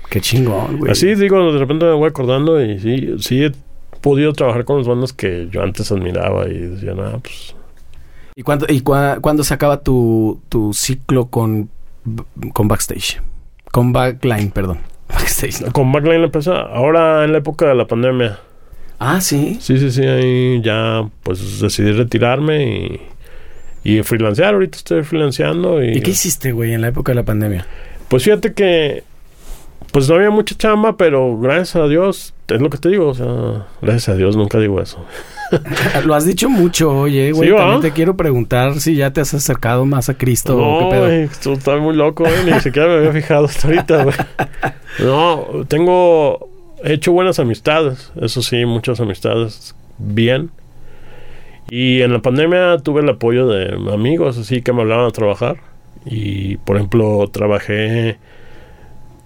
Qué 0.10 0.22
chingón, 0.22 0.78
güey. 0.78 0.90
Así 0.94 1.14
digo, 1.16 1.52
de 1.52 1.60
repente 1.60 1.84
me 1.86 1.92
voy 1.92 2.08
acordando 2.08 2.64
y 2.64 2.80
sí, 2.80 3.16
sí 3.20 3.44
he 3.44 3.52
podido 4.00 4.32
trabajar 4.32 4.64
con 4.64 4.78
las 4.78 4.88
bandas 4.88 5.12
que 5.12 5.50
yo 5.52 5.62
antes 5.62 5.92
admiraba 5.92 6.48
y 6.48 6.54
decía, 6.60 6.94
nada, 6.94 7.18
pues... 7.18 7.54
¿Y 8.38 8.44
cuándo, 8.44 8.68
y 8.70 8.82
cua- 8.82 9.20
cuándo 9.20 9.44
se 9.44 9.52
acaba 9.56 9.82
tu, 9.82 10.40
tu 10.48 10.72
ciclo 10.72 11.26
con, 11.26 11.70
con 12.54 12.68
backstage? 12.68 13.20
Con 13.72 13.92
backline, 13.92 14.52
perdón. 14.52 14.78
Backstage, 15.10 15.62
¿no? 15.62 15.72
Con 15.74 15.92
Backline 15.92 16.24
empezó 16.24 16.54
ahora 16.54 17.24
en 17.26 17.32
la 17.32 17.40
época 17.40 17.66
de 17.68 17.74
la 17.76 17.88
pandemia. 17.88 18.40
Ah, 19.00 19.22
sí. 19.22 19.58
Sí, 19.60 19.80
sí, 19.80 19.90
sí, 19.90 20.04
ahí 20.06 20.62
ya 20.62 21.10
pues 21.24 21.62
decidí 21.62 21.94
retirarme 21.94 23.00
y, 23.84 23.92
y 23.98 24.04
freelancear. 24.04 24.54
Ahorita 24.54 24.78
estoy 24.78 25.04
freelanceando 25.04 25.84
y... 25.84 25.98
¿Y 25.98 26.02
qué 26.02 26.12
hiciste, 26.12 26.52
güey, 26.52 26.74
en 26.74 26.82
la 26.82 26.90
época 26.90 27.12
de 27.14 27.16
la 27.16 27.24
pandemia? 27.24 27.66
Pues 28.08 28.24
fíjate 28.24 28.54
que 28.54 29.04
pues 29.92 30.08
no 30.10 30.16
había 30.16 30.30
mucha 30.30 30.56
chamba, 30.56 30.96
pero 30.96 31.40
gracias 31.40 31.78
a 31.78 31.88
Dios, 31.88 32.34
es 32.50 32.62
lo 32.62 32.70
que 32.70 32.78
te 32.78 32.90
digo, 32.90 33.08
o 33.08 33.14
sea, 33.16 33.66
gracias 33.82 34.10
a 34.10 34.16
Dios 34.16 34.36
nunca 34.36 34.60
digo 34.60 34.80
eso. 34.82 35.04
Lo 36.06 36.16
has 36.16 36.26
dicho 36.26 36.50
mucho, 36.50 36.92
oye, 36.92 37.32
güey. 37.32 37.56
También 37.56 37.82
te 37.82 37.92
quiero 37.92 38.16
preguntar 38.16 38.80
si 38.80 38.96
ya 38.96 39.12
te 39.12 39.22
has 39.22 39.34
acercado 39.34 39.86
más 39.86 40.10
a 40.10 40.18
Cristo. 40.18 40.58
No, 40.58 41.82
muy 41.82 41.96
loco, 41.96 42.24
güey, 42.24 42.54
ni 42.54 42.60
siquiera 42.60 42.88
me 42.88 42.96
había 42.96 43.12
fijado 43.12 43.46
hasta 43.46 43.68
ahorita, 43.68 44.04
güey. 44.04 44.16
No, 45.00 45.46
tengo 45.68 46.50
he 46.84 46.94
hecho 46.94 47.12
buenas 47.12 47.38
amistades, 47.40 48.12
eso 48.20 48.42
sí, 48.42 48.66
muchas 48.66 49.00
amistades 49.00 49.76
bien. 50.00 50.50
Y 51.70 52.02
en 52.02 52.14
la 52.14 52.20
pandemia 52.20 52.78
tuve 52.80 53.02
el 53.02 53.10
apoyo 53.10 53.48
de 53.48 53.94
amigos 53.94 54.38
así 54.38 54.62
que 54.62 54.74
me 54.74 54.82
hablaban 54.82 55.06
a 55.06 55.12
trabajar 55.12 55.58
y 56.06 56.58
por 56.58 56.78
ejemplo, 56.78 57.28
trabajé 57.32 58.18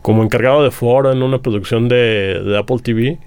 como 0.01 0.24
encargado 0.24 0.63
de 0.63 0.72
foro 0.72 1.11
en 1.11 1.22
una 1.22 1.39
producción 1.39 1.88
de, 1.88 2.41
de 2.43 2.57
Apple 2.57 2.80
TV. 2.82 3.19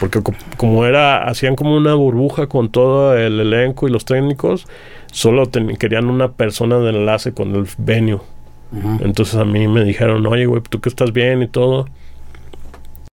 Porque 0.00 0.22
co- 0.22 0.34
como 0.56 0.84
era 0.84 1.24
hacían 1.28 1.56
como 1.56 1.76
una 1.76 1.94
burbuja 1.94 2.46
con 2.46 2.70
todo 2.70 3.16
el 3.16 3.40
elenco 3.40 3.88
y 3.88 3.90
los 3.90 4.04
técnicos 4.04 4.66
solo 5.12 5.46
ten- 5.46 5.76
querían 5.76 6.06
una 6.10 6.32
persona 6.32 6.78
de 6.78 6.90
enlace 6.90 7.32
con 7.32 7.54
el 7.54 7.66
venue 7.78 8.20
Ujú. 8.72 9.04
entonces 9.04 9.36
a 9.36 9.44
mí 9.44 9.68
me 9.68 9.84
dijeron 9.84 10.26
oye 10.26 10.46
güey 10.46 10.60
tú 10.68 10.80
que 10.80 10.88
estás 10.88 11.12
bien 11.12 11.42
y 11.42 11.48
todo 11.48 11.86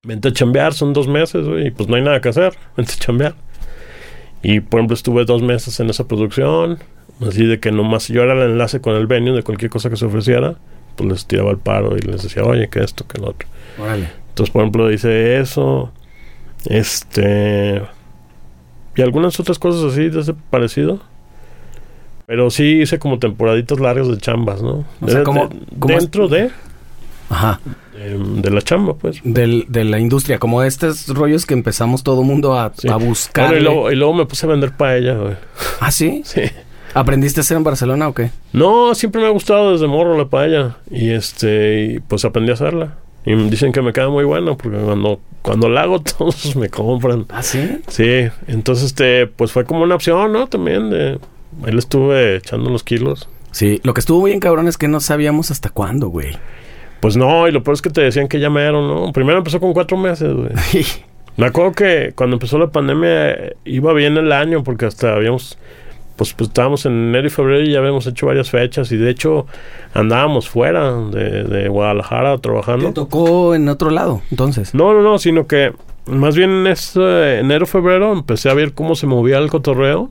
vente 0.05 0.27
a 0.27 0.33
chambear, 0.33 0.73
son 0.73 0.91
dos 0.91 1.07
meses, 1.07 1.47
güey, 1.47 1.67
y 1.67 1.71
pues 1.71 1.87
no 1.87 1.95
hay 1.95 2.01
nada 2.01 2.19
que 2.19 2.27
hacer, 2.27 2.53
vente 2.75 2.91
a 2.93 2.97
chambear. 2.97 3.35
Y 4.41 4.59
por 4.59 4.79
ejemplo 4.81 4.95
estuve 4.95 5.23
dos 5.23 5.41
meses 5.41 5.79
en 5.79 5.89
esa 5.89 6.09
producción, 6.09 6.79
así 7.25 7.45
de 7.45 7.61
que 7.61 7.71
nomás 7.71 8.09
yo 8.09 8.21
era 8.23 8.33
el 8.33 8.51
enlace 8.51 8.81
con 8.81 8.95
el 8.97 9.07
venue 9.07 9.31
de 9.33 9.43
cualquier 9.43 9.71
cosa 9.71 9.89
que 9.89 9.95
se 9.95 10.03
ofreciera, 10.05 10.55
pues 10.97 11.09
les 11.09 11.25
tiraba 11.25 11.51
el 11.51 11.57
paro 11.57 11.95
y 11.95 12.01
les 12.01 12.21
decía, 12.21 12.43
oye, 12.43 12.67
que 12.67 12.83
esto, 12.83 13.07
que 13.07 13.21
lo 13.21 13.29
otro. 13.29 13.47
Órale. 13.79 14.09
Entonces, 14.27 14.51
por 14.51 14.63
ejemplo, 14.63 14.91
hice 14.91 15.39
eso, 15.39 15.93
este, 16.65 17.81
y 18.95 19.01
algunas 19.01 19.39
otras 19.39 19.59
cosas 19.59 19.91
así 19.91 20.09
de 20.09 20.21
ese 20.21 20.33
parecido. 20.49 20.99
Pero 22.25 22.49
sí 22.49 22.81
hice 22.81 22.99
como 22.99 23.19
temporaditas 23.19 23.79
largas 23.79 24.07
de 24.07 24.17
chambas, 24.17 24.61
¿no? 24.61 24.85
O 25.01 25.07
sea, 25.07 25.19
De- 25.19 25.23
¿cómo- 25.23 25.47
de- 25.47 25.59
cómo 25.77 25.93
es- 25.95 25.99
dentro 26.01 26.27
de, 26.29 26.51
Ajá. 27.29 27.59
em, 27.99 28.41
de 28.41 28.49
la 28.49 28.61
chamba, 28.61 28.93
pues. 28.93 29.19
Del, 29.25 29.65
de 29.67 29.83
la 29.83 29.99
industria, 29.99 30.39
como 30.39 30.63
estos 30.63 31.09
rollos 31.09 31.45
que 31.45 31.53
empezamos 31.53 32.01
todo 32.01 32.23
mundo 32.23 32.57
a, 32.57 32.71
Sí. 32.75 32.87
a 32.87 32.95
buscar. 32.95 33.47
Bueno, 33.49 33.59
y, 33.59 33.63
luego, 33.63 33.91
y 33.91 33.95
luego 33.95 34.13
me 34.13 34.25
puse 34.25 34.45
a 34.45 34.49
vender 34.49 34.71
paella, 34.77 35.15
güey. 35.15 35.35
¿Ah, 35.81 35.91
sí? 35.91 36.21
Sí. 36.25 36.41
¿Aprendiste 36.95 37.39
a 37.39 37.41
hacer 37.41 37.57
en 37.57 37.63
Barcelona 37.63 38.07
o 38.07 38.13
qué? 38.13 38.29
No, 38.53 38.93
siempre 38.93 39.19
me 39.19 39.27
ha 39.27 39.31
gustado 39.31 39.71
desde 39.73 39.87
morro 39.87 40.15
la 40.15 40.25
paella. 40.29 40.77
Y 40.91 41.09
este, 41.09 41.85
y 41.95 41.99
pues 41.99 42.23
aprendí 42.23 42.51
a 42.51 42.53
hacerla. 42.53 42.97
Y 43.25 43.35
dicen 43.49 43.71
que 43.71 43.81
me 43.81 43.93
queda 43.93 44.09
muy 44.09 44.25
buena 44.25 44.55
porque 44.55 44.77
cuando, 44.77 45.19
cuando 45.41 45.69
la 45.69 45.81
hago 45.83 46.01
todos 46.17 46.55
me 46.55 46.69
compran. 46.69 47.25
¿Ah, 47.29 47.43
sí? 47.43 47.79
Sí, 47.87 48.27
entonces 48.47 48.85
este, 48.85 49.27
pues 49.27 49.51
fue 49.51 49.65
como 49.65 49.83
una 49.83 49.95
opción, 49.95 50.31
¿no? 50.31 50.47
También 50.47 50.89
de... 50.89 51.19
Ahí 51.63 51.71
le 51.71 51.79
estuve 51.79 52.37
echando 52.37 52.69
los 52.69 52.83
kilos. 52.83 53.29
Sí. 53.51 53.79
Lo 53.83 53.93
que 53.93 53.99
estuvo 53.99 54.23
bien 54.23 54.39
cabrón 54.39 54.67
es 54.67 54.77
que 54.77 54.87
no 54.87 54.99
sabíamos 54.99 55.51
hasta 55.51 55.69
cuándo, 55.69 56.07
güey. 56.07 56.35
Pues 56.99 57.15
no, 57.15 57.47
y 57.47 57.51
lo 57.51 57.63
peor 57.63 57.75
es 57.75 57.81
que 57.81 57.89
te 57.89 58.01
decían 58.01 58.27
que 58.27 58.39
ya 58.39 58.49
me 58.49 58.61
dieron, 58.61 58.87
¿no? 58.87 59.13
Primero 59.13 59.37
empezó 59.37 59.59
con 59.59 59.73
cuatro 59.73 59.97
meses, 59.97 60.33
güey. 60.33 60.49
Me 61.35 61.47
acuerdo 61.47 61.71
que 61.71 62.13
cuando 62.15 62.35
empezó 62.35 62.57
la 62.59 62.71
pandemia 62.71 63.31
eh, 63.31 63.57
iba 63.65 63.91
bien 63.93 64.17
el 64.17 64.31
año 64.31 64.63
porque 64.63 64.85
hasta 64.85 65.13
habíamos, 65.13 65.57
pues, 66.15 66.33
pues 66.33 66.49
estábamos 66.49 66.85
en 66.85 66.91
enero 67.09 67.27
y 67.27 67.29
febrero 67.29 67.61
y 67.63 67.71
ya 67.71 67.79
habíamos 67.79 68.05
hecho 68.07 68.27
varias 68.27 68.49
fechas 68.49 68.91
y 68.91 68.97
de 68.97 69.09
hecho 69.09 69.45
andábamos 69.93 70.49
fuera 70.49 70.93
de, 70.93 71.43
de 71.43 71.67
Guadalajara 71.67 72.35
¿Te 72.35 72.41
trabajando. 72.41 72.93
tocó 72.93 73.55
en 73.55 73.67
otro 73.69 73.89
lado, 73.89 74.21
entonces? 74.31 74.73
No, 74.73 74.93
no, 74.93 75.01
no, 75.01 75.17
sino 75.19 75.47
que 75.47 75.73
más 76.05 76.35
bien 76.35 76.49
en 76.51 76.67
ese 76.67 77.39
enero, 77.39 77.65
febrero 77.65 78.11
empecé 78.13 78.49
a 78.49 78.53
ver 78.53 78.73
cómo 78.73 78.95
se 78.95 79.07
movía 79.07 79.37
el 79.37 79.49
cotorreo 79.49 80.09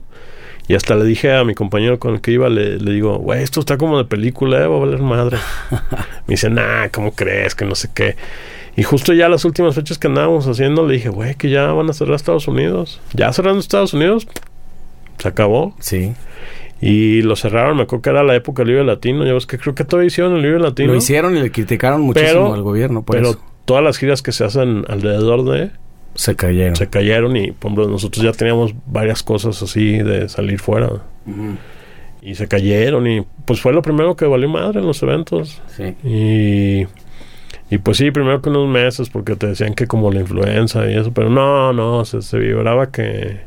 y 0.67 0.75
hasta 0.75 0.95
le 0.95 1.03
dije 1.03 1.33
a 1.35 1.43
mi 1.43 1.55
compañero 1.55 1.99
con 1.99 2.15
el 2.15 2.21
que 2.21 2.31
iba, 2.31 2.47
le, 2.49 2.77
le 2.79 2.91
digo, 2.93 3.17
güey, 3.17 3.43
esto 3.43 3.59
está 3.59 3.77
como 3.77 3.97
de 3.97 4.05
película, 4.05 4.63
eh, 4.63 4.67
va 4.67 4.77
a 4.77 4.79
valer 4.79 5.01
madre. 5.01 5.37
Me 6.27 6.35
dice, 6.35 6.49
nah, 6.49 6.87
¿cómo 6.89 7.11
crees? 7.11 7.53
Que 7.53 7.65
no 7.65 7.75
sé 7.75 7.89
qué. 7.93 8.15
Y 8.77 8.83
justo 8.83 9.11
ya 9.13 9.27
las 9.27 9.43
últimas 9.43 9.75
fechas 9.75 9.97
que 9.99 10.07
andábamos 10.07 10.47
haciendo, 10.47 10.87
le 10.87 10.93
dije, 10.93 11.09
güey, 11.09 11.35
que 11.35 11.49
ya 11.49 11.67
van 11.73 11.89
a 11.89 11.93
cerrar 11.93 12.15
Estados 12.15 12.47
Unidos. 12.47 13.01
Ya 13.13 13.31
cerrando 13.33 13.59
Estados 13.59 13.93
Unidos, 13.93 14.25
se 15.17 15.27
acabó. 15.27 15.75
Sí. 15.79 16.13
Y 16.81 17.21
lo 17.21 17.35
cerraron, 17.37 17.77
me 17.77 17.83
acuerdo 17.83 18.01
que 18.01 18.09
era 18.09 18.23
la 18.23 18.35
época 18.35 18.63
del 18.63 18.73
Vive 18.73 18.83
Latino. 18.83 19.25
Ya 19.25 19.33
ves 19.33 19.45
que 19.45 19.57
creo 19.57 19.73
que 19.73 19.85
todavía 19.85 20.07
hicieron 20.07 20.35
el 20.35 20.41
Vive 20.43 20.59
Latino. 20.59 20.91
Lo 20.91 20.97
hicieron 20.97 21.37
y 21.37 21.41
le 21.41 21.51
criticaron 21.51 22.01
muchísimo 22.01 22.31
Pero- 22.43 22.53
al 22.53 22.61
gobierno 22.61 23.03
por 23.03 23.15
pero 23.15 23.29
eso. 23.31 23.41
todas 23.65 23.83
las 23.83 23.97
giras 23.97 24.21
que 24.21 24.31
se 24.33 24.43
hacen 24.43 24.83
alrededor 24.89 25.45
de 25.45 25.71
Se 26.15 26.35
cayeron. 26.35 26.75
se 26.75 26.89
cayeron 26.89 27.37
y 27.37 27.51
por 27.53 27.71
ejemplo 27.71 27.87
nosotros 27.87 28.23
ya 28.25 28.33
teníamos 28.33 28.73
varias 28.85 29.23
cosas 29.23 29.61
así 29.63 29.97
de 29.99 30.27
salir 30.27 30.59
fuera 30.59 30.89
y 32.21 32.35
se 32.35 32.47
cayeron 32.47 33.07
y 33.07 33.25
pues 33.45 33.61
fue 33.61 33.73
lo 33.73 33.81
primero 33.81 34.15
que 34.15 34.25
valió 34.25 34.47
madre 34.49 34.79
en 34.81 34.85
los 34.85 35.01
eventos 35.03 35.61
Sí. 35.75 35.95
y 36.03 36.85
y 37.73 37.77
pues 37.79 37.97
sí 37.97 38.11
primero 38.11 38.41
que 38.41 38.49
unos 38.49 38.67
meses 38.69 39.09
porque 39.09 39.35
te 39.35 39.47
decían 39.47 39.73
que 39.73 39.87
como 39.87 40.11
la 40.11 40.19
influenza 40.21 40.85
y 40.89 40.95
eso 40.97 41.11
pero 41.13 41.29
no 41.29 41.73
no 41.73 42.03
se, 42.05 42.21
se 42.21 42.37
vibraba 42.37 42.91
que 42.91 43.39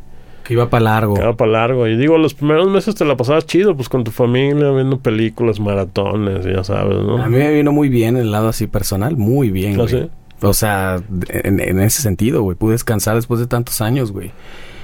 Que 0.47 0.55
iba 0.55 0.70
para 0.70 0.84
largo. 0.84 1.14
quedaba 1.14 1.36
para 1.36 1.51
largo 1.53 1.86
y 1.88 1.97
digo 1.97 2.18
los 2.18 2.34
primeros 2.34 2.68
meses 2.70 2.94
te 2.94 3.05
la 3.05 3.16
pasabas 3.16 3.47
chido 3.47 3.74
pues 3.76 3.88
con 3.88 4.05
tu 4.05 4.11
familia 4.11 4.70
viendo 4.70 4.99
películas 4.99 5.59
maratones 5.61 6.44
ya 6.44 6.62
sabes 6.64 6.99
no 7.03 7.22
A 7.22 7.28
mí 7.28 7.36
me 7.36 7.53
vino 7.53 7.72
muy 7.72 7.88
bien 7.88 8.16
el 8.16 8.30
lado 8.30 8.49
así 8.49 8.66
personal, 8.66 9.16
muy 9.16 9.51
bien, 9.51 9.74
¿Ah, 9.80 9.84
güey. 9.84 9.88
sí? 9.88 10.11
O 10.42 10.53
sea, 10.53 11.01
en, 11.30 11.61
en 11.61 11.80
ese 11.80 12.03
sentido, 12.03 12.42
güey. 12.42 12.57
Pude 12.59 12.72
descansar 12.72 13.14
después 13.16 13.40
de 13.40 13.47
tantos 13.47 13.80
años, 13.80 14.12
güey. 14.12 14.32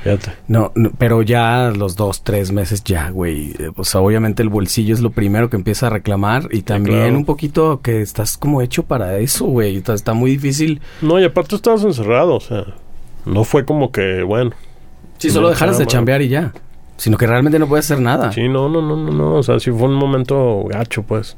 fíjate 0.03 0.33
No, 0.49 0.73
no, 0.75 0.91
pero 0.97 1.21
ya 1.21 1.71
los 1.77 1.95
dos, 1.95 2.25
tres 2.25 2.53
meses 2.53 2.83
ya, 2.85 3.11
güey. 3.11 3.51
Eh, 3.59 3.71
O 3.77 3.85
sea, 3.85 4.01
obviamente 4.01 4.43
el 4.43 4.49
bolsillo 4.49 4.95
es 4.95 5.01
lo 5.03 5.11
primero 5.11 5.51
que 5.51 5.57
empieza 5.57 5.89
a 5.89 5.91
reclamar 5.91 6.49
y 6.53 6.63
también 6.63 6.97
claro. 7.01 7.17
un 7.19 7.25
poquito 7.27 7.83
que 7.83 8.01
estás 8.01 8.39
como 8.39 8.63
hecho 8.63 8.85
para 8.85 9.19
eso, 9.19 9.45
güey. 9.45 9.77
Está, 9.77 9.93
está 9.93 10.15
muy 10.15 10.31
difícil. 10.31 10.81
no 11.03 11.21
y 11.21 11.25
aparte 11.25 11.55
estabas 11.55 11.85
encerrado 11.85 12.35
o 12.37 12.41
sea 12.41 12.65
no 13.27 13.45
fue 13.45 13.65
como 13.67 13.93
que 13.93 14.23
bueno 14.23 14.53
Si 15.23 15.31
solo 15.31 15.51
dejaras 15.51 15.79
de 15.79 15.87
chambear 15.87 16.23
y 16.23 16.29
ya. 16.29 16.53
Sino 16.97 17.17
que 17.17 17.27
realmente 17.27 17.59
no 17.59 17.67
puedes 17.67 17.87
hacer 17.87 18.01
nada. 18.01 18.33
Sí, 18.33 18.49
no, 18.49 18.69
no, 18.69 18.81
no, 18.81 18.97
no, 18.97 19.11
no. 19.11 19.35
O 19.35 19.43
sea, 19.43 19.59
sí 19.59 19.71
fue 19.71 19.89
un 19.89 19.95
momento 19.95 20.65
gacho, 20.69 21.03
pues. 21.03 21.37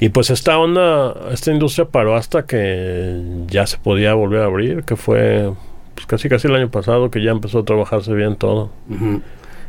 Y 0.00 0.10
pues 0.10 0.30
esta 0.30 0.58
onda, 0.58 1.14
esta 1.32 1.50
industria 1.50 1.86
paró 1.86 2.14
hasta 2.16 2.44
que 2.44 3.22
ya 3.46 3.66
se 3.66 3.78
podía 3.78 4.14
volver 4.14 4.42
a 4.42 4.44
abrir, 4.44 4.84
que 4.84 4.96
fue 4.96 5.52
pues 5.94 6.06
casi 6.06 6.28
casi 6.28 6.46
el 6.46 6.54
año 6.54 6.70
pasado 6.70 7.10
que 7.10 7.22
ya 7.22 7.32
empezó 7.32 7.60
a 7.60 7.64
trabajarse 7.64 8.12
bien 8.14 8.36
todo. 8.36 8.70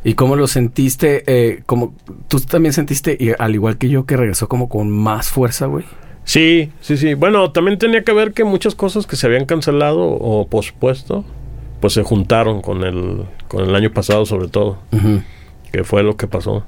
¿Y 0.03 0.13
cómo 0.13 0.35
lo 0.35 0.47
sentiste? 0.47 1.23
Eh, 1.25 1.63
como 1.65 1.95
tú 2.27 2.39
también 2.41 2.73
sentiste, 2.73 3.17
y 3.19 3.31
al 3.37 3.55
igual 3.55 3.77
que 3.77 3.89
yo, 3.89 4.05
que 4.05 4.15
regresó 4.15 4.47
como 4.47 4.69
con 4.69 4.89
más 4.91 5.29
fuerza, 5.29 5.65
güey. 5.65 5.85
Sí, 6.23 6.71
sí, 6.81 6.97
sí. 6.97 7.15
Bueno, 7.15 7.51
también 7.51 7.79
tenía 7.79 8.03
que 8.03 8.13
ver 8.13 8.33
que 8.33 8.43
muchas 8.43 8.75
cosas 8.75 9.07
que 9.07 9.15
se 9.15 9.25
habían 9.25 9.45
cancelado 9.45 10.01
o 10.01 10.47
pospuesto, 10.47 11.25
pues 11.79 11.93
se 11.93 12.03
juntaron 12.03 12.61
con 12.61 12.83
el, 12.83 13.25
con 13.47 13.63
el 13.67 13.75
año 13.75 13.91
pasado 13.91 14.25
sobre 14.25 14.47
todo, 14.47 14.79
que 15.71 15.83
fue 15.83 16.03
lo 16.03 16.17
que 16.17 16.27
pasó. 16.27 16.65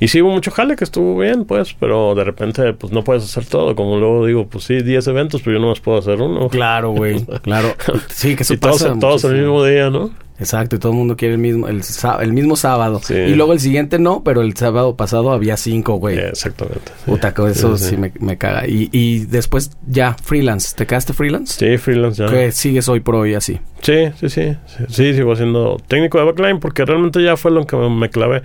Y 0.00 0.08
sí 0.08 0.22
hubo 0.22 0.30
mucho 0.32 0.50
jale 0.50 0.76
que 0.76 0.84
estuvo 0.84 1.18
bien, 1.18 1.44
pues, 1.44 1.74
pero 1.78 2.14
de 2.14 2.24
repente, 2.24 2.72
pues 2.72 2.92
no 2.92 3.04
puedes 3.04 3.22
hacer 3.22 3.44
todo. 3.44 3.76
Como 3.76 3.98
luego 3.98 4.24
digo, 4.26 4.46
pues 4.46 4.64
sí, 4.64 4.82
10 4.82 5.06
eventos, 5.08 5.42
pero 5.42 5.56
yo 5.58 5.62
no 5.62 5.68
más 5.68 5.80
puedo 5.80 5.98
hacer 5.98 6.20
uno. 6.20 6.48
Claro, 6.48 6.90
güey. 6.92 7.24
Claro. 7.42 7.74
Sí, 8.08 8.34
que 8.34 8.42
eso 8.42 8.54
y 8.54 8.56
todos, 8.56 8.82
pasa 8.82 8.98
todos 8.98 9.24
el 9.24 9.34
mismo 9.34 9.64
día, 9.64 9.90
¿no? 9.90 10.10
Exacto, 10.38 10.76
y 10.76 10.78
todo 10.78 10.92
el 10.92 10.98
mundo 10.98 11.16
quiere 11.16 11.34
el 11.34 11.40
mismo, 11.40 11.68
el, 11.68 11.82
el 12.22 12.32
mismo 12.32 12.56
sábado. 12.56 13.00
Sí. 13.04 13.12
Y 13.12 13.34
luego 13.34 13.52
el 13.52 13.60
siguiente 13.60 13.98
no, 13.98 14.24
pero 14.24 14.40
el 14.40 14.56
sábado 14.56 14.96
pasado 14.96 15.32
había 15.32 15.58
cinco, 15.58 15.96
güey. 15.96 16.18
Exactamente. 16.18 16.92
sí. 17.04 17.10
Puta, 17.10 17.34
que 17.34 17.46
eso 17.50 17.76
Sí, 17.76 17.84
sí, 17.84 17.90
sí. 17.90 17.96
me, 17.98 18.10
me 18.20 18.38
caga. 18.38 18.66
Y, 18.66 18.88
y 18.90 19.26
después 19.26 19.72
ya, 19.86 20.14
freelance. 20.22 20.74
¿Te 20.74 20.86
quedaste 20.86 21.12
freelance? 21.12 21.58
Sí, 21.58 21.76
freelance 21.76 22.22
ya. 22.22 22.30
Que 22.30 22.52
sigues 22.52 22.88
hoy 22.88 23.00
por 23.00 23.16
hoy 23.16 23.34
así. 23.34 23.60
Sí, 23.82 24.08
sí, 24.18 24.30
sí, 24.30 24.56
sí. 24.66 24.84
Sí, 24.88 25.14
sigo 25.14 25.36
siendo 25.36 25.76
técnico 25.86 26.16
de 26.18 26.24
backline 26.24 26.58
porque 26.58 26.86
realmente 26.86 27.22
ya 27.22 27.36
fue 27.36 27.50
lo 27.50 27.66
que 27.66 27.76
me, 27.76 27.90
me 27.90 28.08
clavé. 28.08 28.42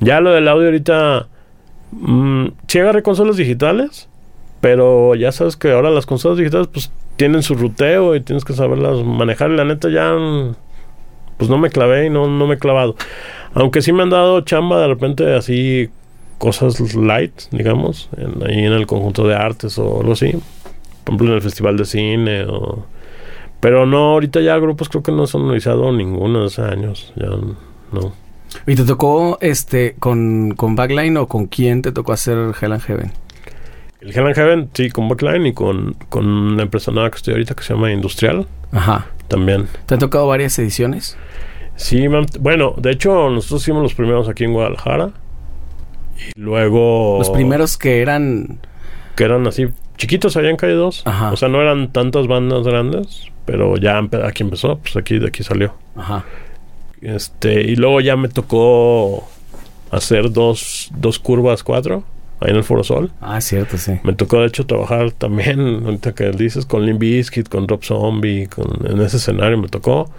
Ya 0.00 0.20
lo 0.20 0.30
del 0.32 0.48
audio 0.48 0.66
ahorita... 0.66 1.28
mm, 1.92 2.46
sí 2.68 2.78
agarré 2.78 3.02
consolas 3.02 3.36
digitales, 3.36 4.08
pero 4.60 5.14
ya 5.14 5.32
sabes 5.32 5.56
que 5.56 5.72
ahora 5.72 5.90
las 5.90 6.06
consolas 6.06 6.38
digitales 6.38 6.68
pues 6.72 6.90
tienen 7.16 7.42
su 7.42 7.54
ruteo 7.54 8.14
y 8.14 8.20
tienes 8.20 8.44
que 8.44 8.52
saberlas 8.52 9.04
manejar. 9.04 9.50
Y 9.50 9.56
la 9.56 9.64
neta 9.64 9.88
ya... 9.88 10.12
mm, 10.14 10.54
Pues 11.38 11.50
no 11.50 11.58
me 11.58 11.70
clavé 11.70 12.06
y 12.06 12.10
no, 12.10 12.26
no 12.28 12.46
me 12.46 12.54
he 12.54 12.58
clavado. 12.58 12.96
Aunque 13.54 13.80
sí 13.82 13.92
me 13.92 14.02
han 14.02 14.10
dado 14.10 14.40
chamba 14.42 14.80
de 14.80 14.88
repente 14.88 15.34
así 15.34 15.88
cosas 16.38 16.94
light, 16.94 17.32
digamos, 17.50 18.10
en- 18.18 18.46
ahí 18.46 18.58
en 18.64 18.72
el 18.74 18.86
conjunto 18.86 19.26
de 19.26 19.34
artes 19.34 19.78
o 19.78 20.00
algo 20.00 20.12
así. 20.12 20.32
Por 21.04 21.14
ejemplo, 21.14 21.28
en 21.28 21.34
el 21.34 21.42
festival 21.42 21.76
de 21.76 21.84
cine 21.86 22.44
o... 22.44 22.84
Pero 23.60 23.86
no, 23.86 24.10
ahorita 24.12 24.40
ya 24.42 24.58
grupos 24.58 24.88
creo 24.90 25.02
que 25.02 25.12
no 25.12 25.24
he 25.24 25.26
sonorizado 25.26 25.90
ninguno 25.92 26.40
de 26.40 26.46
hace 26.46 26.62
años. 26.62 27.12
Ya 27.16 27.26
no. 27.28 28.12
¿Y 28.66 28.74
te 28.74 28.84
tocó 28.84 29.38
este 29.40 29.96
con, 29.98 30.54
con 30.56 30.76
Backline 30.76 31.16
o 31.16 31.26
con 31.26 31.46
quién 31.46 31.82
te 31.82 31.92
tocó 31.92 32.12
hacer 32.12 32.36
Hell 32.60 32.72
and 32.72 32.82
Heaven? 32.82 33.12
El 34.00 34.10
Hell 34.10 34.26
and 34.26 34.34
Heaven, 34.34 34.70
sí, 34.72 34.90
con 34.90 35.08
Backline 35.08 35.46
y 35.46 35.52
con, 35.52 35.94
con 36.08 36.56
la 36.56 36.62
empresa 36.62 36.90
nueva 36.92 37.10
que 37.10 37.16
estoy 37.16 37.34
ahorita 37.34 37.54
que 37.54 37.62
se 37.62 37.74
llama 37.74 37.92
Industrial 37.92 38.46
Ajá. 38.72 39.06
también. 39.28 39.68
¿Te 39.86 39.94
han 39.94 40.00
tocado 40.00 40.26
varias 40.26 40.58
ediciones? 40.58 41.16
Sí, 41.76 42.06
bueno, 42.40 42.74
de 42.76 42.90
hecho 42.90 43.30
nosotros 43.30 43.62
hicimos 43.62 43.82
los 43.82 43.94
primeros 43.94 44.28
aquí 44.28 44.44
en 44.44 44.52
Guadalajara. 44.52 45.10
Y 46.16 46.40
luego... 46.40 47.18
Los 47.18 47.30
primeros 47.30 47.76
que 47.76 48.00
eran... 48.00 48.60
Que 49.16 49.24
eran 49.24 49.46
así 49.46 49.68
chiquitos 49.96 50.36
habían 50.36 50.56
caído 50.56 50.84
dos. 50.84 51.02
Ajá. 51.04 51.32
O 51.32 51.36
sea, 51.36 51.48
no 51.48 51.60
eran 51.60 51.92
tantas 51.92 52.26
bandas 52.26 52.64
grandes, 52.64 53.28
pero 53.44 53.76
ya 53.76 53.98
aquí 54.24 54.42
empezó, 54.42 54.78
pues 54.78 54.96
aquí 54.96 55.18
de 55.18 55.28
aquí 55.28 55.42
salió. 55.42 55.74
Ajá. 55.96 56.24
Este, 57.00 57.62
y 57.62 57.76
luego 57.76 58.00
ya 58.00 58.16
me 58.16 58.28
tocó 58.28 59.28
hacer 59.90 60.32
dos, 60.32 60.90
dos 60.96 61.18
curvas 61.18 61.62
cuatro 61.62 62.04
ahí 62.40 62.50
en 62.50 62.56
el 62.56 62.64
Foro 62.64 62.84
Sol. 62.84 63.12
Ah, 63.20 63.40
cierto, 63.40 63.78
sí. 63.78 63.92
Me 64.02 64.12
tocó 64.12 64.40
de 64.40 64.46
hecho 64.46 64.66
trabajar 64.66 65.12
también, 65.12 65.60
ahorita 65.84 66.14
que 66.14 66.30
dices, 66.30 66.66
con 66.66 66.84
Limp 66.84 67.00
Bizkit, 67.00 67.48
con 67.48 67.68
Rob 67.68 67.82
Zombie, 67.82 68.46
con, 68.46 68.86
en 68.86 69.00
ese 69.00 69.16
escenario 69.18 69.58
me 69.58 69.68
tocó. 69.68 70.10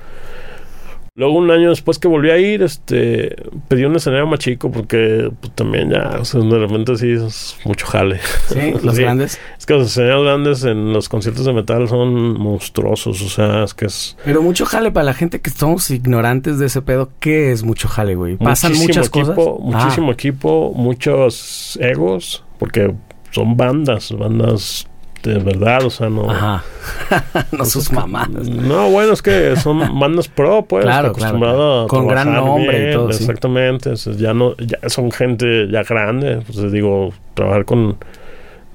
Luego 1.18 1.34
un 1.40 1.50
año 1.50 1.72
después 1.72 1.98
que 1.98 2.08
volví 2.08 2.30
a 2.30 2.38
ir, 2.38 2.62
este, 2.62 3.36
pedí 3.68 3.86
un 3.86 3.96
escenario 3.96 4.28
más 4.28 4.38
chico 4.38 4.70
porque 4.72 5.32
pues, 5.40 5.52
también 5.56 5.90
ya, 5.90 6.18
o 6.22 6.24
sea, 6.24 6.42
de 6.42 6.60
repente 6.60 6.96
sí 6.96 7.10
es 7.10 7.58
mucho 7.66 7.88
jale. 7.88 8.20
Sí, 8.50 8.74
los 8.84 8.96
Sí. 8.96 9.02
grandes. 9.02 9.40
Es 9.58 9.66
que 9.66 9.74
los 9.74 9.88
escenarios 9.88 10.24
grandes 10.24 10.64
en 10.64 10.94
los 10.94 11.10
conciertos 11.10 11.44
de 11.46 11.54
metal 11.54 11.88
son 11.90 12.40
monstruosos, 12.40 13.20
o 13.24 13.30
sea, 13.30 13.64
es 13.64 13.74
que 13.74 13.86
es 13.88 14.16
Pero 14.24 14.44
mucho 14.44 14.68
jale 14.68 14.92
para 14.92 15.06
la 15.06 15.16
gente 15.16 15.42
que 15.42 15.50
estamos 15.50 15.90
ignorantes 15.90 16.60
de 16.60 16.68
ese 16.68 16.84
pedo. 16.84 17.10
¿Qué 17.20 17.52
es 17.52 17.64
mucho 17.64 17.88
jale, 17.88 18.14
güey? 18.14 18.38
Pasan 18.38 18.74
muchísimo 18.74 18.88
muchas 18.88 19.08
equipo, 19.08 19.58
cosas. 19.58 19.74
Ah, 19.74 19.84
muchísimo 19.84 20.12
equipo, 20.12 20.74
muchos 20.76 21.80
egos, 21.82 22.44
porque 22.60 22.94
son 23.32 23.58
bandas, 23.58 24.12
bandas 24.16 24.87
de 25.24 25.40
verdad, 25.40 25.84
o 25.84 25.90
sea, 25.90 26.10
no... 26.10 26.30
Ajá. 26.30 26.64
no 27.52 27.66
sus 27.66 27.92
mamadas. 27.92 28.48
No, 28.50 28.90
bueno, 28.90 29.14
es 29.14 29.22
que 29.22 29.56
son 29.56 29.80
bandas 30.00 30.28
pro, 30.28 30.64
pues, 30.66 30.86
Claro, 30.86 31.10
acostumbradas 31.10 31.56
claro, 31.56 31.82
a 31.84 31.88
con 31.88 32.08
gran 32.08 32.34
nombre 32.34 32.78
y 32.78 32.82
bien, 32.82 32.94
todo. 32.94 33.10
Exactamente, 33.10 33.96
ya 33.96 34.34
no, 34.34 34.56
ya 34.58 34.78
son 34.90 35.12
gente 35.12 35.68
ya 35.70 35.84
grande, 35.84 36.42
pues 36.46 36.72
digo, 36.72 37.14
trabajar 37.34 37.66
con, 37.66 37.98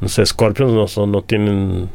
no 0.01 0.09
sé, 0.09 0.25
Scorpions 0.27 0.73
no 0.73 0.87
son, 0.89 1.13
no 1.13 1.23
tienen, 1.23 1.91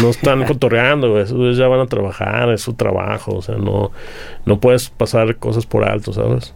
no 0.00 0.08
están 0.08 0.44
cotorreando, 0.46 1.20
esos 1.20 1.56
ya 1.56 1.68
van 1.68 1.80
a 1.80 1.86
trabajar, 1.86 2.50
es 2.50 2.62
su 2.62 2.74
trabajo, 2.74 3.36
o 3.36 3.42
sea, 3.42 3.56
no, 3.56 3.92
no 4.44 4.60
puedes 4.60 4.90
pasar 4.90 5.36
cosas 5.36 5.66
por 5.66 5.84
alto, 5.84 6.12
¿sabes? 6.12 6.54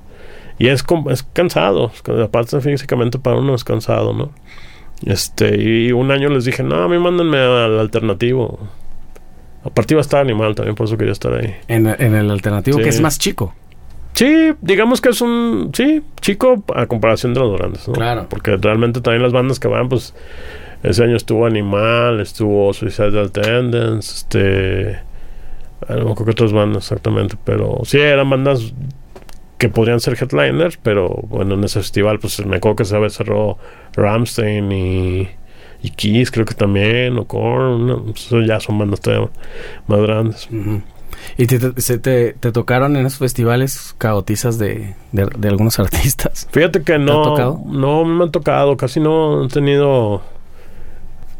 Y 0.58 0.68
es, 0.68 0.84
es 1.10 1.22
cansado, 1.22 1.90
aparte 2.24 2.60
físicamente 2.60 3.18
para 3.18 3.36
uno 3.36 3.54
es 3.54 3.64
cansado, 3.64 4.12
¿no? 4.12 4.30
Este, 5.04 5.60
y 5.60 5.92
un 5.92 6.10
año 6.10 6.28
les 6.30 6.44
dije, 6.44 6.62
no, 6.62 6.76
a 6.82 6.88
mí 6.88 6.98
mándenme 6.98 7.38
al 7.38 7.78
alternativo. 7.78 8.58
Aparte 9.64 9.94
iba 9.94 10.00
a 10.00 10.02
estar 10.02 10.20
animal 10.20 10.54
también, 10.54 10.74
por 10.74 10.86
eso 10.86 10.96
quería 10.96 11.12
estar 11.12 11.34
ahí. 11.34 11.54
En, 11.68 11.86
en 11.86 12.14
el 12.14 12.30
alternativo, 12.30 12.78
Sí. 12.78 12.82
que 12.84 12.88
es 12.90 13.00
más 13.00 13.18
chico. 13.18 13.54
Sí, 14.14 14.52
digamos 14.62 15.00
que 15.02 15.10
es 15.10 15.20
un, 15.20 15.70
sí, 15.74 16.02
chico 16.22 16.64
a 16.74 16.86
comparación 16.86 17.34
de 17.34 17.40
los 17.40 17.58
grandes, 17.58 17.86
¿no? 17.86 17.92
Claro. 17.94 18.26
Porque 18.30 18.56
realmente 18.56 19.00
también 19.02 19.22
las 19.22 19.32
bandas 19.32 19.60
que 19.60 19.68
van, 19.68 19.88
pues, 19.90 20.14
ese 20.82 21.04
año 21.04 21.16
estuvo 21.16 21.44
Animal, 21.46 22.20
estuvo 22.20 22.72
Suicidal 22.72 23.30
Tendencies, 23.32 24.14
este, 24.22 25.00
no 25.88 26.14
qué 26.14 26.30
otras 26.30 26.52
bandas 26.52 26.84
exactamente, 26.84 27.36
pero 27.44 27.80
sí, 27.84 27.98
eran 27.98 28.30
bandas 28.30 28.72
que 29.58 29.68
podrían 29.68 30.00
ser 30.00 30.16
headliners, 30.20 30.76
pero 30.76 31.08
bueno, 31.28 31.54
en 31.54 31.64
ese 31.64 31.80
festival, 31.80 32.18
pues 32.18 32.44
me 32.44 32.56
acuerdo 32.56 32.76
que 32.76 32.84
se 32.84 32.96
había 32.96 33.08
cerró 33.08 33.58
Ramstein 33.94 34.70
y, 34.70 35.28
y 35.82 35.90
Kiss, 35.90 36.30
creo 36.30 36.44
que 36.44 36.54
también, 36.54 37.18
o 37.18 37.26
Korn, 37.26 37.86
no, 37.86 38.04
pues, 38.04 38.28
ya 38.46 38.60
son 38.60 38.78
bandas 38.78 39.00
todavía 39.00 39.30
más 39.86 40.00
grandes. 40.00 40.48
¿Y 41.38 41.46
te, 41.46 41.58
te, 41.58 41.80
se 41.80 41.98
te, 41.98 42.34
te 42.34 42.52
tocaron 42.52 42.96
en 42.96 43.06
esos 43.06 43.18
festivales 43.18 43.94
caotizas 43.96 44.58
de, 44.58 44.94
de, 45.12 45.26
de 45.38 45.48
algunos 45.48 45.78
artistas? 45.78 46.46
Fíjate 46.50 46.82
que 46.82 46.98
no, 46.98 47.62
no 47.66 48.04
me 48.04 48.24
han 48.24 48.30
tocado, 48.30 48.76
casi 48.76 49.00
no 49.00 49.44
he 49.44 49.48
tenido, 49.48 50.22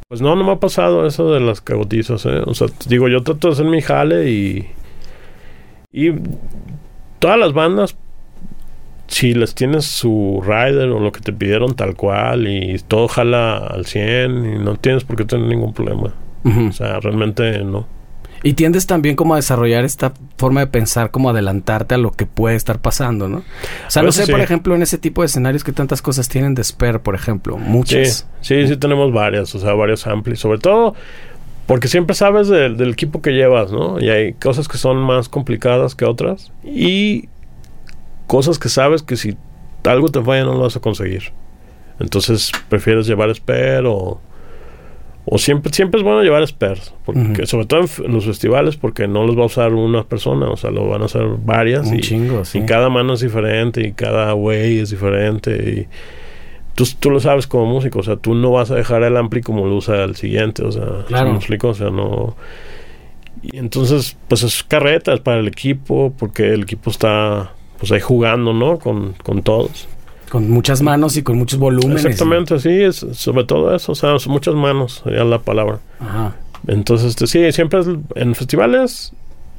pues 0.09 0.23
no, 0.23 0.35
no 0.37 0.45
me 0.45 0.53
ha 0.53 0.61
pasado 0.61 1.07
eso 1.07 1.33
de 1.33 1.41
las 1.41 1.61
cagotizas, 1.61 2.25
¿eh? 2.25 2.43
O 2.47 2.55
sea, 2.55 2.69
digo, 2.89 3.09
yo 3.09 3.23
trato 3.23 3.49
de 3.49 3.53
hacer 3.53 3.67
mi 3.67 3.83
jale 3.83 4.31
y, 4.31 4.71
y 5.93 6.13
todas 7.19 7.39
las 7.39 7.53
bandas, 7.53 7.97
si 9.09 9.35
les 9.35 9.55
tienes 9.55 9.85
su 9.85 10.43
rider 10.45 10.89
o 10.89 11.01
lo 11.01 11.13
que 11.13 11.21
te 11.21 11.33
pidieron 11.33 11.75
tal 11.77 11.95
cual 11.95 12.49
y 12.49 12.79
todo 12.87 13.09
jala 13.09 13.59
al 13.59 13.87
100 13.87 14.55
y 14.55 14.59
no 14.59 14.77
tienes 14.77 15.05
por 15.05 15.17
qué 15.17 15.25
tener 15.25 15.47
ningún 15.47 15.73
problema. 15.73 16.13
O 16.69 16.73
sea, 16.73 17.01
realmente 17.01 17.59
no. 17.65 17.87
Y 18.43 18.53
tiendes 18.53 18.87
también 18.87 19.17
como 19.17 19.35
a 19.35 19.37
desarrollar 19.39 19.85
esta 19.85 20.13
forma 20.37 20.61
de 20.61 20.67
pensar, 20.69 21.11
como 21.11 21.31
adelantarte 21.31 21.97
a 21.97 21.99
lo 21.99 22.13
que 22.13 22.27
puede 22.27 22.55
estar 22.55 22.79
pasando, 22.81 23.29
¿no? 23.29 23.39
O 23.39 23.91
sea, 23.91 24.03
no 24.03 24.13
sé, 24.13 24.27
por 24.29 24.37
sí. 24.39 24.43
ejemplo, 24.45 24.75
en 24.77 24.83
ese 24.83 24.99
tipo 24.99 25.23
de 25.23 25.27
escenarios 25.27 25.65
que 25.65 25.73
tantas 25.73 26.03
cosas 26.03 26.29
tienen 26.29 26.55
de 26.55 26.63
spare, 26.63 27.01
por 27.01 27.15
ejemplo, 27.17 27.57
Sí, 27.57 27.65
muchas. 27.67 28.29
sí, 28.43 28.69
sí 28.69 28.77
tenemos 28.77 29.13
varias, 29.13 29.53
o 29.55 29.59
sea, 29.59 29.73
varios 29.73 30.07
amplis, 30.07 30.39
sobre 30.39 30.59
todo 30.59 30.95
porque 31.67 31.89
siempre 31.89 32.15
sabes 32.15 32.47
del 32.47 32.91
equipo 32.91 33.21
que 33.21 33.33
llevas, 33.33 33.73
¿no? 33.73 33.99
Y 34.01 34.09
hay 34.09 34.35
cosas 34.35 34.69
que 34.69 34.79
son 34.79 34.99
más 34.99 35.29
complicadas 35.29 35.97
que 35.97 36.05
otras 36.05 36.53
y 36.65 37.29
cosas 38.27 38.59
que 38.59 38.69
sabes 38.69 39.03
que 39.03 39.17
si 39.17 39.37
algo 39.85 40.09
te 40.09 40.23
falla 40.23 40.45
no 40.45 40.55
lo 40.55 40.61
vas 40.61 40.77
a 40.77 40.81
conseguir. 40.81 41.33
Entonces 42.01 42.51
prefieres 42.69 43.07
llevar 43.07 43.35
spare 43.35 43.87
o, 43.87 44.21
o 45.25 45.39
siempre 45.39 45.73
siempre 45.73 45.99
es 45.99 46.05
bueno 46.05 46.23
llevar 46.23 46.47
spares, 46.47 46.93
porque 47.05 47.47
sobre 47.47 47.67
todo 47.67 47.81
en, 47.81 47.89
en 48.05 48.13
los 48.13 48.27
festivales 48.27 48.77
porque 48.77 49.09
no 49.09 49.25
los 49.27 49.37
va 49.37 49.43
a 49.43 49.47
usar 49.47 49.73
una 49.75 50.05
persona, 50.05 50.49
o 50.49 50.57
sea, 50.57 50.71
lo 50.71 50.87
van 50.89 51.03
a 51.03 51.07
hacer 51.07 51.27
varias 51.45 51.87
Un 51.87 51.97
y, 51.97 52.01
chingo, 52.01 52.45
sí. 52.45 52.59
y 52.59 52.67
cada 52.67 52.89
mano 52.91 53.15
es 53.15 53.21
diferente 53.21 53.81
y 53.87 53.93
cada 53.93 54.33
güey 54.33 54.79
es 54.79 54.91
diferente 54.91 55.57
y 55.57 55.87
tú, 56.75 56.85
tú 57.01 57.11
lo 57.11 57.19
sabes 57.19 57.47
como 57.47 57.65
músico, 57.67 58.01
o 58.01 58.03
sea, 58.03 58.17
tú 58.17 58.35
no 58.35 58.51
vas 58.53 58.71
a 58.71 58.75
dejar 58.75 59.03
el 59.05 59.17
ampli 59.17 59.41
como 59.41 59.67
lo 59.67 59.77
usa 59.77 60.05
el 60.05 60.17
siguiente, 60.17 60.63
o 60.65 60.71
sea, 60.71 61.05
Claro. 61.09 61.27
¿sí 61.29 61.33
me 61.33 61.39
explico? 61.39 61.69
O 61.69 61.75
sea, 61.75 61.91
no... 61.91 62.37
Y 63.43 63.59
entonces, 63.59 64.17
pues 64.29 64.43
es 64.43 64.63
carreta, 64.65 65.15
es 65.15 65.21
para 65.21 65.39
el 65.39 65.47
equipo, 65.49 66.13
porque 66.19 66.53
el 66.53 66.63
equipo 66.63 66.91
está, 66.91 67.53
pues 67.79 67.93
ahí 67.93 68.01
jugando, 68.01 68.53
¿no? 68.53 68.79
Con, 68.79 69.15
con 69.23 69.43
todos. 69.43 69.89
Con 70.31 70.51
muchas 70.51 70.83
manos 70.83 71.17
y 71.17 71.23
con 71.23 71.39
muchos 71.39 71.59
volúmenes. 71.59 72.05
Exactamente, 72.05 72.59
sí, 72.59 72.83
es 72.83 72.97
sobre 73.13 73.45
todo 73.45 73.75
eso, 73.75 73.93
o 73.93 73.95
sea, 73.95 74.19
son 74.19 74.33
muchas 74.33 74.55
manos, 74.55 75.03
sería 75.05 75.25
la 75.25 75.39
palabra. 75.39 75.79
Ajá. 76.01 76.35
Entonces, 76.67 77.11
este, 77.11 77.27
sí, 77.27 77.53
siempre 77.53 77.81
es- 77.81 77.89
en 78.17 78.35
festivales 78.35 79.13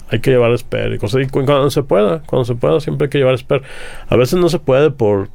hay 0.09 0.19
que 0.19 0.31
llevar 0.31 0.57
spare 0.57 0.95
y 0.95 1.27
cuando 1.29 1.69
se 1.69 1.83
pueda, 1.83 2.21
cuando 2.25 2.45
se 2.45 2.55
pueda, 2.55 2.79
siempre 2.81 3.05
hay 3.05 3.09
que 3.09 3.17
llevar 3.17 3.37
spare. 3.37 3.61
A 4.09 4.15
veces 4.17 4.39
no 4.39 4.49
se 4.49 4.59
puede 4.59 4.91
por 4.91 5.29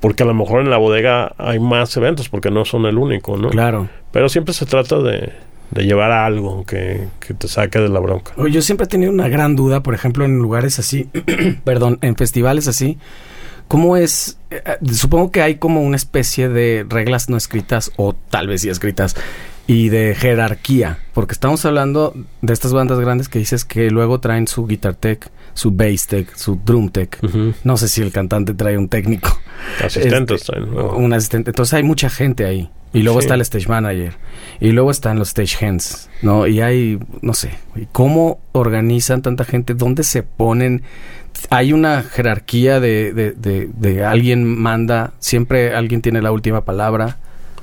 porque 0.00 0.22
a 0.22 0.26
lo 0.26 0.34
mejor 0.34 0.60
en 0.60 0.68
la 0.68 0.76
bodega 0.76 1.32
hay 1.38 1.58
más 1.58 1.96
eventos, 1.96 2.28
porque 2.28 2.50
no 2.50 2.66
son 2.66 2.84
el 2.84 2.98
único, 2.98 3.38
¿no? 3.38 3.48
Claro. 3.48 3.88
Pero 4.12 4.28
siempre 4.28 4.52
se 4.52 4.66
trata 4.66 4.98
de, 4.98 5.32
de 5.74 5.84
llevar 5.84 6.12
algo 6.12 6.64
que, 6.64 7.08
que 7.20 7.34
te 7.34 7.48
saque 7.48 7.80
de 7.80 7.88
la 7.88 8.00
bronca. 8.00 8.32
Yo 8.48 8.62
siempre 8.62 8.84
he 8.84 8.88
tenido 8.88 9.10
una 9.10 9.28
gran 9.28 9.56
duda, 9.56 9.82
por 9.82 9.94
ejemplo, 9.94 10.24
en 10.24 10.38
lugares 10.38 10.78
así, 10.78 11.10
perdón, 11.64 11.98
en 12.00 12.16
festivales 12.16 12.68
así. 12.68 12.98
¿Cómo 13.66 13.96
es? 13.96 14.38
eh, 14.50 14.62
eh, 14.64 14.92
supongo 14.92 15.30
que 15.30 15.42
hay 15.42 15.56
como 15.56 15.82
una 15.82 15.96
especie 15.96 16.48
de 16.48 16.86
reglas 16.88 17.28
no 17.28 17.36
escritas 17.36 17.90
o 17.96 18.14
tal 18.14 18.46
vez 18.46 18.60
sí 18.60 18.68
escritas 18.68 19.16
y 19.66 19.88
de 19.88 20.14
jerarquía, 20.14 20.98
porque 21.14 21.32
estamos 21.32 21.64
hablando 21.64 22.14
de 22.42 22.52
estas 22.52 22.72
bandas 22.72 22.98
grandes 23.00 23.28
que 23.28 23.38
dices 23.38 23.64
que 23.64 23.90
luego 23.90 24.20
traen 24.20 24.46
su 24.46 24.66
guitar 24.66 24.94
tech, 24.94 25.30
su 25.54 25.70
bass 25.70 26.06
tech, 26.06 26.34
su 26.36 26.60
drum 26.64 26.90
tech. 26.90 27.18
No 27.64 27.76
sé 27.76 27.88
si 27.88 28.02
el 28.02 28.12
cantante 28.12 28.52
trae 28.54 28.76
un 28.76 28.88
técnico, 28.88 29.30
Asistentes 29.82 30.42
Este, 30.42 30.52
traen, 30.52 30.74
¿no? 30.74 30.90
un 30.96 31.12
asistente. 31.14 31.50
Entonces 31.50 31.74
hay 31.74 31.82
mucha 31.82 32.10
gente 32.10 32.44
ahí. 32.44 32.70
Y 32.92 33.02
luego 33.02 33.20
Sí. 33.20 33.24
está 33.24 33.34
el 33.34 33.40
stage 33.40 33.66
manager. 33.68 34.14
Y 34.60 34.70
luego 34.70 34.90
están 34.92 35.18
los 35.18 35.28
stage 35.28 35.64
hands. 35.66 36.08
¿No? 36.22 36.46
Y 36.46 36.60
hay, 36.60 36.98
no 37.22 37.32
sé, 37.34 37.50
¿y 37.74 37.86
¿cómo 37.90 38.40
organizan 38.52 39.20
tanta 39.22 39.44
gente? 39.44 39.74
¿Dónde 39.74 40.04
se 40.04 40.22
ponen? 40.22 40.82
Hay 41.50 41.72
una 41.72 42.02
jerarquía 42.02 42.78
de, 42.80 43.12
de, 43.12 43.32
de, 43.32 43.68
de 43.74 44.04
alguien 44.04 44.44
manda, 44.44 45.12
siempre 45.18 45.74
alguien 45.74 46.02
tiene 46.02 46.22
la 46.22 46.30
última 46.30 46.64
palabra. 46.64 47.16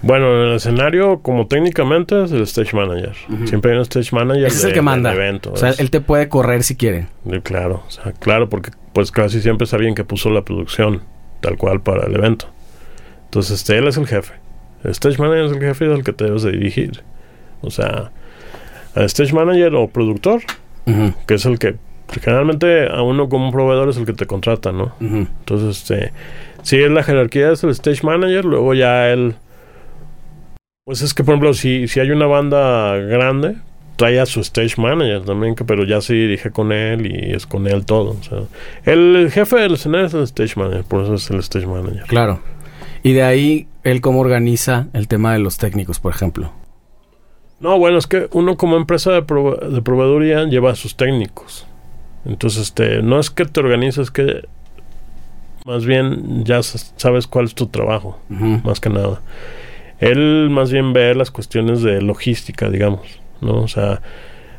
Bueno, 0.04 0.42
en 0.44 0.50
el 0.50 0.56
escenario, 0.56 1.20
como 1.20 1.48
técnicamente, 1.48 2.24
es 2.24 2.32
el 2.32 2.42
stage 2.42 2.76
manager. 2.76 3.14
Siempre 3.46 3.72
hay 3.72 3.78
un 3.78 3.84
stage 3.84 4.10
manager. 4.16 4.46
Ese 4.46 4.58
es 4.58 4.64
el 4.64 4.70
de- 4.70 4.74
que 4.76 4.82
manda. 4.82 5.14
evento. 5.14 5.52
O 5.54 5.58
sea, 5.58 5.70
es- 5.70 5.80
él 5.80 5.92
te 5.92 6.02
puede 6.02 6.28
correr 6.30 6.64
si 6.64 6.76
quiere. 6.76 7.08
de- 7.24 7.42
claro, 7.42 7.84
o 7.88 7.92
sea, 7.92 8.12
claro, 8.14 8.50
porque 8.50 8.72
pues 8.94 9.12
casi 9.12 9.42
siempre 9.42 9.66
es 9.66 9.74
alguien 9.74 9.94
que 9.96 10.04
puso 10.04 10.30
la 10.32 10.42
producción 10.44 11.02
tal 11.40 11.58
cual 11.58 11.82
para 11.82 12.06
el 12.08 12.16
evento. 12.16 12.48
Entonces, 13.26 13.60
este, 13.62 13.78
él 13.78 13.88
es 13.88 13.98
el 13.98 14.08
jefe. 14.08 14.34
El 14.84 14.92
stage 14.92 15.18
manager 15.20 15.46
es 15.46 15.52
el 15.52 15.60
jefe 15.60 15.86
y 15.86 15.92
es 15.92 15.98
el 15.98 16.04
que 16.04 16.14
te 16.14 16.26
debes 16.26 16.42
de 16.44 16.52
dirigir. 16.52 17.04
O 17.62 17.70
sea, 17.70 18.12
al 18.96 19.04
stage 19.06 19.34
manager 19.34 19.76
o 19.76 19.88
productor, 19.88 20.42
que 21.28 21.36
es 21.36 21.46
el 21.46 21.60
que 21.60 21.76
generalmente 22.22 22.88
a 22.90 23.02
uno 23.04 23.30
como 23.30 23.46
un 23.46 23.52
proveedor 23.54 23.88
es 23.90 23.98
el 23.98 24.06
que 24.06 24.14
te 24.14 24.26
contrata, 24.26 24.72
¿no? 24.74 24.94
Entonces, 25.00 25.78
este, 25.84 26.12
si 26.64 26.82
es 26.82 26.92
la 26.92 27.04
jerarquía 27.04 27.52
es 27.52 27.64
el 27.64 27.70
stage 27.70 28.04
manager, 28.04 28.44
luego 28.44 28.74
ya 28.74 29.10
él, 29.10 29.36
pues 30.92 31.02
es 31.04 31.14
que 31.14 31.24
por 31.24 31.36
ejemplo, 31.36 31.54
si, 31.54 31.88
si 31.88 32.02
hay 32.02 32.12
una 32.12 32.26
banda 32.26 32.98
grande, 32.98 33.56
trae 33.96 34.20
a 34.20 34.26
su 34.26 34.42
stage 34.42 34.74
manager 34.78 35.24
también, 35.24 35.56
que, 35.56 35.64
pero 35.64 35.86
ya 35.86 36.02
se 36.02 36.14
dirige 36.14 36.52
con 36.52 36.74
él 36.74 37.06
y 37.06 37.32
es 37.34 37.46
con 37.46 37.66
él 37.66 37.86
todo. 37.86 38.18
O 38.20 38.24
sea, 38.24 38.40
el, 38.84 39.16
el 39.16 39.32
jefe 39.32 39.56
del 39.58 39.76
escenario 39.76 40.08
es 40.08 40.14
el 40.14 40.24
stage 40.24 40.60
manager, 40.60 40.84
por 40.84 41.04
eso 41.04 41.14
es 41.14 41.30
el 41.30 41.40
stage 41.40 41.66
manager. 41.66 42.04
Claro. 42.08 42.42
Y 43.04 43.14
de 43.14 43.24
ahí, 43.24 43.68
él 43.84 44.02
cómo 44.02 44.20
organiza 44.20 44.88
el 44.92 45.08
tema 45.08 45.32
de 45.32 45.40
los 45.40 45.58
técnicos, 45.58 46.02
por 46.02 46.14
ejemplo. 46.14 46.52
No, 47.62 47.80
bueno, 47.80 47.98
es 47.98 48.08
que 48.08 48.28
uno 48.34 48.58
como 48.58 48.76
empresa 48.76 49.12
de, 49.12 49.24
prove- 49.24 49.60
de 49.70 49.82
proveeduría 49.82 50.44
lleva 50.44 50.72
a 50.72 50.76
sus 50.76 50.98
técnicos. 50.98 51.66
Entonces, 52.26 52.64
este, 52.64 53.02
no 53.02 53.18
es 53.18 53.30
que 53.30 53.46
te 53.46 53.62
organizes, 53.62 54.12
que 54.12 54.46
más 55.66 55.86
bien 55.86 56.44
ya 56.44 56.62
sabes 56.64 57.28
cuál 57.28 57.46
es 57.46 57.56
tu 57.56 57.68
trabajo. 57.68 58.20
Más 58.30 58.82
que 58.82 58.90
nada. 58.90 59.22
Él 60.02 60.50
más 60.50 60.72
bien 60.72 60.94
ve 60.94 61.16
las 61.16 61.32
cuestiones 61.32 61.82
de 61.84 62.02
logística, 62.02 62.70
digamos, 62.70 63.20
¿no? 63.40 63.62
O 63.62 63.68
sea, 63.68 64.02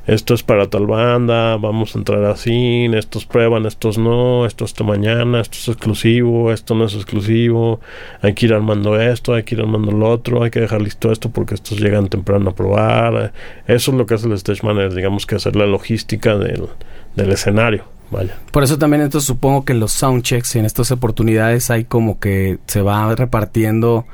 esto 0.06 0.34
es 0.34 0.42
para 0.42 0.68
tal 0.68 0.86
banda, 0.86 1.56
vamos 1.58 1.94
a 1.94 1.98
entrar 1.98 2.24
así, 2.24 2.86
estos 2.92 3.24
prueban, 3.24 3.66
estos 3.66 3.98
no, 3.98 4.46
esto 4.46 4.64
hasta 4.64 4.82
mañana, 4.82 5.40
esto 5.40 5.58
es 5.58 5.68
exclusivo, 5.68 6.52
esto 6.52 6.74
no 6.74 6.86
es 6.86 6.94
exclusivo, 6.94 7.80
hay 8.20 8.34
que 8.34 8.46
ir 8.46 8.54
armando 8.54 9.00
esto, 9.00 9.34
hay 9.34 9.44
que 9.44 9.54
ir 9.54 9.60
armando 9.60 9.92
lo 9.92 10.10
otro, 10.10 10.42
hay 10.42 10.50
que 10.50 10.60
dejar 10.60 10.82
listo 10.82 11.12
esto 11.12 11.30
porque 11.30 11.54
estos 11.54 11.78
llegan 11.78 12.08
temprano 12.08 12.50
a 12.50 12.54
probar. 12.54 13.32
Eso 13.68 13.92
es 13.92 13.96
lo 13.96 14.06
que 14.06 14.14
hace 14.14 14.26
el 14.26 14.32
stage 14.32 14.64
manager, 14.64 14.94
digamos 14.94 15.24
que 15.24 15.36
hacer 15.36 15.54
la 15.54 15.66
logística 15.66 16.36
del, 16.36 16.66
del 17.14 17.30
escenario. 17.30 17.84
Vaya. 18.10 18.36
Por 18.50 18.62
eso 18.62 18.78
también 18.78 19.02
entonces 19.02 19.26
supongo 19.26 19.64
que 19.64 19.72
en 19.72 19.80
los 19.80 19.92
soundchecks 19.92 20.56
y 20.56 20.58
en 20.58 20.66
estas 20.66 20.90
oportunidades 20.90 21.70
hay 21.70 21.84
como 21.84 22.18
que 22.20 22.58
se 22.66 22.82
va 22.82 23.14
repartiendo 23.14 24.04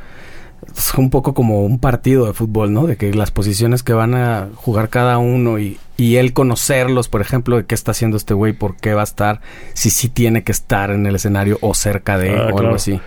es 0.67 0.95
un 0.95 1.11
poco 1.11 1.35
como 1.35 1.65
un 1.65 1.79
partido 1.79 2.27
de 2.27 2.33
fútbol, 2.33 2.73
¿no? 2.73 2.87
De 2.87 2.97
que 2.97 3.13
las 3.15 3.31
posiciones 3.31 3.83
que 3.83 3.93
van 3.93 4.15
a 4.15 4.49
jugar 4.55 4.89
cada 4.89 5.19
uno 5.19 5.59
y, 5.59 5.79
y 5.97 6.17
él 6.17 6.33
conocerlos, 6.33 7.09
por 7.09 7.21
ejemplo, 7.21 7.57
de 7.57 7.67
qué 7.67 7.75
está 7.75 7.93
haciendo 7.93 8.17
este 8.17 8.35
güey, 8.35 8.53
por 8.53 8.77
qué 8.77 8.95
va 8.95 9.03
a 9.03 9.05
estar, 9.05 9.41
si 9.75 9.91
sí 9.91 10.09
tiene 10.09 10.45
que 10.45 10.53
estar 10.53 10.91
en 10.91 11.07
el 11.07 11.15
escenario 11.15 11.59
o 11.61 11.75
cerca 11.75 12.19
de 12.19 12.31
Ah, 12.31 12.51
o 12.53 12.59
algo 12.59 12.75
así. 12.75 13.01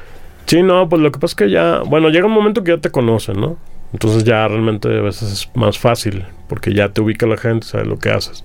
Sí, 0.45 0.63
no, 0.63 0.89
pues 0.89 1.01
lo 1.01 1.11
que 1.11 1.19
pasa 1.19 1.31
es 1.31 1.35
que 1.35 1.49
ya, 1.49 1.81
bueno, 1.85 2.09
llega 2.09 2.25
un 2.25 2.33
momento 2.33 2.63
que 2.63 2.71
ya 2.71 2.77
te 2.77 2.89
conocen, 2.89 3.39
¿no? 3.39 3.57
Entonces 3.93 4.23
ya 4.23 4.47
realmente 4.47 4.87
a 4.87 5.01
veces 5.01 5.31
es 5.31 5.49
más 5.55 5.77
fácil, 5.77 6.25
porque 6.47 6.73
ya 6.73 6.89
te 6.89 7.01
ubica 7.01 7.25
la 7.27 7.37
gente, 7.37 7.67
sabe 7.67 7.85
lo 7.85 7.99
que 7.99 8.09
haces. 8.09 8.43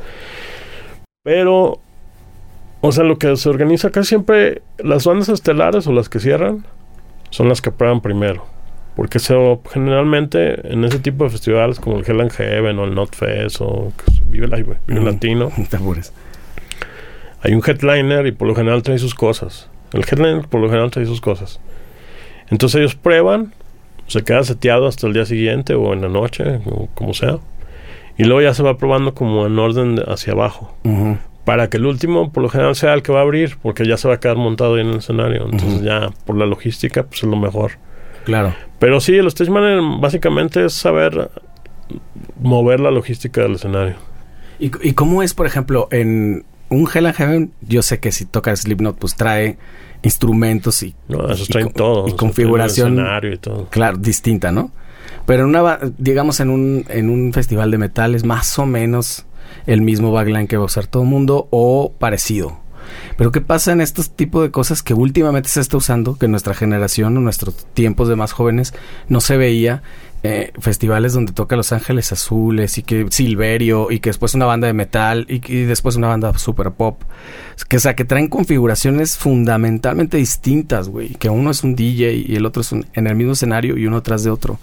Pero, 1.22 1.80
o 2.80 2.92
sea, 2.92 3.04
lo 3.04 3.18
que 3.18 3.34
se 3.36 3.48
organiza 3.48 3.90
casi 3.90 4.10
siempre, 4.10 4.62
las 4.78 5.04
bandas 5.06 5.28
estelares 5.28 5.86
o 5.86 5.92
las 5.92 6.08
que 6.08 6.20
cierran, 6.20 6.64
son 7.30 7.48
las 7.48 7.60
que 7.60 7.70
prueban 7.70 8.00
primero. 8.00 8.55
Porque 8.96 9.18
eso, 9.18 9.60
generalmente 9.70 10.72
en 10.72 10.82
ese 10.84 10.98
tipo 10.98 11.24
de 11.24 11.30
festivales 11.30 11.78
como 11.78 11.98
el 11.98 12.04
Hell 12.08 12.20
and 12.22 12.32
Heaven 12.32 12.78
o 12.78 12.84
el 12.84 12.94
Not 12.94 13.14
Fest 13.14 13.58
o 13.60 13.92
que 13.96 14.10
es- 14.10 14.30
Vive, 14.30 14.48
la, 14.48 14.56
Vive 14.56 14.78
Ujú. 14.88 15.00
Latino, 15.04 15.52
hay 17.42 17.54
un 17.54 17.62
headliner 17.64 18.26
y 18.26 18.32
por 18.32 18.48
lo 18.48 18.54
general 18.54 18.82
trae 18.82 18.98
sus 18.98 19.14
cosas. 19.14 19.68
El 19.92 20.00
headliner 20.00 20.48
por 20.48 20.60
lo 20.60 20.68
general 20.68 20.90
trae 20.90 21.06
sus 21.06 21.20
cosas. 21.20 21.60
Entonces 22.50 22.78
ellos 22.80 22.94
prueban, 22.94 23.52
se 24.06 24.22
queda 24.24 24.42
seteado 24.44 24.86
hasta 24.86 25.06
el 25.06 25.12
día 25.12 25.26
siguiente 25.26 25.74
o 25.74 25.92
en 25.92 26.00
la 26.02 26.08
noche, 26.08 26.60
o 26.66 26.88
como 26.94 27.14
sea. 27.14 27.38
Y 28.18 28.24
luego 28.24 28.40
ya 28.40 28.54
se 28.54 28.62
va 28.62 28.78
probando 28.78 29.14
como 29.14 29.46
en 29.46 29.58
orden 29.58 29.96
de- 29.96 30.04
hacia 30.06 30.32
abajo. 30.32 30.74
Para 31.44 31.68
que 31.70 31.76
el 31.76 31.86
último 31.86 32.32
por 32.32 32.42
lo 32.42 32.48
general 32.48 32.74
sea 32.74 32.94
el 32.94 33.02
que 33.02 33.12
va 33.12 33.20
a 33.20 33.22
abrir, 33.22 33.56
porque 33.62 33.86
ya 33.86 33.96
se 33.96 34.08
va 34.08 34.14
a 34.14 34.20
quedar 34.20 34.36
montado 34.36 34.74
ahí 34.74 34.80
en 34.80 34.88
el 34.88 34.96
escenario. 34.96 35.44
Entonces 35.50 35.82
ya 35.82 36.10
por 36.24 36.36
la 36.36 36.46
logística 36.46 37.02
pues 37.04 37.22
es 37.22 37.28
lo 37.28 37.36
mejor. 37.36 37.72
Claro. 38.26 38.54
Pero 38.78 39.00
sí, 39.00 39.14
el 39.16 39.26
stage 39.28 39.50
manager 39.50 39.80
básicamente 40.00 40.66
es 40.66 40.74
saber 40.74 41.30
mover 42.40 42.80
la 42.80 42.90
logística 42.90 43.40
del 43.42 43.54
escenario. 43.54 43.94
¿Y, 44.58 44.70
y 44.86 44.92
cómo 44.92 45.22
es, 45.22 45.32
por 45.32 45.46
ejemplo, 45.46 45.88
en 45.90 46.44
un 46.68 46.88
Hell 46.92 47.06
and 47.06 47.14
Heaven? 47.14 47.52
Yo 47.62 47.80
sé 47.82 48.00
que 48.00 48.12
si 48.12 48.24
toca 48.26 48.54
Slipknot, 48.54 48.98
pues 48.98 49.14
trae 49.16 49.56
instrumentos 50.02 50.82
y, 50.82 50.94
No, 51.08 51.18
traen 51.50 51.70
todo. 51.72 52.08
y 52.08 52.12
configuración 52.12 52.94
escenario 52.94 53.32
y 53.32 53.38
todo. 53.38 53.68
claro, 53.70 53.96
distinta, 53.96 54.52
¿no? 54.52 54.70
Pero 55.24 55.42
en 55.44 55.48
una, 55.50 55.62
ba- 55.62 55.80
digamos, 55.98 56.40
en 56.40 56.50
un, 56.50 56.84
en 56.88 57.10
un 57.10 57.32
festival 57.32 57.70
de 57.70 57.78
metal 57.78 58.14
es 58.14 58.24
más 58.24 58.58
o 58.58 58.66
menos 58.66 59.24
el 59.66 59.80
mismo 59.80 60.12
backline 60.12 60.46
que 60.46 60.56
va 60.56 60.64
a 60.64 60.66
usar 60.66 60.86
todo 60.86 61.02
el 61.04 61.08
mundo 61.08 61.48
o 61.50 61.92
parecido. 61.98 62.58
Pero 63.16 63.32
¿qué 63.32 63.40
pasa 63.40 63.72
en 63.72 63.80
estos 63.80 64.10
tipos 64.10 64.42
de 64.42 64.50
cosas 64.50 64.82
que 64.82 64.94
últimamente 64.94 65.48
se 65.48 65.60
está 65.60 65.76
usando, 65.76 66.16
que 66.18 66.28
nuestra 66.28 66.54
generación 66.54 67.16
o 67.16 67.20
nuestros 67.20 67.66
tiempos 67.74 68.08
de 68.08 68.16
más 68.16 68.32
jóvenes 68.32 68.74
no 69.08 69.20
se 69.20 69.36
veía? 69.36 69.82
eh, 70.22 70.50
festivales 70.58 71.12
donde 71.12 71.32
toca 71.32 71.54
Los 71.54 71.72
Ángeles 71.72 72.10
Azules 72.10 72.78
y 72.78 72.82
que 72.82 73.06
Silverio 73.10 73.92
y 73.92 74.00
que 74.00 74.08
después 74.08 74.34
una 74.34 74.46
banda 74.46 74.66
de 74.66 74.72
metal 74.72 75.24
y, 75.28 75.38
después 75.64 75.94
una 75.94 76.08
banda 76.08 76.36
super 76.36 76.72
pop. 76.72 77.00
Que, 77.68 77.76
o 77.76 77.80
sea, 77.80 77.94
que 77.94 78.04
traen 78.04 78.26
configuraciones 78.26 79.16
fundamentalmente 79.18 80.16
distintas, 80.16 80.88
güey. 80.88 81.10
Que 81.10 81.28
uno 81.28 81.50
es 81.50 81.62
un 81.62 81.76
DJ 81.76 82.12
y 82.26 82.34
el 82.34 82.44
otro 82.46 82.62
es 82.62 82.72
un- 82.72 82.86
en 82.94 83.06
el 83.06 83.14
mismo 83.14 83.34
escenario 83.34 83.76
y 83.76 83.86
uno 83.86 83.98
atrás 83.98 84.24
de 84.24 84.30
otro. 84.30 84.58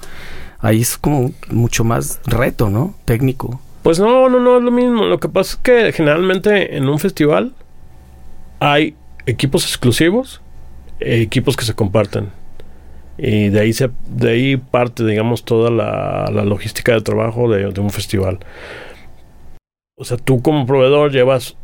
Ahí 0.59 0.81
es 0.81 0.97
como 0.97 1.31
mucho 1.49 1.85
más 1.85 2.19
reto, 2.25 2.69
¿no? 2.69 2.95
Técnico. 3.05 3.61
Pues 3.83 3.99
no, 3.99 4.27
no, 4.27 4.39
no 4.41 4.57
es 4.57 4.63
lo 4.63 4.71
mismo. 4.71 5.05
Lo 5.05 5.19
que 5.19 5.29
pasa 5.29 5.51
es 5.55 5.57
que 5.61 5.93
generalmente 5.93 6.75
en 6.75 6.89
un 6.89 6.99
festival 6.99 7.53
hay 8.63 8.95
equipos 9.25 9.65
exclusivos, 9.65 10.41
e 10.99 11.21
equipos 11.21 11.57
que 11.57 11.65
se 11.65 11.73
comparten. 11.73 12.29
Y 13.17 13.49
de 13.49 13.59
ahí, 13.59 13.73
se, 13.73 13.89
de 14.07 14.31
ahí 14.31 14.57
parte, 14.57 15.05
digamos, 15.05 15.43
toda 15.43 15.69
la, 15.69 16.29
la 16.31 16.45
logística 16.45 16.93
de 16.93 17.01
trabajo 17.01 17.49
de, 17.51 17.71
de 17.71 17.81
un 17.81 17.89
festival. 17.91 18.39
O 19.97 20.05
sea, 20.05 20.17
tú 20.17 20.41
como 20.41 20.65
proveedor 20.65 21.11
llevas 21.11 21.55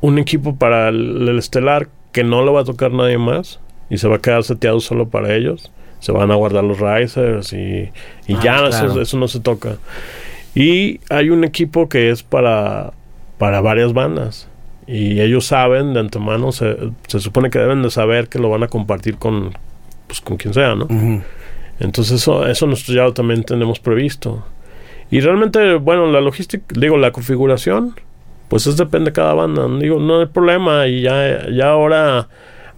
un 0.00 0.18
equipo 0.18 0.54
para 0.56 0.90
el, 0.90 1.26
el 1.28 1.38
estelar 1.38 1.88
que 2.12 2.24
no 2.24 2.42
lo 2.42 2.52
va 2.52 2.60
a 2.60 2.64
tocar 2.64 2.92
nadie 2.92 3.18
más 3.18 3.58
y 3.90 3.96
se 3.98 4.06
va 4.06 4.16
a 4.16 4.20
quedar 4.20 4.44
seteado 4.44 4.80
solo 4.80 5.08
para 5.08 5.34
ellos. 5.34 5.72
Se 5.98 6.12
van 6.12 6.30
a 6.30 6.34
guardar 6.36 6.62
los 6.62 6.78
risers 6.78 7.52
y, 7.54 7.90
y 8.28 8.34
Ah, 8.34 8.40
ya 8.42 8.56
claro. 8.58 8.68
eso, 8.68 9.00
eso 9.00 9.16
no 9.18 9.28
se 9.28 9.40
toca. 9.40 9.78
Y 10.54 11.00
hay 11.10 11.30
un 11.30 11.42
equipo 11.44 11.88
que 11.88 12.10
es 12.10 12.22
para, 12.22 12.92
para 13.38 13.60
varias 13.60 13.92
bandas. 13.94 14.46
Y 14.90 15.20
ellos 15.20 15.44
saben 15.44 15.92
de 15.92 16.00
antemano, 16.00 16.50
se, 16.50 16.74
se 17.06 17.20
supone 17.20 17.50
que 17.50 17.58
deben 17.58 17.82
de 17.82 17.90
saber 17.90 18.28
que 18.28 18.38
lo 18.38 18.48
van 18.48 18.62
a 18.62 18.68
compartir 18.68 19.18
con, 19.18 19.52
pues, 20.06 20.22
con 20.22 20.38
quien 20.38 20.54
sea, 20.54 20.74
¿no? 20.74 20.86
Entonces 21.78 22.22
eso, 22.22 22.46
eso 22.46 22.66
nosotros 22.66 22.96
ya 22.96 23.12
también 23.12 23.44
tenemos 23.44 23.80
previsto. 23.80 24.44
Y 25.10 25.20
realmente, 25.20 25.74
bueno, 25.74 26.10
la 26.10 26.20
logística, 26.20 26.64
digo, 26.74 26.96
la 26.96 27.12
configuración, 27.12 27.94
pues 28.48 28.66
es 28.66 28.76
depende 28.76 29.10
de 29.10 29.14
cada 29.14 29.34
banda. 29.34 29.66
Digo, 29.78 30.00
no 30.00 30.20
hay 30.20 30.26
problema. 30.26 30.86
Y 30.86 31.02
ya, 31.02 31.48
ya 31.50 31.68
ahora, 31.70 32.28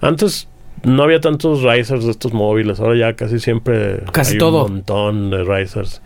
antes 0.00 0.48
no 0.82 1.02
había 1.04 1.20
tantos 1.20 1.62
risers 1.62 2.04
de 2.04 2.10
estos 2.10 2.32
móviles, 2.32 2.80
ahora 2.80 2.96
ya 2.98 3.14
casi 3.14 3.38
siempre 3.38 4.02
Casi 4.12 4.32
hay 4.32 4.38
todo. 4.38 4.64
un 4.66 4.72
montón 4.72 5.30
de 5.30 5.44
risers. 5.44 6.02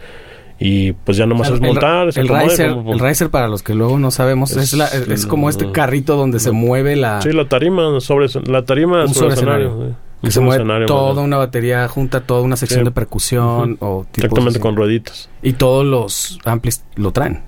Y 0.66 0.92
pues 0.92 1.18
ya 1.18 1.26
nomás 1.26 1.48
El- 1.48 1.54
es 1.56 1.60
montar, 1.60 2.08
el, 2.14 2.24
acomoda 2.24 2.42
riser, 2.44 2.70
como- 2.72 2.92
el 2.94 2.98
riser, 2.98 3.28
para 3.28 3.48
los 3.48 3.62
que 3.62 3.74
luego 3.74 3.98
no 3.98 4.10
sabemos, 4.10 4.52
es, 4.52 4.72
Es 4.72 4.72
la- 4.72 4.86
es, 4.86 5.26
como 5.26 5.50
este 5.50 5.66
el- 5.66 5.72
carrito 5.72 6.16
donde 6.16 6.40
se 6.40 6.52
mueve 6.52 6.96
la... 6.96 7.20
Sí, 7.20 7.32
la 7.32 7.46
tarima 7.50 8.00
sobre 8.00 8.28
la 8.46 8.64
tarima 8.64 9.02
Un 9.04 9.12
sobre 9.12 9.26
el 9.26 9.32
escenario. 9.34 9.66
escenario. 9.68 9.96
que 10.22 10.30
se 10.30 10.40
mueve 10.40 10.62
escenario, 10.62 10.86
toda 10.86 11.22
una 11.22 11.36
batería 11.36 11.86
junta, 11.86 12.22
toda 12.22 12.40
una 12.40 12.56
sección 12.56 12.80
Sí. 12.80 12.84
de 12.86 12.90
percusión 12.92 13.76
o 13.80 14.06
tipos 14.10 14.24
Exactamente 14.24 14.50
así. 14.52 14.58
con 14.60 14.76
rueditas. 14.76 15.28
Y 15.42 15.52
todos 15.52 15.84
los 15.84 16.38
amplis 16.46 16.82
lo 16.96 17.12
traen. 17.12 17.42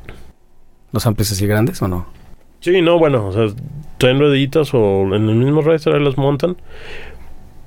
¿Los 0.92 1.06
amplis 1.06 1.32
así 1.32 1.46
grandes 1.46 1.80
o 1.80 1.88
no? 1.88 2.04
Sí, 2.60 2.82
no, 2.82 2.98
bueno, 2.98 3.28
o 3.28 3.32
sea, 3.32 3.46
traen 3.96 4.18
rueditas 4.18 4.74
o 4.74 5.02
en 5.14 5.26
el 5.30 5.36
mismo 5.36 5.62
riser 5.62 5.94
ahí 5.94 6.04
las 6.04 6.18
montan. 6.18 6.56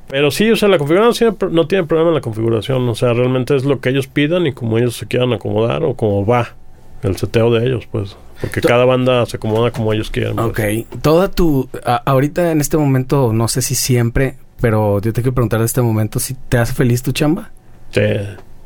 Pero 0.10 0.32
sí, 0.32 0.49
o 0.51 0.55
sea, 0.55 0.68
la 0.70 0.78
configuración 0.78 1.38
no 1.51 1.68
tiene 1.68 1.84
problema 1.86 2.10
en 2.10 2.16
la 2.16 2.22
configuración. 2.22 2.88
O 2.89 2.95
sea, 2.95 3.14
realmente 3.14 3.55
es 3.55 3.64
lo 3.64 3.80
que 3.80 3.89
ellos 3.89 4.07
pidan 4.07 4.47
y 4.47 4.53
como 4.53 4.78
ellos 4.78 4.95
se 4.97 5.05
quieran 5.05 5.32
acomodar 5.34 5.84
o 5.84 5.93
como 5.93 6.26
va 6.26 6.55
el 7.03 7.16
seteo 7.16 7.51
de 7.51 7.66
ellos, 7.68 7.88
pues. 7.91 8.18
Porque 8.41 8.62
cada 8.62 8.86
banda 8.86 9.26
se 9.26 9.38
acomoda 9.38 9.72
como 9.72 9.93
ellos 9.93 10.10
quieran. 10.10 10.36
pues. 10.36 10.47
Ok. 10.49 11.01
Toda 11.01 11.30
tu... 11.30 11.70
a- 11.86 12.01
ahorita 12.05 12.51
en 12.51 12.60
este 12.62 12.78
momento, 12.78 13.32
no 13.34 13.47
sé 13.47 13.62
si 13.62 13.76
siempre, 13.76 14.36
pero 14.62 14.99
yo 15.01 15.14
te 15.14 15.22
quiero 15.22 15.36
preguntar 15.36 15.60
de 15.60 15.66
este 15.68 15.82
momento 15.82 16.20
si 16.20 16.34
te 16.34 16.57
hace 16.57 16.74
feliz 16.74 17.03
tu 17.03 17.12
chamba. 17.12 17.51
Sí, 17.91 18.01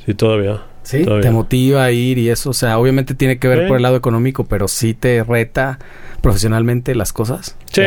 sí, 0.06 0.14
todavía. 0.14 0.62
Sí. 0.84 1.04
Todavía. 1.04 1.24
Te 1.24 1.32
motiva 1.32 1.84
a 1.84 1.92
ir 1.92 2.18
y 2.20 2.30
eso. 2.30 2.52
O 2.52 2.54
sea, 2.54 2.78
obviamente 2.78 3.16
tiene 3.16 3.38
que 3.40 3.48
ver 3.48 3.64
Sí. 3.64 3.68
por 3.68 3.78
el 3.78 3.84
lado 3.84 3.96
económico, 3.98 4.46
pero 4.46 4.68
sí 4.68 4.94
te 4.94 5.24
reta 5.24 5.80
profesionalmente 6.24 6.96
las 6.96 7.12
cosas. 7.12 7.58
Sí, 7.66 7.82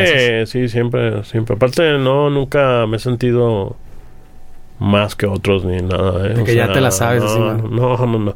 sí, 0.45 0.69
siempre, 0.69 1.23
siempre. 1.23 1.55
Aparte, 1.55 1.97
no, 1.97 2.29
nunca 2.29 2.85
me 2.85 2.97
he 2.97 2.99
sentido 2.99 3.75
más 4.77 5.15
que 5.15 5.25
otros 5.25 5.65
ni 5.65 5.81
nada. 5.81 6.27
¿eh? 6.27 6.33
De 6.35 6.43
que 6.43 6.53
ya 6.53 6.71
te 6.71 6.79
la 6.79 6.91
sabes, 6.91 7.23
No, 7.23 7.29
así, 7.29 7.39
¿no? 7.39 7.97
no, 7.97 8.05
no, 8.05 8.19
no. 8.19 8.35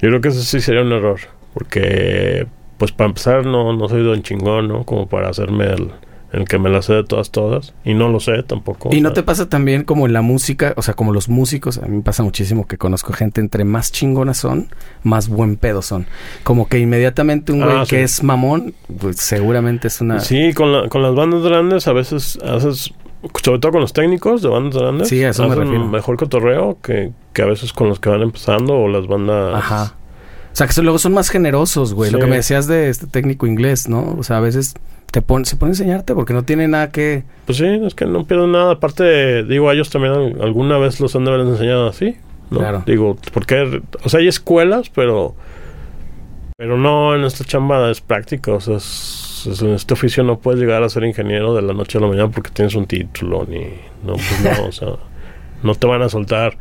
Yo 0.00 0.08
creo 0.08 0.20
que 0.20 0.28
eso 0.28 0.40
sí 0.40 0.60
sería 0.60 0.82
un 0.82 0.92
error. 0.92 1.18
Porque, 1.52 2.46
pues 2.78 2.92
para 2.92 3.08
empezar, 3.08 3.44
no, 3.44 3.72
no 3.72 3.88
soy 3.88 4.04
don 4.04 4.22
chingón, 4.22 4.68
¿no? 4.68 4.84
Como 4.84 5.08
para 5.08 5.30
hacerme 5.30 5.64
el, 5.64 5.90
el 6.32 6.44
que 6.46 6.58
me 6.58 6.70
la 6.70 6.80
sé 6.82 6.92
de 6.94 7.04
todas, 7.04 7.30
todas. 7.30 7.74
Y 7.84 7.94
no 7.94 8.08
lo 8.08 8.20
sé 8.20 8.42
tampoco. 8.44 8.90
Y 8.92 9.00
no 9.00 9.08
sea, 9.08 9.14
te 9.14 9.22
pasa 9.22 9.48
también 9.48 9.84
como 9.84 10.06
en 10.06 10.12
la 10.12 10.22
música, 10.22 10.74
o 10.76 10.82
sea, 10.82 10.94
como 10.94 11.12
los 11.12 11.28
músicos, 11.28 11.78
a 11.78 11.86
mí 11.86 11.96
me 11.96 12.02
pasa 12.02 12.22
muchísimo 12.22 12.66
que 12.66 12.78
conozco 12.78 13.12
gente 13.12 13.40
entre 13.40 13.64
más 13.64 13.90
chingonas 13.92 14.36
son, 14.38 14.68
más 15.02 15.28
buen 15.28 15.56
pedo 15.56 15.82
son. 15.82 16.06
Como 16.44 16.68
que 16.68 16.78
inmediatamente 16.78 17.52
un 17.52 17.62
Ah, 17.62 17.66
güey 17.66 17.84
sí. 17.86 17.90
que 17.90 18.02
es 18.02 18.22
mamón, 18.22 18.74
pues 19.00 19.16
seguramente 19.16 19.88
es 19.88 20.00
una... 20.00 20.20
Sí, 20.20 20.52
con, 20.54 20.72
la- 20.72 20.88
con 20.88 21.02
las 21.02 21.14
bandas 21.14 21.42
grandes 21.42 21.88
a 21.88 21.92
veces 21.92 22.38
haces, 22.44 22.92
sobre 23.42 23.58
todo 23.58 23.72
con 23.72 23.80
los 23.80 23.92
técnicos 23.92 24.40
de 24.42 24.48
bandas 24.48 24.80
grandes, 24.80 25.08
Sí, 25.08 25.22
a 25.24 25.30
eso 25.30 25.48
me 25.48 25.54
refiero. 25.56 25.84
mejor 25.88 26.16
cotorreo 26.16 26.78
que, 26.82 27.10
que 27.32 27.42
a 27.42 27.46
veces 27.46 27.72
con 27.72 27.88
los 27.88 27.98
que 28.00 28.08
van 28.08 28.22
empezando 28.22 28.74
o 28.78 28.88
las 28.88 29.06
bandas... 29.06 29.54
Ajá. 29.54 29.94
O 30.52 30.56
sea, 30.56 30.66
que 30.66 30.82
luego 30.82 30.98
son 30.98 31.12
más 31.14 31.28
generosos, 31.30 31.94
güey. 31.94 32.10
Lo 32.10 32.18
que 32.18 32.26
me 32.26 32.34
decías 32.36 32.66
de 32.66 32.88
este 32.88 33.06
técnico 33.06 33.46
inglés, 33.46 33.88
¿no? 33.88 34.16
O 34.18 34.24
sea, 34.24 34.38
a 34.38 34.40
veces 34.40 34.74
te 35.10 35.22
pon, 35.22 35.44
se 35.44 35.56
pone 35.56 35.70
a 35.70 35.72
enseñarte 35.72 36.14
porque 36.14 36.32
no 36.32 36.42
tiene 36.44 36.68
nada 36.68 36.90
que... 36.90 37.24
Pues 37.46 37.58
sí, 37.58 37.66
es 37.66 37.94
que 37.94 38.06
no 38.06 38.24
pierden 38.24 38.52
nada. 38.52 38.72
Aparte, 38.72 39.44
digo, 39.44 39.68
a 39.68 39.74
ellos 39.74 39.90
también 39.90 40.12
al- 40.14 40.42
alguna 40.42 40.78
vez 40.78 41.00
los 41.00 41.14
han 41.16 41.24
de 41.24 41.32
haber 41.32 41.46
enseñado 41.46 41.88
así, 41.88 42.16
¿no? 42.50 42.58
Claro. 42.58 42.82
Digo, 42.86 43.16
porque, 43.32 43.80
o 44.04 44.08
sea, 44.08 44.20
hay 44.20 44.28
escuelas, 44.28 44.90
pero 44.90 45.34
Pero 46.56 46.76
no, 46.76 47.14
en 47.16 47.24
esta 47.24 47.42
chamba 47.44 47.90
es 47.90 48.02
práctica, 48.02 48.52
o 48.52 48.60
sea, 48.60 48.76
es- 48.76 49.46
es- 49.50 49.62
en 49.62 49.70
este 49.70 49.94
oficio 49.94 50.22
no 50.22 50.38
puedes 50.40 50.60
llegar 50.60 50.82
a 50.82 50.88
ser 50.90 51.04
ingeniero 51.04 51.54
de 51.54 51.62
la 51.62 51.72
noche 51.72 51.96
a 51.96 52.02
la 52.02 52.06
mañana 52.08 52.28
porque 52.30 52.50
tienes 52.50 52.74
un 52.74 52.84
título, 52.86 53.46
ni... 53.48 53.60
No, 54.04 54.12
pues 54.14 54.40
no, 54.58 54.66
o 54.66 54.72
sea, 54.72 54.88
no 55.62 55.74
te 55.74 55.86
van 55.86 56.02
a 56.02 56.08
soltar 56.10 56.58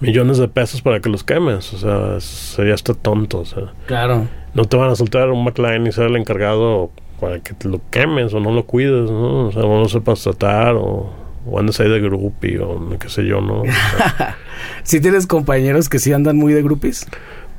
millones 0.00 0.38
de 0.38 0.48
pesos 0.48 0.80
para 0.80 1.00
que 1.00 1.10
los 1.10 1.22
quemes, 1.24 1.72
o 1.74 1.78
sea, 1.78 2.18
sería 2.20 2.72
hasta 2.74 2.94
tonto, 2.94 3.40
o 3.40 3.44
sea, 3.44 3.74
Claro. 3.86 4.26
no 4.54 4.64
te 4.64 4.76
van 4.78 4.88
a 4.90 4.94
soltar 4.96 5.30
un 5.30 5.44
McLaren 5.44 5.86
y 5.86 5.92
ser 5.92 6.06
el 6.06 6.16
encargado 6.16 6.90
para 7.22 7.38
que 7.38 7.54
te 7.54 7.68
lo 7.68 7.80
quemes 7.92 8.34
o 8.34 8.40
no 8.40 8.50
lo 8.50 8.64
cuides, 8.64 9.08
¿no? 9.08 9.46
O 9.46 9.52
sea, 9.52 9.62
no 9.62 9.78
lo 9.78 9.88
sepas 9.88 10.20
tratar 10.24 10.74
o, 10.74 11.08
o 11.48 11.58
andes 11.60 11.78
ahí 11.78 11.88
de 11.88 12.00
groupie 12.00 12.58
o 12.58 12.98
qué 12.98 13.08
sé 13.08 13.24
yo, 13.24 13.40
¿no? 13.40 13.60
O 13.62 13.64
sea, 13.64 14.36
Si 14.82 15.00
tienes 15.00 15.28
compañeros 15.28 15.88
que 15.88 16.00
sí 16.00 16.12
andan 16.12 16.36
muy 16.36 16.52
de 16.52 16.62
groupies. 16.62 17.06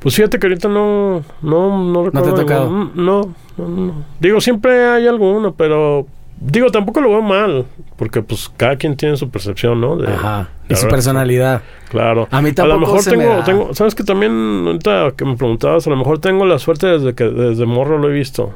Pues 0.00 0.16
fíjate 0.16 0.38
que 0.38 0.48
ahorita 0.48 0.68
no, 0.68 1.22
no, 1.40 1.82
no 1.82 2.02
te 2.10 2.18
ha 2.18 2.20
recuerdo. 2.20 2.40
tocado? 2.42 2.66
ningún- 2.70 2.92
No, 2.94 3.34
no, 3.56 3.68
no. 3.68 4.04
Digo, 4.20 4.38
siempre 4.42 4.84
hay 4.86 5.06
alguno, 5.06 5.54
pero 5.54 6.06
digo, 6.38 6.70
tampoco 6.70 7.00
lo 7.00 7.08
veo 7.08 7.22
mal, 7.22 7.64
porque 7.96 8.20
pues 8.20 8.52
cada 8.58 8.76
quien 8.76 8.96
tiene 8.98 9.16
su 9.16 9.30
percepción, 9.30 9.80
¿no? 9.80 9.96
De, 9.96 10.08
Ajá. 10.12 10.50
de 10.68 10.74
Y 10.74 10.76
su 10.76 10.88
personalidad. 10.88 11.62
Claro. 11.88 12.28
A 12.30 12.42
mí 12.42 12.48
A 12.50 12.50
lo 12.50 12.54
tampoco 12.54 12.80
mejor 12.80 13.00
se 13.00 13.16
me 13.16 13.22
tengo, 13.24 13.36
da. 13.38 13.44
tengo, 13.44 13.72
sabes 13.74 13.94
que 13.94 14.04
también 14.04 14.64
ahorita 14.66 15.12
que 15.16 15.24
me 15.24 15.36
preguntabas, 15.38 15.86
a 15.86 15.90
lo 15.90 15.96
mejor 15.96 16.18
tengo 16.18 16.44
la 16.44 16.58
suerte 16.58 16.86
desde 16.86 17.14
que 17.14 17.24
desde 17.24 17.64
morro 17.64 17.96
lo 17.96 18.10
he 18.10 18.12
visto. 18.12 18.52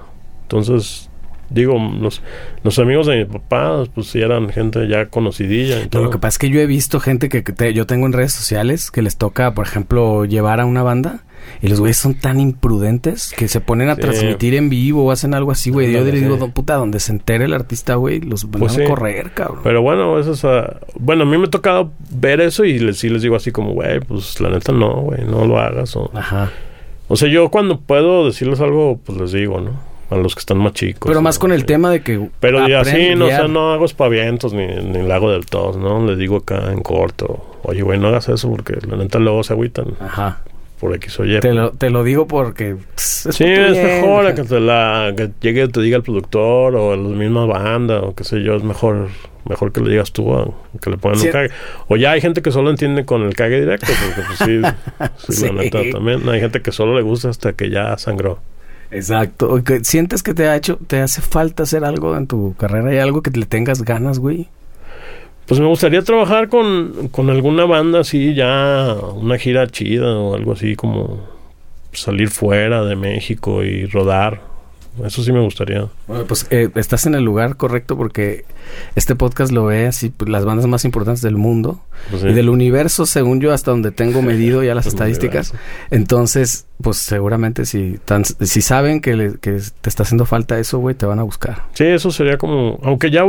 Entonces, 0.49 1.11
digo, 1.51 1.77
los, 2.01 2.23
los 2.65 2.79
amigos 2.79 3.07
de 3.07 3.19
mi 3.19 3.25
papá, 3.27 3.85
pues 3.95 4.07
sí 4.07 4.21
eran 4.21 4.49
gente 4.49 4.89
ya 4.89 5.07
conocidilla. 5.07 5.83
y 5.83 5.89
todo. 5.89 6.05
lo 6.05 6.11
que 6.11 6.17
pasa 6.19 6.37
es 6.37 6.39
que 6.39 6.49
yo 6.51 6.59
he 6.61 6.67
visto 6.67 7.01
gente 7.01 7.29
que, 7.29 7.43
te- 7.43 7.75
yo 7.75 7.87
tengo 7.87 8.07
en 8.07 8.15
redes 8.15 8.33
sociales 8.33 8.91
que 8.91 9.03
les 9.03 9.17
toca, 9.19 9.53
por 9.55 9.67
ejemplo, 9.67 10.25
llevar 10.25 10.61
a 10.61 10.65
una 10.65 10.83
banda 10.83 11.25
y 11.63 11.69
los 11.69 11.81
güeyes 11.81 11.97
son 11.99 12.15
tan 12.15 12.41
imprudentes 12.41 13.33
que 13.37 13.49
se 13.49 13.61
ponen 13.61 13.89
a 13.91 13.95
Sí. 13.95 14.01
transmitir 14.03 14.55
en 14.55 14.69
vivo 14.69 15.05
o 15.05 15.11
hacen 15.11 15.33
algo 15.35 15.51
así, 15.51 15.71
güey. 15.71 15.91
Yo 15.93 16.03
les 16.05 16.15
digo. 16.15 16.37
"No, 16.39 16.51
puta, 16.51 16.75
donde 16.77 16.99
se 17.01 17.13
entere 17.13 17.45
el 17.47 17.53
artista, 17.55 17.95
güey, 17.95 18.21
los 18.21 18.51
van 18.51 18.61
Pues 18.61 18.73
a 18.73 18.77
sí. 18.77 18.85
correr, 18.87 19.31
cabrón. 19.33 19.61
Pero 19.65 19.81
bueno, 19.83 20.19
eso 20.19 20.33
es... 20.33 20.45
ah, 20.45 20.81
bueno, 20.99 21.23
a 21.25 21.27
mí 21.27 21.37
me 21.39 21.45
ha 21.47 21.51
tocado 21.51 21.93
ver 22.11 22.41
eso 22.41 22.65
y 22.65 22.79
les, 22.79 22.99
sí 22.99 23.09
les 23.11 23.21
digo 23.23 23.37
así 23.37 23.51
como, 23.53 23.73
güey, 23.73 24.01
pues 24.01 24.41
la 24.41 24.49
neta 24.51 24.73
no, 24.73 24.95
güey, 25.03 25.25
no 25.25 25.47
lo 25.47 25.59
hagas. 25.59 25.95
O, 25.97 26.11
Ajá. 26.15 26.51
o 27.09 27.17
sea, 27.17 27.29
yo 27.31 27.49
cuando 27.51 27.81
puedo 27.81 28.27
decirles 28.27 28.61
algo, 28.61 28.99
pues 29.03 29.17
les 29.19 29.33
digo, 29.33 29.61
¿no? 29.61 29.88
A 30.11 30.17
los 30.17 30.35
que 30.35 30.41
están 30.41 30.59
más 30.59 30.73
chicos. 30.73 31.07
Pero 31.09 31.21
más 31.21 31.37
¿no? 31.37 31.41
con 31.41 31.53
el 31.53 31.61
Sí. 31.61 31.67
tema 31.67 31.91
de 31.91 32.01
que... 32.03 32.29
Pero 32.41 32.67
ya 32.67 32.83
sí, 32.85 33.15
no, 33.15 33.25
o 33.25 33.29
guiar. 33.29 33.41
sea, 33.41 33.49
no 33.49 33.73
hago 33.73 33.85
espavientos 33.85 34.55
ni, 34.55 34.67
ni 34.67 35.03
le 35.03 35.13
hago 35.13 35.31
del 35.31 35.45
todo, 35.47 35.79
¿no? 35.79 36.07
Les 36.07 36.17
digo 36.17 36.37
acá 36.39 36.73
en 36.73 36.81
corto, 36.81 37.59
oye, 37.63 37.83
güey, 37.83 37.99
no 37.99 38.09
hagas 38.09 38.29
eso 38.31 38.49
porque 38.51 38.79
la 38.89 38.97
neta 38.97 39.19
luego 39.19 39.45
se 39.45 39.53
agüitan 39.53 39.89
Ajá. 40.01 40.41
por 40.81 40.95
X 40.95 41.21
o 41.21 41.27
Y. 41.27 41.41
Te 41.41 41.53
lo, 41.53 41.73
te 41.73 41.91
lo 41.91 42.05
digo 42.05 42.27
porque... 42.27 42.77
pss, 42.95 43.29
Sí, 43.33 43.45
es 43.45 43.73
bien, 43.73 43.85
mejor 44.01 44.27
a 44.27 44.35
que, 44.35 44.45
te 44.45 44.61
la, 44.61 45.13
que 45.15 45.29
llegue 45.43 45.69
te 45.69 45.81
diga 45.83 45.99
el 45.99 46.03
productor 46.03 46.75
o 46.77 46.97
la 46.97 47.03
misma 47.09 47.45
banda 47.45 48.01
o 48.01 48.15
qué 48.15 48.25
sé 48.25 48.43
yo, 48.43 48.55
es 48.57 48.63
mejor 48.63 49.09
mejor 49.45 49.73
que 49.73 49.81
le 49.81 49.91
digas 49.91 50.13
tú 50.13 50.35
a 50.35 50.47
que 50.81 50.91
le 50.91 50.97
pongan 50.99 51.19
Sí. 51.19 51.27
un 51.27 51.33
cague. 51.33 51.51
O 51.89 51.97
ya 51.97 52.13
hay 52.13 52.21
gente 52.23 52.41
que 52.43 52.51
solo 52.51 52.69
entiende 52.71 53.05
con 53.07 53.23
el 53.23 53.35
cague 53.35 53.61
directo, 53.61 53.87
porque 54.07 54.23
pues 54.27 54.39
sí, 54.39 55.33
sí, 55.33 55.33
Sí. 55.47 55.47
la 55.47 55.63
neta 55.63 55.81
también. 55.93 56.27
Hay 56.29 56.41
gente 56.41 56.61
que 56.63 56.71
solo 56.73 56.95
le 56.95 57.03
gusta 57.03 57.29
hasta 57.31 57.53
que 57.55 57.69
ya 57.71 57.97
sangró. 57.99 58.39
Exacto. 58.91 59.63
¿Sientes 59.83 60.23
que 60.23 60.35
te 60.35 60.49
ha 60.49 60.57
hecho, 60.57 60.79
te 60.87 61.01
hace 61.01 61.21
falta 61.21 61.65
hacer 61.65 61.85
algo 61.85 62.17
en 62.17 62.27
tu 62.27 62.55
carrera? 62.55 62.91
¿Hay 62.91 62.99
algo 62.99 63.23
que 63.23 63.31
le 63.31 63.47
tengas 63.47 63.83
ganas, 63.83 64.19
güey? 64.19 64.49
Pues 65.47 65.61
me 65.61 65.67
gustaría 65.67 66.03
trabajar 66.03 66.49
con, 66.49 67.09
con 67.09 67.31
alguna 67.31 67.65
banda 67.65 68.01
así, 68.01 68.35
ya 68.35 68.95
una 69.15 69.39
gira 69.39 69.67
chida 69.67 70.15
o 70.15 70.35
algo 70.35 70.53
así 70.53 70.77
como 70.77 71.27
salir 71.93 72.29
fuera 72.29 72.85
de 72.85 72.97
México 72.97 73.65
y 73.65 73.87
rodar. 73.87 74.43
Eso 75.05 75.23
sí 75.23 75.33
me 75.33 75.41
gustaría. 75.41 75.87
Bueno, 76.07 76.25
pues 76.27 76.47
eh, 76.51 76.69
estás 76.75 77.07
en 77.07 77.15
el 77.15 77.23
lugar 77.25 77.57
correcto 77.57 77.97
porque 77.97 78.45
este 78.97 79.15
podcast 79.15 79.53
lo 79.53 79.65
ve 79.67 79.87
así 79.87 80.11
pues, 80.11 80.31
las 80.31 80.45
bandas 80.45 80.67
más 80.67 80.85
importantes 80.85 81.23
del 81.23 81.37
mundo 81.37 81.81
Pues, 82.11 82.23
sí. 82.23 82.29
y 82.29 82.33
del 82.33 82.49
universo, 82.49 83.07
según 83.07 83.41
yo, 83.41 83.53
hasta 83.53 83.71
donde 83.71 83.91
tengo 83.93 84.23
medido 84.23 84.63
ya 84.63 84.75
las 84.75 84.87
estadísticas. 84.93 85.55
Entonces, 85.91 86.67
pues 86.83 86.97
seguramente 86.99 87.65
si, 87.67 87.99
tan, 88.05 88.25
si 88.25 88.63
saben 88.63 89.01
que, 89.01 89.17
le- 89.17 89.39
que 89.39 89.59
te 89.81 89.89
está 89.91 90.03
haciendo 90.03 90.25
falta 90.27 90.59
eso, 90.59 90.79
güey, 90.79 90.95
te 90.95 91.07
van 91.07 91.19
a 91.19 91.23
buscar. 91.23 91.65
Sí, 91.75 91.85
eso 91.85 92.11
sería 92.11 92.39
como... 92.39 92.79
Aunque 92.83 93.11
ya 93.11 93.25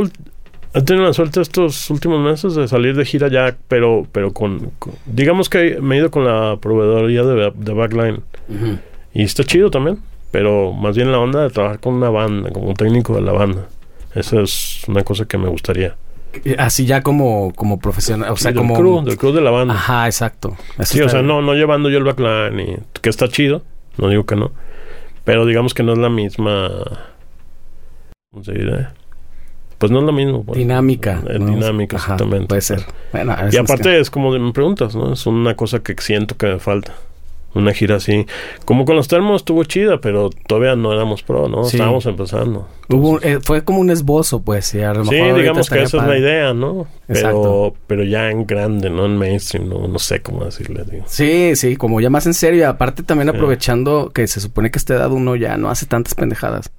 he 0.74 0.82
tenido 0.84 1.06
la 1.08 1.14
suerte 1.14 1.42
estos 1.42 1.90
últimos 1.90 2.24
meses 2.24 2.54
de 2.56 2.68
salir 2.68 2.96
de 2.96 3.04
gira 3.06 3.28
ya, 3.28 3.56
pero 3.68 4.06
pero 4.12 4.32
con... 4.34 4.72
con- 4.78 4.94
digamos 5.08 5.50
que 5.50 5.80
me 5.82 5.96
he 5.96 6.00
ido 6.00 6.12
con 6.12 6.26
la 6.26 6.58
proveedoría 6.58 7.24
de, 7.24 7.52
de 7.56 7.74
Backline. 7.74 8.22
Y 9.14 9.24
está 9.24 9.44
chido 9.44 9.72
también. 9.72 9.98
Pero 10.32 10.74
más 10.74 10.96
bien 10.96 11.12
la 11.12 11.20
onda 11.20 11.42
de 11.42 11.50
trabajar 11.50 11.80
con 11.80 11.96
una 11.96 12.10
banda, 12.10 12.52
como 12.52 12.68
un 12.68 12.76
técnico 12.76 13.16
de 13.16 13.22
la 13.22 13.32
banda. 13.32 13.68
Esa 14.14 14.42
es 14.42 14.82
una 14.88 15.04
cosa 15.04 15.26
que 15.26 15.38
me 15.38 15.50
gustaría. 15.50 15.96
Eh, 16.46 16.56
Así 16.60 16.86
ya 16.86 17.02
como, 17.02 17.52
como 17.56 17.80
profesional, 17.80 18.32
o 18.32 18.36
sea, 18.38 18.52
del 18.52 18.60
como... 18.60 18.76
crew, 18.76 19.04
del 19.04 19.18
crew 19.18 19.32
de 19.32 19.42
la 19.42 19.50
banda. 19.52 19.74
Ajá, 19.74 20.06
exacto. 20.06 20.56
Eso 20.78 20.94
Sí, 20.94 21.02
o 21.02 21.10
sea, 21.10 21.20
bien. 21.22 21.28
no, 21.28 21.42
no 21.42 21.54
llevando 21.56 21.90
yo 21.90 21.98
el 21.98 22.04
backline, 22.04 22.60
y, 22.60 22.78
que 23.02 23.10
está 23.10 23.28
chido, 23.28 23.64
no 23.98 24.10
digo 24.10 24.26
que 24.26 24.36
no, 24.36 24.52
pero 25.24 25.46
digamos 25.48 25.74
que 25.74 25.82
no 25.82 25.94
es 25.94 25.98
la 25.98 26.10
misma, 26.10 26.70
¿cómo 28.32 28.44
se 28.44 28.54
dirá? 28.54 28.94
Pues 29.80 29.92
no 29.92 30.00
es 30.00 30.06
lo 30.06 30.12
mismo. 30.12 30.44
pues. 30.44 30.58
Dinámica. 30.58 31.22
¿no? 31.24 31.46
Dinámica, 31.46 31.98
Ajá, 31.98 32.14
exactamente. 32.14 32.48
Puede 32.48 32.62
ser. 32.62 32.86
Bueno, 33.14 33.36
Y 33.52 33.58
aparte 33.58 34.00
es 34.00 34.10
como 34.10 34.34
de- 34.34 34.40
me 34.40 34.52
preguntas, 34.52 34.94
¿no? 34.96 35.14
Es 35.14 35.26
una 35.26 35.56
cosa 35.56 35.80
que 35.80 35.96
siento 36.00 36.36
que 36.38 36.48
me 36.48 36.60
falta. 36.60 36.94
Una 37.60 37.74
gira 37.74 37.98
así. 37.98 38.26
Como 38.66 38.86
con 38.86 38.96
los 38.96 39.08
termos 39.08 39.42
estuvo 39.42 39.64
chida, 39.64 40.00
pero 40.02 40.30
todavía 40.48 40.76
no 40.76 40.92
éramos 40.94 41.24
pro, 41.24 41.48
¿no? 41.48 41.64
Sí. 41.66 41.78
Estábamos 41.78 42.06
empezando. 42.06 42.68
Hubo 42.90 43.10
un- 43.12 43.20
eh, 43.22 43.40
fue 43.42 43.64
como 43.64 43.80
un 43.80 43.90
esbozo, 43.92 44.42
pues, 44.42 44.74
y 44.74 44.82
a 44.82 44.94
lo 44.94 45.04
Sí, 45.06 45.12
mejor 45.12 45.40
digamos 45.40 45.70
que 45.70 45.82
esa 45.84 45.98
es 45.98 46.04
la 46.08 46.18
idea, 46.18 46.54
¿no? 46.54 46.88
Pero, 47.08 47.20
Exacto. 47.20 47.74
pero 47.88 48.04
ya 48.04 48.30
en 48.32 48.46
grande, 48.48 48.90
no 48.90 49.06
en 49.06 49.18
mainstream, 49.18 49.68
no, 49.70 49.88
no 49.88 50.00
sé 50.00 50.22
cómo 50.22 50.44
decirle. 50.46 50.84
Digo. 50.90 51.04
Sí, 51.08 51.56
sí, 51.56 51.76
como 51.76 52.02
ya 52.02 52.10
más 52.10 52.26
en 52.26 52.34
serio. 52.34 52.60
y 52.62 52.64
Aparte 52.64 53.04
también 53.04 53.30
aprovechando 53.30 54.12
que 54.14 54.28
se 54.28 54.40
supone 54.40 54.72
que 54.72 54.78
a 54.78 54.80
esta 54.80 54.96
edad 54.96 55.12
uno 55.12 55.36
ya 55.36 55.58
no 55.58 55.70
hace 55.70 55.86
tantas 55.86 56.16
pendejadas. 56.16 56.72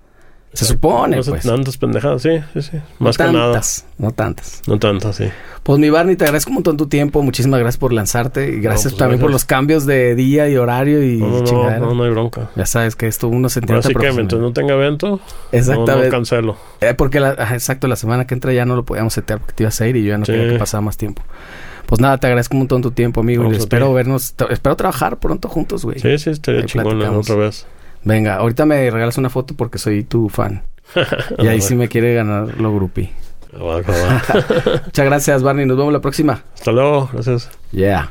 Se 0.53 0.65
supone, 0.65 1.17
No 1.19 1.23
pues. 1.23 1.45
Tantas 1.45 1.77
pendejadas, 1.77 2.23
sí, 2.23 2.41
sí, 2.55 2.63
sí. 2.63 2.77
Más 2.99 3.17
no 3.19 3.27
que 3.27 3.33
nada. 3.33 3.53
tantas, 3.53 3.87
no 3.99 4.11
tantas. 4.11 4.63
No 4.67 4.79
tantas, 4.81 5.17
sí. 5.17 5.29
Pues 5.63 5.79
mi 5.79 5.91
Barney, 5.91 6.17
te 6.17 6.25
agradezco 6.25 6.51
un 6.51 6.55
montón 6.55 6.77
tu 6.77 6.89
tiempo. 6.89 7.23
Muchísimas 7.23 7.61
gracias 7.61 7.79
por 7.79 7.93
lanzarte. 7.93 8.49
Y 8.51 8.61
gracias 8.61 8.93
pues, 8.95 8.99
también 8.99 9.21
por 9.21 9.31
los 9.31 9.45
cambios 9.45 9.87
de 9.87 10.17
día 10.17 10.49
y 10.49 10.57
horario 10.57 11.05
y 11.05 11.19
No, 11.19 11.41
no, 11.43 11.95
no, 11.95 12.03
hay 12.03 12.11
bronca. 12.11 12.51
Ya 12.57 12.67
sabes 12.67 12.97
que 12.97 13.07
esto 13.07 13.29
uno 13.29 13.49
se 13.49 13.61
entiende 13.61 13.83
sí 13.87 13.95
que 13.95 14.13
mientras 14.13 14.41
no 14.41 14.53
tenga 14.53 14.75
evento, 14.75 15.21
Exactamente. 15.53 16.07
no 16.07 16.11
cancelo. 16.11 16.57
Eh, 16.81 16.95
porque 16.95 17.21
la, 17.21 17.31
exacto, 17.55 17.87
la 17.87 17.97
semana 17.97 18.27
que 18.27 18.35
entra 18.35 18.53
ya 18.53 18.65
no 18.65 18.75
lo 18.75 18.85
podíamos 18.85 19.13
setear 19.13 19.39
porque 19.39 19.55
te 19.55 19.63
ibas 19.63 19.81
a 19.81 19.87
ir 19.87 19.97
y 19.97 20.03
yo 20.03 20.09
ya 20.09 20.19
no 20.19 20.25
Sí. 20.25 20.33
quería 20.33 20.53
que 20.53 20.59
pasara 20.59 20.81
más 20.81 20.97
tiempo. 20.97 21.23
Pues 21.87 22.01
nada, 22.01 22.19
te 22.19 22.27
agradezco 22.27 22.55
un 22.55 22.61
montón 22.61 22.83
tu 22.83 22.91
tiempo, 22.91 23.21
amigo. 23.21 23.51
Y 23.53 23.57
espero 23.57 23.93
vernos, 23.93 24.35
espero 24.51 24.77
trabajar 24.77 25.19
pronto 25.19 25.49
juntos, 25.49 25.85
güey. 25.85 26.01
Sí, 26.01 26.19
sí, 26.19 26.31
estaría 26.31 26.65
chingón 26.67 27.01
otra 27.03 27.37
vez. 27.37 27.67
Venga, 28.05 28.37
ahorita 28.37 28.65
me 28.67 28.91
regalas 28.91 29.19
una 29.19 29.31
foto 29.31 29.55
porque 29.55 29.79
soy 29.79 30.05
tu 30.05 30.29
fan. 30.29 30.63
Y 31.39 31.47
ahí 31.47 31.61
sí 31.61 31.77
me 31.77 31.89
quiere 31.89 32.15
ganar 32.15 32.61
lo 32.61 32.75
grupi. 32.75 33.11
Va. 33.55 33.81
Muchas 34.87 35.07
gracias, 35.07 35.43
Barney. 35.43 35.67
Nos 35.67 35.77
vemos 35.77 35.93
la 35.93 36.01
próxima. 36.01 36.43
Hasta 36.55 36.73
luego, 36.73 37.09
gracias. 37.13 37.51
Yeah. 37.73 38.11